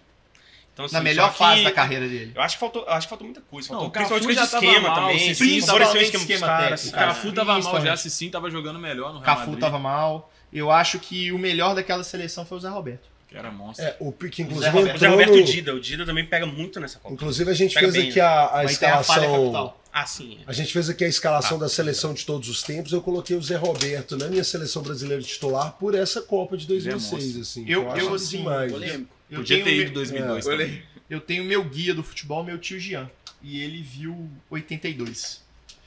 Então, 0.78 0.86
assim, 0.86 0.94
Na 0.94 1.02
melhor 1.02 1.34
fase 1.34 1.64
da 1.64 1.72
carreira 1.72 2.08
dele. 2.08 2.34
Eu 2.36 2.42
acho 2.44 2.56
que 2.56 2.60
faltou, 2.60 2.84
eu 2.84 2.92
acho 2.92 3.08
que 3.08 3.10
faltou 3.10 3.26
muita 3.26 3.42
coisa. 3.42 3.68
Faltou 3.68 3.84
Não, 3.86 3.90
o 3.90 3.92
Cafu 3.92 4.08
principalmente 4.14 4.40
já 4.40 4.48
tava 4.48 4.64
esquema 4.66 4.88
mal, 4.90 4.96
também. 5.02 5.18
sim, 5.20 5.34
Sim, 5.34 5.34
sim, 5.34 5.62
favoreceu 5.66 5.74
o 5.94 5.98
principalmente 5.98 6.04
esquema 6.04 6.22
dos 6.22 6.30
esquema 6.30 6.48
caras. 6.48 6.86
O. 6.86 6.92
Cafu 6.92 7.32
tava 7.34 7.46
mal 7.54 7.56
já, 7.64 7.70
Principalmente. 7.72 8.02
Cicinho 8.02 8.32
tava 8.32 8.52
jogando 8.52 8.80
melhor 8.80 9.08
no 9.12 9.20
Real 9.20 9.24
Cafu 9.24 9.40
Madrid, 9.48 9.60
tava 9.60 9.80
mal. 9.80 10.32
Eu 10.54 10.70
acho 10.72 11.00
que 11.00 11.32
o 11.32 11.40
melhor 11.40 11.74
daquela 11.74 12.04
seleção 12.04 12.46
foi 12.46 12.60
o 12.60 12.62
Zé 12.62 12.70
Roberto. 12.70 13.10
que 13.28 13.36
era 13.36 13.52
monstro. 13.52 13.84
É, 13.86 13.98
o 14.00 14.12
que 14.14 14.28
Zé 14.38 14.44
inclusive 14.44 14.70
Roberto. 14.70 14.96
O 14.96 15.00
Zé 15.00 15.08
Roberto 15.08 15.34
e 15.34 15.38
o 15.38 15.40
no- 15.40 15.46
Dida. 15.46 15.74
O 15.74 15.80
Dida 15.80 16.06
também 16.06 16.26
pega 16.28 16.46
muito 16.46 16.80
nessa 16.80 17.00
Copa. 17.00 17.14
Inclusive 17.14 17.50
a 17.50 17.54
gente 17.56 17.74
Pega 17.74 17.92
fez 17.92 18.02
bem, 18.04 18.10
aqui 18.12 18.20
a, 18.22 18.30
a 18.30 18.60
a 18.60 18.64
escalação. 18.66 19.16
capital. 19.42 19.82
Ah, 19.92 20.06
sim. 20.06 20.38
A 20.46 20.54
gente 20.54 20.72
fez 20.72 20.90
aqui 20.92 21.04
a 21.04 21.08
escalação 21.08 21.58
Ah, 21.58 21.62
da 21.62 21.70
seleção 21.70 22.14
de 22.14 22.24
todos 22.24 22.48
os 22.50 22.62
tempos. 22.62 22.94
Eu 22.94 23.02
coloquei 23.02 23.36
o 23.36 23.42
Zé 23.42 23.56
Roberto 23.56 24.16
na 24.16 24.28
minha 24.28 24.44
seleção 24.44 24.84
brasileira 24.84 25.24
titular 25.24 25.72
por 25.74 25.96
essa 25.96 26.22
Copa 26.22 26.56
de 26.56 26.68
2006. 26.68 27.38
Assim, 27.42 27.66
que 27.66 27.72
Eu- 27.72 27.92
acho 27.92 28.06
eu, 28.06 28.14
assim, 28.14 28.38
demais. 28.38 28.72
Polêmico. 28.72 29.17
Eu 29.30 29.40
Podia 29.40 29.58
tenho 29.58 29.66
ter 29.66 29.72
meu- 29.74 29.82
ido 29.82 29.92
em 29.92 29.94
2002 29.94 30.48
Olha 30.48 30.58
também. 30.66 30.80
aí. 30.80 30.86
Eu 31.10 31.20
tenho 31.22 31.44
meu 31.44 31.64
guia 31.64 31.94
do 31.94 32.04
futebol, 32.04 32.44
meu 32.44 32.58
tio 32.58 32.80
Jean. 32.80 33.10
E 33.42 33.62
ele 33.62 33.82
viu 33.82 34.30
82. 34.50 35.42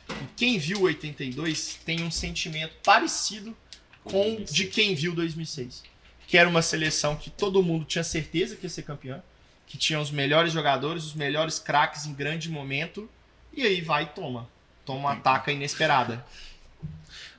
E 0.09 0.14
quem 0.36 0.59
viu 0.59 0.82
82 0.82 1.78
tem 1.84 2.03
um 2.03 2.11
sentimento 2.11 2.74
parecido 2.84 3.57
com 4.05 4.34
o 4.36 4.45
de 4.45 4.66
quem 4.66 4.95
viu 4.95 5.14
2006. 5.14 5.82
Que 6.26 6.38
era 6.38 6.49
uma 6.49 6.62
seleção 6.62 7.16
que 7.16 7.28
todo 7.30 7.62
mundo 7.62 7.84
tinha 7.84 8.05
certeza 8.05 8.57
que 8.57 8.64
ia 8.66 8.70
ser 8.70 8.82
campeã. 8.82 9.22
Que 9.66 9.76
tinha 9.76 10.01
os 10.01 10.11
melhores 10.11 10.53
jogadores, 10.53 11.05
os 11.05 11.14
melhores 11.14 11.59
craques 11.59 12.07
em 12.07 12.14
grande 12.14 12.49
momento. 12.51 13.09
E 13.53 13.62
aí 13.62 13.80
vai 13.80 14.05
e 14.05 14.07
toma. 14.07 14.49
Toma 14.84 15.01
uma 15.01 15.12
ataca 15.12 15.53
inesperada. 15.53 16.24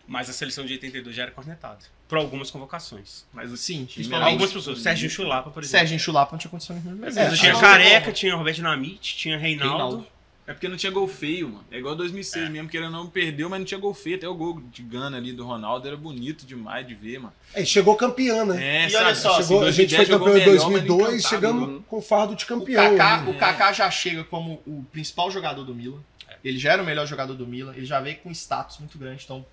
Mas 0.08 0.30
a 0.30 0.34
seleção 0.34 0.66
de 0.66 0.74
82 0.74 1.16
já 1.16 1.24
era 1.24 1.32
cornetada. 1.32 1.80
Por 2.08 2.18
algumas 2.18 2.52
convocações. 2.52 3.26
Mas 3.34 3.58
Sim, 3.60 3.86
principalmente. 3.86 4.30
algumas 4.32 4.52
pessoas. 4.52 4.80
Serginho 4.82 5.10
Chulapa, 5.10 5.49
por 5.49 5.64
exemplo. 5.64 5.80
Sérgio 5.88 5.99
Chulapa 5.99 6.32
não 6.34 6.39
tinha 6.39 6.52
condição 6.52 6.76
nenhuma. 6.76 6.97
Mas 7.06 7.16
É, 7.16 7.28
ele 7.28 7.38
tinha 7.38 7.58
Careca, 7.58 8.12
tinha 8.12 8.36
Roberto 8.36 8.56
Dinamite, 8.58 9.16
tinha 9.16 9.38
Reinaldo. 9.38 9.72
Reinaldo. 9.74 10.08
É 10.47 10.54
porque 10.54 10.68
não 10.68 10.76
tinha 10.76 10.91
gol 10.91 11.08
feio, 11.08 11.47
mano. 11.47 11.64
É 11.72 11.78
igual 11.78 11.95
2006 11.95 12.49
mesmo, 12.49 12.68
que 12.68 12.76
ele 12.76 12.89
não 12.89 13.08
perdeu, 13.08 13.47
mas 13.49 13.60
não 13.60 13.66
tinha 13.66 13.80
gol 13.80 13.93
feio. 13.93 14.18
Até 14.18 14.28
o 14.28 14.34
gol 14.34 14.60
de 14.74 14.82
Gana 14.82 15.16
ali 15.16 15.32
do 15.32 15.45
Ronaldo 15.45 15.88
era 15.88 15.95
bonito 15.95 16.45
demais 16.45 16.86
de 16.86 16.93
ver, 16.93 17.20
mano. 17.20 17.34
É, 17.54 17.64
chegou 17.64 17.95
campeão, 17.95 18.45
né? 18.45 18.86
É, 18.86 18.89
E 18.89 18.95
olha 18.97 19.16
só, 19.16 19.41
Chegou- 19.41 19.60
assim, 19.62 19.68
a 19.70 19.72
gente 19.72 19.95
foi 19.95 20.06
2010 20.06 20.08
jogou 20.10 20.28
campeão 20.28 20.36
em 20.36 20.49
melhor, 20.49 20.54
mas 20.72 20.84
2002, 20.84 20.99
encantado, 21.14 21.30
chegamos 21.30 21.70
né? 21.78 21.84
com 21.88 22.02
fardo 22.02 22.36
de 22.36 22.43
O 22.43 22.47
campeão. 22.47 22.97
Kaká, 22.97 23.22
né? 23.22 23.32
o 23.32 23.38
Kaká 23.38 23.72
já 23.72 23.89
chega 23.91 24.24
como 24.26 24.62
o 24.66 24.84
principal 24.91 25.32
jogador 25.32 25.64
do 25.64 25.74
Milan. 25.74 25.99
Ele 26.43 26.58
já 26.58 26.74
era 26.74 26.82
o 26.82 26.86
melhor 26.86 27.06
jogador 27.06 27.36
do 27.36 27.45
Milan. 27.47 27.72
Ele 27.78 27.86
já 27.86 28.02
veio 28.02 28.18
com 28.18 28.32
status 28.32 28.80
muito 28.80 28.97
grande. 28.97 29.22
Então, 29.24 29.45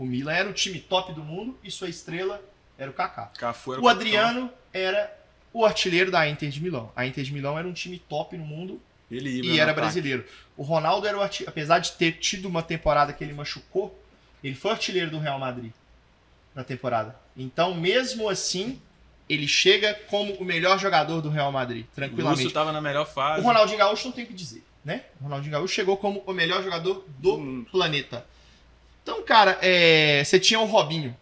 o 0.00 0.06
Milan 0.06 0.32
era 0.32 0.48
o 0.48 0.52
time 0.54 0.80
top 0.80 1.12
do 1.12 1.22
mundo 1.22 1.58
e 1.62 1.70
sua 1.70 1.88
estrela 1.90 2.42
era 2.78 2.90
o 2.90 2.94
Kaká. 2.94 3.26
Cafu 3.38 3.74
era 3.74 3.82
O 3.82 3.86
Adriano 3.88 4.50
era 4.72 5.14
o 5.52 5.64
artilheiro 5.66 6.10
da 6.10 6.26
Inter 6.26 6.48
de 6.48 6.58
Milão. 6.62 6.90
A 6.96 7.04
Inter 7.06 7.22
de 7.22 7.32
Milão 7.34 7.58
era 7.58 7.68
um 7.68 7.72
time 7.74 7.98
top 8.08 8.34
no 8.38 8.44
mundo 8.46 8.80
Ele 9.10 9.42
e 9.42 9.60
era 9.60 9.72
ataque. 9.72 9.80
brasileiro. 9.80 10.24
O 10.56 10.62
Ronaldo 10.62 11.06
era 11.06 11.18
o 11.18 11.20
artilheiro. 11.20 11.50
Apesar 11.50 11.80
de 11.80 11.92
ter 11.92 12.12
tido 12.12 12.48
uma 12.48 12.62
temporada 12.62 13.12
que 13.12 13.22
ele 13.22 13.34
machucou, 13.34 13.94
ele 14.42 14.54
foi 14.54 14.70
artilheiro 14.70 15.10
do 15.10 15.18
Real 15.18 15.38
Madrid 15.38 15.70
na 16.54 16.64
temporada. 16.64 17.14
Então, 17.36 17.74
mesmo 17.74 18.26
assim, 18.28 18.80
ele 19.28 19.46
chega 19.46 19.92
como 20.08 20.32
o 20.34 20.44
melhor 20.44 20.78
jogador 20.78 21.20
do 21.20 21.28
Real 21.28 21.52
Madrid, 21.52 21.84
O 21.84 21.94
tranquilamente. 21.94 22.44
Lúcio 22.44 22.54
tava 22.54 22.72
na 22.72 22.80
melhor 22.80 23.04
fase. 23.06 23.42
O 23.42 23.44
Ronaldinho 23.44 23.78
Gaúcho 23.78 24.06
não 24.06 24.12
tem 24.12 24.24
o 24.24 24.26
que 24.26 24.32
dizer, 24.34 24.64
né? 24.84 25.04
O 25.20 25.24
Ronaldinho 25.24 25.52
Gaúcho 25.52 25.74
chegou 25.74 25.96
como 25.98 26.22
o 26.26 26.32
melhor 26.32 26.62
jogador 26.64 27.04
do 27.18 27.34
Hum. 27.36 27.66
planeta. 27.70 28.24
Então, 29.10 29.22
cara, 29.24 29.58
é, 29.60 30.22
você 30.24 30.38
tinha 30.38 30.60
o 30.60 30.66
Robinho, 30.66 31.16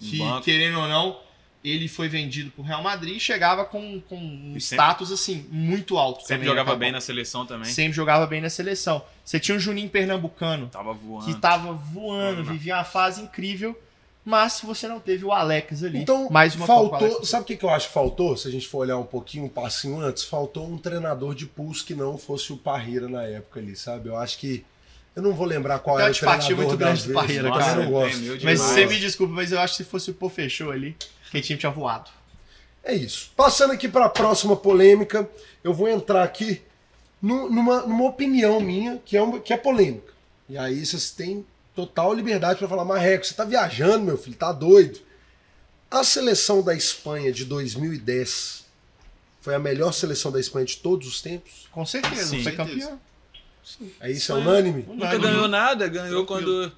que, 0.00 0.18
banco. 0.18 0.42
querendo 0.44 0.80
ou 0.80 0.88
não, 0.88 1.20
ele 1.62 1.88
foi 1.88 2.08
vendido 2.08 2.50
pro 2.50 2.62
Real 2.62 2.82
Madrid 2.82 3.16
e 3.16 3.20
chegava 3.20 3.64
com, 3.64 4.00
com 4.08 4.16
um 4.16 4.54
E 4.56 4.60
sempre- 4.60 4.76
status, 4.84 5.12
assim, 5.12 5.46
muito 5.50 5.96
alto. 5.98 6.20
Sempre 6.20 6.34
também 6.34 6.48
jogava 6.48 6.64
naquela 6.70 6.78
bem 6.78 6.92
na 6.92 7.00
seleção 7.00 7.46
também. 7.46 7.70
Sempre 7.70 7.92
jogava 7.92 8.26
bem 8.26 8.40
na 8.40 8.50
seleção. 8.50 9.02
Você 9.24 9.38
tinha 9.38 9.56
o 9.56 9.60
Juninho 9.60 9.88
Pernambucano, 9.88 10.68
Tava 10.68 10.92
voando. 10.92 11.26
que 11.26 11.34
tava 11.40 11.72
voando, 11.72 12.42
vivia 12.44 12.74
uma 12.76 12.84
fase 12.84 13.22
incrível, 13.22 13.78
mas 14.24 14.60
você 14.62 14.86
não 14.88 15.00
teve 15.00 15.24
o 15.24 15.32
Alex 15.32 15.82
ali. 15.82 15.98
Então, 15.98 16.28
mais 16.30 16.54
uma 16.54 16.66
faltou. 16.66 17.24
Sabe 17.24 17.42
o 17.42 17.46
que 17.46 17.56
que 17.56 17.64
eu 17.64 17.70
acho 17.70 17.88
que 17.88 17.94
faltou? 17.94 18.36
Se 18.36 18.46
a 18.48 18.50
gente 18.50 18.66
for 18.68 18.78
olhar 18.78 18.96
um 18.98 19.04
pouquinho, 19.04 19.44
um 19.44 19.48
passinho 19.48 20.00
antes, 20.00 20.24
faltou 20.24 20.66
um 20.70 20.76
treinador 20.78 21.34
de 21.34 21.46
pulso 21.46 21.84
que 21.84 21.94
não 21.94 22.18
fosse 22.18 22.52
o 22.52 22.56
Parreira 22.56 23.08
na 23.08 23.22
época 23.24 23.60
ali, 23.60 23.74
sabe? 23.76 24.08
Eu 24.08 24.16
acho 24.16 24.38
que. 24.38 24.64
Eu 25.18 25.22
não 25.22 25.34
vou 25.34 25.44
lembrar 25.44 25.80
qual 25.80 25.96
uma 25.96 26.08
o 26.08 26.14
treinador 26.14 26.56
muito 26.56 26.76
grande 26.76 27.08
do 27.08 27.12
Parreira, 27.12 27.50
cara. 27.50 27.80
eu 27.80 27.84
não 27.86 27.90
gosto. 27.90 28.20
Mas 28.24 28.38
demais. 28.38 28.60
você 28.60 28.86
me 28.86 29.00
desculpa, 29.00 29.32
mas 29.34 29.50
eu 29.50 29.58
acho 29.58 29.76
que 29.76 29.82
se 29.82 29.90
fosse 29.90 30.12
o 30.12 30.14
Pô 30.14 30.28
fechou 30.28 30.70
ali, 30.70 30.96
que 31.32 31.40
time 31.40 31.58
tinha 31.58 31.72
voado. 31.72 32.08
É 32.84 32.94
isso. 32.94 33.32
Passando 33.36 33.72
aqui 33.72 33.88
para 33.88 34.04
a 34.04 34.08
próxima 34.08 34.54
polêmica, 34.54 35.28
eu 35.64 35.74
vou 35.74 35.88
entrar 35.88 36.22
aqui 36.22 36.62
nu- 37.20 37.50
numa, 37.50 37.80
numa 37.80 38.04
opinião 38.04 38.60
minha 38.60 39.02
que 39.04 39.16
é, 39.16 39.20
uma, 39.20 39.40
que 39.40 39.52
é 39.52 39.56
polêmica. 39.56 40.12
E 40.48 40.56
aí 40.56 40.86
vocês 40.86 41.10
têm 41.10 41.44
total 41.74 42.14
liberdade 42.14 42.60
para 42.60 42.68
falar, 42.68 42.84
Marreco, 42.84 43.26
você 43.26 43.34
tá 43.34 43.44
viajando, 43.44 44.04
meu 44.04 44.16
filho, 44.16 44.36
tá 44.36 44.52
doido. 44.52 45.00
A 45.90 46.04
seleção 46.04 46.62
da 46.62 46.76
Espanha 46.76 47.32
de 47.32 47.44
2010 47.44 48.64
foi 49.40 49.56
a 49.56 49.58
melhor 49.58 49.90
seleção 49.90 50.30
da 50.30 50.38
Espanha 50.38 50.64
de 50.64 50.76
todos 50.76 51.08
os 51.08 51.20
tempos? 51.20 51.66
Com 51.72 51.84
certeza, 51.84 52.26
Sim, 52.26 52.42
foi 52.44 52.54
certeza. 52.54 53.00
Campeão. 53.76 53.96
É 54.00 54.10
isso, 54.10 54.32
é 54.32 54.34
unânime? 54.36 54.84
Nunca 54.88 55.18
ganhou 55.18 55.48
nada, 55.48 55.86
ganhou 55.88 56.24
quando 56.24 56.72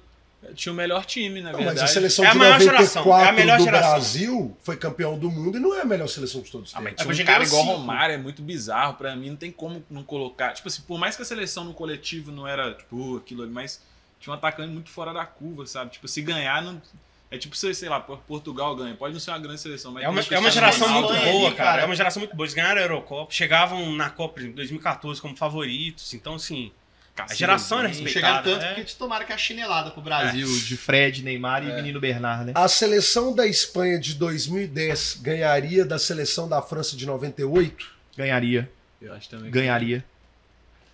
tinha 0.55 0.73
o 0.73 0.75
melhor 0.75 1.05
time, 1.05 1.39
na 1.41 1.51
Não, 1.51 1.57
verdade. 1.59 1.79
mas 1.81 1.89
a 1.89 1.93
seleção 1.93 2.25
É 2.25 2.29
a 2.29 2.31
de 2.31 2.37
maior 2.39 2.59
geração, 2.59 3.05
94 3.05 3.25
é 3.25 3.29
a 3.29 3.31
melhor 3.31 3.57
do 3.59 3.63
geração. 3.63 3.91
Brasil 3.91 4.57
foi 4.63 4.75
campeão 4.75 5.17
do 5.19 5.29
mundo 5.29 5.57
e 5.57 5.59
não 5.61 5.75
é 5.77 5.81
a 5.81 5.85
melhor 5.85 6.07
seleção 6.07 6.41
de 6.41 6.49
todos 6.51 6.69
os 6.71 6.75
Ah, 6.75 6.81
mas 6.81 6.95
tempos. 6.95 7.15
tinha 7.15 7.23
É, 7.23 7.29
um 7.29 7.31
cara 7.31 7.43
igual 7.43 7.61
cinco. 7.63 7.75
Romário, 7.77 8.15
é 8.15 8.17
muito 8.17 8.41
bizarro. 8.41 8.95
Pra 8.95 9.15
mim, 9.15 9.29
não 9.29 9.35
tem 9.37 9.51
como 9.51 9.83
não 9.89 10.03
colocar. 10.03 10.51
Tipo 10.53 10.67
assim, 10.67 10.81
por 10.81 10.97
mais 10.97 11.15
que 11.15 11.21
a 11.21 11.25
seleção 11.25 11.63
no 11.63 11.73
coletivo 11.75 12.31
não 12.31 12.47
era, 12.47 12.73
tipo, 12.73 13.17
aquilo 13.17 13.43
ali, 13.43 13.51
mas 13.51 13.81
tinha 14.19 14.33
um 14.33 14.35
atacante 14.35 14.69
muito 14.73 14.89
fora 14.89 15.13
da 15.13 15.25
curva, 15.25 15.65
sabe? 15.67 15.91
Tipo, 15.91 16.07
se 16.07 16.21
ganhar, 16.23 16.61
não. 16.63 16.81
É 17.29 17.37
tipo, 17.37 17.55
se, 17.55 17.73
sei 17.75 17.87
lá, 17.87 17.99
Portugal 17.99 18.75
ganha. 18.75 18.93
Pode 18.95 19.13
não 19.13 19.19
ser 19.21 19.31
uma 19.31 19.39
grande 19.39 19.61
seleção, 19.61 19.91
mas. 19.91 20.03
É 20.03 20.09
uma, 20.09 20.21
é 20.21 20.39
uma 20.39 20.51
geração 20.51 20.89
muito 20.89 21.13
boa, 21.13 21.51
cara. 21.51 21.55
cara. 21.69 21.81
É 21.83 21.85
uma 21.85 21.95
geração 21.95 22.19
muito 22.19 22.35
boa. 22.35 22.45
Eles 22.45 22.53
ganharam 22.55 22.81
a 22.81 22.83
Eurocopa, 22.83 23.31
chegavam 23.31 23.91
na 23.95 24.09
Copa 24.09 24.33
por 24.33 24.39
exemplo, 24.39 24.55
2014 24.57 25.21
como 25.21 25.37
favoritos. 25.37 26.13
Então, 26.15 26.33
assim, 26.35 26.71
a 27.13 27.23
Cacilhas 27.23 27.37
geração 27.37 27.79
era 27.79 27.87
bem. 27.89 27.97
respeitada. 28.03 28.37
Chegaram 28.37 28.43
tanto 28.43 28.63
é. 28.63 28.67
porque 28.69 28.83
te 28.85 28.95
tomaram 28.95 29.25
que 29.25 29.33
a 29.33 29.37
chinelada 29.37 29.91
pro 29.91 30.01
Brasil 30.01 30.47
de 30.47 30.77
Fred, 30.77 31.23
Neymar 31.23 31.63
e 31.63 31.73
Menino 31.73 31.99
Bernard, 31.99 32.45
né? 32.45 32.51
A 32.55 32.67
seleção 32.67 33.35
da 33.35 33.45
Espanha 33.45 33.99
de 33.99 34.13
2010 34.15 35.19
ganharia 35.21 35.85
da 35.85 35.99
seleção 35.99 36.47
da 36.47 36.61
França 36.61 36.95
de 36.95 37.05
98? 37.05 37.85
Ganharia, 38.17 38.69
Eu 39.01 39.13
acho 39.13 39.29
também. 39.29 39.45
que- 39.45 39.51
ganharia. 39.51 40.03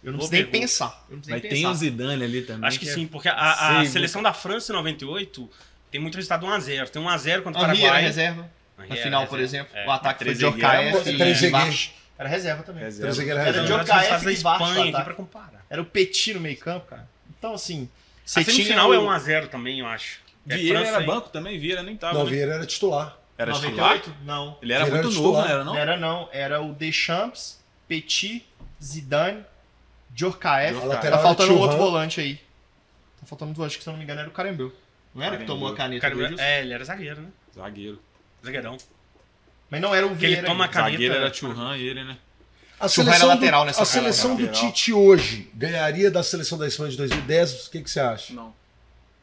Eu 0.03 0.11
não 0.11 0.19
preciso 0.19 0.41
nem 0.41 0.51
pensar. 0.51 1.05
Eu 1.09 1.15
não 1.17 1.23
Mas 1.27 1.27
nem 1.27 1.39
tem 1.41 1.49
pensar. 1.49 1.69
o 1.71 1.75
Zidane 1.75 2.23
ali 2.23 2.41
também. 2.43 2.67
Acho 2.67 2.79
que 2.79 2.87
é- 2.89 2.93
sim, 2.93 3.07
porque 3.07 3.27
a, 3.27 3.79
a 3.79 3.85
seleção 3.85 4.21
da 4.21 4.31
França 4.33 4.71
em 4.71 4.75
98 4.75 5.49
tem 5.91 5.99
muito 5.99 6.15
resultado 6.15 6.45
1x0. 6.45 6.87
Tem 6.89 7.01
1x0 7.01 7.41
contra 7.41 7.61
o 7.61 7.63
era 7.65 7.73
Paraguai. 7.75 8.01
reserva. 8.03 8.49
Henri 8.79 8.89
Na 8.89 8.95
era 8.95 9.03
final, 9.03 9.21
reserva. 9.21 9.27
por 9.27 9.39
exemplo, 9.39 9.75
É. 9.75 9.87
o 9.87 9.91
ataque 9.91 10.23
foi 10.23 10.33
de 10.35 10.45
era- 10.45 10.55
e. 10.55 11.49
Vargas. 11.49 11.91
Era 12.17 12.29
reserva 12.29 12.63
também. 12.63 12.83
Reserva. 12.83 13.07
Trezeguet 13.13 13.31
era 13.31 13.41
Era 13.41 13.45
reserva. 13.61 13.67
de 13.67 13.73
Era 13.73 13.85
fase 13.85 14.43
da 14.43 14.77
e 14.77 14.81
aqui 14.81 14.91
tá? 14.91 15.01
pra 15.03 15.13
comparar. 15.13 15.65
Era 15.69 15.81
o 15.81 15.85
Petit 15.85 16.33
no 16.33 16.39
meio 16.39 16.57
campo, 16.57 16.85
cara. 16.87 17.07
Então, 17.37 17.53
assim, 17.53 17.89
você 18.25 18.39
A 18.39 18.43
tinha 18.43 18.55
semifinal 18.55 18.89
o- 18.89 18.93
é 18.93 18.97
1x0 18.97 19.47
também, 19.49 19.79
eu 19.79 19.87
acho. 19.87 20.19
É 20.49 20.55
Vieira 20.55 20.79
França 20.79 20.95
era 20.95 21.05
banco 21.05 21.29
também? 21.29 21.59
Vieira 21.59 21.83
nem 21.83 21.95
tava. 21.97 22.13
Não, 22.17 22.23
né? 22.25 22.31
Vieira 22.31 22.53
era 22.55 22.65
titular. 22.65 23.17
Era 23.37 23.51
titular? 23.53 23.75
98? 23.75 24.13
Não. 24.25 24.57
Ele 24.61 24.73
era 24.73 24.85
Vieira 24.85 25.03
muito 25.03 25.13
era 25.15 25.23
novo, 25.23 25.37
titular. 25.41 25.45
não 25.45 25.51
era 25.53 25.63
Não 25.63 25.73
não? 25.73 25.79
era 25.81 25.97
não. 25.97 26.29
Era 26.31 26.61
o 26.61 26.73
Deschamps, 26.73 27.59
Petit, 27.87 28.45
Zidane, 28.83 29.43
Djorkaeff. 30.09 30.77
A 30.91 30.97
Tá 30.97 31.19
faltando 31.19 31.53
um 31.53 31.59
outro 31.59 31.77
volante 31.77 32.19
aí. 32.19 32.35
Tá 33.19 33.25
faltando 33.25 33.49
outro 33.49 33.57
volante 33.61 33.77
que, 33.77 33.83
se 33.83 33.89
eu 33.89 33.91
não 33.91 33.97
me 33.99 34.03
engano, 34.05 34.21
era 34.21 34.29
o 34.29 34.31
Carembeu. 34.33 34.73
Não 35.13 35.23
era 35.23 35.37
que 35.37 35.45
tomou 35.45 35.67
a 35.69 35.75
caneta 35.75 36.07
é, 36.39 36.61
ele 36.61 36.73
era 36.73 36.83
zagueiro, 36.83 37.21
né? 37.21 37.29
Zagueiro. 37.55 38.01
Zagueirão. 38.43 38.77
Mas 39.69 39.81
não 39.81 39.93
era 39.93 40.05
o 40.05 40.09
Que 40.15 40.25
ele 40.25 40.33
Vieira. 40.33 40.47
toma 40.47 40.65
a 40.65 40.67
caneta. 40.67 40.91
Zagueiro 40.91 41.13
era 41.15 41.33
Churran 41.33 41.77
e 41.77 41.87
ele, 41.87 42.03
né? 42.03 42.17
A 42.79 42.87
Churran 42.87 43.05
seleção, 43.11 43.27
lateral 43.29 43.61
do, 43.61 43.67
nessa 43.67 43.81
a 43.81 43.85
seleção 43.85 44.35
do 44.35 44.45
lateral. 44.45 44.71
Tite 44.71 44.93
hoje 44.93 45.49
ganharia 45.53 46.11
da 46.11 46.21
seleção 46.23 46.57
da 46.57 46.67
Espanha 46.67 46.91
de 46.91 46.97
2010? 46.97 47.67
O 47.67 47.71
que, 47.71 47.81
que 47.81 47.89
você 47.89 47.99
acha? 47.99 48.33
Não. 48.33 48.53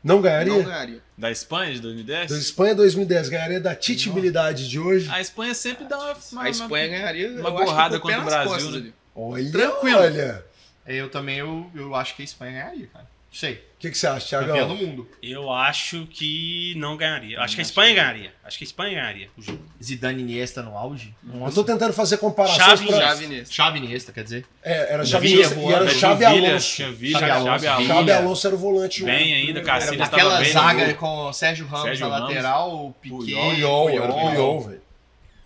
Não 0.03 0.21
ganharia? 0.21 0.53
Não 0.53 0.63
ganharia. 0.65 1.01
Da 1.17 1.31
Espanha 1.31 1.73
de 1.73 1.81
2010? 1.81 2.31
Da 2.31 2.37
Espanha 2.37 2.75
2010 2.75 3.29
ganharia 3.31 3.61
da 3.61 3.75
titibilidade 3.75 4.69
de 4.69 4.79
hoje? 4.79 5.09
A 5.11 5.21
Espanha 5.21 5.55
sempre 5.55 5.87
dá 5.87 5.97
uma. 5.97 6.17
uma 6.33 6.43
A 6.43 6.51
Espanha 6.51 6.89
ganharia 6.89 7.31
uma 7.31 7.49
acho 7.49 7.57
que 7.59 7.65
borrada 7.65 8.01
contra 8.01 8.21
o 8.21 8.25
Brasil, 8.25 8.51
costas 8.51 8.73
né? 8.73 8.79
ali. 8.79 8.95
Olha, 9.15 9.51
Tranquilo. 9.53 9.99
olha. 10.01 10.45
Eu 10.87 11.09
também, 11.09 11.39
eu, 11.39 11.71
eu 11.75 11.95
acho 11.95 12.15
que 12.15 12.21
a 12.21 12.25
Espanha 12.25 12.53
ganharia, 12.53 12.87
cara. 12.89 13.07
Não 13.35 13.41
sei. 13.41 13.55
O 13.55 13.59
que, 13.85 13.91
que 13.91 13.99
você 13.99 14.07
acha, 14.07 14.39
Campeão 14.39 14.69
do 14.69 14.75
Thiagão? 14.77 14.93
mundo. 14.93 15.09
Eu 15.21 15.53
acho 15.53 16.07
que 16.07 16.73
não 16.77 16.97
ganharia. 16.97 17.41
Acho 17.41 17.57
que 17.57 17.61
a 17.61 17.65
Espanha 17.65 17.93
ganharia. 17.93 18.33
Acho 18.45 18.57
que 18.57 18.65
a 18.65 18.67
Espanha 18.69 18.95
ganharia 18.95 19.29
o 19.37 19.43
jogo. 19.43 19.61
Zidane 19.83 20.23
Iniesta 20.23 20.63
no 20.63 20.79
auge. 20.79 21.13
Eu 21.45 21.53
tô 21.53 21.65
tentando 21.65 21.93
fazer 21.93 22.17
comparações 22.19 22.65
Chave 22.65 22.87
pra... 22.87 22.97
Chave. 23.01 23.47
Chave 23.51 23.79
e 23.81 23.83
Iniesta, 23.83 24.13
quer 24.13 24.23
dizer. 24.23 24.47
É, 24.63 24.95
era 24.95 25.05
Xavi 25.05 25.33
Iniesta 25.33 25.59
e 25.59 25.65
era 25.73 25.85
Villa, 25.85 26.29
Alonso. 26.29 26.69
Xabi 26.69 28.11
Alonso. 28.13 28.47
Era 28.47 28.57
o 28.57 28.59
volante. 28.59 29.05
Bem 29.05 29.33
o- 29.33 29.37
ainda, 29.49 29.61
o- 29.61 29.65
Casillas 29.65 30.01
era 30.01 30.09
tava 30.09 30.39
Aquela 30.39 30.45
zaga 30.45 30.95
com 30.95 31.33
Sérgio 31.33 31.67
Ramos 31.67 31.85
Sérgio 31.87 32.09
na 32.09 32.15
Ramos. 32.15 32.29
lateral, 32.31 32.87
o 32.87 32.93
Piquet, 32.93 33.17
Puyol, 33.35 33.91
era 33.91 34.13
o 34.13 34.21
Puyol, 34.31 34.61
velho. 34.61 34.83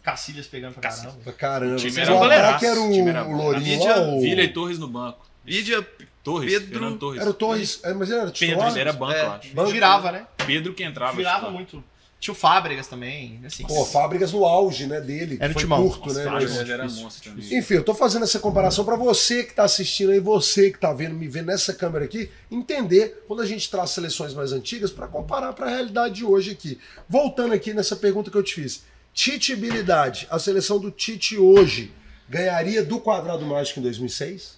Cacilhas 0.02 0.46
pegando 0.46 0.74
pra 0.74 0.90
caramba. 0.90 1.16
Pra 1.24 1.32
Caramba. 1.32 1.74
O 1.74 1.76
time 1.76 2.00
era 2.00 2.14
o 2.14 2.18
goleiraço, 2.18 2.50
ataque 2.50 2.66
era 2.66 2.80
o 2.80 2.88
o, 2.88 2.92
time 2.92 3.10
era 3.10 3.24
o 3.24 3.26
bom. 3.26 3.36
Lourinho 3.36 3.80
o... 4.18 4.24
E 4.24 4.48
Torres 4.48 4.78
no 4.78 4.86
banco. 4.88 5.26
Lídia, 5.44 5.86
Torres, 6.32 6.52
Pedro- 6.52 6.68
Fernando 6.70 6.98
Torres. 6.98 7.20
Era 7.20 7.30
o 7.30 7.34
Torres, 7.34 7.80
é, 7.82 7.94
mas 7.94 8.10
ele 8.10 8.18
era 8.20 8.30
titular? 8.30 8.58
Pedro, 8.58 8.72
Ele 8.74 8.80
era 8.80 8.92
banco, 8.92 9.12
É. 9.12 9.22
eu 9.24 9.30
acho. 9.32 9.54
Banco. 9.54 9.70
Girava, 9.70 10.12
né? 10.12 10.26
Pedro 10.46 10.74
que 10.74 10.82
entrava. 10.84 11.16
Girava 11.16 11.36
titular. 11.36 11.52
muito. 11.54 11.84
Tinha 12.20 12.32
o 12.32 12.36
Fábregas 12.36 12.88
também, 12.88 13.38
assim. 13.46 13.64
Pô, 13.64 13.84
Fábricas 13.84 14.32
no 14.32 14.44
auge, 14.44 14.88
né, 14.88 15.00
dele. 15.00 15.36
que 15.36 15.42
Era 15.44 15.52
foi 15.52 15.62
timão. 15.62 15.88
curto, 15.88 16.12
né? 16.12 16.24
Nossa, 16.24 16.30
mas- 16.48 16.56
Ele 16.56 16.72
era 16.72 16.82
monstro 16.88 17.30
também. 17.30 17.56
Enfim, 17.58 17.74
eu 17.74 17.84
tô 17.84 17.94
fazendo 17.94 18.24
essa 18.24 18.40
comparação 18.40 18.84
pra 18.84 18.96
você 18.96 19.44
que 19.44 19.54
tá 19.54 19.62
assistindo 19.62 20.10
aí, 20.10 20.18
você 20.18 20.72
que 20.72 20.80
tá 20.80 20.92
vendo, 20.92 21.14
me 21.14 21.28
vendo 21.28 21.46
nessa 21.46 21.72
câmera 21.72 22.04
aqui, 22.06 22.28
entender 22.50 23.22
quando 23.28 23.40
a 23.40 23.46
gente 23.46 23.70
traz 23.70 23.90
seleções 23.90 24.34
mais 24.34 24.50
antigas 24.52 24.90
pra 24.90 25.06
comparar 25.06 25.52
pra 25.52 25.68
realidade 25.68 26.16
de 26.16 26.24
hoje 26.24 26.50
aqui. 26.50 26.76
Voltando 27.08 27.54
aqui 27.54 27.72
nessa 27.72 27.94
pergunta 27.94 28.32
que 28.32 28.36
eu 28.36 28.42
te 28.42 28.52
fiz. 28.54 28.82
Titibilidade, 29.14 30.26
a 30.28 30.40
seleção 30.40 30.80
do 30.80 30.90
Tite 30.90 31.38
hoje 31.38 31.92
ganharia 32.28 32.82
do 32.84 32.98
quadrado 32.98 33.46
mágico 33.46 33.78
em 33.78 33.82
2006? 33.84 34.57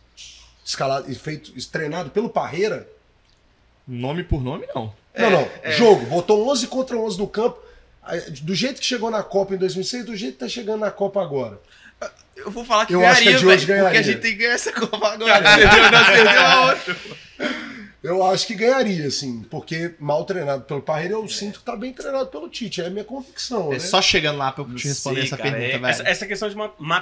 Escalado 0.65 1.11
e 1.11 1.15
feito, 1.15 1.53
treinado 1.71 2.11
pelo 2.11 2.29
Parreira? 2.29 2.87
Nome 3.87 4.23
por 4.23 4.43
nome, 4.43 4.67
não. 4.75 4.93
Não, 5.17 5.31
não. 5.31 5.49
Jogo. 5.73 6.07
Botou 6.07 6.49
11 6.51 6.67
contra 6.69 6.97
11 6.97 7.19
no 7.19 7.27
campo. 7.27 7.59
Do 8.43 8.55
jeito 8.55 8.81
que 8.81 8.87
chegou 8.87 9.11
na 9.11 9.23
Copa 9.23 9.55
em 9.55 9.59
2006, 9.59 10.05
do 10.05 10.17
jeito 10.17 10.35
que 10.35 10.41
tá 10.41 10.49
chegando 10.49 10.81
na 10.81 10.91
Copa 10.91 11.21
agora. 11.23 11.59
eu 12.37 12.51
vou 12.51 12.65
falar 12.65 12.87
que 12.87 12.95
Eu 12.95 13.05
acho 13.05 13.23
que 13.23 13.29
a 13.29 13.33
ganharia, 13.33 13.39
de 13.39 13.47
hoje 13.47 13.67
velho. 13.67 13.81
Porque 13.85 13.89
a 13.99 14.01
ganharia. 14.01 14.03
gente 14.13 14.23
tem 14.23 14.33
que 14.33 14.39
ganhar 14.39 14.55
essa 14.55 14.73
Copa 14.73 15.09
agora. 15.13 15.39
entendeu? 15.39 15.91
Nós 15.91 16.07
perdemos 16.07 16.41
a 16.43 16.67
outra. 16.67 16.97
Eu 18.03 18.25
acho 18.25 18.47
que 18.47 18.55
ganharia, 18.55 19.07
assim, 19.07 19.43
porque 19.51 19.95
mal 19.99 20.25
treinado 20.25 20.65
pelo 20.65 20.81
Parreira, 20.81 21.13
eu 21.15 21.29
sinto 21.29 21.59
que 21.59 21.65
tá 21.67 21.77
bem 21.77 21.93
treinado 21.93 22.29
pelo 22.31 22.49
Tite. 22.49 22.81
É 22.81 22.87
a 22.87 22.91
minha 22.91 23.05
convicção, 23.05 23.69
É 23.71 23.75
né? 23.75 23.79
só 23.79 24.01
chegando 24.01 24.39
lá 24.39 24.51
pra 24.53 24.65
eu 24.65 24.75
te 24.75 24.89
responder 24.89 25.17
sei, 25.21 25.27
essa 25.27 25.37
cara, 25.37 25.51
pergunta, 25.51 25.75
é- 25.75 25.79
velho. 25.79 25.87
Essa, 25.91 26.03
essa 26.09 26.27
questão 26.27 26.49
de 26.49 26.55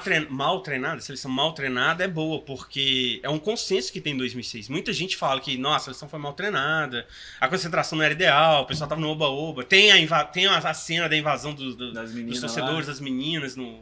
trein- 0.03 0.27
mal 0.29 0.61
treinada, 0.61 1.01
seleção 1.01 1.31
mal 1.31 1.53
treinada 1.53 2.03
é 2.03 2.09
boa, 2.09 2.41
porque 2.41 3.21
é 3.23 3.31
um 3.31 3.39
consenso 3.39 3.93
que 3.93 4.01
tem 4.01 4.15
em 4.15 4.17
2006. 4.17 4.69
Muita 4.69 4.93
gente 4.93 5.17
fala 5.17 5.41
que, 5.41 5.57
nossa, 5.57 5.77
a 5.77 5.81
seleção 5.85 6.09
foi 6.09 6.19
mal 6.19 6.33
treinada, 6.33 7.07
a 7.41 7.47
concentração 7.47 7.97
não 7.97 8.05
era 8.05 8.15
ideal, 8.15 8.63
o 8.63 8.67
pessoal 8.67 8.89
tava 8.89 9.01
no 9.01 9.09
oba-oba. 9.09 9.63
Tem, 9.63 9.93
a, 9.93 10.01
inva- 10.01 10.25
tem 10.25 10.47
a, 10.49 10.59
a 10.59 10.75
cena 10.75 11.09
da 11.09 11.17
invasão 11.17 11.55
dos, 11.55 11.77
do- 11.77 11.93
Das 11.93 12.11
dos 12.13 12.41
torcedores, 12.41 12.87
lá. 12.89 12.93
das 12.93 13.01
meninas 13.01 13.55
no, 13.55 13.79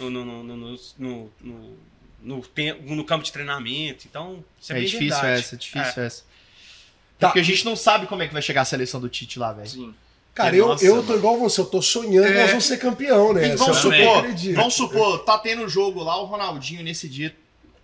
no, 0.00 0.10
no, 0.10 0.24
no, 0.24 0.42
no, 0.42 0.56
no, 0.56 0.78
no- 0.98 1.30
no- 1.40 1.76
no 2.20 2.42
tem- 2.42 2.82
no 2.82 3.04
campo 3.04 3.22
de 3.24 3.30
treinamento. 3.32 4.08
Então, 4.10 4.42
isso 4.60 4.72
é, 4.72 4.76
É 4.76 4.78
bem 4.80 4.88
difícil 4.88 5.08
verdade. 5.20 5.38
essa, 5.40 5.54
é 5.54 5.58
difícil 5.58 6.02
essa. 6.02 6.27
Tá. 7.18 7.28
Porque 7.28 7.40
a 7.40 7.44
gente 7.44 7.64
não 7.64 7.74
sabe 7.76 8.06
como 8.06 8.22
é 8.22 8.26
que 8.28 8.32
vai 8.32 8.42
chegar 8.42 8.60
a 8.62 8.64
seleção 8.64 9.00
do 9.00 9.08
Tite 9.08 9.38
lá, 9.38 9.52
velho. 9.52 9.68
Sim. 9.68 9.94
Cara, 10.34 10.54
eu, 10.54 10.68
Nossa, 10.68 10.84
eu 10.84 10.96
tô 10.98 11.02
mano. 11.02 11.18
igual 11.18 11.36
você, 11.38 11.60
eu 11.60 11.66
tô 11.66 11.82
sonhando 11.82 12.28
que 12.28 12.32
É. 12.32 12.40
nós 12.42 12.50
vamos 12.50 12.64
ser 12.64 12.76
campeão, 12.78 13.32
né? 13.32 13.48
E 13.48 13.56
vamos 13.56 13.82
também. 13.82 14.04
supor, 14.06 14.54
vamos 14.54 14.74
supor, 14.74 15.18
tá 15.24 15.36
tendo 15.36 15.68
jogo 15.68 16.02
lá, 16.04 16.16
o 16.20 16.26
Ronaldinho 16.26 16.82
nesse 16.84 17.08
dia 17.08 17.34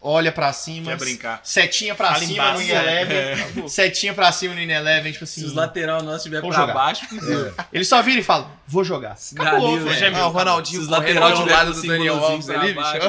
olha 0.07 0.31
pra 0.31 0.53
cima, 0.53 0.91
Quer 0.93 0.99
brincar. 0.99 1.41
setinha 1.43 1.95
pra 1.97 2.09
Fala 2.13 2.19
cima 2.27 2.53
no 2.53 2.61
Ineleven, 2.63 3.69
setinha 3.69 4.13
pra 4.15 4.31
cima 4.31 4.55
no 4.55 4.61
Ineleven, 4.61 5.11
tipo 5.13 5.25
assim. 5.25 5.41
Se 5.41 5.47
os 5.47 5.53
lateral 5.55 6.01
nossos 6.03 6.19
estiver 6.19 6.43
pra 6.43 6.51
jogar. 6.53 6.75
baixo, 6.75 7.07
fudeu. 7.09 7.53
Ele 7.73 7.85
só 7.85 8.01
vira 8.03 8.21
e 8.21 8.23
fala, 8.23 8.49
vou 8.69 8.85
jogar. 8.85 9.17
Acabou, 9.37 9.61
Danilo, 9.73 9.89
velho. 9.91 9.99
já 9.99 10.19
Ah, 10.21 10.27
o 10.29 10.31
Ronaldinho 10.31 10.81
Se 10.81 10.85
os 10.85 10.91
lateral 10.91 11.35
tiver 11.35 11.53
lado 11.53 11.73
do 11.73 11.83
Daniel 11.87 12.23
Alves 12.25 12.49
ali, 12.51 12.73
baixo, 12.75 13.09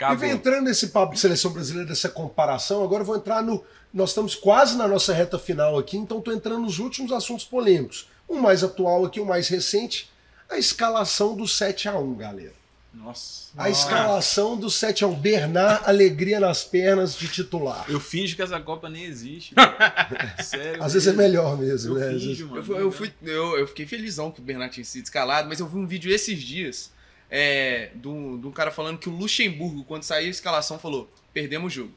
bicho. 0.00 0.12
E 0.12 0.14
Acabou. 0.14 0.18
vem 0.18 0.30
entrando 0.30 0.64
nesse 0.64 0.88
papo 0.88 1.14
de 1.14 1.20
seleção 1.20 1.52
brasileira, 1.52 1.88
dessa 1.88 2.08
comparação, 2.08 2.82
agora 2.82 3.02
eu 3.02 3.06
vou 3.06 3.16
entrar 3.16 3.42
no. 3.42 3.62
Nós 3.92 4.10
estamos 4.10 4.34
quase 4.34 4.76
na 4.76 4.86
nossa 4.86 5.12
reta 5.12 5.38
final 5.38 5.76
aqui, 5.78 5.96
então 5.96 6.18
estou 6.18 6.32
entrando 6.32 6.60
nos 6.62 6.78
últimos 6.78 7.10
assuntos 7.12 7.44
polêmicos. 7.44 8.08
O 8.28 8.36
mais 8.38 8.62
atual 8.62 9.04
aqui, 9.04 9.18
o 9.20 9.26
mais 9.26 9.48
recente, 9.48 10.08
a 10.48 10.56
escalação 10.58 11.34
do 11.36 11.42
7x1, 11.44 12.16
galera. 12.16 12.52
Nossa. 12.94 13.50
A 13.56 13.70
escalação 13.70 14.56
do 14.56 14.66
7x1. 14.68 15.16
Bernard, 15.20 15.82
alegria 15.88 16.38
nas 16.40 16.64
pernas 16.64 17.16
de 17.16 17.28
titular. 17.28 17.84
Eu 17.88 18.00
finjo 18.00 18.34
que 18.36 18.42
essa 18.42 18.58
Copa 18.60 18.88
nem 18.88 19.04
existe. 19.04 19.54
Sério. 20.42 20.82
Às 20.82 20.92
vezes 20.92 21.06
é 21.08 21.12
mesmo. 21.12 21.22
melhor 21.22 21.56
mesmo, 21.58 21.96
Eu 21.98 22.12
né? 22.12 22.18
Finjo, 22.18 22.46
mano. 22.48 22.58
Eu, 22.58 22.64
fui- 22.64 22.80
eu, 22.80 22.92
fui, 22.92 23.12
eu, 23.22 23.58
eu 23.58 23.66
fiquei 23.68 23.86
felizão 23.86 24.30
que 24.30 24.40
o 24.40 24.42
Bernard 24.42 24.72
tinha 24.74 24.84
sido 24.84 25.04
escalado, 25.04 25.48
mas 25.48 25.60
eu 25.60 25.66
vi 25.68 25.76
um 25.76 25.86
vídeo 25.86 26.12
esses 26.12 26.40
dias 26.40 26.90
é, 27.30 27.90
de 27.94 28.08
um 28.08 28.50
cara 28.52 28.70
falando 28.70 28.98
que 28.98 29.08
o 29.08 29.12
Luxemburgo, 29.12 29.84
quando 29.84 30.02
saiu 30.02 30.26
a 30.26 30.30
escalação, 30.30 30.78
falou: 30.78 31.10
perdemos 31.32 31.72
o 31.72 31.74
jogo. 31.74 31.94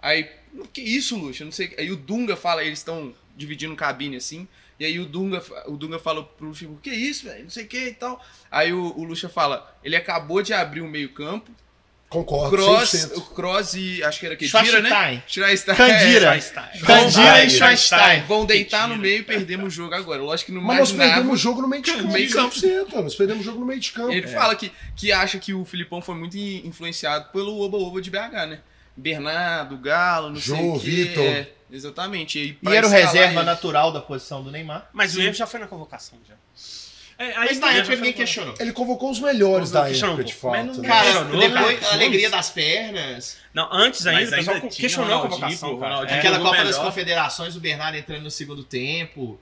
Aí, 0.00 0.28
que 0.72 0.82
isso, 0.82 1.16
Luxa? 1.16 1.44
Não 1.44 1.52
sei. 1.52 1.74
Aí 1.78 1.90
o 1.90 1.96
Dunga 1.96 2.36
fala, 2.36 2.62
eles 2.62 2.78
estão 2.78 3.14
dividindo 3.36 3.74
cabine 3.74 4.16
assim. 4.16 4.46
E 4.78 4.84
aí 4.84 4.98
o 4.98 5.06
Dunga, 5.06 5.42
o 5.66 5.76
Dunga 5.76 5.98
fala 5.98 6.22
pro 6.22 6.48
Luxemburgo, 6.48 6.82
que 6.82 6.90
isso, 6.90 7.24
velho? 7.24 7.44
Não 7.44 7.50
sei 7.50 7.64
o 7.64 7.66
que 7.66 7.88
e 7.88 7.94
tal. 7.94 8.22
Aí 8.50 8.72
o, 8.72 8.96
o 8.96 9.04
Luxa 9.04 9.28
fala, 9.28 9.74
ele 9.82 9.96
acabou 9.96 10.42
de 10.42 10.52
abrir 10.52 10.82
o 10.82 10.88
meio-campo. 10.88 11.50
Concordo, 12.08 12.56
Cross, 12.56 12.90
100%. 12.92 13.16
o 13.16 13.20
Cross 13.22 13.74
e 13.74 14.02
acho 14.04 14.20
que 14.20 14.26
era 14.26 14.36
que 14.36 14.46
Dira, 14.46 14.80
né? 14.80 15.22
Schweinstein. 15.26 15.74
Candira. 15.76 16.20
Schweinstein. 16.40 16.80
Candira 16.84 17.44
e 17.44 17.50
Schweinstein. 17.50 18.22
Vão 18.22 18.46
deitar 18.46 18.86
no 18.88 18.96
meio 18.96 19.18
e 19.18 19.22
perdemos 19.24 19.66
o 19.66 19.70
jogo 19.70 19.92
agora. 19.94 20.22
Lógico 20.22 20.52
que 20.52 20.56
não 20.56 20.62
Mas 20.62 20.78
nós 20.78 20.92
perdemos 20.92 21.32
o 21.32 21.36
jogo 21.36 21.62
no 21.62 21.68
meio 21.68 21.82
de 21.82 21.90
campo. 21.92 22.12
meio 22.12 22.30
campo. 22.30 22.54
100%, 22.54 22.92
Nós 23.02 23.14
perdemos 23.16 23.42
o 23.42 23.44
jogo 23.44 23.60
no 23.60 23.66
meio 23.66 23.80
de 23.80 23.90
campo. 23.90 24.12
Ele 24.12 24.26
fala 24.28 24.54
que, 24.54 24.70
que 24.94 25.10
acha 25.10 25.38
que 25.38 25.52
o 25.52 25.64
Filipão 25.64 26.00
foi 26.00 26.14
muito 26.14 26.36
in- 26.38 26.62
influenciado 26.64 27.30
pelo 27.32 27.60
Oba 27.60 27.76
Oba 27.76 28.00
de 28.00 28.08
BH, 28.10 28.46
né? 28.48 28.60
Bernardo, 28.96 29.76
Galo, 29.76 30.30
não 30.30 30.40
sei 30.40 30.56
Jô, 30.56 30.74
o 30.74 30.80
quê. 30.80 30.86
Vitor. 30.88 31.24
É, 31.24 31.48
exatamente. 31.72 32.38
E, 32.38 32.58
E 32.70 32.74
era 32.74 32.86
o 32.86 32.90
reserva 32.90 33.40
ele- 33.40 33.42
natural 33.42 33.92
da 33.92 34.00
posição 34.00 34.42
do 34.44 34.50
Neymar. 34.52 34.88
Mas 34.92 35.16
o 35.16 35.20
erro 35.20 35.34
já 35.34 35.46
foi 35.46 35.58
na 35.60 35.66
convocação, 35.66 36.18
já. 36.26 36.34
É, 37.18 37.34
Mas 37.34 37.50
aí 37.52 37.58
na 37.58 37.66
tem- 37.68 37.76
época 37.78 37.96
ninguém 37.96 38.12
questionou. 38.12 38.54
Ele 38.60 38.72
convocou 38.72 39.10
os 39.10 39.18
melhores 39.20 39.70
da 39.70 39.88
época, 39.90 40.22
de 40.22 40.34
fato. 40.34 40.52
Mas 40.52 40.66
não- 40.66 40.82
né? 40.82 40.88
Cara, 40.88 41.04
Questionou, 41.04 41.40
depois 41.40 41.78
cara. 41.80 41.92
a 41.92 41.94
alegria 41.94 42.30
das 42.30 42.50
pernas. 42.50 43.36
Não, 43.54 43.68
antes 43.72 44.06
ainda, 44.06 44.20
Mas 44.36 44.46
o 44.46 44.50
pessoal 44.52 44.70
questionou 44.70 45.16
a 45.18 45.22
convocação. 45.22 45.74
Ronaldinho. 45.76 46.14
É. 46.14 46.18
Aquela 46.18 46.38
Copa 46.40 46.64
das. 46.64 46.76
Confederações, 46.76 47.56
o 47.56 47.60
Bernardo 47.60 47.96
entrando 47.96 48.22
no 48.22 48.30
segundo 48.30 48.62
tempo. 48.62 49.40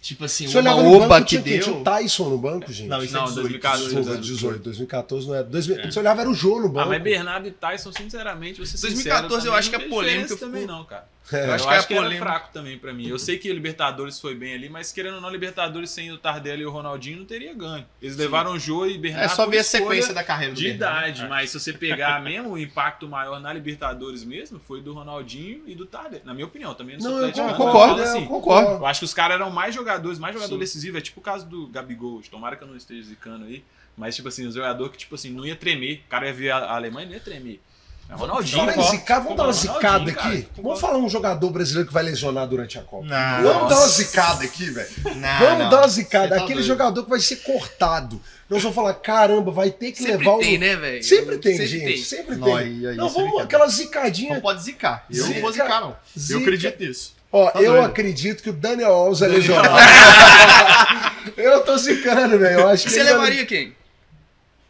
Tipo 0.00 0.24
assim, 0.26 0.46
Você 0.46 0.58
uma 0.58 0.60
olhava 0.70 0.82
no 0.84 0.94
oba 0.94 1.08
banco, 1.08 1.22
que 1.24 1.30
tinha, 1.30 1.42
quem? 1.42 1.58
tinha 1.58 1.72
deu. 1.72 1.80
o 1.80 1.84
Tyson 1.84 2.28
no 2.28 2.38
banco, 2.38 2.72
gente. 2.72 2.86
Não, 2.86 3.02
isso 3.02 3.16
é 3.16 3.18
Não, 3.18 3.24
18. 3.26 3.40
2014. 3.48 3.94
Desculpa, 3.96 4.20
18, 4.20 4.62
2014 4.62 5.26
não 5.26 5.34
é. 5.34 5.42
2000, 5.42 5.90
Você 5.90 5.98
olhava, 5.98 6.20
era 6.20 6.30
o 6.30 6.34
Jô 6.34 6.60
no 6.60 6.66
Ah, 6.66 6.68
banco. 6.68 6.88
mas 6.90 7.02
Bernardo 7.02 7.48
e 7.48 7.50
Tyson, 7.50 7.90
sinceramente, 7.90 8.60
você 8.60 8.76
2014 8.80 9.46
eu 9.48 9.54
acho 9.54 9.68
que 9.70 9.74
a 9.76 9.80
polêmica 9.80 10.36
também 10.36 10.64
não, 10.64 10.84
cara. 10.84 11.08
É. 11.32 11.48
Eu 11.48 11.52
acho 11.54 11.64
Eu 11.64 11.68
que, 11.68 11.74
acho 11.74 11.88
que 11.88 11.94
era 11.94 12.02
polêmica- 12.04 12.24
fraco 12.26 12.52
também 12.52 12.78
pra 12.78 12.92
mim. 12.92 13.08
Eu 13.08 13.18
sei 13.18 13.36
que 13.38 13.50
o 13.50 13.54
Libertadores 13.54 14.20
foi 14.20 14.34
bem 14.34 14.54
ali, 14.54 14.68
mas 14.68 14.92
querendo 14.92 15.16
ou 15.16 15.20
não, 15.20 15.28
Libertadores 15.28 15.90
sem 15.90 16.12
o 16.12 16.18
Tardelli 16.18 16.62
e 16.62 16.66
o 16.66 16.70
Ronaldinho 16.70 17.18
não 17.18 17.24
teria 17.24 17.52
ganho. 17.52 17.84
Eles 18.00 18.16
levaram 18.16 18.52
o 18.52 18.58
Jô 18.58 18.86
e 18.86 18.96
Bernardo 18.96 19.24
É 19.24 19.28
só 19.34 19.46
ver 19.46 19.58
a 19.58 19.64
sequência 19.64 20.14
da 20.14 20.22
carreira 20.22 20.54
do 20.54 20.58
de 20.60 20.68
Bernardo. 20.72 21.08
idade, 21.10 21.28
mas 21.28 21.50
se 21.50 21.58
você 21.58 21.72
pegar 21.72 22.20
mesmo 22.22 22.50
o 22.52 22.58
impacto 22.58 23.08
maior 23.08 23.40
na 23.40 23.52
Libertadores 23.52 24.24
mesmo, 24.24 24.60
foi 24.60 24.80
do 24.80 24.92
Ronaldinho 24.92 25.62
e 25.66 25.74
do 25.74 25.84
Tardelli. 25.86 26.22
Na 26.24 26.32
minha 26.32 26.46
opinião, 26.46 26.74
também 26.74 26.94
não 26.96 27.02
sou 27.02 27.10
Não, 27.10 27.18
eu 27.18 27.24
atleticano, 27.28 27.56
concordo, 27.56 27.96
mas, 27.96 28.08
eu 28.10 28.16
assim, 28.16 28.26
concordo. 28.26 28.70
eu 28.70 28.86
acho 28.86 29.00
que 29.00 29.04
os 29.06 29.14
caras 29.14 29.34
eram 29.34 29.50
mais 29.50 29.74
jogadores, 29.74 30.18
mais 30.18 30.34
jogador 30.34 30.54
Sim. 30.54 30.60
decisivo. 30.60 30.98
É 30.98 31.00
tipo 31.00 31.18
o 31.20 31.22
caso 31.22 31.46
do 31.46 31.66
Gabigol. 31.66 32.22
Tomara 32.30 32.54
que 32.56 32.62
eu 32.62 32.68
não 32.68 32.76
esteja 32.76 33.02
zicando 33.02 33.44
aí. 33.46 33.64
Mas, 33.96 34.14
tipo 34.14 34.28
assim, 34.28 34.46
o 34.46 34.52
jogador 34.52 34.90
que, 34.90 34.98
tipo 34.98 35.14
assim, 35.14 35.30
não 35.30 35.46
ia 35.46 35.56
tremer. 35.56 36.02
O 36.06 36.08
cara 36.10 36.26
ia 36.26 36.32
ver 36.32 36.50
a 36.50 36.74
Alemanha 36.74 37.06
e 37.06 37.08
não 37.08 37.14
ia 37.14 37.20
tremer. 37.20 37.60
É 38.08 38.14
Ronaldinho. 38.14 38.64
Vamos, 38.66 38.86
ó. 38.86 38.90
zicar, 38.90 39.18
vamos 39.20 39.36
dar 39.36 39.44
uma 39.44 39.52
zicada 39.52 40.12
cara. 40.12 40.28
aqui? 40.28 40.48
Vamos 40.62 40.80
falar 40.80 40.98
um 40.98 41.08
jogador 41.08 41.50
brasileiro 41.50 41.88
que 41.88 41.92
vai 41.92 42.04
lesionar 42.04 42.46
durante 42.46 42.78
a 42.78 42.82
Copa. 42.82 43.04
Não. 43.06 43.42
Vamos 43.42 43.68
dar 43.68 43.76
uma 43.78 43.88
zicada 43.88 44.44
aqui, 44.44 44.70
velho. 44.70 44.88
Vamos 45.02 45.18
não. 45.18 45.68
dar 45.70 45.78
uma 45.78 45.88
zicada. 45.88 46.28
tá 46.28 46.34
Aquele 46.36 46.54
doido. 46.54 46.66
jogador 46.66 47.02
que 47.02 47.10
vai 47.10 47.18
ser 47.20 47.36
cortado. 47.36 48.20
Nós 48.48 48.62
vamos 48.62 48.76
falar, 48.76 48.94
caramba, 48.94 49.50
vai 49.50 49.70
ter 49.70 49.90
que 49.90 49.98
Sempre 49.98 50.18
levar 50.24 50.38
tem, 50.38 50.56
o. 50.56 50.60
né, 50.60 50.76
velho? 50.76 51.02
Sempre 51.02 51.38
tem, 51.38 51.52
Sempre 51.56 51.66
gente. 51.66 51.84
tem. 51.84 51.96
Sempre 52.04 52.36
Não, 52.36 52.46
tem. 52.46 52.56
aí- 52.58 52.86
aí 52.86 52.96
não, 52.96 53.08
vamos 53.08 53.42
aquela 53.42 53.66
zicadinha. 53.66 54.34
Não 54.34 54.40
pode 54.40 54.62
zicar. 54.62 55.04
Eu 55.10 55.16
Zica. 55.24 55.34
não 55.34 55.40
vou 55.40 55.52
zicar, 55.52 55.80
não. 55.80 55.96
Zica. 56.16 56.34
Eu 56.34 56.42
acredito 56.42 56.80
nisso. 56.80 57.16
Ó, 57.32 57.50
Tá 57.50 57.60
eu 57.60 57.72
doido. 57.72 57.86
acredito 57.86 58.40
que 58.42 58.50
o 58.50 58.52
Daniel 58.52 58.92
Alves 58.94 59.20
é 59.20 59.26
lesionado. 59.26 59.68
eu 61.36 61.60
tô 61.64 61.76
zicando, 61.76 62.38
velho. 62.38 62.60
Eu 62.60 62.68
acho 62.68 62.84
que 62.84 62.90
Você 62.90 63.02
levaria 63.02 63.44
quem? 63.44 63.74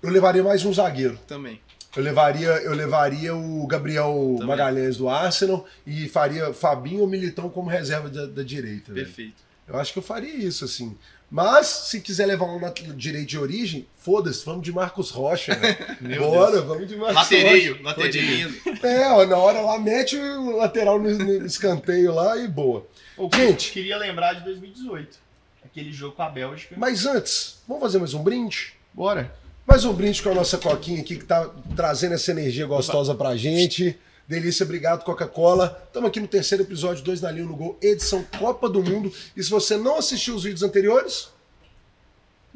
Eu 0.03 0.09
levaria 0.11 0.43
mais 0.43 0.65
um 0.65 0.73
zagueiro. 0.73 1.19
Também. 1.29 1.61
Eu 1.97 2.03
levaria, 2.03 2.49
eu 2.49 2.75
levaria 2.75 3.35
o 3.35 3.67
Gabriel 3.67 4.13
Também. 4.35 4.47
Magalhães 4.47 4.97
do 4.97 5.09
Arsenal 5.09 5.67
e 5.87 6.09
faria 6.09 6.53
Fabinho 6.53 7.01
ou 7.01 7.07
Militão 7.07 7.49
como 7.49 7.71
reserva 7.71 8.09
da, 8.09 8.27
da 8.27 8.43
direita. 8.43 8.93
velho. 8.93 9.07
Perfeito. 9.07 9.47
Eu 9.67 9.77
acho 9.79 9.93
que 9.93 9.99
eu 9.99 10.03
faria 10.03 10.35
isso, 10.35 10.65
assim. 10.65 10.97
Mas, 11.29 11.67
se 11.67 12.01
quiser 12.01 12.27
levar 12.27 12.45
um 12.47 12.61
na 12.61 12.69
direito 12.71 13.27
de 13.27 13.39
origem, 13.39 13.85
foda-se, 13.97 14.45
vamos 14.45 14.63
de 14.63 14.71
Marcos 14.73 15.11
Rocha. 15.11 15.59
Meu 16.01 16.23
Bora, 16.23 16.53
Deus. 16.53 16.65
vamos 16.65 16.87
de 16.87 16.95
Marcos 16.97 17.17
Latereio, 17.17 17.73
Rocha. 17.73 17.83
latereio. 17.85 18.55
É, 18.83 19.11
ó, 19.11 19.27
na 19.27 19.37
hora 19.37 19.61
lá, 19.61 19.77
mete 19.79 20.17
o 20.17 20.57
lateral 20.57 21.01
no, 21.01 21.11
no 21.11 21.45
escanteio 21.47 22.15
lá 22.15 22.37
e 22.37 22.47
boa. 22.47 22.87
Ô, 23.17 23.29
Gente. 23.35 23.73
queria 23.73 23.97
lembrar 23.97 24.35
de 24.35 24.45
2018. 24.45 25.19
Aquele 25.65 25.93
jogo 25.93 26.15
com 26.15 26.23
a 26.23 26.29
Bélgica. 26.29 26.77
Mas 26.79 27.05
antes, 27.07 27.61
vamos 27.67 27.83
fazer 27.83 27.99
mais 27.99 28.15
um 28.15 28.23
brinde? 28.23 28.75
Bora. 28.95 29.35
Mais 29.67 29.85
um 29.85 29.93
brinde 29.93 30.23
com 30.23 30.31
a 30.31 30.35
nossa 30.35 30.57
Coquinha 30.59 31.01
aqui, 31.01 31.17
que 31.17 31.25
tá 31.25 31.51
trazendo 31.75 32.15
essa 32.15 32.31
energia 32.31 32.67
gostosa 32.67 33.15
pra 33.15 33.37
gente. 33.37 33.99
Delícia, 34.29 34.65
obrigado, 34.65 35.05
Coca-Cola. 35.05 35.83
Estamos 35.87 36.09
aqui 36.09 36.21
no 36.21 36.29
terceiro 36.29 36.63
episódio, 36.63 37.05
2 37.05 37.21
na 37.21 37.31
linha 37.31 37.47
no 37.47 37.57
gol, 37.57 37.79
edição 37.83 38.25
Copa 38.39 38.69
do 38.69 38.83
Mundo. 38.83 39.13
E 39.37 39.43
se 39.43 39.51
você 39.51 39.77
não 39.77 39.99
assistiu 39.99 40.35
os 40.35 40.45
vídeos 40.45 40.63
anteriores, 40.63 41.29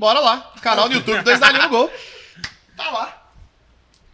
Bora 0.01 0.19
lá. 0.19 0.55
Canal 0.63 0.89
do 0.89 0.95
YouTube, 0.95 1.23
dois 1.23 1.39
da 1.39 1.51
linha 1.53 1.65
no 1.65 1.69
gol. 1.69 1.91
Tá 2.75 2.91
lá. 2.91 3.31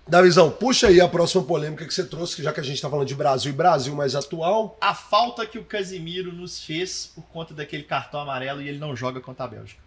Davizão, 0.09 0.51
puxa 0.51 0.89
aí 0.89 1.01
a 1.01 1.07
próxima 1.07 1.45
polêmica 1.45 1.87
que 1.87 1.95
você 1.95 2.05
trouxe, 2.05 2.35
que 2.35 2.43
já 2.43 2.53
que 2.53 2.59
a 2.59 2.63
gente 2.65 2.83
tá 2.83 2.91
falando 2.91 3.07
de 3.07 3.15
Brasil 3.15 3.53
e 3.53 3.55
Brasil 3.55 3.95
mais 3.95 4.17
atual. 4.17 4.77
A 4.81 4.93
falta 4.93 5.47
que 5.47 5.57
o 5.57 5.65
Casimiro 5.65 6.33
nos 6.33 6.61
fez 6.61 7.13
por 7.15 7.23
conta 7.27 7.55
daquele 7.55 7.85
cartão 7.85 8.19
amarelo 8.19 8.61
e 8.61 8.69
ele 8.69 8.79
não 8.79 8.97
joga 8.97 9.21
contra 9.21 9.45
a 9.45 9.49
Bélgica. 9.49 9.86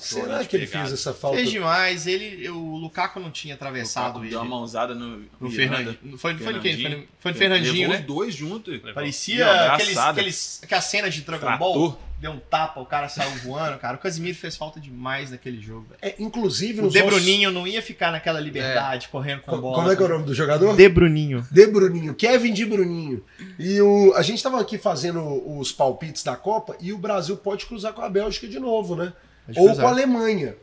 Será 0.00 0.44
que 0.44 0.56
ele 0.56 0.66
pegada. 0.66 0.88
fez 0.88 1.00
essa 1.00 1.12
falta? 1.14 1.36
Fez 1.38 1.50
demais. 1.50 2.06
Ele, 2.06 2.48
o 2.50 2.76
Lukaku 2.76 3.20
não 3.20 3.30
tinha 3.30 3.54
atravessado 3.54 4.06
Lukaku 4.06 4.24
ele. 4.24 4.30
Deu 4.30 4.40
uma 4.40 4.48
mãozada 4.58 4.94
no, 4.94 5.24
No. 5.40 5.50
Fernandinho. 5.50 6.18
Foi, 6.18 6.34
foi 6.36 6.52
no 6.52 6.60
quem? 6.60 6.72
Foi 6.74 6.82
no, 6.82 6.82
Fernandinho. 6.82 7.08
foi 7.18 7.32
no 7.32 7.38
Fernandinho, 7.38 7.72
Levou 7.74 7.94
né? 7.94 8.00
os 8.00 8.06
dois 8.06 8.34
juntos. 8.34 8.80
Parecia 8.94 9.44
Deu 9.44 9.46
uma 9.54 9.74
aqueles, 9.74 9.96
aqueles, 9.98 10.60
aquelas 10.62 10.84
cenas 10.84 11.14
de 11.14 11.20
Dragon 11.22 11.58
Ball. 11.58 11.72
Trator. 11.90 12.12
Deu 12.22 12.30
um 12.30 12.38
tapa, 12.38 12.78
o 12.80 12.86
cara 12.86 13.08
saiu 13.08 13.32
voando, 13.38 13.76
cara. 13.80 13.96
O 13.96 13.98
Casimiro 14.00 14.36
fez 14.38 14.56
falta 14.56 14.78
demais 14.78 15.32
naquele 15.32 15.60
jogo. 15.60 15.88
É, 16.00 16.14
inclusive, 16.20 16.80
O 16.80 16.88
De 16.88 17.00
nossos- 17.02 17.14
Bruninho 17.16 17.50
não 17.50 17.66
ia 17.66 17.82
ficar 17.82 18.12
naquela 18.12 18.38
liberdade, 18.38 19.08
correndo 19.08 19.40
com 19.40 19.52
a 19.52 19.58
bola. 19.58 19.74
Como 19.74 19.90
é 19.90 19.96
que 19.96 20.02
é 20.04 20.06
o 20.06 20.08
nome 20.08 20.24
do 20.26 20.32
jogador? 20.32 20.76
De 20.76 20.88
Bruninho. 20.88 21.44
De 21.50 21.66
Bruninho, 21.66 22.14
Kevin 22.14 22.52
de 22.52 22.64
Bruninho. 22.64 23.24
E 23.58 23.80
o, 23.80 24.14
a 24.14 24.22
gente 24.22 24.36
estava 24.36 24.60
aqui 24.60 24.78
fazendo 24.78 25.20
os 25.58 25.72
palpites 25.72 26.22
da 26.22 26.36
Copa 26.36 26.76
e 26.80 26.92
o 26.92 26.98
Brasil 26.98 27.36
pode 27.36 27.66
cruzar 27.66 27.92
com 27.92 28.02
a 28.02 28.08
Bélgica 28.08 28.46
de 28.46 28.60
novo, 28.60 28.94
né? 28.94 29.12
Ou 29.48 29.66
cruzar. 29.66 29.76
com 29.76 29.86
a 29.86 29.90
Alemanha. 29.90 30.56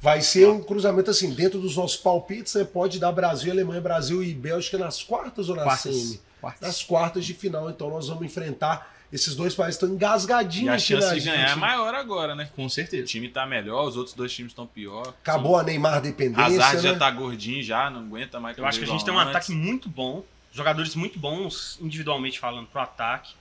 Vai 0.00 0.22
ser 0.22 0.48
um 0.48 0.62
cruzamento 0.62 1.10
assim, 1.10 1.34
dentro 1.34 1.60
dos 1.60 1.76
nossos 1.76 1.98
palpites, 1.98 2.54
né, 2.54 2.64
pode 2.64 2.98
dar 2.98 3.12
Brasil, 3.12 3.52
Alemanha, 3.52 3.82
Brasil 3.82 4.22
e 4.22 4.32
Bélgica 4.32 4.78
nas 4.78 5.02
quartas 5.02 5.50
ou 5.50 5.56
na 5.56 5.62
Quartas. 5.64 5.94
semi? 5.94 6.20
Quartas. 6.40 6.60
Nas 6.66 6.82
quartas 6.82 7.24
de 7.26 7.34
final, 7.34 7.68
então 7.68 7.90
nós 7.90 8.08
vamos 8.08 8.24
enfrentar 8.24 8.90
esses 9.12 9.34
dois 9.34 9.54
países 9.54 9.74
estão 9.74 9.88
engasgadinhos 9.94 10.66
E 10.66 10.70
a 10.70 10.78
chance 10.78 11.14
de 11.14 11.26
ganhar 11.26 11.50
é 11.50 11.54
maior 11.54 11.94
agora, 11.94 12.34
né? 12.34 12.48
Com 12.54 12.64
O 12.64 12.70
certeza. 12.70 13.04
time 13.04 13.28
tá 13.28 13.44
melhor, 13.44 13.86
os 13.88 13.96
outros 13.96 14.14
dois 14.14 14.32
times 14.32 14.52
estão 14.52 14.66
pior. 14.66 15.08
Acabou 15.22 15.58
a 15.58 15.62
Neymar 15.62 16.00
dependência, 16.00 16.44
Hazard 16.44 16.76
né? 16.76 16.82
já 16.82 16.96
tá 16.98 17.10
gordinho 17.10 17.62
já, 17.62 17.90
não 17.90 18.00
aguenta 18.00 18.38
mais. 18.40 18.56
Eu 18.56 18.64
acho 18.64 18.78
que 18.78 18.84
a 18.84 18.88
gente 18.88 19.04
tem 19.04 19.12
um 19.12 19.16
igual 19.18 19.28
ataque 19.28 19.52
antes. 19.52 19.64
muito 19.64 19.88
bom, 19.88 20.24
jogadores 20.52 20.94
muito 20.94 21.18
bons, 21.18 21.76
individualmente 21.80 22.38
falando, 22.38 22.68
pro 22.68 22.80
ataque. 22.80 23.34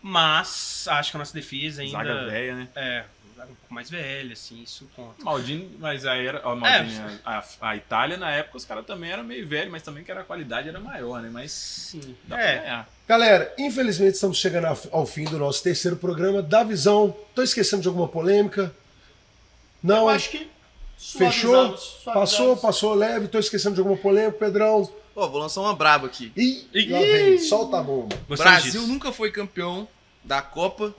Mas 0.00 0.86
acho 0.88 1.10
que 1.10 1.16
a 1.16 1.18
nossa 1.18 1.34
defesa 1.34 1.82
ainda. 1.82 1.98
Zaga 1.98 2.26
velha, 2.26 2.54
né? 2.54 2.68
É, 2.76 3.04
zaga 3.36 3.52
um 3.52 3.54
pouco 3.54 3.74
mais 3.74 3.90
velha, 3.90 4.32
assim, 4.32 4.62
isso 4.62 4.88
conta. 4.96 5.22
Maldini, 5.22 5.76
mas 5.78 6.06
aí 6.06 6.26
era. 6.26 6.40
Ó, 6.44 6.54
Maldini, 6.56 6.98
a, 7.24 7.44
a 7.60 7.76
Itália 7.76 8.16
na 8.16 8.30
época 8.30 8.56
os 8.56 8.64
caras 8.64 8.86
também 8.86 9.10
eram 9.10 9.22
meio 9.24 9.46
velhos, 9.46 9.70
mas 9.70 9.82
também 9.82 10.02
que 10.02 10.10
era 10.10 10.20
a 10.22 10.24
qualidade 10.24 10.68
era 10.68 10.80
maior, 10.80 11.20
né? 11.22 11.28
Mas 11.32 11.52
Sim. 11.52 12.16
dá 12.24 12.40
É. 12.40 12.52
pra 12.54 12.62
ganhar. 12.62 12.88
Galera, 13.08 13.54
infelizmente 13.58 14.14
estamos 14.14 14.38
chegando 14.38 14.66
ao- 14.90 15.06
fim 15.06 15.24
do 15.24 15.38
nosso 15.38 15.62
terceiro 15.62 15.96
programa 15.96 16.42
da 16.42 16.64
Visão. 16.64 17.14
Tô 17.34 17.42
esquecendo 17.42 17.82
de 17.82 17.88
alguma 17.88 18.08
polêmica? 18.08 18.74
Não, 19.82 20.02
Eu 20.04 20.08
acho 20.08 20.30
que 20.30 20.48
Fechou? 20.98 21.52
suavizamos, 21.52 21.80
passou, 22.04 22.14
suavizamos. 22.14 22.60
passou 22.60 22.94
leve. 22.94 23.28
Tô 23.28 23.38
esquecendo 23.38 23.74
de 23.74 23.80
alguma 23.80 23.96
polêmica, 23.98 24.38
Pedrão. 24.38 24.90
Pô, 25.14 25.28
vou 25.28 25.40
lançar 25.40 25.60
uma 25.60 25.74
braba 25.74 26.06
aqui. 26.06 26.32
Ih, 26.36 26.66
Ih. 26.74 26.88
lá 26.90 26.98
vem, 26.98 27.38
solta 27.38 27.78
a 27.78 27.82
bomba. 27.82 28.16
Brasil 28.28 28.72
disso. 28.82 28.86
nunca 28.86 29.12
foi 29.12 29.30
campeão 29.30 29.86
da 30.24 30.42
Copa 30.42 30.94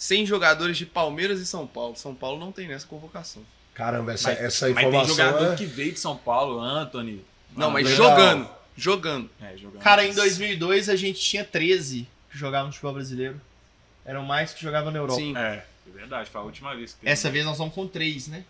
sem 0.00 0.24
jogadores 0.24 0.78
de 0.78 0.86
Palmeiras 0.86 1.40
e 1.40 1.46
São 1.46 1.66
Paulo. 1.66 1.94
São 1.94 2.14
Paulo 2.14 2.40
não 2.40 2.50
tem 2.50 2.66
nessa 2.66 2.86
convocação. 2.86 3.42
Caramba, 3.74 4.14
essa, 4.14 4.30
Mas- 4.30 4.40
essa 4.40 4.66
Mas 4.70 4.76
tem 4.78 4.88
informação 4.88 5.14
jogador 5.14 5.52
é... 5.52 5.56
que 5.56 5.66
veio 5.66 5.92
de 5.92 6.00
São 6.00 6.16
Paulo, 6.16 6.58
Anthony. 6.58 7.22
Não, 7.54 7.70
mas 7.70 7.84
legal. 7.84 8.08
jogando. 8.08 8.50
Jogando. 8.74 9.30
É, 9.42 9.58
jogando. 9.58 9.82
Cara, 9.82 10.06
em 10.06 10.14
2002 10.14 10.88
a 10.88 10.96
gente 10.96 11.20
tinha 11.20 11.44
13 11.44 12.08
que 12.30 12.38
jogavam 12.38 12.68
no 12.68 12.72
futebol 12.72 12.94
brasileiro. 12.94 13.38
Eram 14.02 14.24
mais 14.24 14.54
que 14.54 14.62
jogavam 14.62 14.90
na 14.90 14.98
Europa. 14.98 15.20
Sim. 15.20 15.36
É, 15.36 15.62
é 15.86 15.90
verdade, 15.92 16.30
foi 16.30 16.40
a 16.40 16.44
última 16.44 16.74
vez 16.74 16.94
que 16.94 17.00
teve. 17.00 17.12
Essa 17.12 17.30
vez 17.30 17.44
nós 17.44 17.58
vamos 17.58 17.74
com 17.74 17.86
três, 17.86 18.26
né? 18.26 18.44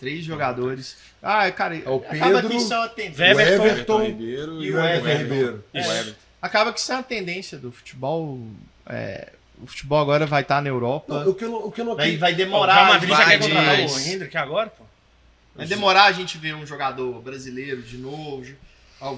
Três 0.00 0.24
jogadores. 0.24 0.96
Ah, 1.22 1.48
cara, 1.52 1.76
o 1.88 1.98
acaba 1.98 2.42
Pedro, 2.42 2.50
que 2.50 2.56
isso 2.56 2.74
é 2.74 2.78
uma 2.78 2.88
tendência. 2.88 3.24
O 3.24 3.40
Everton, 3.40 3.64
Everton 3.64 4.04
Ribeiro 4.04 4.62
e 4.64 4.72
o 4.72 4.74
o 4.74 4.80
Everton 4.80 5.08
Everton. 5.08 5.22
Ribeiro. 5.22 5.64
E 5.72 5.78
o 5.78 5.92
Everton. 5.92 6.20
Acaba 6.42 6.72
que 6.72 6.80
isso 6.80 6.90
é 6.90 6.96
uma 6.96 7.02
tendência 7.04 7.56
do 7.56 7.70
futebol. 7.70 8.44
é, 8.86 9.32
o 9.62 9.66
futebol 9.66 9.98
agora 10.00 10.26
vai 10.26 10.42
estar 10.42 10.60
na 10.62 10.68
Europa. 10.68 11.24
Não, 11.24 11.30
o, 11.30 11.34
que 11.34 11.44
eu, 11.44 11.50
não- 11.50 11.64
o 11.66 11.72
que 11.72 11.80
eu 11.80 11.84
não 11.84 11.96
vai, 11.96 12.16
vai 12.16 12.32
Ó, 12.32 12.34
o 12.34 12.36
demorar. 12.36 12.74
Real 12.74 12.86
Madrid 12.86 13.10
já 13.10 13.24
quer 13.24 13.38
contratar 13.40 13.80
o 13.80 13.98
Hendrick 14.00 14.36
agora, 14.36 14.70
pô. 14.70 14.84
Vai 15.54 15.66
demorar 15.66 16.04
a 16.04 16.12
gente 16.12 16.38
ver 16.38 16.54
um 16.54 16.64
jogador 16.64 17.20
brasileiro 17.20 17.82
de 17.82 17.98
novo, 17.98 18.44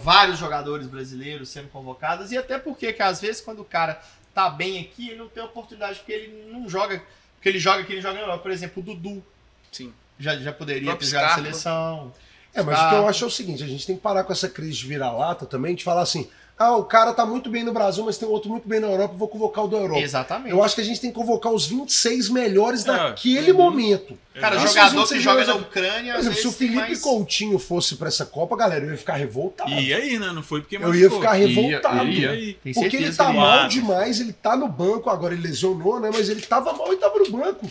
vários 0.03 0.39
jogadores 0.39 0.87
brasileiros 0.87 1.49
sendo 1.51 1.69
convocados, 1.69 2.33
e 2.33 2.39
até 2.39 2.59
porque 2.59 2.93
que 2.93 3.03
às 3.03 3.21
vezes 3.21 3.41
quando 3.43 3.61
o 3.61 3.65
cara 3.65 4.01
tá 4.35 4.49
bem 4.49 4.81
aqui, 4.81 5.09
ele 5.11 5.19
não 5.19 5.29
tem 5.29 5.43
oportunidade, 5.43 5.99
porque 5.99 6.13
ele 6.13 6.51
não 6.51 6.69
joga, 6.69 7.03
porque 7.37 7.49
ele 7.49 7.59
joga 7.59 7.81
aqui, 7.83 7.93
ele 7.93 8.01
joga 8.01 8.15
na 8.15 8.21
Europa. 8.21 8.43
Por 8.43 8.51
exemplo, 8.53 8.83
o 8.83 8.87
Dudu 8.87 9.23
Sim. 9.71 9.93
já, 10.19 10.37
já 10.37 10.53
poderia 10.53 10.95
ter 10.97 11.05
jogado 11.07 11.35
seleção. 11.35 12.13
É, 12.55 12.63
mas 12.63 12.79
o 12.81 12.89
que 12.89 12.95
eu 12.97 13.07
acho 13.09 13.25
é 13.25 13.27
o 13.27 13.31
seguinte, 13.31 13.63
a 13.63 13.67
gente 13.67 13.87
tem 13.87 13.95
que 13.97 14.03
parar 14.03 14.25
com 14.25 14.33
essa 14.33 14.49
crise 14.49 14.79
de 14.79 14.87
vira-lata 14.87 15.45
também, 15.47 15.75
de 15.75 15.85
falar 15.85 16.03
assim, 16.03 16.29
ah, 16.63 16.77
o 16.77 16.85
cara 16.85 17.15
tá 17.15 17.25
muito 17.25 17.49
bem 17.49 17.65
no 17.65 17.73
Brasil, 17.73 18.05
mas 18.05 18.19
tem 18.19 18.29
outro 18.29 18.51
muito 18.51 18.69
bem 18.69 18.79
na 18.81 18.87
Europa, 18.87 19.15
vou 19.17 19.27
convocar 19.29 19.65
o 19.65 19.69
da 19.69 19.79
Europa. 19.79 19.99
Exatamente. 20.03 20.51
Eu 20.51 20.63
acho 20.63 20.75
que 20.75 20.83
a 20.83 20.85
gente 20.85 21.01
tem 21.01 21.09
que 21.11 21.17
convocar 21.17 21.51
os 21.51 21.65
26 21.67 22.29
melhores 22.29 22.85
É, 22.85 22.89
daquele 22.89 23.51
uhum. 23.53 23.57
momento. 23.57 24.19
Cara, 24.39 24.57
Isso 24.57 24.69
jogador 24.75 25.09
que 25.09 25.21
joga 25.21 25.45
na 25.47 25.55
Ucrânia, 25.55 26.13
Por 26.13 26.19
às 26.21 26.27
exemplo, 26.27 26.41
se 26.43 26.47
o 26.49 26.53
Felipe 26.53 26.77
mais... 26.77 27.01
Coutinho 27.01 27.59
fosse 27.59 27.97
pra 27.97 28.09
essa 28.09 28.27
Copa, 28.27 28.55
galera, 28.57 28.85
eu 28.85 28.91
ia 28.91 28.97
ficar 28.99 29.15
revoltado. 29.15 29.71
E 29.71 29.93
aí, 29.95 30.19
né? 30.19 30.33
Não 30.35 30.43
foi 30.43 30.61
porque 30.61 30.77
eu 30.77 30.81
ia 30.95 31.09
machucou. 31.09 31.19
ficar 31.21 31.33
revoltado. 31.33 32.09
E 32.09 32.29
aí? 32.29 32.59
Porque 32.75 32.97
ele 32.97 33.13
tá 33.15 33.33
mal 33.33 33.67
demais, 33.67 34.21
ele 34.21 34.33
tá 34.35 34.55
no 34.55 34.69
banco, 34.69 35.09
agora 35.09 35.33
ele 35.33 35.43
lesionou, 35.43 35.99
né? 35.99 36.11
Mas 36.13 36.29
ele 36.29 36.43
tava 36.43 36.75
mal 36.75 36.93
e 36.93 36.97
tava 36.97 37.19
no 37.19 37.31
banco. 37.31 37.67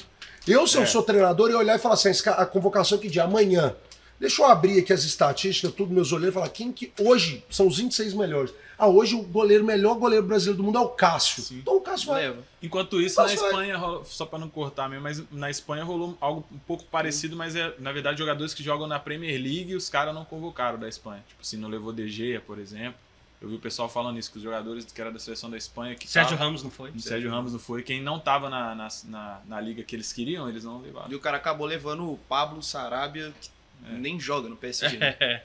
Eu, 0.47 0.65
se 0.65 0.77
eu 0.77 0.81
É. 0.83 0.85
sou 0.87 1.03
treinador, 1.03 1.47
eu 1.49 1.53
ia 1.53 1.57
olhar 1.59 1.75
e 1.75 1.79
falar 1.79 1.93
assim: 1.93 2.11
ca- 2.23 2.31
a 2.31 2.45
convocação 2.45 2.97
que 2.97 3.07
dia? 3.07 3.23
Amanhã. 3.23 3.75
Deixa 4.20 4.41
eu 4.41 4.47
abrir 4.47 4.80
aqui 4.80 4.91
as 4.91 5.03
estatísticas, 5.03 5.72
tudo, 5.74 5.93
meus 5.93 6.11
olheiros, 6.11 6.34
e 6.34 6.38
falar 6.38 6.49
quem 6.49 6.72
que 6.74 6.91
hoje 6.99 7.43
são 7.49 7.67
os 7.67 7.78
26 7.78 8.13
melhores. 8.13 8.53
Ah, 8.78 8.88
hoje 8.88 9.15
o 9.15 9.22
goleiro, 9.24 9.63
melhor 9.63 9.95
goleiro 9.95 10.26
brasileiro 10.26 10.57
do 10.57 10.63
mundo 10.63 10.78
é 10.78 10.82
o 10.82 10.89
Cássio. 10.89 11.41
Sim. 11.43 11.57
Então 11.59 11.78
o 11.78 11.82
Cássio 11.82 12.07
vai. 12.07 12.24
Leva. 12.28 12.43
Enquanto 12.61 13.01
isso, 13.01 13.17
na 13.17 13.24
Posso 13.24 13.36
falar? 13.38 13.49
Espanha, 13.49 13.78
rola- 13.78 14.05
só 14.05 14.26
pra 14.26 14.39
não 14.39 14.49
cortar 14.49 14.89
mesmo, 14.89 15.03
mas 15.03 15.24
na 15.32 15.49
Espanha 15.49 15.84
rolou 15.84 16.17
algo 16.22 16.45
um 16.51 16.57
pouco 16.59 16.84
parecido, 16.86 17.36
mas 17.36 17.55
é, 17.55 17.74
na 17.80 17.91
verdade, 17.91 18.17
jogadores 18.20 18.53
que 18.53 18.63
jogam 18.63 18.88
na 18.88 18.97
Premier 18.99 19.41
League, 19.41 19.76
os 19.76 19.89
caras 19.89 20.13
não 20.13 20.24
convocaram 20.26 20.78
da 20.80 20.88
Espanha. 20.88 21.24
Tipo, 21.28 21.45
se 21.45 21.55
não 21.57 21.67
levou 21.70 21.91
De 21.93 22.07
Gea, 22.09 22.39
por 22.41 22.57
exemplo. 22.59 22.95
Eu 23.41 23.47
vi 23.47 23.55
o 23.55 23.59
pessoal 23.59 23.88
falando 23.88 24.20
isso, 24.20 24.30
que 24.32 24.38
os 24.38 24.43
jogadores 24.43 24.84
que 24.86 24.99
era 24.99 25.09
da 25.11 25.20
seleção 25.20 25.49
da 25.49 25.57
Espanha, 25.57 25.95
que 25.95 26.05
Sérgio 26.09 26.32
tava- 26.38 26.43
Ramos 26.43 26.61
não 26.61 26.70
foi? 26.70 26.89
o 26.91 26.99
Sérgio 26.99 27.30
Ramos 27.32 27.53
não 27.53 27.59
foi. 27.59 27.84
Quem 27.84 28.01
não 28.01 28.20
tava 28.20 28.49
na, 28.49 28.76
na, 28.76 28.88
na, 29.05 29.41
na 29.47 29.61
liga 29.61 29.82
que 29.82 29.95
eles 29.95 30.11
queriam, 30.11 30.49
eles 30.49 30.65
não 30.65 30.82
levaram. 30.82 31.09
E 31.09 31.15
o 31.15 31.20
cara 31.22 31.38
acabou 31.38 31.65
levando 31.65 32.03
o 32.11 32.17
Pablo 32.28 32.61
Sarabia, 32.61 33.34
que 33.39 33.49
nem 33.91 34.19
joga 34.19 34.47
no 34.49 34.55
PSG. 34.55 34.97
né? 34.97 35.15
É. 35.19 35.41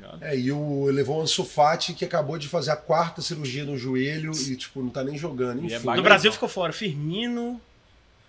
Tá? 0.00 0.16
É, 0.22 0.36
e 0.38 0.50
o 0.50 0.86
levou 0.86 1.18
o 1.18 1.22
Ansu 1.22 1.44
Fati, 1.44 1.92
que 1.92 2.04
acabou 2.06 2.38
de 2.38 2.48
fazer 2.48 2.70
a 2.70 2.76
quarta 2.76 3.20
cirurgia 3.20 3.64
no 3.64 3.76
joelho 3.76 4.32
e, 4.34 4.56
tipo, 4.56 4.82
não 4.82 4.88
tá 4.88 5.04
nem 5.04 5.16
jogando. 5.18 5.62
É 5.62 5.66
Enfim. 5.66 5.76
bagulho. 5.84 5.96
No 5.98 6.02
Brasil 6.02 6.32
ficou 6.32 6.48
fora 6.48 6.72
Firmino, 6.72 7.60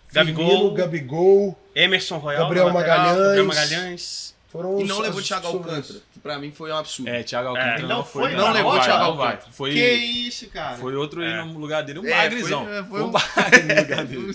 Firmino, 0.10 0.38
Gabigol, 0.38 0.74
Gabigol, 0.74 1.60
Emerson 1.74 2.18
Royal, 2.18 2.44
Gabriel 2.44 2.66
lateral, 2.74 2.98
Magalhães. 2.98 3.26
Gabriel 3.26 3.46
Magalhães. 3.46 4.36
foram 4.50 4.80
E 4.80 4.84
os- 4.84 4.90
não 4.90 5.00
levou 5.00 5.22
o 5.22 5.24
Thiago. 5.24 5.48
Alcântara, 5.48 6.00
que 6.14 6.20
pra 6.20 6.38
mim 6.38 6.52
foi 6.52 6.72
um 6.74 6.76
absurdo. 6.78 7.10
É, 7.10 7.24
Thiago 7.24 7.48
Alcântara 7.48 7.80
É, 7.80 7.82
não, 7.84 7.88
não 7.88 8.04
foi. 8.06 8.24
foi, 8.24 8.36
não 8.36 8.52
levou 8.52 8.74
o 8.74 8.80
Thiago 8.82 9.00
não. 9.00 9.06
Alcântara. 9.24 9.52
Foi, 9.54 9.72
Que 9.72 9.92
isso, 9.94 10.50
cara? 10.50 10.76
foi 10.78 10.94
outro 10.96 11.22
aí 11.22 11.32
É. 11.32 11.44
no 11.46 11.58
lugar 11.58 11.84
dele, 11.84 12.00
um 12.00 12.06
É, 12.06 12.10
bagrizão. 12.24 12.66
foi- 12.66 12.84
foi 12.84 13.02
um 13.02 13.06
um- 13.06 13.12
bagre 13.12 13.64
no 13.64 13.82
lugar 13.82 14.06
dele. 14.06 14.34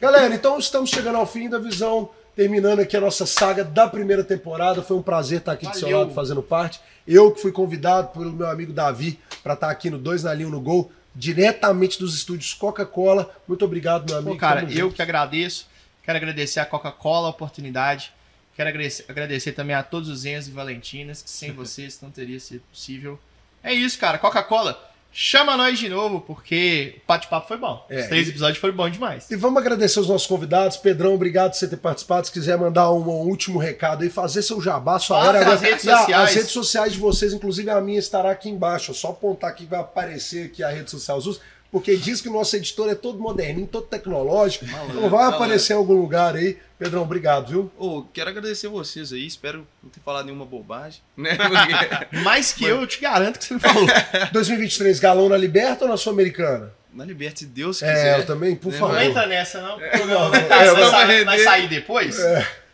Galera, 0.00 0.34
então 0.34 0.58
estamos 0.58 0.88
chegando 0.88 1.16
ao 1.16 1.26
fim 1.26 1.50
da 1.50 1.58
visão, 1.58 2.10
terminando 2.34 2.80
aqui 2.80 2.96
a 2.96 3.00
nossa 3.00 3.26
saga 3.26 3.64
da 3.64 3.88
primeira 3.88 4.24
temporada. 4.24 4.82
Foi 4.82 4.96
um 4.96 5.02
prazer 5.02 5.38
estar 5.38 5.52
aqui 5.52 5.66
do 5.66 5.74
seu 5.74 5.82
Valeu. 5.88 5.98
lado 5.98 6.14
fazendo 6.14 6.42
parte. 6.42 6.80
Eu 7.06 7.32
que 7.32 7.40
fui 7.40 7.52
convidado 7.52 8.08
pelo 8.08 8.32
meu 8.32 8.48
amigo 8.48 8.72
Davi 8.72 9.18
para 9.42 9.54
estar 9.54 9.70
aqui 9.70 9.90
no 9.90 9.98
Dois 9.98 10.22
na 10.22 10.32
Linha 10.34 10.48
no 10.48 10.60
Gol, 10.60 10.90
diretamente 11.14 11.98
dos 11.98 12.14
estúdios 12.14 12.54
Coca-Cola. 12.54 13.30
Muito 13.48 13.64
obrigado, 13.64 14.08
meu 14.08 14.18
amigo. 14.18 14.32
Pô, 14.32 14.38
cara, 14.38 14.60
Tamo 14.60 14.72
eu 14.72 14.86
junto. 14.86 14.94
que 14.94 15.02
agradeço. 15.02 15.66
Quero 16.02 16.16
agradecer 16.16 16.60
a 16.60 16.66
Coca-Cola 16.66 17.26
a 17.26 17.30
oportunidade. 17.30 18.12
Quero 18.56 18.68
agradecer, 18.68 19.04
agradecer 19.08 19.52
também 19.52 19.74
a 19.74 19.82
todos 19.82 20.08
os 20.08 20.24
Enzo 20.24 20.50
e 20.50 20.52
Valentinas, 20.52 21.22
que 21.22 21.30
sem 21.30 21.52
vocês 21.54 22.00
não 22.00 22.10
teria 22.10 22.38
sido 22.38 22.62
possível. 22.70 23.18
É 23.62 23.72
isso, 23.72 23.98
cara. 23.98 24.18
Coca-Cola, 24.18 24.89
chama 25.12 25.56
nós 25.56 25.78
de 25.78 25.88
novo, 25.88 26.20
porque 26.20 26.94
o 27.04 27.08
bate-papo 27.08 27.48
foi 27.48 27.56
bom. 27.56 27.84
É, 27.90 28.00
Os 28.00 28.06
três 28.06 28.26
e- 28.26 28.30
episódios 28.30 28.58
foram 28.58 28.74
bons 28.74 28.92
demais. 28.92 29.30
E 29.30 29.36
vamos 29.36 29.60
agradecer 29.60 29.98
os 30.00 30.08
nossos 30.08 30.26
convidados. 30.26 30.76
Pedrão, 30.76 31.14
obrigado 31.14 31.50
por 31.52 31.58
você 31.58 31.66
ter 31.68 31.76
participado. 31.76 32.26
Se 32.26 32.32
quiser 32.32 32.56
mandar 32.56 32.90
um, 32.92 33.02
um 33.02 33.28
último 33.28 33.58
recado 33.58 34.02
aí, 34.02 34.10
fazer 34.10 34.42
seu 34.42 34.60
jabá, 34.60 34.98
sua 34.98 35.18
hora. 35.18 35.40
Agora- 35.40 35.56
redes 35.58 35.84
E 35.84 35.90
a- 35.90 35.98
sociais. 35.98 36.28
As 36.30 36.34
redes 36.34 36.50
sociais 36.50 36.92
de 36.92 36.98
vocês, 36.98 37.32
inclusive 37.32 37.70
a 37.70 37.80
minha, 37.80 37.98
estará 37.98 38.30
aqui 38.30 38.48
embaixo. 38.48 38.92
É 38.92 38.94
só 38.94 39.08
apontar 39.08 39.50
aqui 39.50 39.64
que 39.64 39.70
vai 39.70 39.80
aparecer 39.80 40.46
aqui 40.46 40.62
a 40.62 40.70
rede 40.70 40.90
social 40.90 41.20
Zus, 41.20 41.40
porque 41.70 41.96
diz 41.96 42.20
que 42.20 42.28
o 42.28 42.32
nosso 42.32 42.56
editor 42.56 42.88
é 42.90 42.94
todo 42.94 43.18
moderninho, 43.18 43.66
todo 43.66 43.86
tecnológico. 43.86 44.64
então 44.64 44.84
vai 45.02 45.10
malandro. 45.10 45.36
aparecer 45.36 45.72
em 45.72 45.76
algum 45.76 45.94
lugar 45.94 46.34
aí. 46.34 46.58
Pedrão, 46.78 47.02
obrigado, 47.02 47.48
viu? 47.50 47.70
Ô, 47.78 48.04
quero 48.12 48.30
agradecer 48.30 48.66
vocês 48.68 49.12
aí, 49.12 49.26
espero 49.26 49.66
não 49.82 49.90
ter 49.90 50.00
falado 50.00 50.24
nenhuma 50.26 50.46
bobagem, 50.46 51.00
né? 51.16 51.36
Porque 51.36 52.16
Mais 52.24 52.52
que 52.52 52.64
eu, 52.64 52.80
eu 52.80 52.86
te 52.86 53.00
garanto 53.00 53.38
que 53.38 53.44
você 53.44 53.54
não 53.54 53.60
falou. 53.60 53.86
2023, 54.32 54.98
galão 54.98 55.28
na 55.28 55.36
Liberta 55.36 55.84
ou 55.84 55.90
na 55.90 55.96
Sul-Americana? 55.96 56.72
na 56.92 57.04
liberte, 57.04 57.40
se 57.40 57.46
Deus 57.46 57.80
É, 57.84 57.92
quiser. 57.94 58.18
eu 58.18 58.26
também, 58.26 58.56
por 58.56 58.74
É, 58.74 58.76
favor. 58.76 58.94
Não 58.96 59.00
entra 59.02 59.24
nessa, 59.24 59.60
não. 59.62 59.78
Não, 59.78 60.06
Não, 60.06 60.30
vai, 60.32 60.40
é, 60.40 60.48
vai 60.48 60.74
vai 60.74 60.90
sair- 60.90 61.24
vai 61.24 61.36
render. 61.36 61.44
sair 61.44 61.68
depois? 61.68 62.18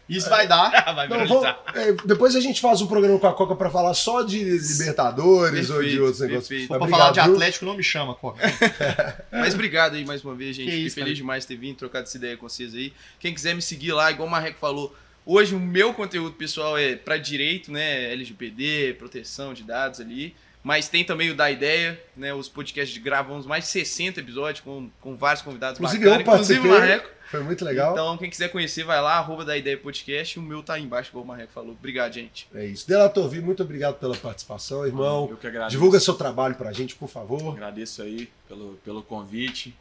Isso 0.09 0.31
vai 0.31 0.47
dar. 0.47 0.71
Vai 0.95 1.09
Não, 1.09 1.27
vamos- 1.27 1.45
é, 1.75 1.93
depois 2.05 2.37
a 2.37 2.41
gente 2.41 2.61
faz 2.61 2.81
um 2.81 2.87
programa 2.87 3.19
com 3.19 3.27
a 3.27 3.33
Coca 3.35 3.57
pra 3.57 3.69
falar 3.71 3.93
só 3.95 4.23
de 4.23 4.39
Libertadores 4.45 5.69
ou 5.71 5.77
de 5.79 5.83
Perfeito, 5.83 6.03
outros 6.03 6.21
negócios. 6.21 6.49
perfeito. 6.49 6.69
Pra 6.69 6.79
Mas 6.79 6.91
falar 6.91 7.05
de 7.05 7.11
obrigado? 7.21 7.33
Atlético, 7.35 7.65
não 7.65 7.75
me 7.77 7.83
chama, 7.83 8.15
Coca. 8.15 8.41
Mas 9.33 9.55
obrigado 9.55 9.95
aí 9.95 10.05
mais 10.05 10.23
uma 10.25 10.35
vez, 10.35 10.55
gente. 10.57 10.67
Que 10.67 10.71
Fiquei 10.77 10.91
feliz 10.91 10.95
cara. 11.07 11.15
demais 11.15 11.43
de 11.45 11.49
ter 11.49 11.57
vindo, 11.57 11.77
trocado 11.77 12.05
essa 12.07 12.17
ideia 12.17 12.37
com 12.37 12.49
vocês 12.49 12.75
aí. 12.75 12.93
Quem 13.19 13.35
quiser 13.35 13.55
me 13.55 13.63
seguir 13.63 13.93
lá, 13.93 14.11
igual 14.11 14.29
o 14.29 14.31
Marreco 14.31 14.59
falou, 14.59 14.95
hoje 15.25 15.55
o 15.55 15.61
meu 15.61 15.93
conteúdo 15.93 16.33
pessoal 16.35 16.79
é 16.79 16.95
pra 16.95 17.17
direito, 17.17 17.73
né? 17.73 18.13
LGPD, 18.13 18.95
proteção 18.99 19.53
de 19.53 19.63
dados 19.65 20.01
ali. 20.01 20.35
Mas 20.63 20.89
tem 20.89 21.05
também 21.05 21.31
o 21.31 21.35
Da 21.35 21.49
Ideia, 21.49 22.01
né? 22.17 22.35
Os 22.35 22.49
podcasts 22.49 22.97
gravamos 23.01 23.47
mais 23.47 23.65
de 23.65 23.71
60 23.71 24.19
episódios 24.19 24.61
com, 24.65 24.91
com 25.01 25.17
vários 25.17 25.41
convidados 25.41 25.79
Inclusive 25.79 26.05
bacanas, 26.05 26.27
eu 26.27 26.33
participei. 26.33 26.57
inclusive 26.59 26.77
o 26.77 26.81
Marreco. 26.81 27.16
Foi 27.31 27.43
muito 27.43 27.65
legal. 27.65 27.93
Então, 27.93 28.17
quem 28.17 28.31
quiser 28.31 28.49
conhecer, 28.49 28.85
vai 28.85 29.01
lá, 29.01 29.15
arroba 29.19 29.45
da 29.45 29.57
Ideia 29.57 29.77
Podcast. 29.77 30.39
O 30.39 30.43
meu 30.43 30.63
tá 30.63 30.75
aí 30.75 30.83
embaixo, 30.83 31.11
igual 31.11 31.25
o 31.25 31.29
Marreco 31.29 31.53
falou. 31.53 31.73
Obrigado, 31.73 32.13
gente. 32.13 32.49
É 32.55 32.65
isso. 32.65 32.87
Delator 32.87 33.29
Vi, 33.29 33.41
muito 33.41 33.63
obrigado 33.63 33.99
pela 33.99 34.17
participação, 34.17 34.87
irmão. 34.87 35.29
Eu 35.31 35.37
que 35.37 35.47
agradeço. 35.47 35.71
Divulga 35.71 35.99
seu 35.99 36.15
trabalho 36.15 36.55
pra 36.55 36.73
gente, 36.73 36.95
por 36.95 37.09
favor. 37.09 37.53
Agradeço 37.53 38.03
aí 38.03 38.29
pelo, 38.49 38.79
pelo 38.85 39.03
convite. 39.03 39.75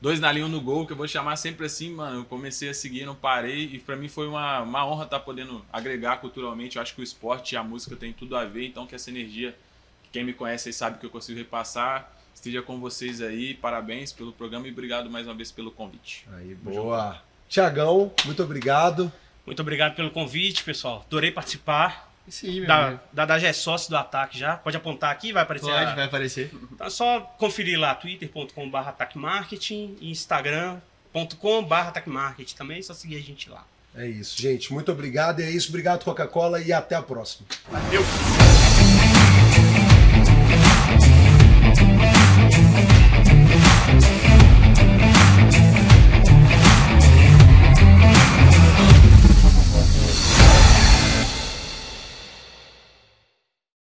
Dois 0.00 0.18
na 0.18 0.32
linha 0.32 0.46
um 0.46 0.48
no 0.48 0.62
gol, 0.62 0.86
que 0.86 0.92
eu 0.92 0.96
vou 0.96 1.06
chamar 1.06 1.36
sempre 1.36 1.66
assim, 1.66 1.92
mano. 1.92 2.20
Eu 2.20 2.24
comecei 2.24 2.70
a 2.70 2.74
seguir, 2.74 3.04
não 3.04 3.14
parei. 3.14 3.64
E 3.66 3.78
pra 3.78 3.96
mim 3.96 4.08
foi 4.08 4.26
uma, 4.26 4.60
uma 4.62 4.86
honra 4.86 5.04
estar 5.04 5.20
podendo 5.20 5.62
agregar 5.70 6.16
culturalmente. 6.16 6.76
Eu 6.76 6.82
acho 6.82 6.94
que 6.94 7.02
o 7.02 7.04
esporte 7.04 7.54
e 7.54 7.58
a 7.58 7.62
música 7.62 7.94
tem 7.94 8.12
tudo 8.12 8.34
a 8.34 8.44
ver. 8.46 8.66
Então 8.66 8.86
que 8.86 8.94
essa 8.94 9.10
energia, 9.10 9.54
que 10.02 10.08
quem 10.10 10.24
me 10.24 10.32
conhece 10.32 10.70
aí 10.70 10.72
sabe 10.72 10.98
que 10.98 11.04
eu 11.04 11.10
consigo 11.10 11.38
repassar, 11.38 12.10
esteja 12.40 12.62
com 12.62 12.80
vocês 12.80 13.20
aí. 13.20 13.54
Parabéns 13.54 14.12
pelo 14.12 14.32
programa 14.32 14.66
e 14.66 14.70
obrigado 14.70 15.10
mais 15.10 15.26
uma 15.26 15.34
vez 15.34 15.52
pelo 15.52 15.70
convite. 15.70 16.26
Aí, 16.36 16.54
boa. 16.54 17.20
Tiagão, 17.48 18.12
muito 18.24 18.42
obrigado. 18.42 19.12
Muito 19.46 19.60
obrigado 19.60 19.94
pelo 19.94 20.10
convite, 20.10 20.62
pessoal. 20.64 21.04
Adorei 21.06 21.30
participar. 21.30 22.08
Aí, 22.44 22.60
meu 22.60 22.66
Da, 22.68 22.86
amigo. 22.86 23.00
da, 23.12 23.24
da 23.26 23.38
já 23.38 23.48
é 23.48 23.52
sócio 23.52 23.90
do 23.90 23.96
ataque 23.96 24.38
já. 24.38 24.56
Pode 24.56 24.76
apontar 24.76 25.10
aqui, 25.10 25.32
vai 25.32 25.42
aparecer. 25.42 25.66
Pode, 25.70 25.94
vai 25.96 26.04
aparecer. 26.04 26.50
Então 26.72 26.86
é 26.86 26.90
só 26.90 27.20
conferir 27.38 27.78
lá, 27.78 27.94
twitter.com.br 27.94 28.76
ataquemarketing 28.76 29.96
e 30.00 30.10
instagram.com.br 30.10 31.74
ataquemarketing 31.74 32.54
também. 32.56 32.78
É 32.78 32.82
só 32.82 32.94
seguir 32.94 33.16
a 33.16 33.20
gente 33.20 33.50
lá. 33.50 33.64
É 33.96 34.06
isso, 34.06 34.40
gente. 34.40 34.72
Muito 34.72 34.92
obrigado. 34.92 35.40
E 35.40 35.42
é 35.42 35.50
isso. 35.50 35.68
Obrigado, 35.70 36.04
Coca-Cola. 36.04 36.60
E 36.60 36.72
até 36.72 36.94
a 36.94 37.02
próxima. 37.02 37.46
Valeu. 37.68 38.02